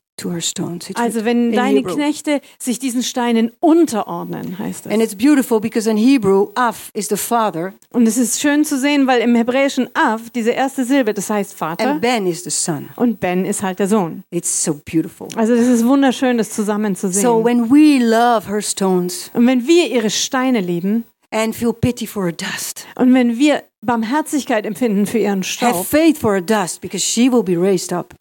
Also 0.94 1.24
wenn 1.24 1.50
in 1.50 1.56
deine. 1.56 1.82
Knechte 1.82 2.40
sich 2.58 2.78
diesen 2.78 3.02
Steinen 3.02 3.52
unterordnen, 3.60 4.58
heißt 4.58 4.86
And 4.86 4.96
es. 5.02 5.12
it's 5.12 5.14
beautiful 5.14 5.60
because 5.60 5.88
in 5.90 5.96
Hebrew, 5.96 6.48
Af 6.54 6.90
is 6.94 7.08
the 7.08 7.16
father 7.16 7.72
Und 7.90 8.06
es 8.06 8.16
ist 8.16 8.40
schön 8.40 8.64
zu 8.64 8.78
sehen, 8.78 9.06
weil 9.06 9.20
im 9.22 9.34
Hebräischen 9.34 9.88
Av, 9.94 10.30
diese 10.30 10.50
erste 10.50 10.84
Silbe, 10.84 11.14
das 11.14 11.30
heißt 11.30 11.54
Vater. 11.54 11.88
and 11.90 12.00
Ben 12.00 12.26
is 12.26 12.44
the 12.44 12.50
son. 12.50 12.88
Und 12.96 13.20
Ben 13.20 13.44
ist 13.44 13.62
halt 13.62 13.78
der 13.78 13.88
Sohn. 13.88 14.24
It's 14.30 14.64
so 14.64 14.74
beautiful. 14.90 15.28
Also 15.36 15.54
das 15.56 15.66
ist 15.66 15.84
wunderschön, 15.86 16.38
das 16.38 16.50
zusammen 16.50 16.94
zu 16.96 17.10
sehen. 17.10 17.22
So 17.22 17.44
when 17.44 17.70
we 17.70 17.98
love 18.04 18.48
her 18.48 18.62
stones 18.62 19.30
und 19.34 19.46
wenn 19.46 19.66
wir 19.66 19.88
ihre 19.88 20.10
Steine 20.10 20.60
lieben 20.60 21.04
and 21.30 21.54
feel 21.54 21.72
pity 21.72 22.06
for 22.06 22.24
her 22.24 22.32
dust, 22.32 22.86
und 22.96 23.14
wenn 23.14 23.38
wir 23.38 23.62
Barmherzigkeit 23.82 24.66
empfinden 24.66 25.06
für 25.06 25.18
ihren 25.18 25.40
have 25.42 25.44
Staub, 25.52 25.86
faith 25.86 26.18
for 26.18 26.34
her 26.34 26.42
dust 26.42 26.80
because 26.80 27.04
she 27.04 27.30
will 27.30 27.42
be 27.42 27.56
raised 27.60 27.92
up. 27.92 28.14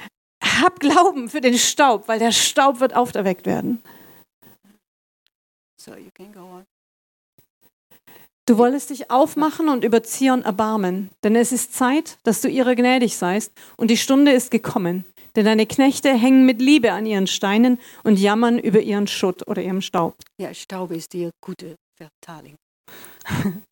Hab 0.62 0.80
Glauben 0.80 1.30
für 1.30 1.42
den 1.42 1.58
Staub, 1.58 2.08
weil 2.08 2.20
der 2.20 2.32
Staub 2.32 2.80
wird 2.80 2.96
auferweckt 2.96 3.46
werden. 3.46 3.82
So 5.82 5.96
you 5.96 6.10
can 6.14 6.32
go 6.34 6.42
on. 6.42 6.66
Du 8.46 8.58
wolltest 8.58 8.90
dich 8.90 9.12
aufmachen 9.12 9.70
und 9.70 9.84
über 9.84 10.02
Zion 10.02 10.42
erbarmen, 10.42 11.12
denn 11.24 11.36
es 11.36 11.52
ist 11.52 11.74
Zeit, 11.74 12.18
dass 12.24 12.42
du 12.42 12.50
ihrer 12.50 12.74
gnädig 12.74 13.16
seist, 13.16 13.52
und 13.78 13.92
die 13.92 13.98
Stunde 13.98 14.32
ist 14.32 14.50
gekommen. 14.50 15.06
Denn 15.36 15.46
deine 15.46 15.68
Knechte 15.68 16.12
hängen 16.12 16.48
mit 16.48 16.60
Liebe 16.60 16.92
an 16.92 17.06
ihren 17.06 17.28
Steinen 17.28 17.78
und 18.04 18.18
jammern 18.18 18.58
über 18.58 18.82
ihren 18.82 19.06
Schutt 19.06 19.48
oder 19.48 19.62
ihrem 19.62 19.82
Staub. 19.82 20.16
Ja, 20.42 20.52
Staub 20.54 20.90
ist 20.92 21.14
die 21.14 21.30
gute 21.42 21.76
Vertaling. 21.96 22.56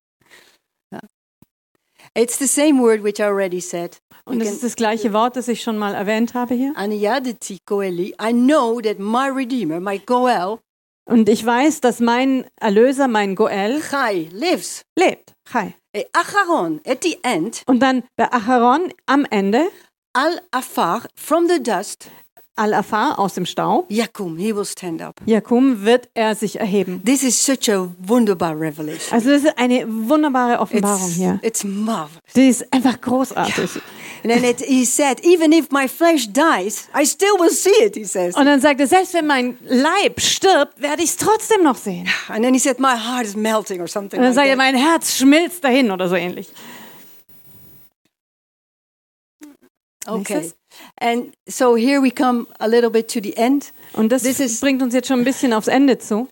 It's 2.18 2.40
the 2.40 2.48
same 2.48 2.82
word 2.82 3.04
which 3.04 3.20
I 3.20 3.24
already 3.26 3.62
said. 3.62 4.00
Und 4.26 4.40
can- 4.40 4.48
ist 4.48 4.64
das 4.64 4.76
gleiche 4.76 5.14
Wort, 5.14 5.36
das 5.36 5.48
ich 5.48 5.62
schon 5.62 5.78
mal 5.78 5.94
erwähnt 5.94 6.34
habe 6.34 6.56
hier. 6.56 6.74
I 6.78 8.34
know 8.34 8.82
that 8.82 9.00
my 9.00 9.30
Redeemer, 9.30 9.80
my 9.80 10.00
Goel, 10.00 10.58
Und 11.06 11.30
ich 11.30 11.46
weiß, 11.46 11.80
dass 11.82 12.00
mein 12.00 12.46
Erlöser, 12.60 13.08
mein 13.08 13.36
Goel, 13.36 13.82
Chai, 13.90 14.30
lives. 14.34 14.82
lebt. 14.98 15.34
Chai. 15.50 15.76
E 15.96 16.04
Acharon, 16.12 16.82
at 16.86 17.04
the 17.04 17.18
end, 17.24 17.62
Und 17.68 17.80
dann 17.82 18.04
bei 18.18 18.32
Acharon 18.32 18.92
am 19.06 19.26
Ende, 19.30 19.70
Al 20.14 20.42
Afar, 20.52 21.04
from 21.16 21.48
the 21.48 21.62
dust, 21.64 22.10
Al-Afar 22.58 23.20
aus 23.20 23.36
dem 23.36 23.46
Staub, 23.46 23.86
Yakum, 23.90 24.36
he 24.38 24.56
will 24.56 24.66
stand 24.66 25.02
up. 25.02 25.22
Jakum, 25.26 25.86
wird 25.86 26.10
er 26.16 26.36
sich 26.36 26.60
erheben. 26.60 27.04
This 27.06 27.24
is 27.24 27.46
such 27.46 27.70
a 27.70 27.88
wunderbar 28.00 28.60
revelation. 28.60 29.14
Also 29.14 29.30
das 29.30 29.44
ist 29.44 29.58
eine 29.58 29.86
wunderbare 29.88 30.60
Offenbarung 30.60 31.08
It's, 31.08 31.16
hier. 31.16 31.40
it's 31.44 31.64
marvelous. 31.64 32.22
Die 32.36 32.50
ist 32.50 32.74
einfach 32.74 33.00
großartig. 33.00 33.82
And 34.24 34.34
then 34.34 34.44
it, 34.44 34.62
he 34.62 34.86
said, 34.86 35.24
even 35.24 35.52
if 35.52 35.72
my 35.72 35.88
flesh 35.88 36.28
dies, 36.28 36.88
I 36.94 37.06
still 37.06 37.38
will 37.40 37.52
see 37.52 37.86
it, 37.86 37.96
he 37.96 38.04
says. 38.04 38.36
Und 38.36 38.46
dann 38.46 38.60
sagt 38.60 38.80
er, 38.80 38.88
selbst 38.88 39.14
wenn 39.14 39.28
mein 39.28 39.58
Leib 39.64 40.20
stirbt, 40.20 40.82
werde 40.82 41.04
ich 41.04 41.12
es 41.12 41.18
trotzdem 41.18 41.64
noch 41.64 41.78
sehen. 41.78 42.08
And 42.28 42.44
then 42.44 42.54
he 42.54 42.60
said, 42.60 42.80
my 42.80 42.96
heart 42.96 43.26
is 43.26 43.36
melting 43.36 43.82
or 43.82 43.88
something 43.88 44.20
Und 44.20 44.26
dann 44.26 44.34
like 44.34 44.48
sagt 44.48 44.48
er, 44.48 44.56
mein 44.56 44.76
Herz 44.76 45.16
schmilzt 45.16 45.64
dahin 45.64 45.92
oder 45.92 46.10
so 46.10 46.16
ähnlich. 46.16 46.50
Okay. 50.08 50.36
Nächstes. 50.36 50.56
And 51.00 51.34
so 51.48 51.76
here 51.76 52.02
we 52.02 52.12
come 52.12 52.48
a 52.60 52.68
little 52.68 52.90
bit 52.90 53.08
to 53.14 53.20
the 53.22 53.36
end. 53.38 53.74
Und 53.94 54.12
das 54.12 54.24
This 54.24 54.40
is- 54.40 54.60
bringt 54.60 54.82
uns 54.82 54.94
jetzt 54.94 55.08
schon 55.08 55.20
ein 55.20 55.26
bisschen 55.26 55.54
aufs 55.54 55.68
Ende 55.68 55.98
zu. 55.98 56.28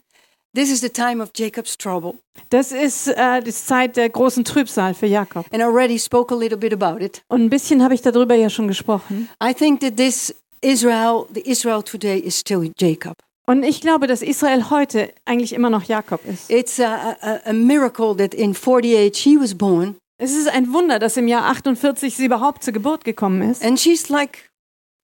This 0.55 0.71
is 0.71 0.79
the 0.79 0.89
time 0.89 1.21
of 1.21 1.31
Jacob's 1.35 1.77
trouble. 1.77 2.13
Das 2.49 2.71
ist 2.71 3.07
äh, 3.09 3.41
die 3.41 3.51
Zeit 3.51 3.97
der 3.97 4.09
großen 4.09 4.45
Trübsal 4.45 4.93
für 4.93 5.05
Jakob. 5.05 5.45
And 5.51 5.61
I 5.61 5.63
already 5.65 5.99
spoke 5.99 6.33
a 6.33 6.37
little 6.37 6.57
bit 6.57 6.71
about 6.73 7.03
it. 7.03 7.23
Und 7.27 7.41
ein 7.43 7.49
bisschen 7.49 7.83
habe 7.83 7.93
ich 7.93 8.01
darüber 8.01 8.35
ja 8.35 8.49
schon 8.49 8.67
gesprochen. 8.69 9.27
I 9.43 9.53
think 9.53 9.81
that 9.81 9.97
this 9.97 10.33
Israel, 10.61 11.25
the 11.33 11.41
Israel 11.41 11.83
today, 11.83 12.17
is 12.19 12.39
still 12.39 12.71
Jacob. 12.79 13.17
Und 13.47 13.63
ich 13.63 13.81
glaube, 13.81 14.07
dass 14.07 14.21
Israel 14.21 14.69
heute 14.71 15.13
eigentlich 15.25 15.53
immer 15.53 15.69
noch 15.69 15.83
Jakob 15.83 16.21
ist. 16.25 16.49
It's 16.49 16.79
a, 16.79 17.15
a, 17.21 17.39
a 17.49 17.53
miracle 17.53 18.15
that 18.17 18.33
in 18.33 18.55
48 18.55 19.15
she 19.15 19.37
was 19.39 19.53
born, 19.53 19.97
Es 20.17 20.33
ist 20.35 20.47
ein 20.47 20.71
Wunder, 20.71 20.97
dass 20.99 21.17
im 21.17 21.27
Jahr 21.27 21.45
48 21.45 22.15
sie 22.15 22.25
überhaupt 22.25 22.63
zur 22.63 22.73
Geburt 22.73 23.03
gekommen 23.03 23.41
ist. 23.49 23.63
and 23.63 23.79
she's 23.79 24.07
like 24.09 24.49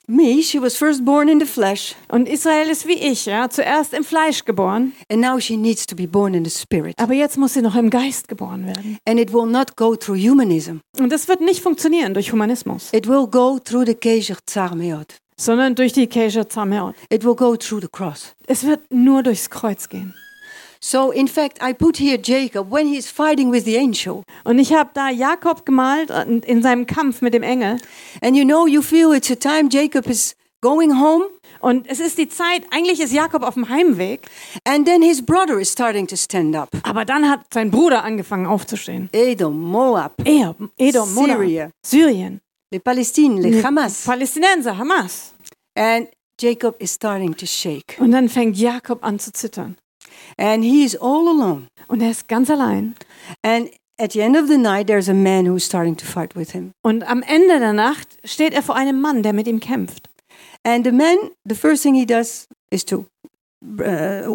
me. 0.08 0.42
She 0.42 0.62
was 0.62 0.76
first 0.78 1.04
born 1.04 1.28
in 1.28 1.40
the 1.40 1.46
flesh, 1.46 1.96
Und 2.08 2.30
Israel 2.30 2.70
ist 2.70 2.88
wie 2.88 2.94
ich, 2.94 3.26
ja, 3.26 3.50
zuerst 3.50 3.94
im 3.94 4.04
Fleisch 4.06 4.46
geboren, 4.46 4.94
and 5.12 5.22
now 5.22 5.38
she 5.40 5.58
needs 5.58 5.86
to 5.86 5.96
be 5.98 6.08
born 6.08 6.34
in 6.34 6.46
the 6.46 6.50
spirit. 6.52 6.94
aber 6.98 7.14
jetzt 7.14 7.38
muss 7.38 7.54
sie 7.54 7.62
noch 7.62 7.76
im 7.76 7.90
Geist 7.90 8.30
geboren 8.30 8.66
werden. 8.66 8.98
And 9.06 9.20
it 9.20 9.34
will 9.34 9.46
not 9.46 9.76
go 9.76 9.96
through 9.98 10.18
humanism. 10.18 10.78
Und 10.98 11.12
das 11.12 11.28
wird 11.28 11.42
nicht 11.42 11.62
funktionieren 11.62 12.14
durch 12.14 12.32
Humanismus, 12.32 12.90
It 12.94 13.08
will 13.08 13.28
go 13.28 13.60
through 13.60 13.86
the 13.86 13.96
Kesher 13.96 14.38
Tsar 14.46 14.76
Meod. 14.76 15.18
sondern 15.38 15.76
durch 15.76 15.92
die 15.92 16.08
Kesher 16.08 16.48
Zameot. 16.48 16.96
It 17.10 17.26
will 17.26 17.36
go 17.36 17.58
through 17.58 17.82
the 17.82 17.88
cross. 17.92 18.34
Es 18.48 18.64
wird 18.66 18.80
nur 18.92 19.24
durchs 19.24 19.50
Kreuz 19.50 19.90
gehen. 19.90 20.14
So, 20.84 21.12
in 21.12 21.28
fact, 21.28 21.60
I 21.62 21.74
put 21.74 21.98
here 21.98 22.18
Jacob 22.18 22.72
when 22.72 22.88
he's 22.88 23.08
fighting 23.10 23.52
with 23.52 23.66
the 23.66 23.78
angel. 23.78 24.24
Und 24.44 24.58
ich 24.58 24.74
habe 24.74 24.90
da 24.96 25.10
Jakob 25.10 25.64
gemalt 25.66 26.10
in 26.10 26.62
seinem 26.64 26.88
Kampf 26.88 27.22
mit 27.22 27.34
dem 27.36 27.44
Engel. 27.44 27.78
And 28.22 28.36
you 28.36 28.44
know, 28.44 28.66
you 28.66 28.82
feel 28.82 29.14
it's 29.14 29.30
a 29.30 29.36
time 29.36 29.70
Jacob 29.70 30.08
is 30.08 30.36
going 30.62 31.00
home, 31.00 31.26
Und 31.60 31.88
es 31.88 32.00
ist 32.00 32.18
die 32.18 32.28
Zeit, 32.28 32.64
eigentlich 32.72 33.00
ist 33.00 33.14
Jakob 33.14 33.44
auf 33.44 33.54
dem 33.54 33.70
Heimweg, 33.70 34.28
and 34.66 34.88
then 34.88 35.04
his 35.04 35.24
brother 35.24 35.60
is 35.60 35.72
starting 35.72 36.08
to 36.08 36.16
stand 36.16 36.56
up. 36.56 36.70
aber 36.84 37.06
dann 37.06 37.30
hat 37.30 37.42
sein 37.54 37.70
Bruder 37.70 38.04
angefangen 38.04 38.48
aufzustehen. 38.48 39.10
Edom, 39.12 39.60
Moab, 39.62 40.14
Er, 40.26 40.56
Edom, 40.78 41.14
Moab, 41.14 41.28
Syria. 41.28 41.70
Syrien, 41.86 42.42
les 42.72 42.80
Palestiniens, 42.80 43.44
les 43.44 43.64
Hamas. 43.64 44.06
Palästinenser, 44.06 44.76
Hamas. 44.76 45.34
And 45.76 46.08
Jacob 46.40 46.76
is 46.82 46.94
starting 46.96 47.36
to 47.36 47.46
shake. 47.46 47.98
Und 48.00 48.12
dann 48.12 48.28
fängt 48.30 48.58
Jakob 48.58 49.04
an 49.04 49.20
zu 49.20 49.32
zittern. 49.32 49.76
And 50.38 50.64
he 50.64 50.84
is 50.84 50.96
all 50.96 51.28
alone. 51.28 51.68
Und 51.88 52.02
er 52.02 52.12
ist 52.12 52.28
ganz 52.28 52.50
allein. 52.50 52.96
And 53.44 53.70
at 54.00 54.14
the 54.14 54.22
end 54.22 54.38
of 54.38 54.48
the 54.48 54.58
night, 54.58 54.88
there's 54.88 55.10
a 55.10 55.14
man 55.14 55.46
who's 55.46 55.64
starting 55.66 55.96
to 55.98 56.06
fight 56.06 56.36
with 56.36 56.52
him. 56.52 56.72
Und 56.84 57.04
am 57.04 57.22
Ende 57.22 57.60
der 57.60 57.74
Nacht 57.74 58.18
steht 58.24 58.54
er 58.54 58.64
vor 58.64 58.76
einem 58.76 59.00
Mann, 59.00 59.24
der 59.24 59.34
mit 59.34 59.48
ihm 59.48 59.60
kämpft. 59.60 60.10
And 60.64 60.86
the 60.86 60.92
man, 60.92 61.18
the 61.46 61.56
first 61.56 61.84
thing 61.84 61.96
he 61.96 62.06
does 62.06 62.48
is 62.72 62.86
to, 62.86 63.06
uh, 63.80 64.28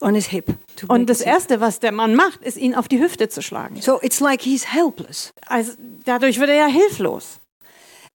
on 0.00 0.14
his 0.14 0.26
hip. 0.26 0.54
Und 0.88 1.08
das. 1.08 1.20
Erste, 1.20 1.60
was 1.60 1.80
der 1.80 1.92
Mann 1.92 2.14
macht, 2.14 2.42
ist, 2.42 2.56
ihn 2.56 2.74
auf 2.74 2.88
die 2.88 3.00
Hüfte 3.00 3.28
zu 3.28 3.42
schlagen. 3.42 3.80
So 3.80 4.00
it's 4.02 4.20
like 4.20 4.42
he's 4.42 4.72
helpless. 4.72 5.32
Also 5.46 5.72
dadurch 6.04 6.38
wird 6.38 6.50
er 6.50 6.56
ja 6.56 6.66
hilflos. 6.66 7.40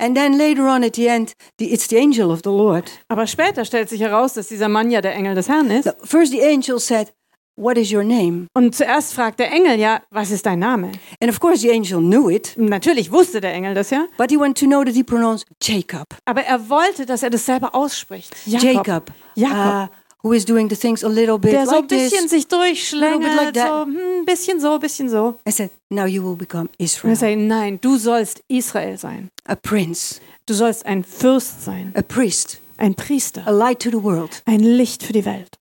And 0.02 0.16
then 0.16 0.36
later 0.38 0.68
on 0.68 0.84
at 0.84 0.96
the 0.96 1.08
end, 1.08 1.34
the, 1.60 1.72
it's 1.72 1.88
the 1.88 1.98
angel 1.98 2.32
of 2.32 2.42
the 2.44 2.50
Lord. 2.50 2.90
Aber 3.08 3.28
später 3.28 3.66
stellt 3.66 3.88
sich 3.88 4.02
heraus, 4.02 4.34
dass 4.34 4.48
dieser 4.48 4.68
Mann 4.68 4.90
ja 4.90 5.00
der 5.00 5.14
Engel 5.14 5.36
des 5.36 5.48
Herrn 5.48 5.70
ist. 5.70 5.94
First, 6.04 6.32
the 6.32 6.42
angel 6.44 6.80
said, 6.80 7.14
What 7.58 7.78
is 7.78 7.92
your 7.94 8.04
name? 8.04 8.48
Und 8.56 8.74
zuerst 8.74 9.14
fragt 9.14 9.40
der 9.40 9.52
Engel 9.52 9.78
ja, 9.78 10.02
was 10.10 10.32
ist 10.32 10.46
dein 10.48 10.58
Name? 10.58 10.94
And 11.22 11.30
of 11.30 11.40
course, 11.40 11.60
the 11.60 11.72
angel 11.72 12.00
knew 12.00 12.30
it, 12.30 12.56
Natürlich 12.58 13.12
wusste 13.12 13.42
der 13.42 13.54
Engel 13.54 13.76
das 13.76 13.92
ja, 13.92 14.08
but 14.18 14.32
he 14.32 14.38
wanted 14.38 14.58
to 14.58 14.66
know 14.66 14.84
that 14.84 14.96
he 14.96 15.04
pronounced 15.04 15.46
Jacob. 15.62 16.08
aber 16.26 16.42
er 16.42 16.70
wollte, 16.70 17.06
dass 17.06 17.22
er 17.22 17.30
das 17.30 17.46
selber 17.46 17.76
ausspricht. 17.76 18.36
Jakob. 18.48 18.74
Jacob. 18.74 19.12
Jakob. 19.36 19.90
uh, 19.92 19.96
who 20.24 20.34
is 20.34 20.46
doing 20.46 20.70
the 20.70 20.76
things 20.76 21.04
a 21.04 21.08
little 21.08 21.38
bit 21.40 21.52
der 21.54 21.66
so 21.66 21.72
ein 21.72 21.78
like 21.82 21.88
bisschen 21.90 22.22
this. 22.24 22.32
sich 22.32 22.48
durchschlängelt, 22.48 23.36
like 23.36 23.56
so 23.58 23.84
hm, 23.84 23.98
ein 24.20 24.26
bisschen 24.26 24.60
so, 24.60 24.74
ein 24.74 24.80
bisschen 24.80 25.10
so. 25.10 25.40
I 25.48 25.52
said, 25.52 25.70
Now 25.90 26.06
you 26.06 26.24
will 26.24 26.36
become 26.36 26.70
Und 26.70 26.80
er 26.80 26.86
Israel, 26.86 27.16
sagt, 27.16 27.38
nein, 27.38 27.80
du 27.82 27.98
sollst 27.98 28.44
Israel 28.48 28.98
sein. 28.98 29.30
a 29.46 29.56
prince, 29.56 30.20
Du 30.46 30.54
sollst 30.54 30.86
ein 30.86 31.04
Fürst 31.04 31.64
sein, 31.64 31.94
a 31.96 32.02
priest, 32.02 32.60
ein 32.78 32.92
a 32.94 32.96
Priester, 33.04 33.44
light 33.52 33.80
to 33.82 33.90
the 33.90 34.02
world. 34.04 34.42
ein 34.46 34.60
Licht 34.62 35.04
für 35.04 35.14
die 35.14 35.26
Welt. 35.26 35.58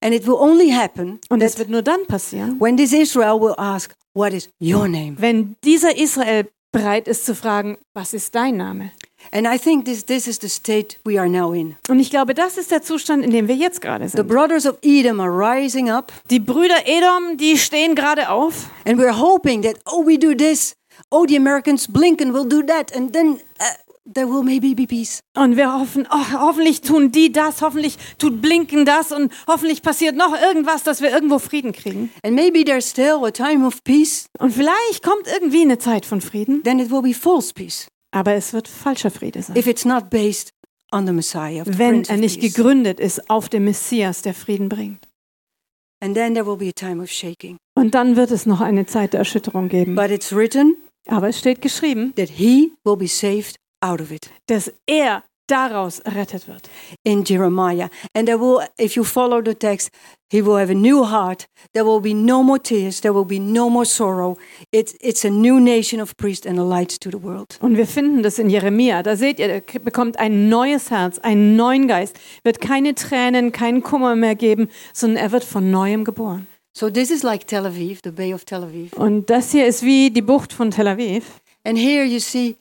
And 0.00 0.14
it 0.14 0.26
will 0.26 0.34
only 0.34 0.70
happen 0.70 1.18
Und 1.30 1.42
es 1.42 1.58
wird 1.58 1.70
nur 1.70 1.82
dann 1.82 2.06
passieren, 2.06 2.60
when 2.60 2.76
this 2.76 2.92
Israel 2.92 3.40
will 3.40 3.54
ask, 3.56 3.94
What 4.14 4.32
is 4.32 4.48
your 4.60 4.86
name? 4.88 5.16
wenn 5.18 5.56
dieser 5.64 5.96
Israel 5.96 6.48
bereit 6.72 7.08
ist 7.08 7.24
zu 7.24 7.34
fragen, 7.34 7.78
was 7.94 8.12
ist 8.14 8.34
dein 8.34 8.56
Name? 8.56 8.90
And 9.32 9.46
I 9.46 9.58
think 9.58 9.84
this, 9.84 10.04
this 10.04 10.26
is 10.26 10.38
the 10.40 10.48
state 10.48 10.98
we 11.04 11.18
are 11.18 11.28
now 11.28 11.52
in. 11.52 11.76
Und 11.88 11.98
ich 12.00 12.10
glaube, 12.10 12.34
das 12.34 12.56
ist 12.56 12.70
der 12.70 12.82
Zustand, 12.82 13.24
in 13.24 13.30
dem 13.30 13.48
wir 13.48 13.56
jetzt 13.56 13.80
gerade 13.80 14.04
The 14.08 14.16
sind. 14.18 14.28
brothers 14.28 14.66
of 14.66 14.76
Edom 14.82 15.20
are 15.20 15.30
rising 15.30 15.90
up, 15.90 16.12
Die 16.30 16.40
Brüder 16.40 16.86
Edom, 16.86 17.36
die 17.36 17.56
stehen 17.58 17.94
gerade 17.94 18.30
auf. 18.30 18.68
And 18.86 18.98
we're 19.00 19.18
hoping 19.18 19.62
that, 19.62 19.76
oh, 19.86 20.04
we 20.06 20.18
do 20.18 20.34
this, 20.34 20.76
oh, 21.10 21.24
the 21.26 21.36
Americans, 21.36 21.88
Blinken 21.88 22.32
will 22.32 22.46
do 22.48 22.62
that, 22.62 22.94
and 22.94 23.12
then 23.12 23.40
uh, 23.60 23.64
there 24.06 24.28
will 24.28 24.42
maybe 24.42 24.74
be 24.74 24.86
peace. 24.86 25.20
und 25.36 25.56
wir 25.56 25.72
hoffen, 25.72 26.06
oh, 26.10 26.32
hoffentlich 26.40 26.82
tun 26.82 27.10
die 27.10 27.32
das, 27.32 27.62
hoffentlich 27.62 27.96
tut 28.18 28.40
Blinken 28.42 28.84
das. 28.84 29.10
Und 29.10 29.32
hoffentlich 29.48 29.82
passiert 29.82 30.14
noch 30.16 30.38
irgendwas, 30.40 30.82
dass 30.84 31.00
wir 31.00 31.10
irgendwo 31.10 31.38
Frieden 31.38 31.72
kriegen. 31.72 32.10
And 32.22 32.34
maybe 32.34 32.64
there's 32.64 32.88
still 32.88 33.24
a 33.24 33.30
time 33.30 33.66
of 33.66 33.82
peace, 33.82 34.26
Und 34.38 34.52
vielleicht 34.52 35.02
kommt 35.02 35.26
irgendwie 35.26 35.62
eine 35.62 35.78
Zeit 35.78 36.06
von 36.06 36.20
Frieden, 36.20 36.62
then 36.62 36.78
it 36.78 36.90
will 36.90 37.02
be 37.02 37.14
false 37.14 37.52
peace 37.52 37.88
aber 38.14 38.34
es 38.34 38.52
wird 38.52 38.68
falscher 38.68 39.10
Friede 39.10 39.42
sein. 39.42 39.56
if 39.56 39.66
it's 39.66 39.84
not 39.84 40.08
based 40.08 40.52
on 40.92 41.06
the 41.06 41.12
Messiah. 41.12 41.64
the 41.64 41.78
Wenn 41.78 42.04
er 42.04 42.16
nicht 42.16 42.40
gegründet 42.40 43.00
ist 43.00 43.28
auf 43.28 43.48
dem 43.48 43.64
Messias, 43.64 44.22
der 44.22 44.34
Frieden 44.34 44.68
bringt. 44.68 45.08
And 46.00 46.14
then 46.14 46.34
there 46.34 46.46
will 46.46 46.56
be 46.56 46.68
a 46.68 46.72
time 46.72 47.02
of 47.02 47.10
shaking. 47.10 47.56
Und 47.74 47.94
dann 47.94 48.16
wird 48.16 48.30
es 48.30 48.46
noch 48.46 48.60
eine 48.60 48.86
Zeit 48.86 49.14
der 49.14 49.20
Erschütterung 49.20 49.68
geben. 49.68 49.94
But 49.96 50.10
it's 50.10 50.32
written 50.32 50.76
Aber 51.06 51.28
es 51.28 51.38
steht 51.38 51.60
geschrieben, 51.60 52.14
that 52.16 52.30
he 52.30 52.72
will 52.84 52.96
be 52.96 53.08
saved 53.08 53.56
out 53.80 54.00
of 54.00 54.10
it 54.10 54.30
dass 54.46 54.72
er 54.86 55.24
daraus 55.46 56.00
errettet 56.00 56.48
wird. 56.48 56.68
in 57.04 57.24
Jeremiah. 57.24 57.88
And 58.14 58.26
there 58.26 58.38
will, 58.38 58.62
if 58.78 58.96
you 58.96 59.04
follow 59.04 59.42
the 59.42 59.54
text, 59.54 59.90
he 60.30 60.42
will 60.42 60.56
have 60.56 60.70
a 60.70 60.74
new 60.74 61.04
heart. 61.04 61.46
There 61.72 61.84
will 61.84 62.00
be 62.00 62.14
no 62.14 62.42
more 62.42 62.58
tears. 62.58 63.00
There 63.00 63.12
will 63.12 63.24
be 63.24 63.38
no 63.38 63.68
more 63.70 63.84
sorrow. 63.84 64.36
It's, 64.72 64.94
it's 65.00 65.24
a 65.24 65.30
new 65.30 65.60
nation 65.60 66.00
of 66.00 66.16
priests 66.16 66.46
and 66.46 66.58
a 66.58 66.64
light 66.64 67.00
to 67.00 67.10
the 67.10 67.22
world. 67.22 67.58
Und 67.60 67.76
wir 67.76 67.86
finden 67.86 68.22
das 68.22 68.38
in 68.38 68.50
Jeremia. 68.50 69.02
Da 69.02 69.16
seht 69.16 69.38
ihr, 69.38 69.48
er 69.48 69.60
bekommt 69.60 70.18
ein 70.18 70.48
neues 70.48 70.90
Herz, 70.90 71.18
einen 71.18 71.56
neuen 71.56 71.88
Geist. 71.88 72.18
Wird 72.42 72.60
keine 72.60 72.94
Tränen, 72.94 73.52
keinen 73.52 73.82
Kummer 73.82 74.16
mehr 74.16 74.34
geben, 74.34 74.68
sondern 74.92 75.22
er 75.22 75.32
wird 75.32 75.44
von 75.44 75.70
neuem 75.70 76.04
geboren. 76.04 76.46
So 76.76 76.90
this 76.90 77.10
is 77.10 77.22
like 77.22 77.46
Tel 77.46 77.66
Aviv, 77.66 78.00
the 78.02 78.10
Bay 78.10 78.34
of 78.34 78.44
Tel 78.44 78.64
Aviv. 78.64 78.94
Und 78.94 79.30
das 79.30 79.52
hier 79.52 79.66
ist 79.66 79.84
wie 79.84 80.10
die 80.10 80.22
Bucht 80.22 80.52
von 80.52 80.72
Tel 80.72 80.88
Aviv. 80.88 81.40
And 81.64 81.78
here 81.78 82.04
you 82.04 82.18
see 82.18 82.56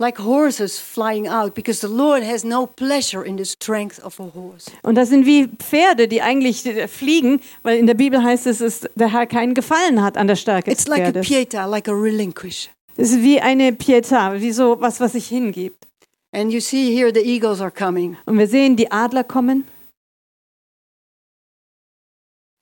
like 0.00 0.18
horses 0.18 0.78
flying 0.78 1.26
out 1.26 1.54
because 1.54 1.80
the 1.80 1.92
Lord 1.92 2.22
has 2.22 2.44
no 2.44 2.66
pleasure 2.66 3.24
in 3.24 3.36
the 3.36 3.44
strength 3.44 3.98
of 4.04 4.18
a 4.20 4.30
horse. 4.34 4.70
Und 4.82 4.94
das 4.94 5.08
sind 5.08 5.26
wie 5.26 5.48
Pferde, 5.48 6.08
die 6.08 6.22
eigentlich 6.22 6.64
äh, 6.66 6.86
fliegen, 6.88 7.40
weil 7.62 7.78
in 7.78 7.86
der 7.86 7.94
Bibel 7.94 8.22
heißt 8.22 8.46
es, 8.46 8.58
dass 8.58 8.88
der 8.94 9.12
Herr 9.12 9.26
keinen 9.26 9.54
Gefallen 9.54 10.02
hat 10.02 10.16
an 10.16 10.28
der 10.28 10.36
Stärke 10.36 10.70
des 10.70 10.80
It's 10.80 10.88
like 10.88 11.00
a 11.02 11.04
Pferdes. 11.12 11.26
pieta, 11.26 11.66
like 11.66 11.88
a 11.88 11.92
relinquish. 11.92 12.70
Es 12.96 13.10
ist 13.12 13.22
wie 13.22 13.40
eine 13.40 13.72
Pietà, 13.72 14.40
wie 14.40 14.52
so 14.52 14.80
was, 14.80 15.00
was 15.00 15.12
sich 15.12 15.28
hingibt. 15.28 15.86
And 16.32 16.52
you 16.52 16.60
see 16.60 16.94
here 16.94 17.10
the 17.12 17.22
eagles 17.22 17.60
are 17.60 17.70
coming. 17.70 18.16
Und 18.26 18.38
wir 18.38 18.46
sehen 18.48 18.76
die 18.76 18.90
Adler 18.90 19.24
kommen. 19.24 19.66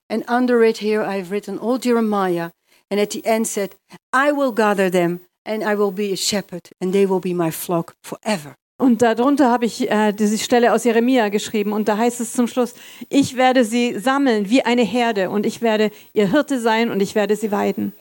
And 0.09 0.25
under 0.31 0.63
it 0.63 0.79
here 0.79 1.03
I've 1.03 1.31
written 1.31 1.59
old 1.59 1.85
Jeremiah. 1.85 2.51
And 2.91 3.01
at 3.01 3.13
the 3.13 3.25
end 3.25 3.49
said, 3.49 3.75
I 4.13 4.31
will 4.31 4.53
gather 4.53 4.89
them 4.91 5.21
and 5.47 5.63
I 5.63 5.77
will 5.79 5.93
be 5.93 6.13
a 6.13 6.17
shepherd 6.17 6.71
and 6.81 6.93
they 6.93 7.09
will 7.09 7.21
be 7.21 7.35
my 7.35 7.51
flock 7.51 7.95
forever. 8.03 8.57
Und 8.79 9.01
darunter 9.01 9.51
habe 9.51 9.65
ich 9.65 9.91
äh, 9.91 10.13
diese 10.13 10.37
Stelle 10.37 10.75
aus 10.75 10.85
Jeremia 10.85 11.31
geschrieben. 11.31 11.73
Und 11.73 11.89
da 11.89 11.97
heißt 11.97 12.21
es 12.21 12.33
zum 12.33 12.47
Schluss, 12.47 12.75
ich 13.09 13.37
werde 13.37 13.65
sie 13.65 13.99
sammeln 13.99 14.51
wie 14.51 14.63
eine 14.63 14.83
Herde 14.83 15.31
und 15.31 15.47
ich 15.47 15.63
werde 15.63 15.91
ihr 16.13 16.31
Hirte 16.31 16.61
sein 16.61 16.91
und 16.91 17.01
ich 17.01 17.15
werde 17.15 17.37
sie 17.37 17.51
weiden. 17.51 17.95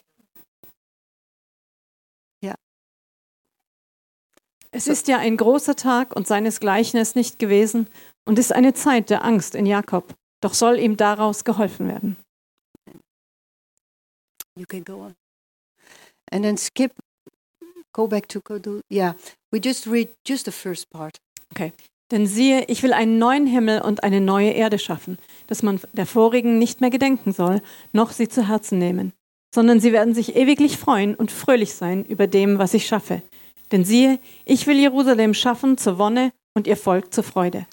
Ja. 2.44 2.56
Es 4.72 4.88
ist 4.88 5.08
ja 5.08 5.18
ein 5.18 5.38
großer 5.38 5.78
Tag 5.78 6.14
und 6.14 6.28
seinesgleichen 6.28 7.00
ist 7.00 7.16
nicht 7.16 7.40
gewesen 7.40 7.88
und 8.26 8.38
ist 8.38 8.52
eine 8.52 8.74
Zeit 8.74 9.10
der 9.10 9.24
Angst 9.24 9.56
in 9.56 9.66
Jakob. 9.66 10.14
Doch 10.42 10.54
soll 10.54 10.78
ihm 10.78 10.98
daraus 10.98 11.46
geholfen 11.46 11.88
werden. 11.88 12.18
You 14.58 14.66
can 14.66 14.84
go 14.84 15.06
on. 15.06 15.16
And 16.32 16.44
then 16.44 16.58
skip, 16.58 16.92
go 17.96 18.08
back 18.08 18.28
to 18.30 18.42
Kodu. 18.42 18.82
Yeah, 18.92 19.14
we 19.52 19.60
just 19.64 19.88
read 19.88 20.10
just 20.28 20.46
the 20.46 20.52
first 20.52 20.90
part. 20.90 21.18
Denn 22.12 22.28
siehe, 22.28 22.66
ich 22.68 22.84
will 22.84 22.94
einen 22.94 23.18
neuen 23.18 23.48
Himmel 23.48 23.82
und 23.82 24.04
eine 24.04 24.22
neue 24.22 24.52
Erde 24.52 24.78
schaffen, 24.78 25.18
dass 25.48 25.64
man 25.64 25.80
der 25.94 26.06
vorigen 26.06 26.60
nicht 26.60 26.82
mehr 26.82 26.92
gedenken 26.92 27.34
soll, 27.34 27.62
noch 27.94 28.12
sie 28.12 28.28
zu 28.28 28.48
Herzen 28.48 28.78
nehmen, 28.78 29.14
sondern 29.54 29.80
sie 29.80 29.92
werden 29.92 30.14
sich 30.14 30.36
ewiglich 30.36 30.78
freuen 30.78 31.16
und 31.16 31.32
fröhlich 31.32 31.74
sein 31.74 32.06
über 32.06 32.28
dem, 32.28 32.60
was 32.60 32.76
ich 32.76 32.86
schaffe. 32.86 33.24
Denn 33.72 33.84
siehe, 33.84 34.20
ich 34.44 34.68
will 34.68 34.78
Jerusalem 34.78 35.34
schaffen 35.34 35.78
zur 35.78 35.98
Wonne 35.98 36.32
und 36.54 36.68
ihr 36.68 36.78
Volk 36.78 37.12
zur 37.12 37.24
Freude. 37.24 37.66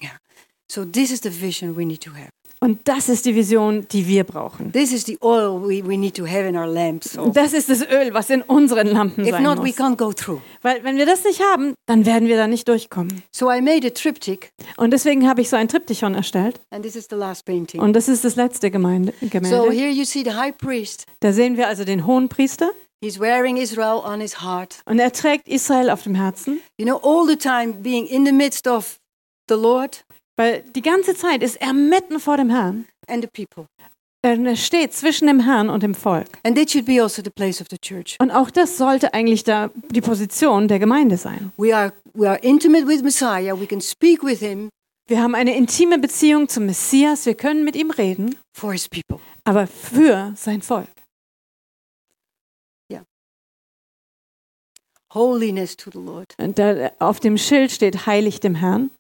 So 0.71 0.87
this 0.87 1.11
is 1.11 1.21
the 1.21 1.43
vision 1.43 1.77
we 1.77 1.85
need 1.85 2.03
to 2.03 2.13
have. 2.13 2.31
Und 2.63 2.79
das 2.87 3.09
ist 3.09 3.27
die 3.27 3.35
Vision, 3.35 3.89
die 3.91 4.07
wir 4.07 4.23
brauchen. 4.23 4.71
This 4.71 4.93
is 4.93 5.05
the 5.05 5.19
oil 5.21 5.61
we, 5.61 5.85
we 5.85 5.99
need 5.99 6.15
to 6.17 6.25
have 6.25 6.47
in 6.47 6.57
our 6.57 6.67
lamps. 6.69 7.17
Und 7.19 7.37
das 7.37 7.53
ist 7.53 7.69
das 7.69 7.83
Öl, 7.83 8.15
was 8.15 8.31
in 8.31 8.41
unseren 8.43 8.87
Lampen 8.87 9.25
If 9.25 9.33
sein 9.33 9.43
not, 9.43 9.59
we 9.59 9.67
muss. 9.67 9.77
can't 9.77 9.97
go 9.97 10.13
through. 10.13 10.41
Weil 10.63 10.85
wenn 10.85 10.97
wir 10.97 11.05
das 11.05 11.25
nicht 11.25 11.43
haben, 11.43 11.75
dann 11.87 12.07
werden 12.07 12.29
wir 12.29 12.37
da 12.37 12.47
nicht 12.47 12.69
durchkommen. 12.69 13.25
So 13.33 13.51
I 13.51 13.61
made 13.61 13.85
a 13.85 13.91
triptych, 13.91 14.51
Und 14.77 14.93
deswegen 14.93 15.29
habe 15.29 15.41
ich 15.41 15.49
so 15.49 15.57
ein 15.57 15.67
Triptychon 15.67 16.15
erstellt. 16.15 16.61
and 16.71 16.85
this 16.85 16.95
is 16.95 17.09
the 17.11 17.17
last 17.17 17.45
painting. 17.47 17.81
Und 17.81 17.95
das 17.95 18.07
ist 18.09 18.25
das 18.25 18.37
letzte 18.37 18.71
Gemeinde, 18.71 19.13
So 19.21 19.27
Gemälde. 19.29 19.71
here 19.73 19.91
you 19.91 20.05
see 20.05 20.23
the 20.23 20.35
high 20.35 20.57
priest. 20.57 21.07
Da 21.19 21.33
sehen 21.33 21.57
wir 21.57 21.67
also 21.67 21.83
den 21.85 22.07
hohen 22.07 22.29
Priester. 22.29 22.71
He's 23.03 23.19
wearing 23.19 23.57
Israel 23.57 24.01
on 24.07 24.21
his 24.21 24.41
heart. 24.41 24.77
Und 24.85 25.01
er 25.01 25.11
trägt 25.11 25.49
Israel 25.49 25.91
auf 25.91 26.05
dem 26.05 26.15
Herzen, 26.15 26.61
You 26.79 26.87
know, 26.87 27.01
all 27.03 27.27
the 27.27 27.35
time 27.37 27.73
being 27.83 28.07
in 28.07 28.25
the 28.25 28.31
midst 28.31 28.69
of 28.69 29.01
the 29.49 29.57
Lord 29.57 30.05
weil 30.37 30.63
die 30.75 30.83
ganze 30.83 31.15
Zeit 31.15 31.43
ist 31.43 31.57
er 31.61 31.73
mitten 31.73 32.21
vor 32.21 32.37
dem 32.37 32.51
Herrn. 32.51 32.87
and 33.09 33.23
the 33.23 33.29
people. 33.45 33.67
Und 34.25 34.47
Er 34.47 34.55
steht 34.57 34.93
zwischen 34.93 35.27
dem 35.27 35.41
Herrn 35.41 35.69
und 35.69 35.83
dem 35.83 35.95
Volk. 35.97 36.29
And 36.45 36.57
that 36.57 36.71
should 36.71 36.87
be 36.87 37.03
also 37.03 37.23
the 37.25 37.31
place 37.31 37.61
of 37.61 37.67
the 37.71 37.79
church. 37.79 38.17
Und 38.21 38.31
auch 38.31 38.51
das 38.51 38.79
sollte 38.79 39.13
eigentlich 39.15 39.43
da 39.43 39.71
die 39.91 40.01
Position 40.01 40.69
der 40.69 40.79
Gemeinde 40.79 41.17
sein. 41.17 41.53
We 41.57 41.77
are 41.77 41.93
we 42.15 42.29
are 42.29 42.39
intimate 42.39 42.87
with 42.87 43.03
Messiah. 43.03 43.59
We 43.59 43.67
can 43.67 43.81
speak 43.81 44.23
with 44.23 44.39
him 44.39 44.69
Wir 45.09 45.21
haben 45.21 45.35
eine 45.35 45.57
intime 45.57 45.99
Beziehung 45.99 46.49
zum 46.49 46.67
Messias, 46.67 47.27
wir 47.27 47.35
können 47.35 47.65
mit 47.65 47.75
ihm 47.75 47.91
reden, 47.91 48.37
for 48.57 48.73
his 48.73 48.89
people. 48.89 49.19
aber 49.45 49.67
für 49.67 50.33
sein 50.37 50.63
Volk. 50.63 50.89
Holiness 55.15 55.77
to 55.77 55.91
the 55.91 55.99
Lord. 55.99 56.35
Und 56.39 56.59
da 56.59 56.91
auf 56.99 57.21
dem 57.21 57.37
Schild 57.37 57.71
steht 57.71 58.07
heilig 58.07 58.41
dem 58.41 58.55
Herrn. 58.55 58.91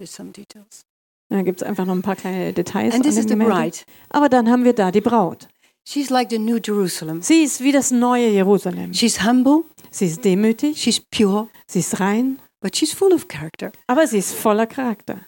There's 0.00 0.14
some 0.14 0.30
details. 0.32 0.80
Da 1.28 1.42
gibt 1.42 1.60
es 1.60 1.68
einfach 1.68 1.84
noch 1.84 1.92
ein 1.94 2.00
paar 2.00 2.16
kleine 2.16 2.54
Details. 2.54 2.94
And 2.94 3.04
an 3.04 3.10
this 3.10 3.18
is 3.18 3.26
the 3.28 3.36
bride. 3.36 3.76
Aber 4.08 4.30
dann 4.30 4.48
haben 4.50 4.64
wir 4.64 4.72
da 4.72 4.90
die 4.90 5.02
Braut. 5.02 5.46
She's 5.86 6.08
like 6.08 6.30
the 6.30 6.38
new 6.38 6.56
Jerusalem. 6.56 7.20
Sie 7.20 7.42
ist 7.42 7.60
wie 7.60 7.70
das 7.70 7.90
neue 7.90 8.30
Jerusalem. 8.30 8.94
She's 8.94 9.22
humble, 9.22 9.64
Sie 9.90 10.06
ist 10.06 10.24
demütig, 10.24 10.80
she's 10.80 11.00
pure, 11.00 11.48
sie 11.66 11.80
ist 11.80 12.00
rein, 12.00 12.38
but 12.62 12.74
she's 12.74 12.94
full 12.94 13.12
of 13.12 13.28
character. 13.28 13.72
aber 13.88 14.06
sie 14.06 14.18
ist 14.18 14.32
voller 14.32 14.66
Charakter. 14.66 15.20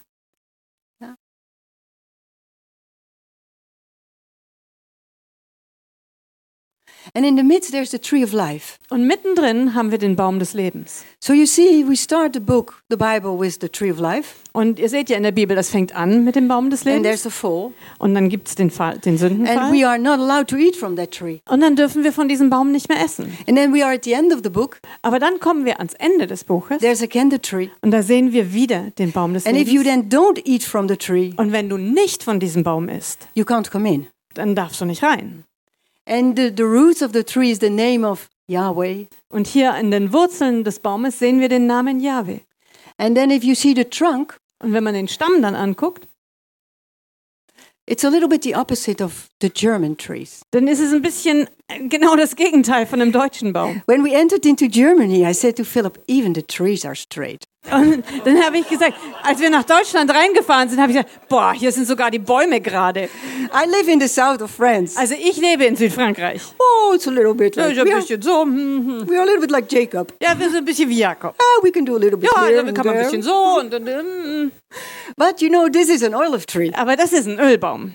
And 7.15 7.25
in 7.27 7.37
the 7.37 7.43
midst, 7.43 7.73
there's 7.73 7.91
the 7.91 7.99
tree 7.99 8.23
of 8.25 8.33
life. 8.33 8.79
Und 8.91 9.07
mittendrin 9.07 9.75
haben 9.75 9.91
wir 9.91 9.99
den 9.99 10.17
Baum 10.17 10.39
des 10.39 10.55
Lebens. 10.55 11.05
So 11.21 11.33
you 11.33 11.47
see, 11.47 11.85
we 11.89 11.97
start 11.97 12.35
the 12.35 12.41
book, 12.41 12.83
the 12.91 12.97
Bible, 12.97 13.39
with 13.39 13.59
the 13.61 13.69
tree 13.69 13.91
of 13.91 13.99
life, 13.99 14.37
Und 14.53 14.79
ihr 14.79 14.89
seht 14.89 15.09
ja 15.09 15.17
in 15.17 15.23
der 15.23 15.33
Bibel, 15.33 15.57
das 15.57 15.71
fängt 15.71 15.95
an 15.97 16.25
mit 16.25 16.37
dem 16.37 16.47
Baum 16.47 16.69
des 16.71 16.81
and 16.87 16.87
Lebens. 17.03 17.03
there's 17.07 17.23
the 17.23 17.31
fall. 17.31 17.73
Und 17.99 18.15
dann 18.15 18.29
gibt 18.29 18.49
es 18.49 18.55
den, 18.55 18.71
Fall, 18.71 18.99
den 18.99 19.13
And 19.13 19.19
Sündenfall. 19.21 19.73
we 19.73 19.87
are 19.89 19.99
not 19.99 20.19
allowed 20.21 20.49
to 20.49 20.57
eat 20.57 20.77
from 20.77 20.97
that 20.97 21.11
tree. 21.11 21.41
Und 21.49 21.61
dann 21.61 21.75
dürfen 21.77 22.05
wir 22.05 22.13
von 22.13 22.29
diesem 22.29 22.51
Baum 22.51 22.71
nicht 22.71 22.89
mehr 22.89 23.03
essen. 23.03 23.37
And 23.49 23.57
then 23.57 23.73
we 23.75 23.85
are 23.85 23.95
at 23.95 24.05
the 24.05 24.13
end 24.13 24.33
of 24.33 24.41
the 24.45 24.51
book, 24.51 24.79
Aber 25.01 25.19
dann 25.19 25.41
kommen 25.41 25.65
wir 25.65 25.79
ans 25.79 25.95
Ende 25.95 26.27
des 26.27 26.45
Buches 26.45 26.79
there's 26.81 27.03
again 27.03 27.31
the 27.31 27.39
tree. 27.39 27.69
und 27.81 27.91
da 27.93 28.03
sehen 28.03 28.33
wir 28.33 28.53
wieder 28.53 28.91
den 28.99 29.11
Baum 29.13 29.33
des 29.35 29.47
And 29.47 29.57
if 29.57 29.69
you 29.69 29.83
Lebens. 29.83 30.09
then 30.11 30.21
don't 30.21 30.41
eat 30.45 30.63
from 30.65 30.87
the 30.89 30.97
tree, 30.97 31.33
Und 31.37 31.53
wenn 31.53 31.69
du 31.69 31.79
nicht 31.79 32.23
von 32.23 32.39
diesem 32.39 32.63
Baum 32.63 32.89
isst, 32.89 33.27
you 33.35 33.45
can't 33.45 33.71
come 33.71 33.89
in. 33.89 34.07
dann 34.35 34.55
darfst 34.55 34.81
du 34.81 34.85
nicht 34.85 35.03
rein. 35.03 35.45
And 36.07 36.37
the, 36.37 36.51
the 36.51 36.65
roots 36.65 37.03
of 37.03 37.13
the 37.13 37.23
tree 37.25 37.51
is 37.51 37.61
the 37.61 37.71
name 37.71 38.05
of 38.05 38.29
Yahweh. 38.49 39.07
Und 39.29 39.47
hier 39.47 39.77
in 39.77 39.91
den 39.91 40.13
Wurzeln 40.13 40.65
des 40.65 40.79
Baumes 40.81 41.19
sehen 41.19 41.41
wir 41.41 41.49
den 41.49 41.67
Namen 41.67 42.01
Jahwe. 42.01 42.41
And 42.99 43.17
then 43.17 43.31
if 43.31 43.45
you 43.45 43.55
see 43.55 43.75
the 43.75 43.85
trunk, 43.85 44.39
Und 44.63 44.73
wenn 44.73 44.85
man 44.85 44.95
den 44.95 45.09
Stamm 45.09 45.43
dann 45.43 45.55
anguckt, 45.55 46.07
it's 47.87 48.05
a 48.05 48.09
little 48.09 48.29
bit 48.29 48.43
the 48.45 48.55
opposite 48.55 49.03
of 49.03 49.29
the 49.41 49.51
German 49.51 49.97
trees. 49.97 50.43
dann 50.53 50.69
ist 50.69 50.81
es 50.81 50.93
ein 50.93 51.03
bisschen 51.03 51.49
genau 51.89 52.17
das 52.17 52.37
Gegenteil 52.37 52.87
von 52.87 52.99
dem 53.01 53.13
deutschen 53.13 53.53
Baum. 53.53 53.83
When 53.87 54.05
we 54.05 54.15
entered 54.15 54.45
into 54.47 54.67
Germany, 54.69 55.25
I 55.29 55.35
said 55.35 55.57
to 55.57 55.65
Philip, 55.65 55.99
even 56.07 56.35
the 56.35 56.43
trees 56.43 56.85
are 56.85 56.95
straight. 56.97 57.45
Und 57.71 58.03
dann 58.25 58.45
habe 58.45 58.59
ich 58.59 58.69
gesagt, 58.69 58.95
als 59.23 59.39
wir 59.41 59.49
nach 59.49 59.63
Deutschland 59.63 60.13
reingefahren 60.13 60.69
sind, 60.69 60.81
habe 60.81 60.91
ich 60.91 60.99
gesagt, 60.99 61.29
boah, 61.29 61.53
hier 61.53 61.71
sind 61.71 61.87
sogar 61.87 62.11
die 62.11 62.19
Bäume 62.19 62.61
gerade. 62.61 63.03
I 63.55 63.69
live 63.69 63.87
in 63.87 64.01
the 64.01 64.09
south 64.09 64.43
of 64.43 64.51
France. 64.51 64.99
Also 64.99 65.15
ich 65.15 65.37
lebe 65.37 65.65
in 65.65 65.77
Südfrankreich. 65.77 66.43
Oh, 66.59 66.95
it's 66.95 67.07
a 67.07 67.11
little 67.11 67.35
bit 67.35 67.55
Ja, 67.55 67.67
like 67.67 67.77
ist 67.77 67.87
ein 67.87 67.95
bisschen 68.01 68.21
so. 68.23 68.43
hm, 68.43 69.01
hm. 69.01 69.09
we 69.09 69.15
are 69.17 69.23
a 69.23 69.25
little 69.27 69.41
bit 69.41 69.53
like 69.53 69.71
Jacob. 69.71 70.13
Ja, 70.21 70.37
wir 70.37 70.47
sind 70.49 70.59
ein 70.59 70.65
bisschen 70.65 70.89
wie 70.89 70.99
Jakob. 70.99 71.37
Ah, 71.39 71.63
we 71.63 71.71
can 71.71 71.85
do 71.85 71.95
a 71.95 71.99
little 71.99 72.17
bit 72.19 72.29
Ja, 72.35 72.47
here 72.47 72.61
and 72.61 72.75
kann 72.75 72.85
man 72.85 72.97
ein 72.97 73.05
bisschen 73.05 73.23
so 73.23 73.61
und, 73.61 73.73
und, 73.73 73.89
und. 73.89 74.53
But 75.17 75.41
you 75.41 75.49
know, 75.49 75.69
this 75.69 75.89
is 75.89 76.03
an 76.03 76.15
olive 76.15 76.47
tree, 76.47 76.73
Aber 76.75 76.97
das 76.97 77.13
ist 77.13 77.29
ein 77.29 77.39
Ölbaum. 77.39 77.95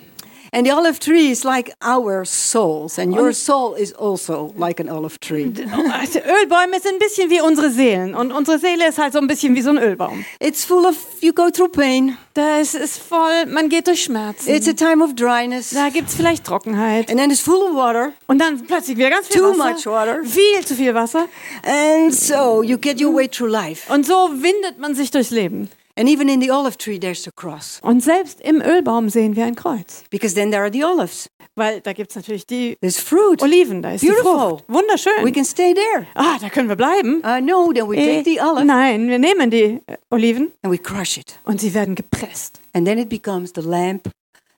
And 0.57 0.65
the 0.65 0.71
olive 0.73 0.99
tree 0.99 1.29
is 1.29 1.43
like 1.43 1.71
our 1.85 2.25
souls, 2.25 2.97
and 2.97 3.13
your 3.13 3.31
soul 3.33 3.75
is 3.75 3.93
also 3.93 4.53
like 4.57 4.79
an 4.79 4.89
olive 4.89 5.19
tree. 5.19 5.51
Also 5.93 6.19
Ölbäume 6.19 6.79
sind 6.81 6.93
ein 6.95 6.99
bisschen 6.99 7.29
wie 7.29 7.41
unsere 7.41 7.69
Seelen. 7.69 8.15
Und 8.15 8.31
unsere 8.31 8.57
Seele 8.57 8.87
ist 8.87 8.97
halt 8.97 9.13
so 9.13 9.19
ein 9.19 9.27
bisschen 9.27 9.53
wie 9.55 9.61
so 9.61 9.69
ein 9.69 9.77
Ölbaum. 9.77 10.25
It's 10.39 10.65
full 10.65 10.85
of 10.85 10.95
you 11.21 11.31
go 11.33 11.49
through 11.51 11.71
pain. 11.71 12.17
Das 12.33 12.73
ist 12.73 12.97
voll, 12.99 13.45
man 13.47 13.69
geht 13.69 13.87
durch 13.87 14.03
Schmerzen. 14.03 14.49
It's 14.49 14.67
a 14.67 14.73
time 14.73 15.03
of 15.03 15.13
dryness, 15.15 15.71
Da 15.71 15.89
gibt 15.89 16.09
es 16.09 16.15
vielleicht 16.15 16.43
Trockenheit. 16.45 17.09
and 17.09 17.19
then 17.19 17.29
it's 17.31 17.41
full 17.41 17.61
of 17.61 17.75
water, 17.75 18.13
Und 18.27 18.39
dann 18.39 18.65
plötzlich 18.65 18.97
wieder 18.97 19.09
ganz 19.11 19.27
viel 19.27 19.41
too 19.41 19.49
Wasser. 19.57 19.71
much 19.73 19.85
water, 19.85 20.23
Viel 20.23 20.65
zu 20.65 20.73
viel 20.75 20.93
Wasser. 20.93 21.27
and 21.63 22.13
so 22.13 22.61
you 22.63 22.77
get 22.77 23.01
your 23.01 23.13
way 23.13 23.27
through 23.27 23.49
life. 23.49 23.91
Und 23.93 24.05
so 24.05 24.29
windet 24.33 24.79
man 24.79 24.95
sich 24.95 25.11
durchs 25.11 25.31
Leben. 25.31 25.69
And 25.97 26.07
even 26.07 26.29
in 26.29 26.39
the 26.41 26.51
olive 26.51 26.77
tree, 26.77 26.99
there's 26.99 27.23
the 27.23 27.31
cross, 27.35 27.79
Und 27.81 28.01
selbst 28.03 28.39
im 28.41 28.61
Ölbaum 28.61 29.09
sehen 29.09 29.35
wir 29.35 29.45
ein 29.45 29.55
Kreuz. 29.55 30.03
because 30.11 30.35
then 30.35 30.51
there 30.51 30.61
are 30.61 30.71
the 30.71 30.83
olives. 30.83 31.29
Weil 31.55 31.81
da 31.81 31.91
gibt 31.93 32.11
es 32.11 32.15
natürlich 32.15 32.45
die 32.45 32.77
There's 32.81 32.99
fruit. 32.99 33.41
Oliven, 33.41 33.81
da 33.81 33.91
ist 33.93 34.01
die 34.03 34.07
Beautiful. 34.09 34.31
Frucht. 34.59 34.63
Wunderschön. 34.67 35.23
We 35.23 35.31
can 35.31 35.43
stay 35.43 35.73
there. 35.73 36.05
ah, 36.13 36.37
da 36.39 36.49
können 36.49 36.69
wir 36.69 36.75
bleiben. 36.75 37.23
Uh, 37.25 37.41
no, 37.41 37.73
then 37.73 37.89
we 37.89 37.97
Eh, 37.97 38.17
take 38.21 38.29
the 38.29 38.39
olive 38.41 38.63
Nein, 38.65 39.09
wir 39.09 39.17
nehmen 39.17 39.49
die 39.49 39.81
äh, 39.87 39.97
Oliven 40.11 40.51
and 40.61 40.71
we 40.71 40.77
crush 40.77 41.17
it, 41.17 41.39
und 41.45 41.59
sie 41.59 41.73
werden 41.73 41.95
gepresst. 41.95 42.59
and 42.73 42.85
then 42.85 42.99
it 42.99 43.09
becomes 43.09 43.51
the 43.55 43.61
lamp, 43.61 44.07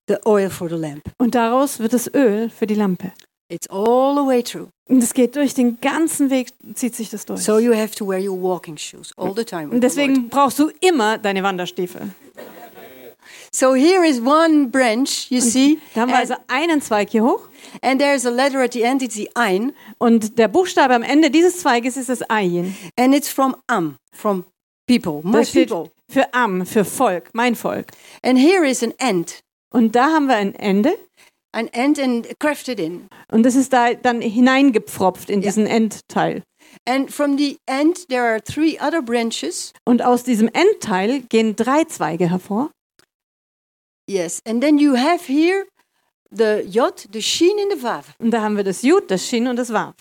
the 0.10 0.18
oil 0.26 0.50
for 0.50 0.68
the 0.70 0.76
lamp. 0.76 1.04
Und 1.18 1.36
daraus 1.36 1.80
wird 1.80 1.94
das 1.94 2.14
Öl 2.14 2.50
für 2.50 2.68
die 2.68 2.76
Lampe. 2.76 3.14
It's 3.52 3.68
all 3.70 4.14
the 4.16 4.28
way 4.28 4.44
through. 4.44 4.70
Und 4.88 5.02
es 5.04 5.14
geht 5.14 5.36
durch 5.36 5.54
den 5.56 5.80
ganzen 5.82 6.30
Weg, 6.30 6.50
zieht 6.76 6.96
sich 6.96 7.10
das 7.10 7.26
durch. 7.26 7.42
So 7.42 7.58
you 7.60 7.74
have 7.74 7.96
to 7.96 8.08
wear 8.08 8.20
your 8.20 8.40
walking 8.40 8.78
shoes 8.78 9.12
all 9.18 9.34
the 9.36 9.44
time. 9.44 9.70
Und 9.72 9.82
deswegen 9.82 10.30
brauchst 10.30 10.60
du 10.60 10.70
immer 10.82 11.18
deine 11.18 11.42
Wanderstiefel. 11.44 12.10
So 13.52 13.74
here 13.74 14.06
is 14.06 14.22
one 14.22 14.68
branch, 14.68 15.32
you 15.32 15.42
see, 15.42 15.80
Da 15.96 16.02
haben 16.02 16.10
wir 16.12 16.18
also 16.20 16.36
einen 16.48 16.82
Zweig 16.82 17.10
hier 17.10 17.24
hoch 17.24 17.50
and 17.82 18.00
there's 18.00 18.24
a 18.26 18.30
letter 18.30 18.62
at 18.62 18.74
the 18.74 18.84
end. 18.84 19.02
It's 19.02 19.16
the 19.16 19.30
Ein, 19.34 19.74
und 19.98 20.38
der 20.38 20.48
Buchstabe 20.48 20.94
am 20.94 21.02
Ende 21.02 21.32
dieses 21.32 21.58
Zweiges 21.62 21.98
ist 21.98 22.10
das 22.10 22.22
Ayin. 22.30 22.76
and 22.96 23.16
it's 23.16 23.30
from 23.30 23.56
Am, 23.66 23.96
from 24.12 24.46
people, 24.88 25.22
my 25.24 25.40
Das 25.40 25.52
people. 25.52 25.90
für 26.08 26.32
Am, 26.36 26.64
für 26.64 26.86
Volk, 26.86 27.30
mein 27.34 27.56
Volk. 27.56 27.88
And 28.22 28.38
here 28.38 28.64
is 28.68 28.84
an 28.84 28.94
end, 29.00 29.40
Und 29.72 29.96
da 29.96 30.12
haben 30.12 30.28
wir 30.28 30.36
ein 30.36 30.54
Ende 30.54 30.96
und 31.54 33.44
das 33.44 33.56
ist 33.56 33.74
da 33.74 33.94
dann 33.94 34.22
hineingepfropft 34.22 35.30
in 35.30 35.42
diesen 35.42 35.66
Endteil. 35.66 36.44
And 36.86 37.12
from 37.12 37.38
the 37.38 37.58
end, 37.66 38.08
there 38.10 38.24
are 38.24 38.42
three 38.42 38.78
other 38.80 39.02
branches. 39.02 39.74
Und 39.86 40.04
aus 40.04 40.24
diesem 40.24 40.50
Endteil 40.50 41.22
gehen 41.22 41.56
drei 41.56 41.86
Zweige 41.86 42.30
hervor. 42.30 42.70
Yes, 44.08 44.42
and 44.46 44.62
then 44.62 44.78
you 44.78 44.96
have 44.96 45.26
here 45.28 45.66
the 46.32 46.64
Yod, 46.68 47.08
the 47.12 47.22
Shin, 47.22 47.58
and 47.62 47.72
the 47.72 47.84
Vav. 47.84 48.14
Und 48.20 48.32
da 48.32 48.42
haben 48.42 48.58
wir 48.58 48.64
das 48.64 48.82
Jud, 48.82 49.10
das 49.10 49.26
Shin 49.26 49.48
und 49.48 49.56
das 49.56 49.74
Wav. 49.74 49.94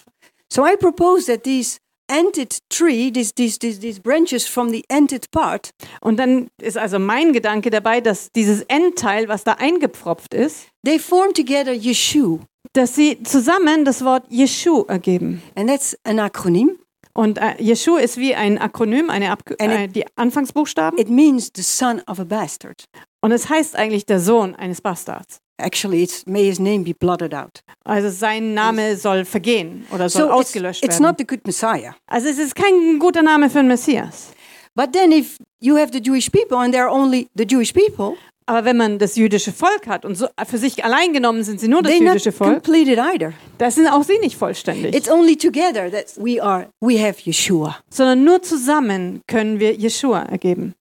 So 0.53 0.65
I 0.67 0.77
propose 0.77 1.27
that 1.27 1.45
these 1.45 1.79
ended 2.09 2.59
tree, 2.71 3.11
these, 3.13 3.33
these, 3.35 3.59
these, 3.59 3.81
these 3.81 4.01
branches 4.01 4.47
from 4.47 4.71
the 4.71 4.85
ended 4.89 5.31
part, 5.31 5.71
Und 6.01 6.19
dann 6.19 6.49
ist 6.61 6.77
also 6.77 6.99
mein 6.99 7.33
Gedanke 7.33 7.71
dabei, 7.71 8.01
dass 8.01 8.31
dieses 8.33 8.63
Endteil, 8.63 9.29
was 9.29 9.45
da 9.45 9.53
eingepfropft 9.55 10.35
ist, 10.35 10.69
they 10.85 10.99
form 10.99 11.33
together 11.35 11.73
Yeshu. 11.73 12.41
dass 12.73 12.95
sie 12.95 13.23
zusammen 13.23 13.85
das 13.85 14.05
Wort 14.05 14.25
Jeshu 14.29 14.85
ergeben. 14.89 15.43
And 15.55 15.69
that's 15.69 15.97
an 16.05 16.19
acronym. 16.19 16.79
Und 17.15 17.39
äh, 17.39 17.55
Jeshu 17.59 17.97
ist 17.97 18.17
wie 18.19 18.35
ein 18.35 18.59
Akronym, 18.59 19.11
eine 19.11 19.31
Abk 19.33 19.57
Eine- 19.59 19.85
äh, 19.85 19.89
die 19.89 20.05
Anfangsbuchstaben. 20.17 20.99
It 20.99 21.09
means 21.11 21.51
the 21.57 21.63
son 21.63 22.01
of 22.07 22.21
a 22.21 22.25
bastard. 22.25 22.85
Und 23.21 23.33
es 23.33 23.49
heißt 23.49 23.75
eigentlich 23.75 24.07
der 24.07 24.21
Sohn 24.21 24.55
eines 24.55 24.81
Bastards. 24.81 25.41
Actually, 25.61 26.03
it's 26.05 26.25
may 26.27 26.45
his 26.47 26.59
name 26.61 26.85
be 26.85 26.93
blotted 26.95 27.35
out. 27.35 27.63
Also 27.85 28.11
sein 28.11 28.55
Name 28.55 28.97
soll 28.97 29.25
vergehen 29.25 29.85
oder 29.93 30.09
soll 30.09 30.23
So 30.23 30.29
it's, 30.29 30.35
ausgelöscht 30.49 30.85
it's 30.85 30.95
werden. 31.01 31.07
not 31.07 31.17
the 31.19 31.27
good 31.27 31.45
Messiah. 31.47 31.95
Also 32.07 32.29
es 32.29 32.39
ist 32.39 32.55
kein 32.55 32.99
guter 32.99 33.23
Name 33.23 33.51
für 33.51 33.59
einen 33.59 33.69
Messias. 33.69 34.29
But 34.77 34.93
then 34.93 35.11
if 35.11 35.37
you 35.61 35.77
have 35.77 35.91
the 35.93 35.99
Jewish 36.01 36.31
people 36.31 36.57
and 36.59 36.73
they're 36.73 36.89
only 36.91 37.29
the 37.35 37.45
Jewish 37.45 37.73
people, 37.73 38.17
Aber 38.47 38.65
wenn 38.65 38.77
man 38.79 38.99
das 38.99 39.17
jüdische 39.17 39.53
Volk 39.53 39.87
hat 39.89 40.05
und 40.07 40.15
so 40.15 40.29
für 40.47 40.57
sich 40.57 40.83
allein 40.85 41.13
genommen 41.13 41.43
sind 41.45 41.61
sie 41.61 41.69
nur 41.69 41.83
das 41.83 41.99
jüdische 41.99 42.33
Volk, 42.33 42.63
completed 42.63 42.99
either. 42.99 43.33
da 43.59 43.71
sind 43.71 43.89
auch 43.89 44.05
sie 44.05 44.19
nicht 44.21 44.37
vollständig. 44.39 44.95
It's 44.95 45.11
only 45.11 45.37
together 45.37 45.91
that 45.91 46.15
we 46.17 46.41
are 46.43 46.69
we 46.81 46.99
have 47.05 47.17
Yeshua. 47.29 47.77
sondern 47.91 48.23
nur 48.25 48.41
zusammen 48.41 49.21
können 49.27 49.59
wir 49.61 49.75
Jeshua 49.75 50.23
ergeben. 50.23 50.75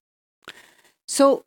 So 1.09 1.43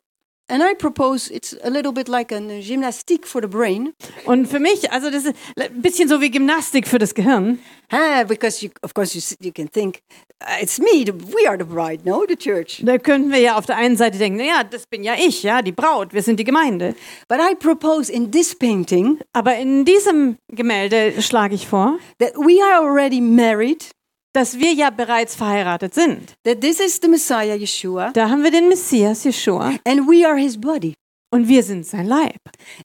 and 0.51 0.61
I 0.61 0.73
propose 0.73 1.29
it's 1.31 1.55
a 1.63 1.69
little 1.69 1.93
bit 1.93 2.09
like 2.09 2.31
a 2.31 2.39
gymnastique 2.61 3.25
for 3.25 3.41
the 3.41 3.47
brain. 3.47 3.93
Und 4.25 4.47
für 4.47 4.59
mich, 4.59 4.91
also 4.91 5.09
das 5.09 5.25
ist 5.25 5.35
ein 5.57 5.81
bisschen 5.81 6.09
so 6.09 6.19
wie 6.19 6.29
Gymnastik 6.29 6.87
für 6.87 6.99
das 6.99 7.15
Gehirn. 7.15 7.59
Ah, 7.89 8.23
because 8.23 8.63
you, 8.63 8.69
of 8.83 8.93
course 8.93 9.15
you, 9.15 9.21
you 9.39 9.51
can 9.51 9.69
think 9.69 10.01
uh, 10.41 10.61
it's 10.61 10.79
me. 10.79 11.05
The, 11.05 11.13
we 11.13 11.47
are 11.47 11.57
the 11.57 11.63
bride, 11.63 12.05
no, 12.05 12.25
the 12.27 12.35
church. 12.35 12.81
Da 12.83 12.97
könnten 12.97 13.31
wir 13.31 13.39
ja 13.39 13.57
auf 13.57 13.65
der 13.65 13.77
einen 13.77 13.95
Seite 13.95 14.17
denken, 14.17 14.37
naja, 14.37 14.63
das 14.63 14.85
bin 14.85 15.03
ja 15.03 15.15
ich, 15.17 15.43
ja, 15.43 15.61
die 15.61 15.71
Braut, 15.71 16.13
wir 16.13 16.21
sind 16.21 16.39
die 16.39 16.43
Gemeinde. 16.43 16.95
But 17.29 17.39
I 17.39 17.55
propose 17.55 18.11
in 18.11 18.31
this 18.31 18.53
painting 18.53 19.19
Aber 19.33 19.55
in 19.55 19.85
diesem 19.85 20.37
Gemälde 20.49 21.21
schlage 21.21 21.55
ich 21.55 21.67
vor, 21.67 21.97
that 22.19 22.35
we 22.35 22.61
are 22.61 22.85
already 22.85 23.21
married. 23.21 23.85
Dass 24.33 24.57
wir 24.59 24.73
ja 24.73 24.89
bereits 24.89 25.35
verheiratet 25.35 25.93
sind. 25.93 26.33
That 26.45 26.61
this 26.61 26.79
is 26.79 26.99
the 27.01 27.07
Messiah 27.07 27.55
Yeshua, 27.55 28.11
Da 28.13 28.29
haben 28.29 28.43
wir 28.43 28.51
den 28.51 28.67
Messias, 28.69 29.23
Jeshua, 29.23 29.73
and 29.85 30.07
we 30.07 30.25
are 30.27 30.37
his 30.37 30.59
body, 30.59 30.93
und 31.33 31.47
wir 31.47 31.63
sind 31.63 31.85
sein 31.85 32.05
Leib. 32.07 32.39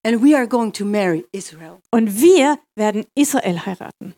and 0.05 0.23
we 0.23 0.37
are 0.37 0.47
going 0.49 0.73
to 0.73 0.85
marry 0.85 1.25
Israel. 1.33 1.79
Und 1.93 2.21
wir 2.21 2.59
werden 2.77 3.05
Israel 3.15 3.65
heiraten. 3.65 4.15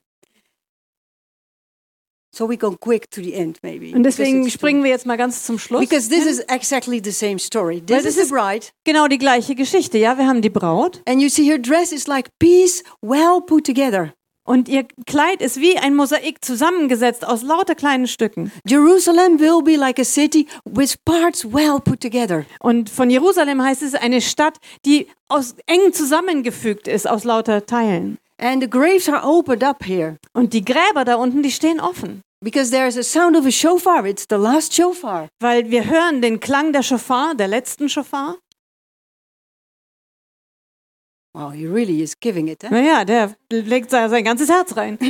So 2.34 2.46
we 2.48 2.56
go 2.56 2.76
quick 2.76 3.10
to 3.10 3.20
the 3.22 3.34
end, 3.34 3.58
maybe. 3.62 3.92
Und 3.96 4.04
deswegen 4.04 4.48
springen 4.48 4.84
wir 4.84 4.90
jetzt 4.90 5.06
mal 5.06 5.16
ganz 5.16 5.44
zum 5.44 5.58
Schluss. 5.58 5.80
Because 5.80 6.08
this 6.08 6.24
is 6.24 6.38
exactly 6.48 7.00
the 7.02 7.10
same 7.10 7.38
story. 7.38 7.80
This 7.80 8.04
das 8.04 8.04
is 8.06 8.14
the 8.14 8.20
ist- 8.22 8.30
bride, 8.30 8.66
genau 8.84 9.08
die 9.08 9.18
gleiche 9.18 9.54
Geschichte. 9.56 9.98
Ja, 9.98 10.16
wir 10.18 10.26
haben 10.26 10.40
die 10.42 10.50
Braut 10.50 11.02
and 11.08 11.20
you 11.20 11.28
see 11.28 11.44
her 11.50 11.58
dress 11.58 11.90
is 11.90 12.06
like 12.06 12.28
piece 12.38 12.84
well 13.02 13.40
put 13.44 13.64
together. 13.66 14.12
Und 14.48 14.68
ihr 14.68 14.86
Kleid 15.06 15.42
ist 15.42 15.60
wie 15.60 15.76
ein 15.76 15.94
Mosaik 15.94 16.42
zusammengesetzt 16.42 17.26
aus 17.26 17.42
lauter 17.42 17.74
kleinen 17.74 18.06
Stücken. 18.06 18.50
Jerusalem 18.66 19.38
will 19.38 19.62
be 19.62 19.76
like 19.76 19.98
a 19.98 20.04
city 20.04 20.46
with 20.64 20.96
parts 21.04 21.44
well 21.44 21.78
put 21.80 22.00
together. 22.00 22.46
Und 22.60 22.88
von 22.88 23.10
Jerusalem 23.10 23.62
heißt 23.62 23.82
es 23.82 23.94
eine 23.94 24.22
Stadt, 24.22 24.56
die 24.86 25.06
aus 25.28 25.54
eng 25.66 25.92
zusammengefügt 25.92 26.88
ist 26.88 27.08
aus 27.08 27.24
lauter 27.24 27.66
Teilen. 27.66 28.16
And 28.40 28.62
the 28.62 28.70
graves 28.70 29.08
are 29.08 29.22
opened 29.22 29.62
up 29.62 29.84
here 29.84 30.16
Und 30.32 30.54
die 30.54 30.64
Gräber 30.64 31.04
da 31.04 31.16
unten, 31.16 31.42
die 31.42 31.50
stehen 31.50 31.80
offen, 31.80 32.22
because 32.40 32.70
there's 32.70 32.96
a 32.96 33.02
sound 33.02 33.36
of 33.36 33.44
a 33.44 33.50
shofar. 33.50 34.06
It's 34.06 34.26
the 34.30 34.36
last 34.36 34.74
shofar. 34.74 35.28
weil 35.40 35.70
wir 35.70 35.84
hören 35.84 36.22
den 36.22 36.40
Klang 36.40 36.72
der 36.72 36.82
Schofar, 36.82 37.34
der 37.34 37.48
letzten 37.48 37.88
Schofar. 37.90 38.36
Oh, 41.40 41.50
he 41.50 41.68
really 41.68 42.02
is 42.02 42.16
giving 42.18 42.48
it. 42.48 42.64
Huh? 42.64 42.70
Naja, 42.70 43.04
der 43.04 43.36
legt 43.48 43.90
sein 43.90 44.24
ganzes 44.24 44.48
Herz 44.48 44.76
rein. 44.76 44.98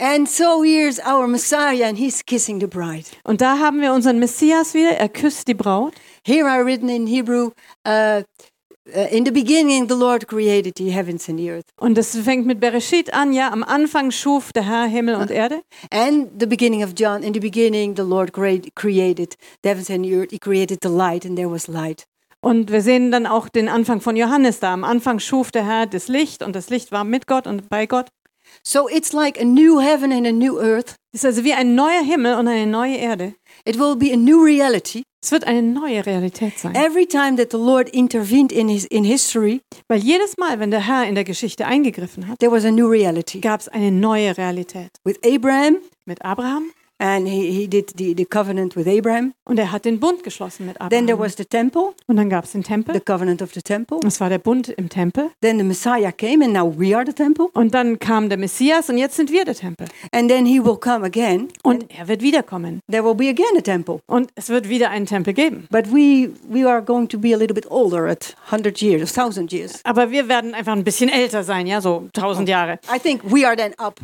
And 0.00 0.26
so 0.28 0.62
here's 0.62 0.98
our 1.00 1.26
Messiah, 1.26 1.86
and 1.86 1.98
he's 1.98 2.22
kissing 2.22 2.58
the 2.60 2.66
bride. 2.66 3.04
Und 3.24 3.42
da 3.42 3.58
haben 3.58 3.82
wir 3.82 3.92
unseren 3.92 4.18
Messias 4.18 4.72
wieder. 4.72 4.96
Er 4.96 5.08
küsst 5.10 5.46
die 5.48 5.54
Braut. 5.54 5.94
Here 6.24 6.48
are 6.48 6.64
written 6.64 6.88
in 6.88 7.06
Hebrew, 7.06 7.50
uh, 7.86 8.22
uh, 8.94 9.08
in 9.10 9.26
the 9.26 9.30
beginning 9.30 9.88
the 9.88 9.96
Lord 9.96 10.26
created 10.26 10.78
the 10.78 10.90
heavens 10.90 11.28
and 11.28 11.38
the 11.38 11.50
earth. 11.50 11.66
Und 11.78 11.98
das 11.98 12.16
fängt 12.16 12.46
mit 12.46 12.60
Bereshit 12.60 13.12
an. 13.12 13.34
Ja, 13.34 13.50
am 13.50 13.62
Anfang 13.62 14.10
schuf 14.10 14.52
der 14.54 14.64
Herr 14.64 14.86
Himmel 14.86 15.16
und 15.16 15.30
Erde. 15.30 15.60
And 15.90 16.28
the 16.38 16.46
beginning 16.46 16.82
of 16.82 16.94
John, 16.96 17.22
in 17.22 17.34
the 17.34 17.40
beginning 17.40 17.94
the 17.96 18.04
Lord 18.04 18.32
create, 18.32 18.74
created 18.74 19.36
the 19.62 19.68
heavens 19.68 19.90
and 19.90 20.04
the 20.04 20.14
earth. 20.14 20.30
He 20.30 20.38
created 20.38 20.78
the 20.80 20.88
light, 20.88 21.26
and 21.26 21.36
there 21.36 21.50
was 21.50 21.68
light. 21.68 22.06
Und 22.40 22.70
wir 22.70 22.82
sehen 22.82 23.10
dann 23.10 23.26
auch 23.26 23.48
den 23.48 23.68
Anfang 23.68 24.00
von 24.00 24.16
Johannes 24.16 24.60
da. 24.60 24.72
Am 24.72 24.84
Anfang 24.84 25.18
schuf 25.18 25.50
der 25.50 25.66
Herr 25.66 25.86
das 25.86 26.08
Licht 26.08 26.42
und 26.42 26.54
das 26.54 26.70
Licht 26.70 26.92
war 26.92 27.04
mit 27.04 27.26
Gott 27.26 27.46
und 27.46 27.68
bei 27.68 27.86
Gott. 27.86 28.06
So 28.62 28.88
it's 28.88 29.12
like 29.12 29.38
a 29.40 29.44
new 29.44 29.78
heaven 29.80 30.12
and 30.12 30.26
a 30.26 30.32
new 30.32 30.58
earth. 30.58 30.94
Es 31.12 31.20
ist 31.20 31.24
also 31.26 31.44
wie 31.44 31.52
ein 31.52 31.74
neuer 31.74 32.02
Himmel 32.02 32.34
und 32.34 32.48
eine 32.48 32.66
neue 32.66 32.96
Erde. 32.96 33.34
It 33.66 33.78
will 33.78 33.96
be 33.96 34.12
a 34.12 34.16
new 34.16 34.40
reality. 34.42 35.02
Es 35.22 35.32
wird 35.32 35.44
eine 35.44 35.62
neue 35.62 36.06
Realität 36.06 36.58
sein. 36.58 36.74
Every 36.74 37.06
time 37.06 37.36
that 37.36 37.50
the 37.50 37.58
Lord 37.58 37.88
intervened 37.90 38.52
in 38.52 38.68
his 38.68 38.84
in 38.86 39.04
history, 39.04 39.60
Weil 39.88 39.98
jedes 39.98 40.36
Mal, 40.38 40.60
wenn 40.60 40.70
der 40.70 40.86
Herr 40.86 41.06
in 41.08 41.14
der 41.16 41.24
Geschichte 41.24 41.66
eingegriffen 41.66 42.28
hat, 42.28 42.38
there 42.38 42.52
was 42.52 42.64
a 42.64 42.70
new 42.70 42.86
reality. 42.88 43.40
gab 43.40 43.60
es 43.60 43.68
eine 43.68 43.90
neue 43.90 44.36
Realität. 44.38 44.90
With 45.04 45.18
Abraham, 45.24 45.78
Mit 46.06 46.24
Abraham 46.24 46.70
and 46.98 47.28
he, 47.28 47.50
he 47.52 47.66
did 47.68 47.92
the, 47.96 48.14
the 48.16 48.24
covenant 48.24 48.76
with 48.76 48.86
Abraham. 48.88 49.32
und 49.44 49.58
er 49.58 49.72
hat 49.72 49.84
den 49.84 49.98
Bund 50.00 50.22
geschlossen 50.24 50.66
mit 50.66 50.76
Then 50.78 51.06
there 51.06 51.14
Abraham. 51.14 51.20
was 51.20 51.36
the 51.36 51.44
temple, 51.44 51.94
Und 52.06 52.16
dann 52.16 52.28
gab 52.28 52.44
es 52.44 52.52
den 52.52 52.62
the 52.62 52.68
Tempel. 52.68 53.00
covenant 53.00 53.40
of 53.42 53.52
the 53.54 53.62
temple. 53.62 53.98
Das 54.02 54.20
war 54.20 54.28
der 54.28 54.38
Bund 54.38 54.68
im 54.68 54.88
Tempel. 54.88 55.30
Then 55.40 55.58
the 55.58 55.64
Messiah 55.64 56.12
came, 56.12 56.44
and 56.44 56.52
now 56.52 56.66
we 56.76 56.94
are 56.96 57.04
the 57.06 57.12
temple. 57.12 57.46
Und 57.54 57.74
dann 57.74 57.98
kam 57.98 58.28
der 58.28 58.38
Messias 58.38 58.88
und 58.90 58.98
jetzt 58.98 59.16
sind 59.16 59.30
wir 59.32 59.44
der 59.44 59.54
Tempel. 59.54 59.86
And 60.12 60.28
then 60.30 60.44
he 60.46 60.62
will 60.62 60.76
come 60.76 61.04
again, 61.04 61.48
Und 61.62 61.86
er 61.96 62.08
wird 62.08 62.22
wiederkommen. 62.22 62.80
there 62.90 63.04
will 63.04 63.14
be 63.14 63.28
again 63.28 63.56
a 63.56 63.60
temple. 63.62 64.00
Und 64.06 64.30
es 64.34 64.48
wird 64.48 64.68
wieder 64.68 64.90
einen 64.90 65.06
Tempel 65.06 65.32
geben. 65.34 65.66
But 65.70 65.92
we 65.92 66.30
we 66.48 66.68
are 66.68 66.82
going 66.82 67.08
to 67.08 67.18
be 67.18 67.32
a 67.34 67.38
little 67.38 67.54
bit 67.54 67.70
older 67.70 68.06
at 68.08 68.34
100 68.50 68.80
years, 68.82 69.12
1000 69.16 69.52
years. 69.52 69.80
Aber 69.84 70.10
wir 70.10 70.28
werden 70.28 70.54
einfach 70.54 70.72
ein 70.72 70.84
bisschen 70.84 71.08
älter 71.08 71.42
sein, 71.44 71.66
ja, 71.66 71.80
so 71.80 72.08
tausend 72.12 72.48
Jahre. 72.48 72.78
I 72.94 72.98
think 72.98 73.22
we 73.24 73.46
are 73.46 73.56
then 73.56 73.72
up. 73.78 74.00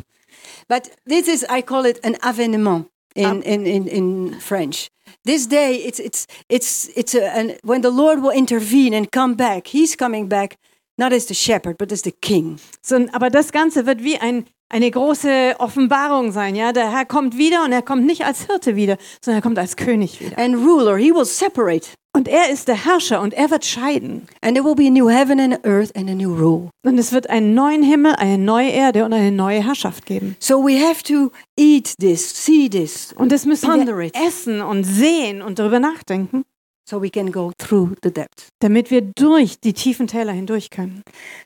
But 0.67 0.89
this 1.05 1.27
is, 1.27 1.45
I 1.49 1.61
call 1.61 1.85
it 1.85 1.99
an 2.03 2.15
avènement 2.15 2.89
in, 3.15 3.25
ah. 3.25 3.41
in, 3.45 3.65
in, 3.65 3.87
in 3.87 4.39
French. 4.39 4.89
This 5.23 5.47
day, 5.47 5.75
it's, 5.75 5.99
it's, 5.99 6.27
it's, 6.49 6.89
it's 6.95 7.15
a, 7.15 7.29
an, 7.35 7.57
when 7.63 7.81
the 7.81 7.91
Lord 7.91 8.21
will 8.21 8.31
intervene 8.31 8.93
and 8.93 9.11
come 9.11 9.35
back, 9.35 9.67
He's 9.67 9.95
coming 9.95 10.27
back 10.27 10.57
not 10.97 11.13
as 11.13 11.25
the 11.25 11.33
shepherd, 11.33 11.77
but 11.77 11.91
as 11.91 12.03
the 12.03 12.11
king. 12.11 12.59
So, 12.81 13.07
aber 13.13 13.29
das 13.29 13.51
Ganze 13.51 13.85
wird 13.85 14.03
wie 14.03 14.17
ein, 14.17 14.45
eine 14.69 14.89
große 14.89 15.55
Offenbarung 15.59 16.31
sein, 16.31 16.55
ja. 16.55 16.71
Der 16.73 16.91
Herr 16.91 17.05
kommt 17.05 17.37
wieder 17.37 17.63
und 17.63 17.71
er 17.71 17.81
kommt 17.81 18.05
nicht 18.05 18.25
als 18.25 18.45
Hirte 18.47 18.75
wieder, 18.75 18.97
sondern 19.23 19.39
er 19.39 19.43
kommt 19.43 19.59
als 19.59 19.75
König 19.75 20.19
wieder. 20.19 20.37
And 20.37 20.55
ruler, 20.55 20.97
He 20.97 21.13
will 21.13 21.25
separate. 21.25 21.87
Und 22.15 22.29
er 22.29 22.49
ist 22.49 22.69
der 22.69 22.85
Herrscher 22.85 23.21
und 23.21 23.33
er 23.33 23.51
wird 23.51 23.65
scheiden. 23.65 24.27
And 24.41 24.55
there 24.55 24.65
will 24.65 24.75
be 24.75 24.87
a 24.87 24.89
new 24.89 25.09
heaven 25.09 25.37
and 25.39 25.65
earth 25.65 25.93
and 25.97 26.09
a 26.09 26.13
new 26.13 26.33
rule. 26.33 26.69
Und 26.85 26.97
es 26.97 27.11
wird 27.11 27.29
einen 27.29 27.53
neuen 27.53 27.83
Himmel, 27.83 28.15
eine 28.15 28.37
neue 28.37 28.69
Erde 28.69 29.03
und 29.03 29.11
eine 29.13 29.31
neue 29.33 29.61
Herrschaft 29.63 30.05
geben. 30.05 30.37
So 30.39 30.63
we 30.65 30.79
have 30.79 31.03
to 31.03 31.31
eat 31.59 31.93
this, 31.99 32.45
see 32.45 32.69
this, 32.69 33.11
Und 33.17 33.33
das 33.33 33.45
müssen 33.45 33.69
wir 33.85 33.99
it. 33.99 34.15
essen 34.15 34.61
und 34.61 34.85
sehen 34.85 35.41
und 35.41 35.59
darüber 35.59 35.79
nachdenken, 35.81 36.45
so 36.89 37.01
we 37.01 37.09
can 37.09 37.33
go 37.33 37.51
through 37.57 37.89
the 38.01 38.11
depth. 38.11 38.47
damit 38.61 38.91
wir 38.91 39.01
durch 39.01 39.59
die 39.59 39.73
tiefen 39.73 40.07
Täler 40.07 40.31
hindurch 40.31 40.69
können. 40.69 41.03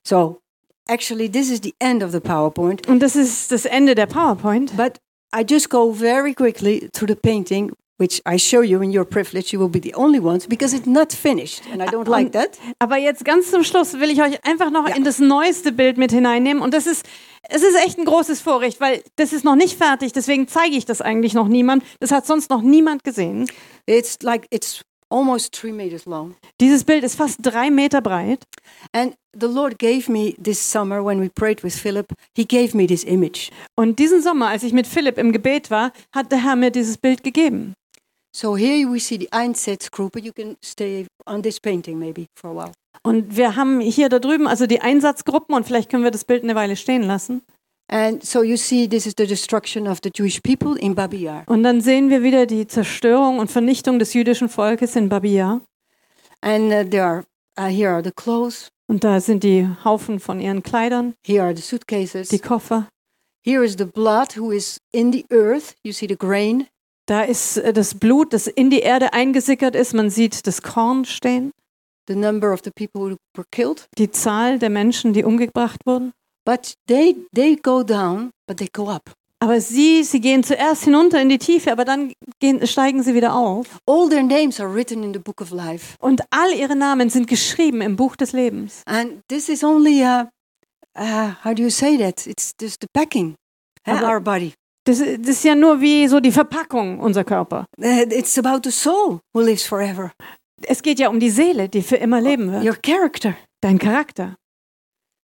So 0.08 0.40
actually, 0.90 1.30
this 1.30 1.50
is 1.50 1.62
the 1.62 1.74
end 1.80 2.04
of 2.04 2.12
the 2.12 2.20
PowerPoint. 2.20 2.88
Und 2.88 3.00
das 3.00 3.16
ist 3.16 3.52
das 3.52 3.66
Ende 3.66 3.96
der 3.96 4.08
PowerPoint. 4.08 4.76
But 4.76 5.00
I 5.34 5.44
just 5.48 5.70
go 5.70 5.94
very 5.94 6.34
quickly 6.34 6.90
through 6.92 7.08
the 7.08 7.16
painting, 7.16 7.72
which 8.00 8.22
I 8.26 8.40
show 8.40 8.62
you 8.62 8.82
in 8.82 8.98
your 8.98 9.06
privilege. 9.06 9.54
You 9.54 9.60
will 9.60 9.70
be 9.70 9.80
the 9.80 9.94
only 9.96 10.20
ones 10.20 10.48
because 10.48 10.76
it's 10.76 10.88
not 10.88 11.14
finished, 11.14 11.62
and 11.72 11.82
I 11.82 11.86
don't 11.86 12.08
like 12.08 12.32
that. 12.32 12.58
Aber 12.80 12.98
jetzt 12.98 13.24
ganz 13.24 13.52
zum 13.52 13.64
Schluss 13.64 13.94
will 14.00 14.10
ich 14.10 14.22
euch 14.22 14.44
einfach 14.44 14.72
noch 14.72 14.88
in 14.94 15.04
das 15.04 15.20
neueste 15.20 15.72
Bild 15.72 15.98
mit 15.98 16.12
hineinnehmen. 16.12 16.64
Und 16.64 16.74
das 16.74 16.88
ist, 16.88 17.06
es 17.48 17.62
ist 17.62 17.76
echt 17.86 18.00
ein 18.00 18.06
großes 18.06 18.42
Vorrecht, 18.42 18.82
weil 18.82 19.04
das 19.18 19.34
ist 19.34 19.46
noch 19.46 19.56
nicht 19.56 19.78
fertig. 19.78 20.14
Deswegen 20.14 20.48
zeige 20.48 20.76
ich 20.76 20.86
das 20.86 21.02
eigentlich 21.02 21.34
noch 21.34 21.48
niemand. 21.48 21.84
Das 22.00 22.12
hat 22.12 22.26
sonst 22.26 22.50
noch 22.50 22.62
niemand 22.62 23.04
gesehen. 23.04 23.48
It's 23.86 24.18
like 24.24 24.48
it's 24.50 24.82
almost 25.10 25.54
three 25.54 25.72
meters 25.72 26.06
long. 26.06 26.36
Dieses 26.60 26.84
Bild 26.84 27.04
ist 27.04 27.16
fast 27.16 27.40
drei 27.42 27.70
Meter 27.70 28.02
breit. 28.02 28.44
And 28.94 29.16
the 29.34 29.48
Lord 29.48 29.78
gave 29.80 30.12
me 30.12 30.36
this 30.42 30.60
summer 30.60 31.04
when 31.04 31.20
we 31.20 31.30
prayed 31.30 31.64
with 31.64 31.76
Philip, 31.76 32.14
He 32.36 32.46
gave 32.46 32.76
me 32.76 32.88
this 32.88 33.04
image. 33.04 33.52
Und 33.76 34.00
diesen 34.00 34.22
Sommer, 34.22 34.48
als 34.48 34.64
ich 34.64 34.74
mit 34.74 34.88
Philipp 34.88 35.18
im 35.18 35.32
Gebet 35.32 35.70
war, 35.72 35.92
hat 36.14 36.32
der 36.32 36.44
Herr 36.44 36.56
mir 36.56 36.72
dieses 36.72 36.98
Bild 36.98 37.24
gegeben. 37.24 37.74
So 38.36 38.56
here 38.56 38.88
we 38.92 39.00
see 39.00 39.18
the 39.18 39.32
Einsatzgruppe. 39.32 40.20
You 40.20 40.32
can 40.32 40.56
stay 40.64 41.08
on 41.26 41.42
this 41.42 41.60
painting 41.60 41.98
maybe 41.98 42.28
for 42.36 42.52
a 42.52 42.54
while. 42.54 42.74
Und 43.02 43.38
wir 43.38 43.56
haben 43.56 43.80
hier 43.80 44.10
da 44.10 44.20
drüben 44.20 44.48
also 44.48 44.68
die 44.68 44.82
Einsatzgruppen 44.82 45.56
und 45.56 45.66
vielleicht 45.66 45.90
können 45.90 46.04
wir 46.04 46.12
das 46.12 46.26
Bild 46.26 46.44
eine 46.44 46.56
Weile 46.56 46.76
stehen 46.76 47.04
lassen. 47.04 47.42
And 47.92 48.24
so 48.24 48.44
you 48.44 48.56
see, 48.56 48.88
this 48.88 49.08
is 49.08 49.14
the 49.18 49.26
destruction 49.26 49.88
of 49.88 50.00
the 50.04 50.12
Jewish 50.16 50.42
people 50.44 50.76
in 50.80 50.94
Babi 50.94 51.24
Yar. 51.24 51.44
Und 51.48 51.64
dann 51.64 51.82
sehen 51.82 52.10
wir 52.10 52.22
wieder 52.22 52.46
die 52.46 52.68
Zerstörung 52.68 53.40
und 53.40 53.50
Vernichtung 53.50 53.98
des 53.98 54.14
jüdischen 54.14 54.48
Volkes 54.48 54.96
in 54.96 55.10
Babia. 55.10 55.62
And 56.42 56.72
uh, 56.72 56.84
there 56.88 57.04
are 57.04 57.24
uh, 57.60 57.68
here 57.68 57.90
are 57.90 58.04
the 58.04 58.12
clothes. 58.12 58.70
Und 58.88 59.04
da 59.04 59.20
sind 59.20 59.44
die 59.44 59.68
Haufen 59.84 60.20
von 60.20 60.40
ihren 60.40 60.62
Kleidern, 60.64 61.14
Here 61.26 61.44
are 61.44 61.56
the 61.56 61.62
suitcases. 61.62 62.30
die 62.30 62.40
Koffer. 62.40 62.88
Here 63.44 63.64
is 63.64 63.76
the 63.78 63.86
blood 63.86 64.36
who 64.38 64.52
is 64.52 64.78
in 64.92 65.12
the 65.12 65.26
earth. 65.32 65.76
You 65.84 65.92
see 65.94 66.08
the 66.08 66.18
grain. 66.18 66.68
Da 67.08 67.24
ist 67.24 67.58
äh, 67.58 67.74
das 67.74 67.96
Blut, 67.96 68.34
das 68.34 68.46
in 68.46 68.70
die 68.70 68.82
Erde 68.82 69.14
eingesickert 69.14 69.76
ist. 69.76 69.94
Man 69.96 70.12
sieht 70.12 70.46
das 70.46 70.62
Korn 70.62 71.06
stehen, 71.06 71.52
the 72.08 72.16
number 72.16 72.54
of 72.54 72.62
the 72.64 72.70
people 72.72 73.14
who 73.14 73.18
were 73.36 73.48
killed. 73.52 73.88
die 73.98 74.12
Zahl 74.12 74.60
der 74.60 74.70
Menschen, 74.70 75.14
die 75.14 75.24
umgebracht 75.24 75.82
wurden. 75.86 76.14
But 76.46 76.74
they 76.88 77.16
they 77.34 77.56
go 77.56 77.84
down, 77.84 78.32
but 78.48 78.58
they 78.58 78.68
go 78.72 78.90
up. 78.90 79.12
Aber 79.42 79.62
sie, 79.62 80.04
sie 80.04 80.20
gehen 80.20 80.44
zuerst 80.44 80.84
hinunter 80.84 81.22
in 81.22 81.30
die 81.30 81.38
Tiefe, 81.38 81.72
aber 81.72 81.86
dann 81.86 82.12
gehen, 82.42 82.66
steigen 82.68 83.04
sie 83.04 83.14
wieder 83.14 83.34
auf. 83.34 83.78
All 83.88 84.10
their 84.10 84.22
names 84.24 84.60
are 84.60 84.74
written 84.74 85.02
in 85.02 85.14
the 85.14 85.20
book 85.20 85.40
of 85.40 85.52
life. 85.52 85.96
Und 86.00 86.22
all 86.30 86.52
ihre 86.54 86.76
Namen 86.76 87.10
sind 87.10 87.28
geschrieben 87.28 87.80
im 87.82 87.96
Buch 87.96 88.18
des 88.18 88.34
Lebens. 88.34 88.82
And 88.86 89.22
this 89.30 89.48
is 89.48 89.64
only 89.64 90.04
uh, 90.04 90.26
uh, 90.98 91.32
how 91.46 91.54
do 91.54 91.64
you 91.64 91.70
say 91.70 91.98
that? 91.98 92.28
It's 92.28 92.52
just 92.60 92.82
the 92.82 92.88
packing, 92.94 93.36
uh, 93.88 93.92
Aber- 93.92 94.08
our 94.10 94.20
body. 94.20 94.54
Das, 94.86 94.98
das 94.98 95.30
ist 95.30 95.44
ja 95.44 95.56
nur 95.56 95.80
wie 95.80 96.08
so 96.08 96.20
die 96.20 96.32
Verpackung, 96.32 97.00
unser 97.00 97.24
Körper. 97.24 97.66
Uh, 97.80 98.04
it's 98.10 98.38
about 98.38 98.62
the 98.64 98.72
soul 98.72 99.20
who 99.34 99.42
lives 99.42 99.64
forever. 99.66 100.12
Es 100.64 100.82
geht 100.82 101.00
ja 101.00 101.08
um 101.08 101.20
die 101.20 101.30
Seele, 101.30 101.70
die 101.70 101.82
für 101.82 101.96
immer 101.98 102.20
leben 102.20 102.52
wird. 102.52 102.66
Your 102.66 102.76
character. 102.82 103.36
Dein 103.62 103.78
Charakter. 103.80 104.36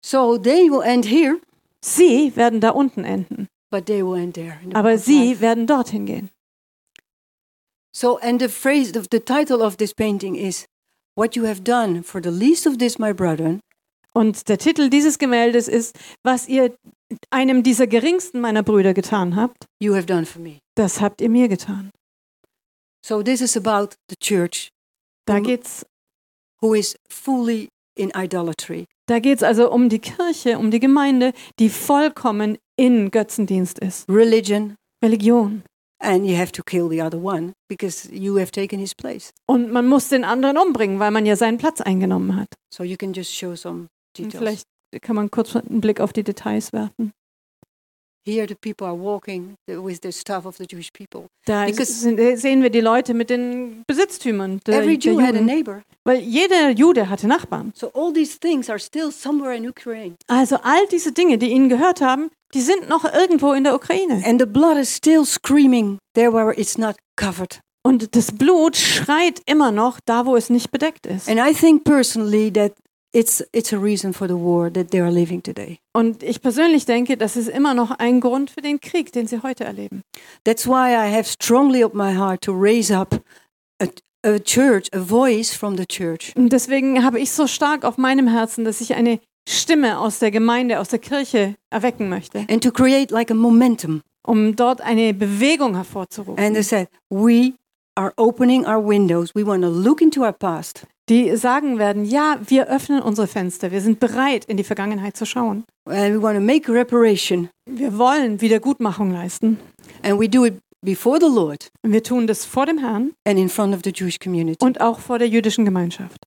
So 0.05 0.37
they 0.37 0.69
will 0.69 0.83
end 0.83 1.05
here, 1.05 1.39
Sie 1.81 2.31
werden 2.35 2.59
da 2.61 2.69
unten 2.71 3.03
enden, 3.05 3.47
but 3.71 3.87
they 3.87 4.03
will 4.03 4.15
end 4.15 4.35
there. 4.35 4.59
in 4.63 4.69
the 4.69 4.75
aber 4.75 4.93
of 4.93 5.01
sie 5.03 5.29
life. 5.29 5.41
werden 5.41 5.65
dorthin 5.65 6.05
gehen. 6.05 6.29
So, 7.91 8.17
and 8.19 8.39
the 8.39 8.49
phrase, 8.49 8.91
the, 8.91 9.01
the 9.09 9.19
title 9.19 9.61
of 9.63 9.77
this 9.77 9.93
painting 9.93 10.35
is, 10.35 10.65
"What 11.15 11.35
you 11.35 11.45
have 11.47 11.63
done 11.63 12.03
for 12.03 12.21
the 12.21 12.29
least 12.31 12.67
of 12.67 12.77
this, 12.77 12.99
my 12.99 13.13
brethren, 13.13 13.61
Und 14.13 14.47
der 14.47 14.57
Titel 14.57 14.89
dieses 14.89 15.17
Gemäldes 15.17 15.67
ist, 15.67 15.95
was 16.23 16.47
ihr 16.47 16.75
einem 17.31 17.63
dieser 17.63 17.87
geringsten 17.87 18.39
meiner 18.41 18.63
Brüder 18.63 18.93
getan 18.93 19.35
habt, 19.35 19.65
you 19.81 19.95
have 19.95 20.05
done 20.05 20.25
for 20.25 20.41
me." 20.41 20.59
das 20.75 20.99
habt 21.01 21.21
ihr 21.21 21.29
mir 21.29 21.47
getan. 21.47 21.89
So 23.05 23.23
this 23.23 23.41
is 23.41 23.55
about 23.57 23.95
the 24.09 24.15
church 24.19 24.69
Da 25.25 25.39
Mhm. 25.39 25.43
geht's, 25.43 25.85
who 26.61 26.73
is 26.75 26.95
fully 27.09 27.69
in 27.95 28.11
idolatry. 28.15 28.85
da 29.07 29.19
geht's 29.19 29.43
also 29.43 29.71
um 29.71 29.89
die 29.89 29.99
Kirche, 29.99 30.57
um 30.59 30.71
die 30.71 30.79
Gemeinde, 30.79 31.31
die 31.59 31.69
vollkommen 31.69 32.57
in 32.77 33.09
Götzendienst 33.11 33.79
ist. 33.79 34.07
religion, 34.09 34.75
Religion. 35.03 35.63
and 35.99 36.25
you 36.27 36.35
have 36.37 36.51
to 36.51 36.61
kill 36.63 36.89
the 36.89 37.01
other 37.01 37.21
one 37.23 37.53
because 37.69 38.09
you 38.11 38.37
have 38.39 38.51
taken 38.51 38.79
his 38.79 38.93
place. 38.93 39.31
Und 39.47 39.71
man 39.71 39.87
muss 39.87 40.09
den 40.09 40.23
anderen 40.23 40.57
umbringen, 40.57 40.99
weil 40.99 41.11
man 41.11 41.25
ja 41.25 41.35
seinen 41.35 41.57
Platz 41.57 41.81
eingenommen 41.81 42.35
hat. 42.35 42.49
So 42.73 42.83
you 42.83 42.97
can 42.97 43.13
just 43.13 43.31
show 43.33 43.55
some 43.55 43.87
Und 44.17 44.33
details. 44.33 44.37
vielleicht 44.37 44.65
kann 45.01 45.15
man 45.15 45.29
kurz 45.31 45.55
einen 45.55 45.81
Blick 45.81 45.99
auf 45.99 46.13
die 46.13 46.23
Details 46.23 46.71
werfen. 46.73 47.11
Here, 48.27 48.47
the 48.47 48.55
people 48.55 48.87
are 48.87 48.95
walking 48.97 49.55
with 49.67 50.01
the 50.01 50.11
stuff 50.11 50.45
of 50.45 50.57
the 50.57 50.65
Jewish 50.65 50.91
people. 50.91 51.27
Da 51.45 51.65
Because- 51.65 51.93
sind, 52.01 52.19
sehen 52.39 52.63
wir 52.63 52.71
die 52.71 52.81
Leute 52.81 53.13
mit 53.13 53.29
den 53.29 53.83
Besitztümern. 53.85 54.59
Der, 54.65 54.79
Every 54.81 54.97
der 54.97 55.13
Jew 55.13 55.21
had 55.21 55.35
a 55.35 55.41
neighbor. 55.41 55.83
Weil 56.05 56.21
jeder 56.21 56.71
Jude 56.71 57.07
hatte 57.07 57.27
Nachbarn. 57.27 57.71
So 57.75 57.91
all 57.93 58.11
these 58.13 58.39
things 58.39 58.67
are 58.69 58.79
still 58.79 59.11
somewhere 59.11 59.55
in 59.55 59.67
Ukraine, 59.69 60.15
Also 60.27 60.55
all 60.63 60.87
diese 60.91 61.11
Dinge, 61.11 61.37
die 61.37 61.51
ihnen 61.51 61.69
gehört 61.69 62.01
haben, 62.01 62.31
die 62.55 62.61
sind 62.61 62.89
noch 62.89 63.03
irgendwo 63.05 63.53
in 63.53 63.63
der 63.63 63.75
Ukraine. 63.75 64.23
and 64.25 64.39
the 64.41 64.47
blood 64.47 64.77
is 64.77 64.95
still 64.95 65.23
screaming 65.25 65.99
there 66.15 66.33
where 66.33 66.51
it's 66.59 66.79
not 66.79 66.95
covered. 67.15 67.59
Und 67.83 68.15
das 68.15 68.31
Blut 68.31 68.75
schreit 68.75 69.41
immer 69.45 69.71
noch 69.71 69.99
da, 70.05 70.25
wo 70.25 70.35
es 70.35 70.49
nicht 70.49 70.71
bedeckt 70.71 71.05
ist. 71.05 71.29
And 71.29 71.39
I 71.39 71.53
think 71.53 71.83
personally 71.83 72.51
that 72.53 72.73
it's 73.15 73.41
it's 73.53 73.71
a 73.73 73.77
reason 73.77 74.13
for 74.13 74.27
the 74.27 74.35
war 74.35 74.71
that 74.71 74.91
they 74.91 74.99
are 74.99 75.11
living 75.11 75.41
today. 75.41 75.79
Und 75.93 76.21
ich 76.21 76.41
persönlich 76.41 76.85
denke, 76.85 77.15
das 77.17 77.37
ist 77.37 77.47
immer 77.47 77.73
noch 77.73 77.91
ein 77.91 78.19
Grund 78.19 78.51
für 78.51 78.61
den 78.61 78.79
Krieg, 78.81 79.11
den 79.13 79.25
sie 79.27 79.41
heute 79.41 79.63
erleben. 79.63 80.01
That's 80.43 80.67
why 80.67 80.93
I 80.93 81.11
have 81.15 81.23
strongly 81.25 81.83
up 81.83 81.93
my 81.93 82.13
heart 82.13 82.41
to 82.43 82.51
raise 82.53 82.93
up 82.95 83.21
a, 83.81 83.85
a 84.23 84.39
church, 84.39 84.89
a 84.93 84.99
voice 84.99 85.55
from 85.55 85.77
the 85.77 85.85
church, 85.85 86.33
Und 86.35 86.51
deswegen 86.51 87.03
habe 87.03 87.19
ich 87.19 87.31
so 87.31 87.47
stark 87.47 87.85
auf 87.85 87.97
meinem 87.97 88.27
Herzen, 88.27 88.65
dass 88.65 88.81
ich 88.81 88.93
eine 88.95 89.19
Stimme 89.47 89.99
aus 89.99 90.19
der 90.19 90.31
Gemeinde, 90.31 90.79
aus 90.79 90.89
der 90.89 90.99
Kirche 90.99 91.55
erwecken 91.69 92.09
möchte, 92.09 92.45
and 92.49 92.63
to 92.63 92.71
create 92.71 93.11
like 93.11 93.31
a 93.31 93.35
momentum. 93.35 94.01
um 94.27 94.55
dort 94.55 94.81
eine 94.81 95.13
Bewegung 95.13 95.75
hervorzurufen. 95.75 96.43
And 96.43 96.55
they 96.55 96.63
said, 96.63 96.87
we 97.11 97.53
are 97.95 98.13
opening 98.17 98.65
our 98.65 98.79
windows. 98.79 99.31
We 99.35 99.45
want 99.45 99.63
to 99.63 99.69
look 99.69 100.01
into 100.01 100.21
our 100.23 100.33
past. 100.33 100.85
die 101.07 101.35
sagen 101.37 101.77
werden, 101.77 102.03
ja, 102.03 102.39
wir 102.47 102.67
öffnen 102.67 103.01
unsere 103.01 103.27
Fenster, 103.27 103.71
wir 103.71 103.81
sind 103.81 103.99
bereit, 103.99 104.45
in 104.45 104.57
die 104.57 104.63
Vergangenheit 104.63 105.15
zu 105.15 105.25
schauen. 105.25 105.63
And 105.87 106.15
we 106.15 106.21
want 106.21 106.35
to 106.35 106.41
make 106.41 106.67
reparation. 106.71 107.49
Wir 107.69 107.97
wollen 107.97 108.41
Wiedergutmachung 108.41 109.11
leisten. 109.11 109.59
And 110.01 110.19
we 110.19 110.27
do 110.27 110.45
it 110.45 110.59
before 110.83 111.19
the 111.19 111.27
Lord 111.27 111.69
Und 111.83 111.91
wir 111.91 112.01
tun 112.03 112.25
das 112.27 112.43
vor 112.45 112.65
dem 112.65 112.79
Herrn 112.79 113.13
and 113.27 113.37
in 113.37 113.49
front 113.49 113.75
of 113.75 113.81
the 113.83 113.91
Jewish 113.91 114.17
community. 114.19 114.63
und 114.65 114.81
auch 114.81 114.99
vor 114.99 115.19
der 115.19 115.27
jüdischen 115.27 115.63
Gemeinschaft. 115.63 116.17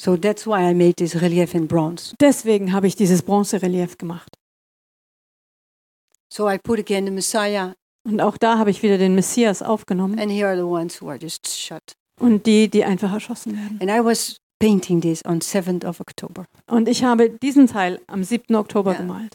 So 0.00 0.16
that's 0.16 0.46
why 0.46 0.68
I 0.68 0.74
made 0.74 0.94
this 0.94 1.20
relief 1.22 1.54
in 1.54 1.68
bronze. 1.68 2.14
Deswegen 2.20 2.72
habe 2.72 2.88
ich 2.88 2.96
dieses 2.96 3.22
Bronzerelief 3.22 3.98
gemacht. 3.98 4.28
So 6.32 6.48
I 6.48 6.58
put 6.58 6.80
again 6.80 7.04
the 7.04 7.12
Messiah, 7.12 7.74
Und 8.04 8.20
auch 8.20 8.36
da 8.36 8.58
habe 8.58 8.70
ich 8.70 8.82
wieder 8.82 8.98
den 8.98 9.14
Messias 9.14 9.62
aufgenommen 9.62 10.18
and 10.18 10.30
here 10.30 10.48
are 10.48 10.56
the 10.56 10.62
ones 10.64 11.00
who 11.00 11.08
are 11.08 11.18
just 11.18 11.46
shut. 11.46 11.82
und 12.20 12.46
die, 12.46 12.68
die 12.68 12.84
einfach 12.84 13.12
erschossen 13.12 13.56
werden. 13.56 13.78
And 13.80 13.90
I 13.90 14.04
was 14.04 14.36
painting 14.60 15.00
this 15.00 15.24
on 15.24 15.40
7th 15.40 15.84
of 15.86 16.00
October. 16.00 16.44
Und 16.66 16.88
ich 16.88 17.04
habe 17.04 17.30
diesen 17.30 17.66
Teil 17.66 18.00
am 18.08 18.24
7. 18.24 18.54
Oktober 18.56 18.92
Ja. 18.92 18.98
gemalt. 18.98 19.34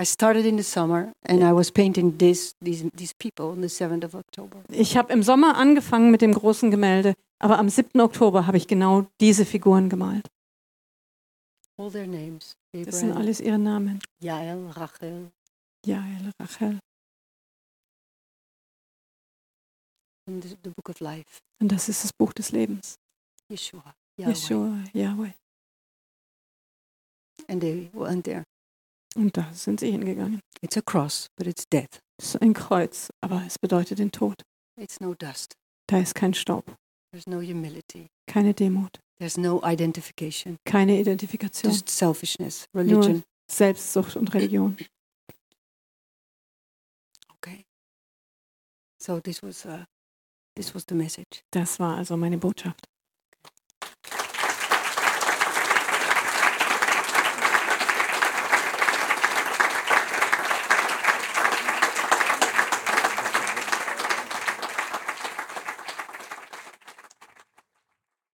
I 0.00 0.04
started 0.06 0.46
in 0.46 0.56
the 0.56 0.62
summer, 0.62 1.12
and 1.26 1.40
I 1.42 1.52
was 1.52 1.72
painting 1.72 2.16
this 2.18 2.52
these 2.64 2.88
these 2.94 3.12
people 3.18 3.46
on 3.46 3.60
the 3.62 3.68
7th 3.68 4.04
of 4.04 4.14
October. 4.14 4.62
Ich 4.70 4.96
habe 4.96 5.12
im 5.12 5.22
Sommer 5.24 5.56
angefangen 5.56 6.10
mit 6.12 6.22
dem 6.22 6.32
großen 6.32 6.70
Gemälde, 6.70 7.14
aber 7.42 7.58
am 7.58 7.68
7. 7.68 8.00
Oktober 8.00 8.46
habe 8.46 8.56
ich 8.56 8.68
genau 8.68 9.06
diese 9.20 9.44
Figuren 9.44 9.88
gemalt. 9.88 10.28
All 11.78 11.90
their 11.90 12.06
names: 12.06 12.54
Das 12.72 13.00
sind 13.00 13.10
Abraham, 13.10 13.22
alles 13.22 13.40
ihre 13.40 13.58
Namen. 13.58 13.98
Yael, 14.20 14.68
Rachel, 14.70 15.30
Jael, 15.88 16.32
Rachel. 16.40 16.78
and 20.26 20.44
the, 20.44 20.70
book 20.70 20.90
of 20.90 21.00
life. 21.00 21.40
Und 21.60 21.72
das 21.72 21.88
ist 21.88 22.04
das 22.04 22.12
Buch 22.12 22.34
des 22.34 22.52
Lebens. 22.52 22.96
Yeshua, 23.50 23.94
Yahweh. 24.18 24.32
Yeshua, 24.32 24.84
Yahweh. 24.92 25.32
and 27.48 27.62
they 27.62 27.88
went 27.94 28.24
there. 28.24 28.44
Und 29.16 29.34
da 29.36 29.50
sind 29.54 29.80
sie 29.80 29.90
hingegangen. 29.90 30.40
It's 30.60 30.76
a 30.76 30.82
cross, 30.82 31.28
but 31.36 31.46
it's 31.46 31.64
death. 31.72 32.00
Es 32.20 32.34
ist 32.34 32.42
ein 32.42 32.52
Kreuz, 32.52 33.08
aber 33.22 33.42
es 33.46 33.58
bedeutet 33.58 33.98
den 33.98 34.12
Tod. 34.12 34.42
It's 34.78 35.00
no 35.00 35.14
dust. 35.14 35.54
Da 35.88 35.98
ist 35.98 36.14
kein 36.14 36.34
Staub, 36.34 36.76
There's 37.12 37.26
no 37.26 37.40
humility. 37.40 38.08
keine 38.26 38.52
Demut, 38.52 38.98
There's 39.18 39.38
no 39.38 39.62
identification. 39.64 40.58
keine 40.66 41.00
Identifikation, 41.00 41.72
Just 41.72 41.88
selfishness, 41.88 42.66
religion. 42.74 43.24
Selbstsucht 43.50 44.16
und 44.16 44.34
Religion. 44.34 44.76
So 49.00 49.20
this 49.20 49.42
was 49.42 49.64
uh, 49.64 49.84
this 50.56 50.74
was 50.74 50.84
the 50.86 50.94
message. 50.94 51.44
Das 51.52 51.78
war 51.78 51.98
also 51.98 52.16
meine 52.16 52.38
Botschaft. 52.38 52.84